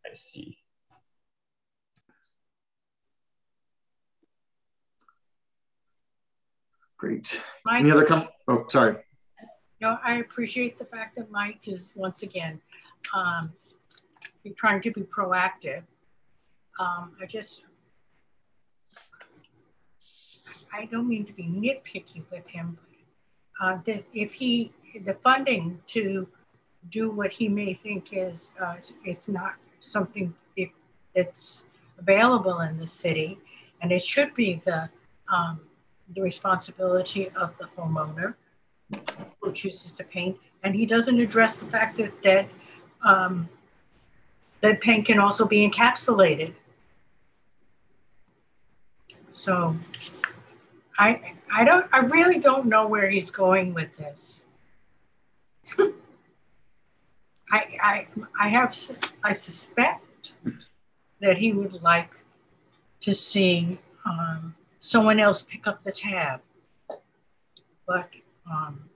I 0.07 0.15
see 0.15 0.59
Great. 6.99 7.43
Mike, 7.65 7.81
Any 7.81 7.91
other 7.91 8.05
com- 8.05 8.29
Oh, 8.49 8.65
sorry. 8.69 8.97
No, 9.81 9.99
I 10.03 10.17
appreciate 10.17 10.79
the 10.79 10.87
fact 10.87 11.17
that 11.17 11.31
Mike 11.31 11.69
is 11.69 11.93
once 11.95 12.23
again 12.23 12.61
um, 13.15 13.53
trying 14.57 14.81
to 14.83 14.91
be 14.91 15.03
proactive. 15.03 15.83
Um, 16.79 17.13
I 17.21 17.27
just, 17.27 17.65
I 20.73 20.87
don't 20.87 21.09
mean 21.09 21.25
to 21.27 21.33
be 21.33 21.45
nitpicky 21.45 22.23
with 22.31 22.49
him, 22.49 22.79
but 23.59 23.67
uh, 23.67 23.79
that 23.85 24.05
if 24.13 24.33
he, 24.33 24.73
the 25.05 25.15
funding 25.15 25.81
to 25.89 26.29
do 26.91 27.11
what 27.11 27.33
he 27.33 27.49
may 27.49 27.75
think 27.75 28.11
is, 28.13 28.55
uh, 28.63 28.77
it's 29.05 29.29
not 29.29 29.55
something 29.81 30.35
it 30.57 30.71
that's 31.15 31.67
available 31.99 32.61
in 32.61 32.79
the 32.79 32.87
city, 32.87 33.39
and 33.81 33.93
it 33.93 34.03
should 34.03 34.35
be 34.35 34.61
the 34.65 34.89
um, 35.35 35.61
the 36.15 36.23
responsibility 36.23 37.29
of 37.31 37.57
the 37.59 37.65
homeowner 37.77 38.35
who 39.41 39.53
chooses 39.53 39.93
to 39.95 40.05
paint. 40.05 40.39
And 40.63 40.75
he 40.75 40.87
doesn't 40.87 41.19
address 41.19 41.59
the 41.59 41.67
fact 41.67 41.97
that 41.99 42.23
that 42.23 42.49
um, 43.05 43.49
that 44.61 44.81
paint 44.81 45.07
can 45.07 45.19
also 45.19 45.47
be 45.47 45.69
encapsulated. 45.69 46.55
So 49.33 49.77
I 50.99 51.35
I 51.53 51.65
don't 51.65 51.87
I 51.93 51.99
really 51.99 52.39
don't 52.39 52.67
know 52.67 52.87
where 52.87 53.11
he's 53.11 53.31
going 53.31 53.75
with 53.75 53.97
this. 53.97 54.47
I 55.79 55.93
I 57.83 58.07
I 58.41 58.49
have 58.49 58.77
I 59.23 59.33
suspect 59.33 60.35
that 61.21 61.39
he 61.39 61.53
would 61.53 61.83
like 61.83 62.11
to 63.01 63.15
see 63.15 63.79
um, 64.05 64.55
someone 64.87 65.19
else 65.19 65.43
pick 65.43 65.67
up 65.67 65.83
the 65.83 65.93
tab, 65.93 66.41
but 67.87 68.09
um, 68.51 68.89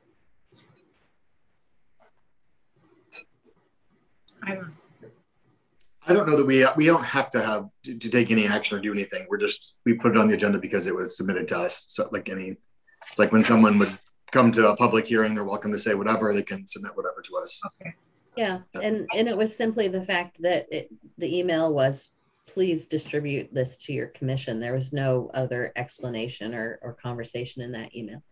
I 4.42 4.54
don't. 4.54 4.74
I 6.06 6.14
don't 6.14 6.26
know 6.26 6.36
that 6.36 6.46
we 6.46 6.66
we 6.76 6.86
don't 6.86 7.04
have 7.04 7.30
to 7.30 7.42
have 7.42 7.68
to, 7.84 7.96
to, 7.96 8.08
take 8.08 8.30
any 8.30 8.46
action 8.46 8.76
or 8.76 8.80
do 8.80 8.90
anything. 8.92 9.26
We're 9.28 9.38
just 9.38 9.74
we 9.84 9.94
put 9.94 10.12
it 10.12 10.16
on 10.16 10.28
the 10.28 10.34
agenda 10.34 10.58
because 10.58 10.86
it 10.86 10.94
was 10.94 11.16
submitted 11.16 11.46
to 11.48 11.58
us. 11.58 11.86
So 11.88 12.08
like 12.10 12.28
any, 12.28 12.56
it's 13.10 13.18
like 13.18 13.32
when 13.32 13.44
someone 13.44 13.78
would 13.78 13.96
come 14.32 14.50
to 14.52 14.70
a 14.70 14.76
public 14.76 15.06
hearing, 15.06 15.34
they're 15.34 15.44
welcome 15.44 15.72
to 15.72 15.78
say 15.78 15.94
whatever. 15.94 16.32
They 16.32 16.42
can 16.42 16.66
submit 16.66 16.96
whatever 16.96 17.22
to 17.22 17.36
us. 17.36 17.62
Okay. 17.80 17.94
Yeah, 18.36 18.60
and 18.74 19.06
and 19.14 19.28
it 19.28 19.36
was 19.36 19.54
simply 19.54 19.88
the 19.88 20.02
fact 20.02 20.40
that 20.42 20.66
it, 20.70 20.90
the 21.18 21.38
email 21.38 21.72
was, 21.72 22.08
please 22.46 22.86
distribute 22.86 23.52
this 23.52 23.76
to 23.84 23.92
your 23.92 24.08
commission. 24.08 24.60
There 24.60 24.74
was 24.74 24.92
no 24.92 25.30
other 25.34 25.72
explanation 25.76 26.54
or 26.54 26.78
or 26.82 26.94
conversation 26.94 27.62
in 27.62 27.72
that 27.72 27.94
email. 27.94 28.22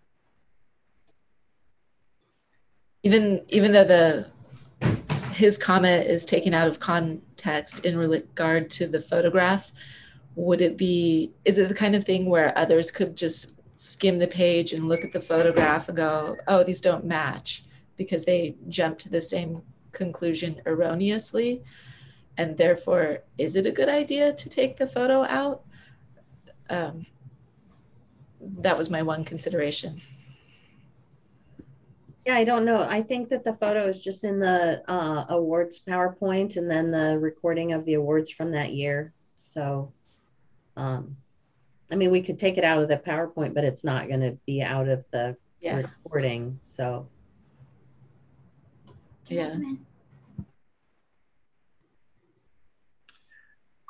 Even 3.03 3.43
even 3.49 3.73
though 3.73 3.85
the 3.85 4.27
his 5.33 5.57
comment 5.57 6.07
is 6.07 6.27
taken 6.27 6.53
out 6.53 6.67
of 6.67 6.81
context 6.81 7.85
in 7.85 7.97
regard 7.97 8.69
to 8.71 8.89
the 8.89 8.99
photograph 8.99 9.71
would 10.35 10.61
it 10.61 10.77
be 10.77 11.33
is 11.45 11.59
it 11.59 11.69
the 11.69 11.75
kind 11.75 11.95
of 11.95 12.05
thing 12.05 12.27
where 12.27 12.57
others 12.59 12.91
could 12.91 13.17
just 13.17 13.55
skim 13.77 14.19
the 14.19 14.27
page 14.27 14.73
and 14.73 14.89
look 14.89 15.05
at 15.05 15.13
the 15.13 15.21
photograph 15.21 15.89
and 15.89 15.97
go 15.97 16.37
oh 16.49 16.65
these 16.65 16.81
don't 16.81 17.05
match 17.05 17.65
because 17.97 18.25
they 18.25 18.57
jump 18.69 18.99
to 18.99 19.09
the 19.09 19.21
same 19.21 19.63
conclusion 19.93 20.61
erroneously 20.67 21.63
and 22.39 22.57
therefore 22.57 23.19
is 23.37 23.55
it 23.57 23.67
a 23.67 23.71
good 23.71 23.89
idea 23.91 24.33
to 24.33 24.49
take 24.49 24.77
the 24.77 24.87
photo 24.87 25.25
out 25.25 25.65
um, 26.71 27.05
that 28.41 28.79
was 28.79 28.89
my 28.89 29.03
one 29.03 29.25
consideration 29.25 30.01
yeah, 32.29 32.35
I 32.35 32.45
don't 32.45 32.67
know. 32.67 32.83
I 32.83 33.01
think 33.01 33.31
that 33.31 33.43
the 33.43 33.55
photo 33.55 33.89
is 33.89 34.05
just 34.05 34.23
in 34.23 34.39
the 34.39 34.83
uh, 34.87 35.25
awards 35.31 35.81
PowerPoint 35.81 36.59
and 36.59 36.71
then 36.71 36.91
the 36.91 37.19
recording 37.19 37.73
of 37.73 37.87
the 37.87 37.95
awards 37.95 38.31
from 38.31 38.51
that 38.51 38.75
year. 38.75 39.15
So, 39.37 39.91
um, 40.77 41.17
I 41.91 41.95
mean, 41.95 42.11
we 42.11 42.21
could 42.21 42.39
take 42.39 42.59
it 42.59 42.65
out 42.65 42.83
of 42.83 42.89
the 42.91 42.99
PowerPoint, 42.99 43.55
but 43.55 43.65
it's 43.65 43.83
not 43.83 44.09
going 44.09 44.21
to 44.21 44.33
be 44.45 44.61
out 44.61 44.89
of 44.89 45.07
the 45.11 45.39
yeah. 45.63 45.77
recording. 45.79 46.59
So, 46.61 47.09
yeah. 49.29 49.57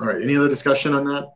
All 0.00 0.06
right. 0.06 0.22
Any 0.22 0.36
other 0.36 0.48
discussion 0.48 0.94
on 0.94 1.04
that? 1.06 1.28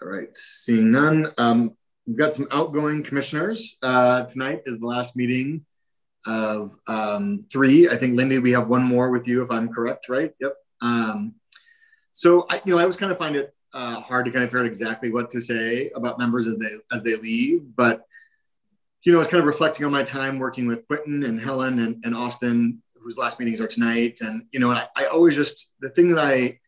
All 0.00 0.08
right. 0.08 0.34
Seeing 0.34 0.90
none. 0.90 1.32
Um, 1.36 1.76
we've 2.06 2.16
got 2.16 2.34
some 2.34 2.48
outgoing 2.50 3.02
commissioners. 3.02 3.76
Uh, 3.82 4.24
tonight 4.24 4.62
is 4.64 4.80
the 4.80 4.86
last 4.86 5.16
meeting 5.16 5.66
of 6.26 6.76
um, 6.86 7.44
three. 7.52 7.88
I 7.88 7.96
think 7.96 8.18
Lyndi, 8.18 8.42
we 8.42 8.52
have 8.52 8.68
one 8.68 8.84
more 8.84 9.10
with 9.10 9.28
you, 9.28 9.42
if 9.42 9.50
I'm 9.50 9.68
correct, 9.72 10.08
right? 10.08 10.32
Yep. 10.40 10.54
Um, 10.80 11.34
so 12.12 12.46
I, 12.48 12.62
you 12.64 12.72
know, 12.72 12.78
I 12.78 12.82
always 12.82 12.96
kind 12.96 13.12
of 13.12 13.18
find 13.18 13.36
it 13.36 13.54
uh, 13.74 14.00
hard 14.00 14.24
to 14.26 14.30
kind 14.30 14.44
of 14.44 14.50
figure 14.50 14.60
out 14.60 14.66
exactly 14.66 15.10
what 15.10 15.30
to 15.30 15.40
say 15.40 15.90
about 15.94 16.18
members 16.18 16.46
as 16.46 16.58
they 16.58 16.68
as 16.92 17.02
they 17.02 17.16
leave, 17.16 17.62
but 17.74 18.06
you 19.04 19.10
know, 19.10 19.18
I 19.18 19.20
was 19.20 19.28
kind 19.28 19.40
of 19.40 19.46
reflecting 19.46 19.84
on 19.84 19.90
my 19.90 20.04
time 20.04 20.38
working 20.38 20.68
with 20.68 20.86
Quentin 20.86 21.24
and 21.24 21.40
Helen 21.40 21.80
and, 21.80 22.04
and 22.04 22.14
Austin, 22.14 22.82
whose 23.02 23.18
last 23.18 23.38
meetings 23.38 23.60
are 23.60 23.66
tonight, 23.66 24.18
and 24.20 24.44
you 24.52 24.60
know, 24.60 24.70
I, 24.70 24.86
I 24.96 25.06
always 25.06 25.36
just 25.36 25.74
the 25.80 25.88
thing 25.88 26.08
that 26.08 26.18
I 26.18 26.58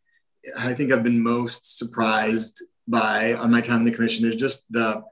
I 0.59 0.75
think 0.75 0.93
I've 0.93 1.03
been 1.03 1.23
most 1.23 1.79
surprised 1.79 2.63
by 2.87 3.35
on 3.35 3.51
my 3.51 3.61
time 3.61 3.79
in 3.79 3.85
the 3.85 3.93
commission 3.93 4.29
is 4.29 4.37
just 4.37 4.65
the 4.71 5.03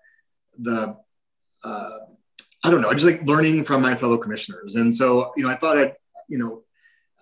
the 0.59 0.97
uh, 1.65 1.99
I 2.65 2.71
don't 2.71 2.81
know, 2.81 2.91
I 2.91 2.95
just 2.95 3.07
like 3.07 3.23
learning 3.23 3.65
from 3.65 3.83
my 3.83 3.95
fellow 3.95 4.19
commissioners. 4.19 4.77
And 4.77 4.95
so, 4.95 5.33
you 5.37 5.43
know, 5.43 5.51
I 5.51 5.57
thought 5.57 5.79
I'd, 5.79 5.95
you 6.29 6.39
know, 6.39 6.63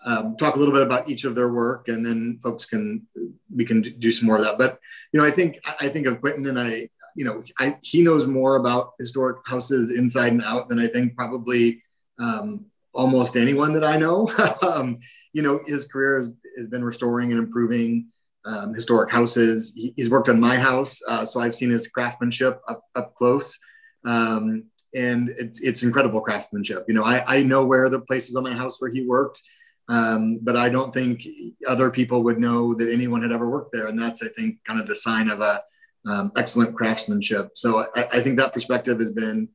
um, 0.05 0.37
talk 0.37 0.55
a 0.55 0.59
little 0.59 0.73
bit 0.73 0.83
about 0.83 1.09
each 1.09 1.25
of 1.25 1.35
their 1.35 1.51
work 1.51 1.89
and 1.89 2.05
then 2.05 2.39
folks 2.43 2.67
can, 2.67 3.07
we 3.55 3.65
can 3.65 3.81
do 3.81 4.11
some 4.11 4.27
more 4.27 4.37
of 4.37 4.45
that. 4.45 4.59
But, 4.59 4.79
you 5.13 5.21
know, 5.21 5.27
I 5.27 5.31
think, 5.31 5.59
I 5.81 5.89
think 5.89 6.07
of 6.07 6.21
Quentin 6.21 6.47
and 6.47 6.61
I, 6.61 6.89
you 7.17 7.25
know, 7.25 7.43
I, 7.59 7.79
he 7.83 8.03
knows 8.03 8.27
more 8.27 8.57
about 8.57 8.93
historic 8.99 9.39
houses 9.47 9.91
inside 9.91 10.33
and 10.33 10.43
out 10.43 10.69
than 10.69 10.79
I 10.79 10.87
think 10.87 11.17
probably 11.17 11.83
um, 12.19 12.67
almost 12.93 13.37
anyone 13.37 13.73
that 13.75 13.85
I 13.85 13.97
know. 13.97 14.29
um, 14.63 14.97
you 15.33 15.43
know, 15.43 15.61
his 15.67 15.87
career 15.87 16.17
has, 16.17 16.31
has 16.57 16.69
been 16.69 16.85
restoring 16.85 17.31
and 17.31 17.39
improving 17.39 18.07
um, 18.45 18.75
historic 18.75 19.11
houses. 19.11 19.73
He, 19.75 19.93
he's 19.97 20.11
worked 20.11 20.29
on 20.29 20.41
my 20.41 20.57
house, 20.57 21.01
uh, 21.07 21.25
so 21.25 21.41
I've 21.41 21.55
seen 21.55 21.71
his 21.71 21.89
craftsmanship 21.89 22.61
up, 22.69 22.83
up 22.95 23.15
close. 23.15 23.59
Um, 24.05 24.65
and 24.95 25.29
it's, 25.39 25.61
it's 25.63 25.83
incredible 25.83 26.21
craftsmanship. 26.21 26.85
You 26.89 26.95
know, 26.95 27.05
I, 27.05 27.37
I 27.39 27.43
know 27.43 27.65
where 27.65 27.89
the 27.89 28.01
places 28.01 28.35
on 28.35 28.43
my 28.43 28.55
house 28.55 28.81
where 28.81 28.91
he 28.91 29.07
worked, 29.07 29.41
um, 29.89 30.41
but 30.43 30.57
I 30.57 30.69
don't 30.69 30.93
think 30.93 31.27
other 31.67 31.91
people 31.91 32.23
would 32.25 32.39
know 32.39 32.75
that 32.75 32.93
anyone 32.93 33.23
had 33.23 33.33
ever 33.33 33.49
worked 33.49 33.73
there. 33.73 33.87
And 33.87 33.99
that's, 33.99 34.23
I 34.23 34.29
think, 34.29 34.59
kind 34.65 34.81
of 34.81 34.87
the 34.87 34.95
sign 34.95 35.29
of 35.29 35.41
a 35.41 35.63
um, 36.09 36.33
excellent 36.37 36.77
craftsmanship. 36.77 37.51
So 37.55 37.87
I, 37.95 38.09
I, 38.13 38.21
think 38.23 38.39
that 38.39 38.55
perspective 38.55 38.99
has 39.01 39.13
been 39.13 39.49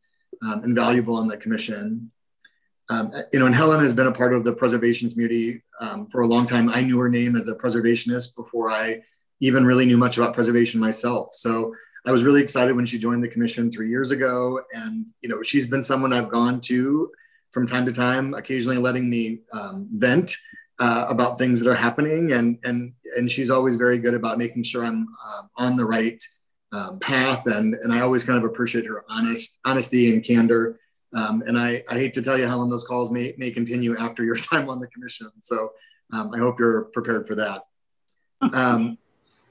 um, 0.44 0.64
invaluable 0.64 1.16
on 1.16 1.28
the 1.28 1.38
commission. 1.38 2.12
Um, 2.90 3.12
you 3.34 3.40
know, 3.40 3.48
and 3.48 3.56
Helen 3.56 3.80
has 3.80 3.94
been 3.94 4.07
a 4.07 4.12
part 4.12 4.34
of 4.34 4.44
the 4.44 4.53
preservation 4.53 5.10
community 5.10 5.64
um, 5.80 6.07
for 6.07 6.22
a 6.22 6.28
long 6.28 6.45
time. 6.45 6.70
I 6.70 6.82
knew 6.82 6.99
her 6.99 7.10
name 7.10 7.36
as 7.36 7.48
a 7.48 7.56
preservationist 7.56 8.36
before 8.36 8.70
I 8.70 9.02
even 9.40 9.66
really 9.66 9.86
knew 9.86 9.98
much 9.98 10.18
about 10.18 10.34
preservation 10.34 10.80
myself. 10.80 11.34
So 11.34 11.74
I 12.06 12.12
was 12.12 12.24
really 12.24 12.44
excited 12.44 12.76
when 12.76 12.86
she 12.86 12.99
joined 12.99 13.24
the 13.24 13.28
commission 13.28 13.72
three 13.72 13.90
years 13.90 14.12
ago. 14.12 14.62
And, 14.74 15.07
you 15.22 15.30
know, 15.30 15.41
she's 15.41 15.68
been 15.68 15.84
someone 15.84 16.14
I've 16.14 16.30
gone 16.30 16.62
to 16.62 17.12
from 17.52 17.66
time 17.66 17.86
to 17.88 17.91
time, 17.91 18.34
occasionally 18.36 18.78
letting 18.78 19.10
me 19.10 19.40
um, 19.52 19.88
vent 19.91 20.38
uh, 20.80 21.06
about 21.10 21.40
things 21.40 21.62
that 21.62 21.70
are 21.70 21.76
happening. 21.76 22.34
And, 22.34 22.60
and, 22.64 22.94
and 23.18 23.32
she's 23.32 23.49
always 23.49 23.78
very 23.78 23.98
good 23.98 24.14
about 24.14 24.38
making 24.38 24.64
sure 24.64 24.86
I'm 24.86 25.07
uh, 25.26 25.41
on 25.57 25.76
the 25.76 25.86
right 25.86 26.22
um, 26.72 26.99
path. 26.99 27.48
And, 27.48 27.74
and 27.74 27.91
I 27.91 28.02
always 28.02 28.24
kind 28.24 28.38
of 28.38 28.44
appreciate 28.44 28.86
her 28.86 29.03
honest, 29.10 29.60
honesty 29.66 30.14
and 30.14 30.24
candor. 30.24 30.80
Um, 31.14 31.44
and 31.45 31.57
I, 31.57 31.84
I, 31.90 31.95
hate 31.95 32.14
to 32.15 32.22
tell 32.22 32.38
you, 32.38 32.45
Helen, 32.45 32.69
those 32.69 32.84
calls 32.84 33.10
may, 33.10 33.34
may 33.38 33.52
continue 33.52 33.98
after 33.98 34.23
your 34.23 34.36
time 34.52 34.69
on 34.69 34.80
the 34.80 34.88
commission. 34.88 35.32
So 35.40 35.72
um, 36.11 36.32
I 36.34 36.40
hope 36.40 36.60
you're 36.60 36.86
prepared 36.86 37.27
for 37.27 37.36
that. 37.36 37.65
Um, 38.41 38.98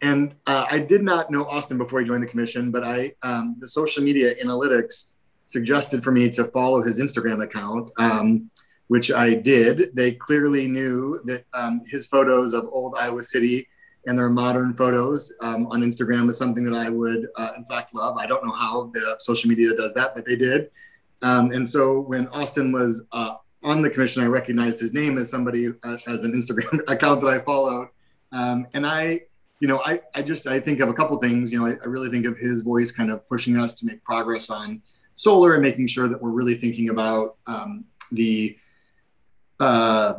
and 0.03 0.35
uh, 0.47 0.67
I 0.71 0.79
did 0.79 1.03
not 1.03 1.31
know 1.31 1.47
Austin 1.47 1.79
before 1.79 2.01
he 2.01 2.07
joined 2.07 2.23
the 2.23 2.27
commission, 2.27 2.71
but 2.71 2.85
I 2.85 3.13
um, 3.23 3.57
the 3.59 3.67
social 3.67 4.03
media 4.03 4.35
analytics 4.45 5.13
suggested 5.47 6.05
for 6.05 6.13
me 6.13 6.29
to 6.31 6.45
follow 6.45 6.83
his 6.83 7.01
Instagram 7.01 7.43
account, 7.43 7.91
um, 7.99 8.51
which 8.89 9.11
I 9.11 9.35
did. 9.35 9.95
They 9.95 10.13
clearly 10.13 10.69
knew 10.69 11.21
that 11.25 11.45
um, 11.55 11.81
his 11.87 12.07
photos 12.07 12.53
of 12.53 12.69
old 12.71 12.97
Iowa 12.99 13.23
City 13.23 13.67
and 14.07 14.19
their 14.19 14.29
modern 14.29 14.75
photos 14.75 15.33
on 15.41 15.67
Instagram 15.81 16.29
is 16.29 16.37
something 16.37 16.65
that 16.65 16.75
I 16.75 16.91
would, 16.91 17.29
uh, 17.37 17.53
in 17.57 17.65
fact, 17.65 17.95
love. 17.95 18.19
I 18.19 18.27
don't 18.27 18.45
know 18.45 18.53
how 18.53 18.91
the 18.93 19.17
social 19.19 19.49
media 19.49 19.75
does 19.75 19.95
that, 19.95 20.15
but 20.15 20.27
they 20.27 20.37
did. 20.37 20.71
Um, 21.25 21.53
and 21.53 21.67
so 21.67 22.01
when 22.01 22.29
Austin 22.29 22.71
was 22.71 23.05
uh, 23.13 23.37
on 23.63 23.81
the 23.81 23.89
commission, 23.89 24.23
I 24.23 24.27
recognized 24.27 24.79
his 24.79 24.93
name 24.93 25.17
as 25.17 25.31
somebody 25.31 25.69
uh, 25.69 25.97
as 26.07 26.23
an 26.23 26.33
Instagram 26.33 26.81
account 26.89 27.23
that 27.23 27.29
I 27.29 27.39
followed. 27.39 27.89
Um, 28.31 28.67
and 28.75 28.87
I, 28.87 29.23
you 29.59 29.67
know, 29.67 29.81
I, 29.87 30.03
I 30.15 30.21
just 30.21 30.47
I 30.47 30.61
think 30.61 30.81
of 30.81 30.91
a 30.91 30.93
couple 30.93 31.17
things. 31.17 31.51
You 31.51 31.61
know, 31.61 31.67
I, 31.67 31.77
I, 31.83 31.87
really 31.87 32.11
think 32.11 32.27
of 32.27 32.37
his 32.37 32.61
voice 32.61 32.93
kind 32.93 33.11
of 33.11 33.27
pushing 33.27 33.57
us 33.57 33.75
to 33.77 33.87
make 33.87 34.05
progress 34.05 34.51
on 34.51 34.83
solar 35.15 35.55
and 35.55 35.63
making 35.63 35.87
sure 35.87 36.09
that 36.09 36.21
we're 36.21 36.31
really 36.31 36.57
thinking 36.57 36.91
about 36.91 37.37
um, 37.47 37.87
the 38.13 38.59
uh, 39.61 40.15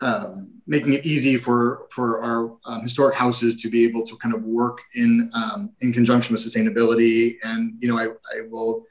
um, 0.00 0.50
making 0.66 0.94
it 0.94 1.04
easy 1.04 1.36
for 1.36 1.88
for 1.90 2.22
our 2.22 2.56
um, 2.64 2.80
historic 2.80 3.16
houses 3.16 3.54
to 3.56 3.68
be 3.68 3.84
able 3.84 4.02
to 4.06 4.16
kind 4.16 4.34
of 4.34 4.44
work 4.44 4.80
in 4.94 5.30
um, 5.34 5.72
in 5.80 5.92
conjunction 5.92 6.32
with 6.32 6.42
sustainability. 6.42 7.34
And 7.42 7.76
you 7.82 7.88
know, 7.88 7.98
I, 7.98 8.06
I 8.34 8.46
will 8.48 8.86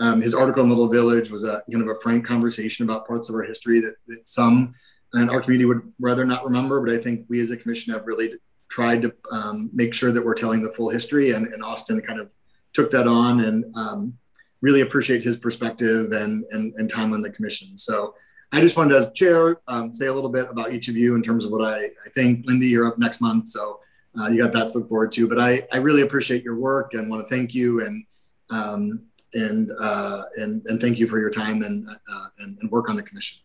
um, 0.00 0.20
his 0.20 0.34
article 0.34 0.62
in 0.62 0.68
Little 0.68 0.88
Village 0.88 1.30
was 1.30 1.44
a 1.44 1.62
kind 1.70 1.82
of 1.82 1.88
a 1.88 2.00
frank 2.00 2.24
conversation 2.24 2.84
about 2.84 3.06
parts 3.06 3.28
of 3.28 3.34
our 3.34 3.42
history 3.42 3.80
that, 3.80 3.94
that 4.08 4.28
some 4.28 4.74
and 5.12 5.30
our 5.30 5.40
community 5.40 5.64
would 5.64 5.92
rather 6.00 6.24
not 6.24 6.44
remember, 6.44 6.84
but 6.84 6.92
I 6.92 6.98
think 6.98 7.26
we 7.28 7.40
as 7.40 7.50
a 7.50 7.56
commission 7.56 7.92
have 7.92 8.06
really 8.06 8.32
tried 8.68 9.02
to 9.02 9.14
um, 9.30 9.70
make 9.72 9.94
sure 9.94 10.10
that 10.10 10.24
we're 10.24 10.34
telling 10.34 10.62
the 10.62 10.70
full 10.70 10.90
history. 10.90 11.30
And, 11.30 11.46
and 11.46 11.62
Austin 11.62 12.00
kind 12.00 12.18
of 12.18 12.34
took 12.72 12.90
that 12.90 13.06
on 13.06 13.40
and 13.40 13.64
um, 13.76 14.18
really 14.60 14.80
appreciate 14.80 15.22
his 15.22 15.36
perspective 15.36 16.10
and, 16.10 16.44
and, 16.50 16.74
and, 16.74 16.90
time 16.90 17.12
on 17.12 17.22
the 17.22 17.30
commission. 17.30 17.76
So 17.76 18.14
I 18.50 18.60
just 18.60 18.76
wanted 18.76 18.94
to, 18.94 18.96
as 18.96 19.12
chair, 19.12 19.58
um, 19.68 19.94
say 19.94 20.06
a 20.06 20.12
little 20.12 20.30
bit 20.30 20.48
about 20.50 20.72
each 20.72 20.88
of 20.88 20.96
you 20.96 21.14
in 21.14 21.22
terms 21.22 21.44
of 21.44 21.52
what 21.52 21.64
I, 21.64 21.84
I 21.84 22.08
think. 22.12 22.46
Lyndi, 22.46 22.70
you're 22.70 22.88
up 22.88 22.98
next 22.98 23.20
month, 23.20 23.48
so 23.48 23.78
uh, 24.18 24.28
you 24.28 24.38
got 24.38 24.52
that 24.52 24.72
to 24.72 24.78
look 24.78 24.88
forward 24.88 25.12
to. 25.12 25.28
But 25.28 25.38
I, 25.38 25.66
I 25.72 25.76
really 25.76 26.02
appreciate 26.02 26.42
your 26.42 26.56
work 26.56 26.94
and 26.94 27.08
want 27.08 27.26
to 27.26 27.32
thank 27.32 27.54
you 27.54 27.84
and 27.84 28.04
um, 28.50 29.06
and, 29.32 29.70
uh, 29.80 30.24
and 30.36 30.64
and 30.66 30.80
thank 30.80 30.98
you 30.98 31.06
for 31.06 31.18
your 31.18 31.30
time 31.30 31.62
and, 31.62 31.88
uh, 31.88 32.26
and, 32.38 32.58
and 32.60 32.70
work 32.70 32.88
on 32.88 32.96
the 32.96 33.02
commission. 33.02 33.40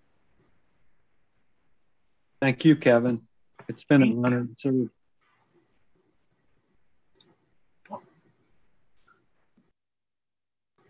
Thank 2.42 2.64
you, 2.64 2.76
Kevin. 2.76 3.22
It's 3.68 3.84
been 3.84 4.02
an 4.02 4.26
honor 4.26 4.46
to 4.46 4.56
serve. 4.58 4.90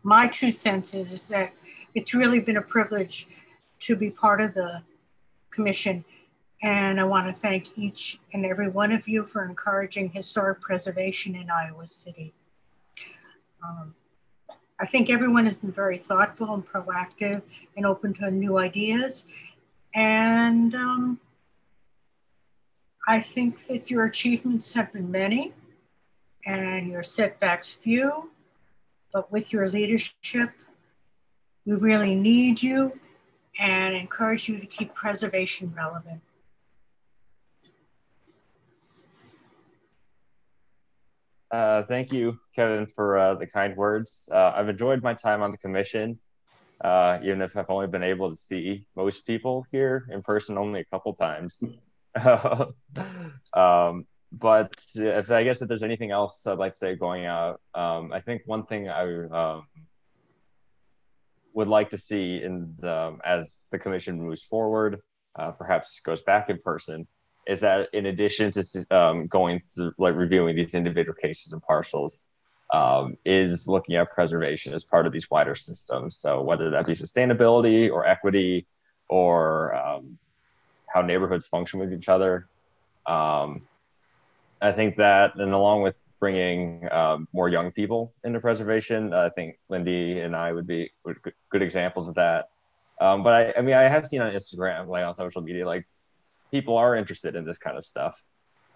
My 0.03 0.27
two 0.27 0.52
cents 0.52 0.94
is, 0.94 1.11
is 1.11 1.27
that 1.27 1.53
it's 1.94 2.14
really 2.14 2.40
been 2.40 2.57
a 2.57 2.61
privilege 2.61 3.27
to 3.81 3.95
be 3.95 4.10
part 4.10 4.41
of 4.41 4.53
the 4.53 4.81
commission. 5.49 6.06
And 6.61 6.99
I 6.99 7.03
want 7.03 7.27
to 7.27 7.34
thank 7.34 7.77
each 7.77 8.19
and 8.34 8.45
every 8.45 8.69
one 8.69 8.91
of 8.91 9.07
you 9.07 9.26
for 9.26 9.44
encouraging 9.45 10.10
historic 10.10 10.61
preservation 10.61 11.36
in 11.36 11.49
Iowa 11.49 11.88
City. 11.88 12.34
Um, 13.64 13.95
I 14.82 14.86
think 14.86 15.10
everyone 15.10 15.46
has 15.46 15.56
been 15.56 15.74
very 15.74 15.98
thoughtful 15.98 16.54
and 16.54 16.66
proactive 16.66 17.42
and 17.76 17.86
open 17.86 18.14
to 18.16 18.32
new 18.32 18.58
ideas. 18.58 19.26
And 19.94 20.74
um, 20.74 21.20
I 23.08 23.20
think 23.20 23.68
that 23.68 23.92
your 23.92 24.06
achievements 24.06 24.74
have 24.74 24.94
been 24.94 25.12
many 25.12 25.54
and 26.46 26.88
your 26.88 27.04
setbacks 27.04 27.74
few, 27.74 28.30
but 29.12 29.30
with 29.32 29.52
your 29.52 29.70
leadership, 29.70 30.52
we 31.66 31.74
really 31.74 32.16
need 32.16 32.64
you 32.64 32.98
and 33.60 33.94
encourage 33.94 34.48
you 34.48 34.60
to 34.60 34.66
keep 34.66 34.94
preservation 34.94 35.74
relevant. 35.76 36.22
Uh, 41.52 41.84
thank 41.84 42.14
you, 42.14 42.38
Kevin, 42.56 42.86
for 42.86 43.18
uh, 43.18 43.36
the 43.36 43.48
kind 43.48 43.76
words. 43.76 44.30
Uh, 44.32 44.54
I've 44.56 44.70
enjoyed 44.70 45.02
my 45.02 45.16
time 45.16 45.42
on 45.42 45.52
the 45.52 45.58
commission, 45.58 46.20
uh, 46.84 47.18
even 47.24 47.42
if 47.42 47.58
I've 47.58 47.70
only 47.70 47.88
been 47.88 48.04
able 48.04 48.30
to 48.30 48.36
see 48.36 48.86
most 48.96 49.26
people 49.26 49.66
here 49.72 50.08
in 50.12 50.22
person 50.22 50.58
only 50.58 50.82
a 50.82 50.86
couple 50.86 51.14
times. 51.16 51.64
um, 53.54 54.06
but 54.32 54.76
if 54.96 55.32
I 55.32 55.44
guess 55.44 55.62
if 55.62 55.68
there's 55.68 55.82
anything 55.82 56.12
else 56.12 56.46
I'd 56.46 56.60
like 56.60 56.74
to 56.74 56.78
say 56.78 56.96
going 56.96 57.26
out, 57.26 57.62
um, 57.74 58.14
I 58.14 58.20
think 58.22 58.44
one 58.46 58.68
thing 58.68 58.88
I 58.88 59.26
um, 59.26 59.64
would 61.54 61.68
like 61.68 61.90
to 61.92 61.98
see 61.98 62.44
in 62.44 62.76
the, 62.78 63.18
as 63.26 63.66
the 63.72 63.80
commission 63.80 64.22
moves 64.22 64.44
forward, 64.44 65.02
uh, 65.38 65.52
perhaps 65.52 66.00
goes 66.06 66.22
back 66.22 66.50
in 66.52 66.60
person, 66.64 67.08
is 67.48 67.60
that 67.61 67.90
in 67.94 68.06
addition 68.06 68.52
to 68.52 68.86
um, 68.91 69.28
going 69.28 69.61
through 69.74 69.94
like 69.98 70.16
reviewing 70.16 70.56
these 70.56 70.74
individual 70.74 71.16
cases 71.16 71.52
and 71.53 71.61
parcels, 71.61 72.28
um, 72.72 73.18
is 73.26 73.68
looking 73.68 73.95
at 73.95 74.11
preservation 74.11 74.74
as 74.74 74.84
part 74.84 75.07
of 75.07 75.14
these 75.14 75.30
wider 75.30 75.56
systems. 75.56 76.18
So 76.18 76.41
whether 76.41 76.70
that 76.70 76.86
be 76.86 76.94
sustainability 76.94 77.91
or 77.91 78.06
equity 78.06 78.68
or 79.07 79.74
um, 79.76 80.20
how 80.94 81.02
neighborhoods 81.02 81.48
function 81.48 81.80
with 81.80 81.94
each 81.94 82.10
other. 82.10 82.48
Um, 83.06 83.61
I 84.61 84.72
think 84.72 84.98
that, 84.98 85.36
and 85.36 85.53
along 85.53 85.82
with 85.82 85.98
bringing 86.20 86.91
um, 86.91 87.28
more 87.34 87.49
young 87.49 87.72
people 87.72 88.14
into 88.24 88.40
preservation, 88.40 89.14
I 89.14 89.30
think 89.30 89.57
Lyndi 89.72 90.24
and 90.24 90.36
I 90.36 90.52
would 90.52 90.68
be 90.68 90.91
good 91.49 91.61
examples 91.61 92.07
of 92.07 92.16
that. 92.16 92.49
Um, 92.99 93.24
but 93.24 93.34
I, 93.34 93.53
I 93.57 93.61
mean, 93.61 93.76
I 93.76 93.84
have 93.84 94.06
seen 94.06 94.22
on 94.22 94.32
Instagram, 94.34 94.88
like 94.88 95.06
on 95.06 95.16
social 95.16 95.41
media, 95.41 95.66
like 95.66 95.88
people 96.52 96.78
are 96.78 96.96
interested 96.96 97.36
in 97.36 97.46
this 97.46 97.58
kind 97.58 97.78
of 97.78 97.86
stuff. 97.86 98.24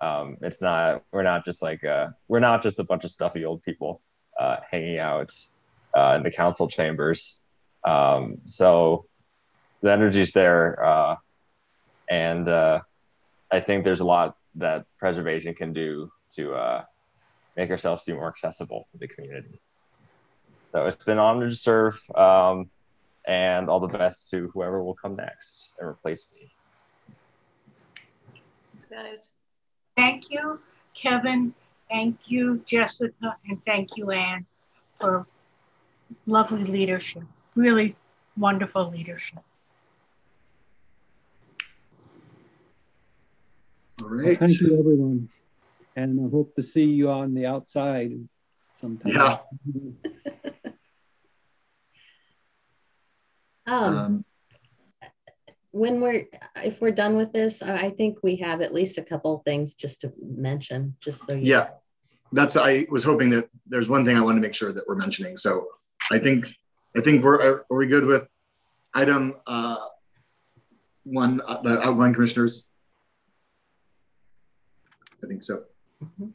Um, 0.01 0.37
it's 0.41 0.61
not, 0.61 1.03
we're 1.11 1.23
not 1.23 1.45
just 1.45 1.61
like, 1.61 1.83
uh, 1.83 2.07
we're 2.27 2.39
not 2.39 2.61
just 2.63 2.79
a 2.79 2.83
bunch 2.83 3.03
of 3.03 3.11
stuffy 3.11 3.45
old 3.45 3.63
people 3.63 4.01
uh, 4.39 4.57
hanging 4.69 4.99
out 4.99 5.31
uh, 5.95 6.13
in 6.17 6.23
the 6.23 6.31
council 6.31 6.67
chambers. 6.67 7.47
Um, 7.85 8.39
so 8.45 9.05
the 9.81 9.91
energy's 9.91 10.31
there. 10.31 10.83
Uh, 10.83 11.15
and 12.09 12.47
uh, 12.47 12.81
I 13.51 13.59
think 13.59 13.83
there's 13.83 14.01
a 14.01 14.05
lot 14.05 14.35
that 14.55 14.85
preservation 14.97 15.53
can 15.53 15.73
do 15.73 16.11
to 16.35 16.53
uh, 16.53 16.83
make 17.55 17.69
ourselves 17.69 18.03
seem 18.03 18.15
more 18.15 18.27
accessible 18.27 18.87
to 18.91 18.97
the 18.97 19.07
community. 19.07 19.59
So 20.71 20.85
it's 20.85 21.03
been 21.03 21.13
an 21.13 21.19
honor 21.19 21.49
to 21.49 21.55
serve, 21.55 22.01
um, 22.15 22.69
and 23.27 23.69
all 23.69 23.79
the 23.79 23.87
best 23.87 24.29
to 24.31 24.49
whoever 24.53 24.83
will 24.83 24.95
come 24.95 25.15
next 25.15 25.73
and 25.79 25.87
replace 25.87 26.27
me. 26.33 26.51
Thanks, 28.73 28.85
guys. 28.85 29.33
Thank 29.95 30.31
you, 30.31 30.59
Kevin. 30.95 31.53
Thank 31.91 32.31
you, 32.31 32.63
Jessica, 32.65 33.37
and 33.47 33.63
thank 33.65 33.97
you, 33.97 34.09
Anne, 34.09 34.47
for 34.99 35.27
lovely 36.25 36.63
leadership. 36.63 37.21
Really 37.53 37.95
wonderful 38.35 38.89
leadership. 38.89 39.43
All 44.01 44.09
right. 44.09 44.39
Thank 44.39 44.61
you, 44.61 44.79
everyone. 44.79 45.29
And 45.95 46.19
I 46.19 46.31
hope 46.31 46.55
to 46.55 46.63
see 46.63 46.85
you 46.85 47.11
on 47.11 47.35
the 47.35 47.45
outside 47.45 48.13
sometime. 48.81 49.11
Yeah. 49.13 49.37
um, 53.67 53.97
um, 53.97 54.25
when 55.73 55.99
we're, 55.99 56.25
if 56.63 56.79
we're 56.79 56.91
done 56.91 57.17
with 57.17 57.33
this, 57.33 57.61
I 57.61 57.89
think 57.89 58.19
we 58.21 58.35
have 58.37 58.61
at 58.61 58.73
least 58.73 58.97
a 58.97 59.01
couple 59.01 59.41
things 59.45 59.73
just 59.73 60.01
to 60.01 60.13
mention, 60.21 60.95
just 61.01 61.25
so 61.25 61.33
you 61.33 61.41
Yeah. 61.43 61.69
That's, 62.31 62.55
I 62.55 62.87
was 62.89 63.03
hoping 63.03 63.29
that 63.31 63.49
there's 63.67 63.89
one 63.89 64.05
thing 64.05 64.15
I 64.15 64.21
want 64.21 64.37
to 64.37 64.41
make 64.41 64.55
sure 64.55 64.71
that 64.71 64.87
we're 64.87 64.95
mentioning. 64.95 65.35
So 65.35 65.67
I 66.11 66.19
think, 66.19 66.47
I 66.95 67.01
think 67.01 67.23
we're, 67.23 67.41
are, 67.41 67.65
are 67.71 67.77
we 67.77 67.87
good 67.87 68.05
with 68.05 68.27
item 68.93 69.35
uh, 69.47 69.77
one, 71.03 71.41
uh, 71.45 71.61
the 71.61 71.81
outgoing 71.81 72.13
commissioners 72.13 72.69
I 75.23 75.27
think 75.27 75.41
so. 75.41 75.63
Mm-hmm. 76.03 76.27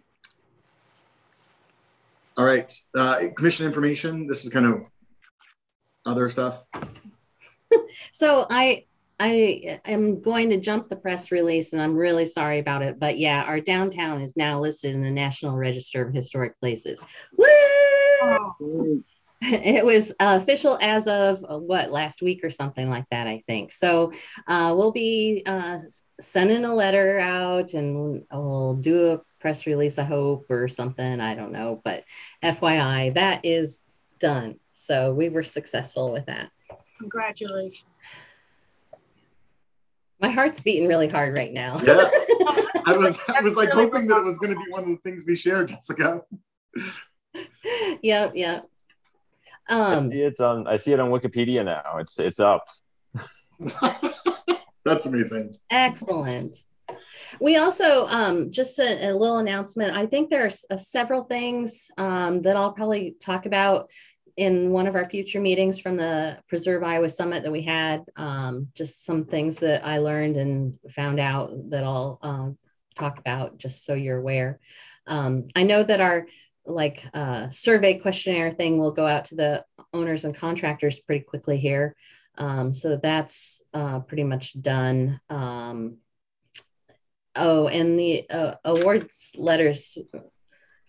All 2.37 2.45
right, 2.45 2.73
uh, 2.95 3.21
commission 3.37 3.67
information. 3.67 4.27
This 4.27 4.45
is 4.45 4.51
kind 4.51 4.67
of 4.67 4.91
other 6.07 6.29
stuff. 6.29 6.67
so 8.13 8.47
I 8.49 8.87
I 9.21 9.81
am 9.85 10.21
going 10.21 10.51
to 10.51 10.61
jump 10.61 10.89
the 10.89 10.97
press 10.97 11.33
release, 11.33 11.73
and 11.73 11.83
I'm 11.83 11.97
really 11.97 12.25
sorry 12.25 12.61
about 12.61 12.83
it. 12.83 13.01
But 13.01 13.19
yeah, 13.19 13.43
our 13.43 13.61
downtown 13.61 14.23
is 14.23 14.37
now 14.37 14.61
listed 14.61 14.95
in 14.95 15.03
the 15.03 15.11
National 15.11 15.57
Register 15.57 16.07
of 16.07 16.15
Historic 16.15 16.59
Places. 16.61 17.05
Woo! 17.37 17.47
Oh. 18.23 19.03
it 19.41 19.85
was 19.85 20.11
uh, 20.19 20.39
official 20.41 20.77
as 20.83 21.07
of 21.07 21.45
uh, 21.49 21.59
what 21.59 21.93
last 21.93 22.23
week 22.23 22.43
or 22.43 22.51
something 22.51 22.91
like 22.91 23.05
that 23.13 23.29
i 23.29 23.41
think 23.47 23.71
so 23.71 24.11
uh, 24.49 24.75
we'll 24.77 24.91
be 24.91 25.45
uh, 25.47 25.79
sending 26.21 26.65
a 26.65 26.75
letter 26.75 27.21
out 27.21 27.73
and 27.73 28.25
we'll 28.33 28.75
do 28.75 29.13
a 29.13 29.21
press 29.39 29.65
release 29.65 29.97
i 29.97 30.03
hope 30.03 30.47
or 30.51 30.67
something 30.67 31.21
i 31.21 31.37
don't 31.37 31.53
know 31.53 31.81
but 31.85 32.03
fyi 32.43 33.15
that 33.15 33.41
is 33.45 33.83
done 34.19 34.59
so 34.73 35.15
we 35.15 35.29
were 35.29 35.45
successful 35.45 36.11
with 36.13 36.27
that 36.27 36.51
congratulations 36.99 37.85
my 40.21 40.29
heart's 40.29 40.61
beating 40.61 40.89
really 40.89 41.09
hard 41.09 41.35
right 41.35 41.53
now 41.53 41.79
yeah 41.83 42.11
i 42.87 42.97
was 42.97 43.19
i 43.29 43.41
was 43.41 43.55
like 43.55 43.71
hoping 43.71 44.07
that 44.07 44.19
it 44.19 44.25
was 44.25 44.39
going 44.39 44.53
to 44.53 44.59
be 44.59 44.71
one 44.71 44.83
of 44.83 44.89
the 44.89 44.99
things 44.99 45.25
we 45.27 45.35
shared 45.35 45.69
jessica 45.69 46.23
yep 48.03 48.33
yep 48.35 48.69
um, 49.71 50.07
I 50.07 50.11
see 50.11 50.23
it 50.23 50.41
on 50.41 50.67
I 50.67 50.77
see 50.77 50.93
it 50.93 51.01
on 51.01 51.11
Wikipedia 51.11 51.65
now. 51.65 51.99
It's 51.99 52.19
it's 52.19 52.41
up. 52.41 52.69
That's 54.85 55.07
amazing. 55.07 55.59
Excellent. 55.71 56.57
We 57.41 57.57
also 57.59 58.07
um, 58.07 58.51
just 58.51 58.79
a, 58.79 59.11
a, 59.11 59.13
little 59.13 59.39
announcement. 59.39 59.95
I 59.95 60.07
think 60.07 60.31
there's 60.31 60.65
uh, 60.71 60.79
several 60.79 61.25
things 61.25 61.91
um, 61.99 62.41
that 62.43 62.57
I'll 62.57 62.73
probably 62.73 63.15
talk 63.21 63.45
about 63.45 63.91
in 64.39 64.71
one 64.71 64.87
of 64.87 64.95
our 64.95 65.11
future 65.11 65.41
meetings 65.41 65.81
from 65.81 65.97
the 65.97 66.39
Preserve 66.49 66.85
Iowa 66.85 67.09
Summit 67.09 67.43
that 67.43 67.51
we 67.51 67.63
had. 67.63 68.05
Um, 68.15 68.69
just 68.73 69.05
some 69.05 69.25
things 69.25 69.57
that 69.57 69.85
I 69.85 69.99
learned 69.99 70.37
and 70.37 70.79
found 70.91 71.19
out 71.19 71.51
that 71.71 71.83
I'll 71.83 72.21
um, 72.23 72.57
talk 72.95 73.19
about, 73.19 73.59
just 73.59 73.85
so 73.85 73.95
you're 73.95 74.19
aware. 74.19 74.61
Um, 75.09 75.49
I 75.57 75.65
know 75.65 75.83
that 75.83 76.01
our 76.01 76.27
like 76.65 77.05
uh, 77.13 77.49
survey 77.49 77.99
questionnaire 77.99 78.53
thing 78.53 78.79
will 78.79 78.93
go 78.93 79.09
out 79.09 79.25
to 79.27 79.35
the 79.35 79.65
owners 79.93 80.25
and 80.25 80.37
contractors 80.37 81.01
pretty 81.01 81.25
quickly 81.25 81.59
here. 81.59 81.97
Um, 82.37 82.73
so 82.73 82.97
that's 82.97 83.65
uh, 83.75 83.99
pretty 84.01 84.23
much 84.23 84.61
done. 84.63 85.21
Um, 85.29 85.97
oh, 87.35 87.67
and 87.67 87.99
the 87.99 88.31
uh, 88.31 88.55
awards 88.65 89.33
letters 89.37 89.99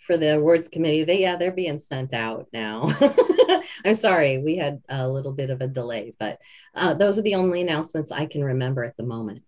for 0.09 0.17
the 0.17 0.37
awards 0.37 0.67
committee, 0.67 1.03
they 1.03 1.21
yeah, 1.21 1.35
they're 1.35 1.51
being 1.51 1.77
sent 1.77 2.15
out 2.15 2.47
now. 2.51 2.91
I'm 3.85 3.93
sorry, 3.93 4.39
we 4.39 4.55
had 4.55 4.81
a 4.89 5.07
little 5.07 5.31
bit 5.31 5.51
of 5.51 5.61
a 5.61 5.67
delay, 5.67 6.15
but 6.17 6.41
uh, 6.73 6.95
those 6.95 7.19
are 7.19 7.21
the 7.21 7.35
only 7.35 7.61
announcements 7.61 8.11
I 8.11 8.25
can 8.25 8.43
remember 8.43 8.83
at 8.83 8.97
the 8.97 9.03
moment. 9.03 9.43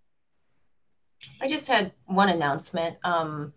I 1.41 1.49
just 1.49 1.67
had 1.67 1.93
one 2.05 2.29
announcement. 2.29 2.97
Um, 3.03 3.53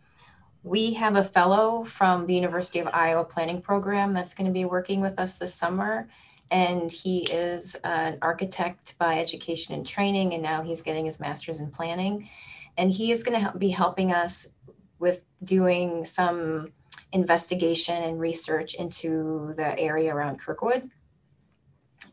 we 0.63 0.95
have 0.95 1.17
a 1.17 1.23
fellow 1.23 1.85
from 1.85 2.27
the 2.27 2.35
University 2.35 2.79
of 2.79 2.89
Iowa 2.95 3.27
Planning 3.27 3.61
Program 3.61 4.15
that's 4.15 4.33
going 4.33 4.47
to 4.47 4.55
be 4.55 4.65
working 4.65 5.03
with 5.03 5.21
us 5.21 5.37
this 5.37 5.55
summer. 5.55 6.09
And 6.51 6.91
he 6.91 7.25
is 7.25 7.75
an 7.85 8.17
architect 8.23 8.97
by 8.99 9.19
education 9.19 9.75
and 9.75 9.87
training, 9.87 10.33
and 10.33 10.43
now 10.43 10.63
he's 10.63 10.81
getting 10.81 11.05
his 11.05 11.21
master's 11.21 11.61
in 11.61 11.71
planning. 11.71 12.31
And 12.79 12.91
he 12.91 13.13
is 13.13 13.25
going 13.25 13.45
to 13.45 13.59
be 13.59 13.69
helping 13.69 14.11
us 14.11 14.55
with 14.99 15.23
doing 15.43 16.07
some 16.07 16.73
investigation 17.15 18.03
and 18.03 18.21
research 18.21 18.75
into 18.75 19.55
the 19.57 19.79
area 19.79 20.15
around 20.15 20.39
Kirkwood. 20.39 20.91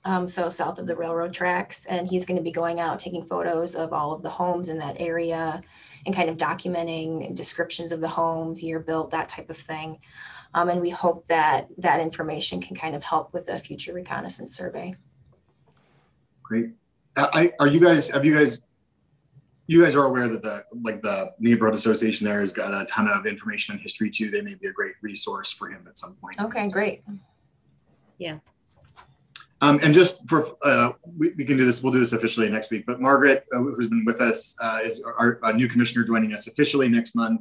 Um, 0.06 0.28
so 0.28 0.48
south 0.48 0.80
of 0.80 0.88
the 0.88 0.95
railroad 0.95 1.34
tracks. 1.34 1.86
And 1.86 2.07
he's 2.07 2.23
going 2.23 2.38
to 2.38 2.44
be 2.44 2.52
going 2.52 2.80
out 2.80 2.99
taking 2.99 3.26
photos 3.26 3.76
of 3.76 3.91
all 3.94 4.14
of 4.14 4.22
the 4.22 4.30
homes 4.30 4.69
in 4.69 4.78
that 4.78 4.95
area 4.99 5.61
and 6.06 6.15
kind 6.15 6.30
of 6.30 6.38
documenting 6.38 7.36
descriptions 7.36 7.91
of 7.91 7.99
the 7.99 8.07
homes, 8.07 8.64
year 8.64 8.80
built, 8.80 9.11
that 9.11 9.28
type 9.28 9.49
of 9.49 9.57
thing. 9.57 9.99
Um, 10.53 10.69
and 10.69 10.82
we 10.82 10.90
hope 10.90 11.28
that 11.28 11.68
that 11.78 11.99
information 11.99 12.61
can 12.61 12.76
kind 12.76 12.95
of 12.95 13.03
help 13.03 13.34
with 13.34 13.49
a 13.49 13.60
future 13.60 13.94
reconnaissance 13.94 14.56
survey. 14.56 14.95
Great. 16.44 16.72
I, 17.15 17.53
are 17.60 17.68
you 17.68 17.80
guys, 17.80 18.10
have 18.10 18.26
you 18.26 18.34
guys, 18.34 18.61
you 19.72 19.81
guys 19.81 19.95
are 19.95 20.03
aware 20.03 20.27
that 20.27 20.43
the, 20.43 20.65
like 20.84 21.02
the 21.02 21.31
neighborhood 21.39 21.73
association 21.73 22.27
there 22.27 22.41
has 22.41 22.52
got 22.52 22.73
a 22.73 22.85
ton 22.88 23.07
of 23.07 23.26
information 23.26 23.72
and 23.72 23.81
history 23.81 24.10
too. 24.10 24.30
They 24.30 24.41
may 24.41 24.56
be 24.56 24.68
a 24.68 24.73
great 24.73 24.95
resource 25.02 25.49
for 25.49 25.69
him 25.69 25.85
at 25.88 25.98
some 25.98 26.15
point. 26.15 26.41
Okay, 26.41 26.68
great. 26.68 27.03
Yeah. 28.18 28.39
Um, 29.61 29.80
and 29.81 29.93
just 29.93 30.27
for, 30.27 30.45
uh, 30.64 30.91
we, 31.18 31.31
we, 31.38 31.45
can 31.45 31.56
do 31.56 31.64
this, 31.64 31.81
we'll 31.81 31.93
do 31.93 31.99
this 31.99 32.11
officially 32.11 32.49
next 32.49 32.69
week, 32.69 32.84
but 32.85 32.99
Margaret, 32.99 33.45
uh, 33.56 33.60
who's 33.60 33.88
been 33.88 34.03
with 34.03 34.19
us, 34.19 34.57
uh, 34.60 34.80
is 34.84 35.02
our, 35.03 35.39
our, 35.41 35.53
new 35.53 35.69
commissioner 35.69 36.03
joining 36.03 36.34
us 36.34 36.48
officially 36.48 36.89
next 36.89 37.15
month. 37.15 37.39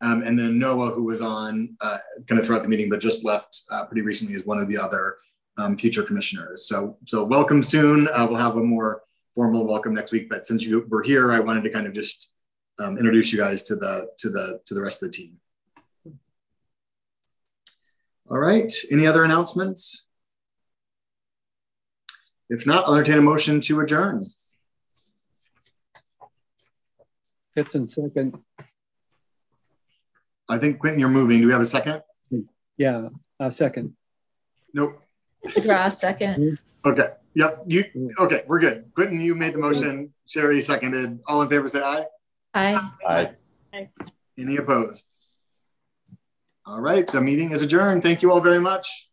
Um, 0.00 0.22
and 0.22 0.38
then 0.38 0.58
Noah, 0.58 0.92
who 0.92 1.02
was 1.02 1.20
on 1.20 1.76
uh, 1.82 1.98
kind 2.26 2.38
of 2.38 2.46
throughout 2.46 2.62
the 2.62 2.70
meeting, 2.70 2.88
but 2.88 3.00
just 3.00 3.22
left 3.22 3.64
uh, 3.70 3.84
pretty 3.84 4.00
recently 4.00 4.34
is 4.34 4.46
one 4.46 4.58
of 4.58 4.68
the 4.68 4.78
other 4.78 5.18
um, 5.58 5.76
teacher 5.76 6.02
commissioners. 6.02 6.66
So, 6.66 6.96
so 7.04 7.22
welcome 7.22 7.62
soon. 7.62 8.08
Uh, 8.14 8.26
we'll 8.30 8.38
have 8.38 8.56
a 8.56 8.62
more 8.62 9.02
formal 9.36 9.66
welcome 9.66 9.92
next 9.92 10.12
week, 10.12 10.30
but 10.30 10.46
since 10.46 10.64
you 10.64 10.86
were 10.88 11.02
here, 11.02 11.30
I 11.30 11.40
wanted 11.40 11.62
to 11.64 11.70
kind 11.70 11.86
of 11.86 11.92
just 11.92 12.34
um, 12.80 12.96
introduce 12.96 13.32
you 13.32 13.38
guys 13.38 13.62
to 13.64 13.76
the, 13.76 14.08
to 14.16 14.30
the, 14.30 14.60
to 14.64 14.74
the 14.74 14.80
rest 14.80 15.02
of 15.02 15.10
the 15.10 15.16
team. 15.16 15.36
All 18.28 18.38
right, 18.38 18.72
any 18.90 19.06
other 19.06 19.24
announcements? 19.24 20.06
If 22.48 22.66
not, 22.66 22.86
I'll 22.86 22.94
entertain 22.94 23.18
a 23.18 23.22
motion 23.22 23.60
to 23.60 23.80
adjourn. 23.80 24.22
Kitson 27.54 27.90
second. 27.90 28.38
I 30.48 30.58
think 30.58 30.78
Quentin, 30.78 30.98
you're 30.98 31.08
moving. 31.08 31.40
Do 31.40 31.46
we 31.46 31.52
have 31.52 31.60
a 31.60 31.66
second? 31.66 32.02
Yeah, 32.78 33.08
a 33.38 33.50
second. 33.50 33.96
Nope. 34.72 35.02
Draw 35.62 35.88
second. 35.90 36.58
Okay. 36.84 37.08
Yep. 37.36 37.64
You 37.66 37.84
mm. 37.94 38.08
okay? 38.18 38.42
We're 38.46 38.60
good. 38.60 38.90
Quentin, 38.94 39.20
you 39.20 39.34
made 39.34 39.52
the 39.52 39.58
motion. 39.58 40.14
Sherry 40.24 40.62
seconded. 40.62 41.20
All 41.26 41.42
in 41.42 41.50
favor, 41.50 41.68
say 41.68 41.82
aye. 41.82 42.06
Aye. 42.54 42.90
Aye. 43.06 43.30
aye. 43.74 43.88
Any 44.38 44.56
opposed? 44.56 45.14
All 46.64 46.80
right. 46.80 47.06
The 47.06 47.20
meeting 47.20 47.50
is 47.50 47.60
adjourned. 47.60 48.02
Thank 48.02 48.22
you 48.22 48.32
all 48.32 48.40
very 48.40 48.58
much. 48.58 49.05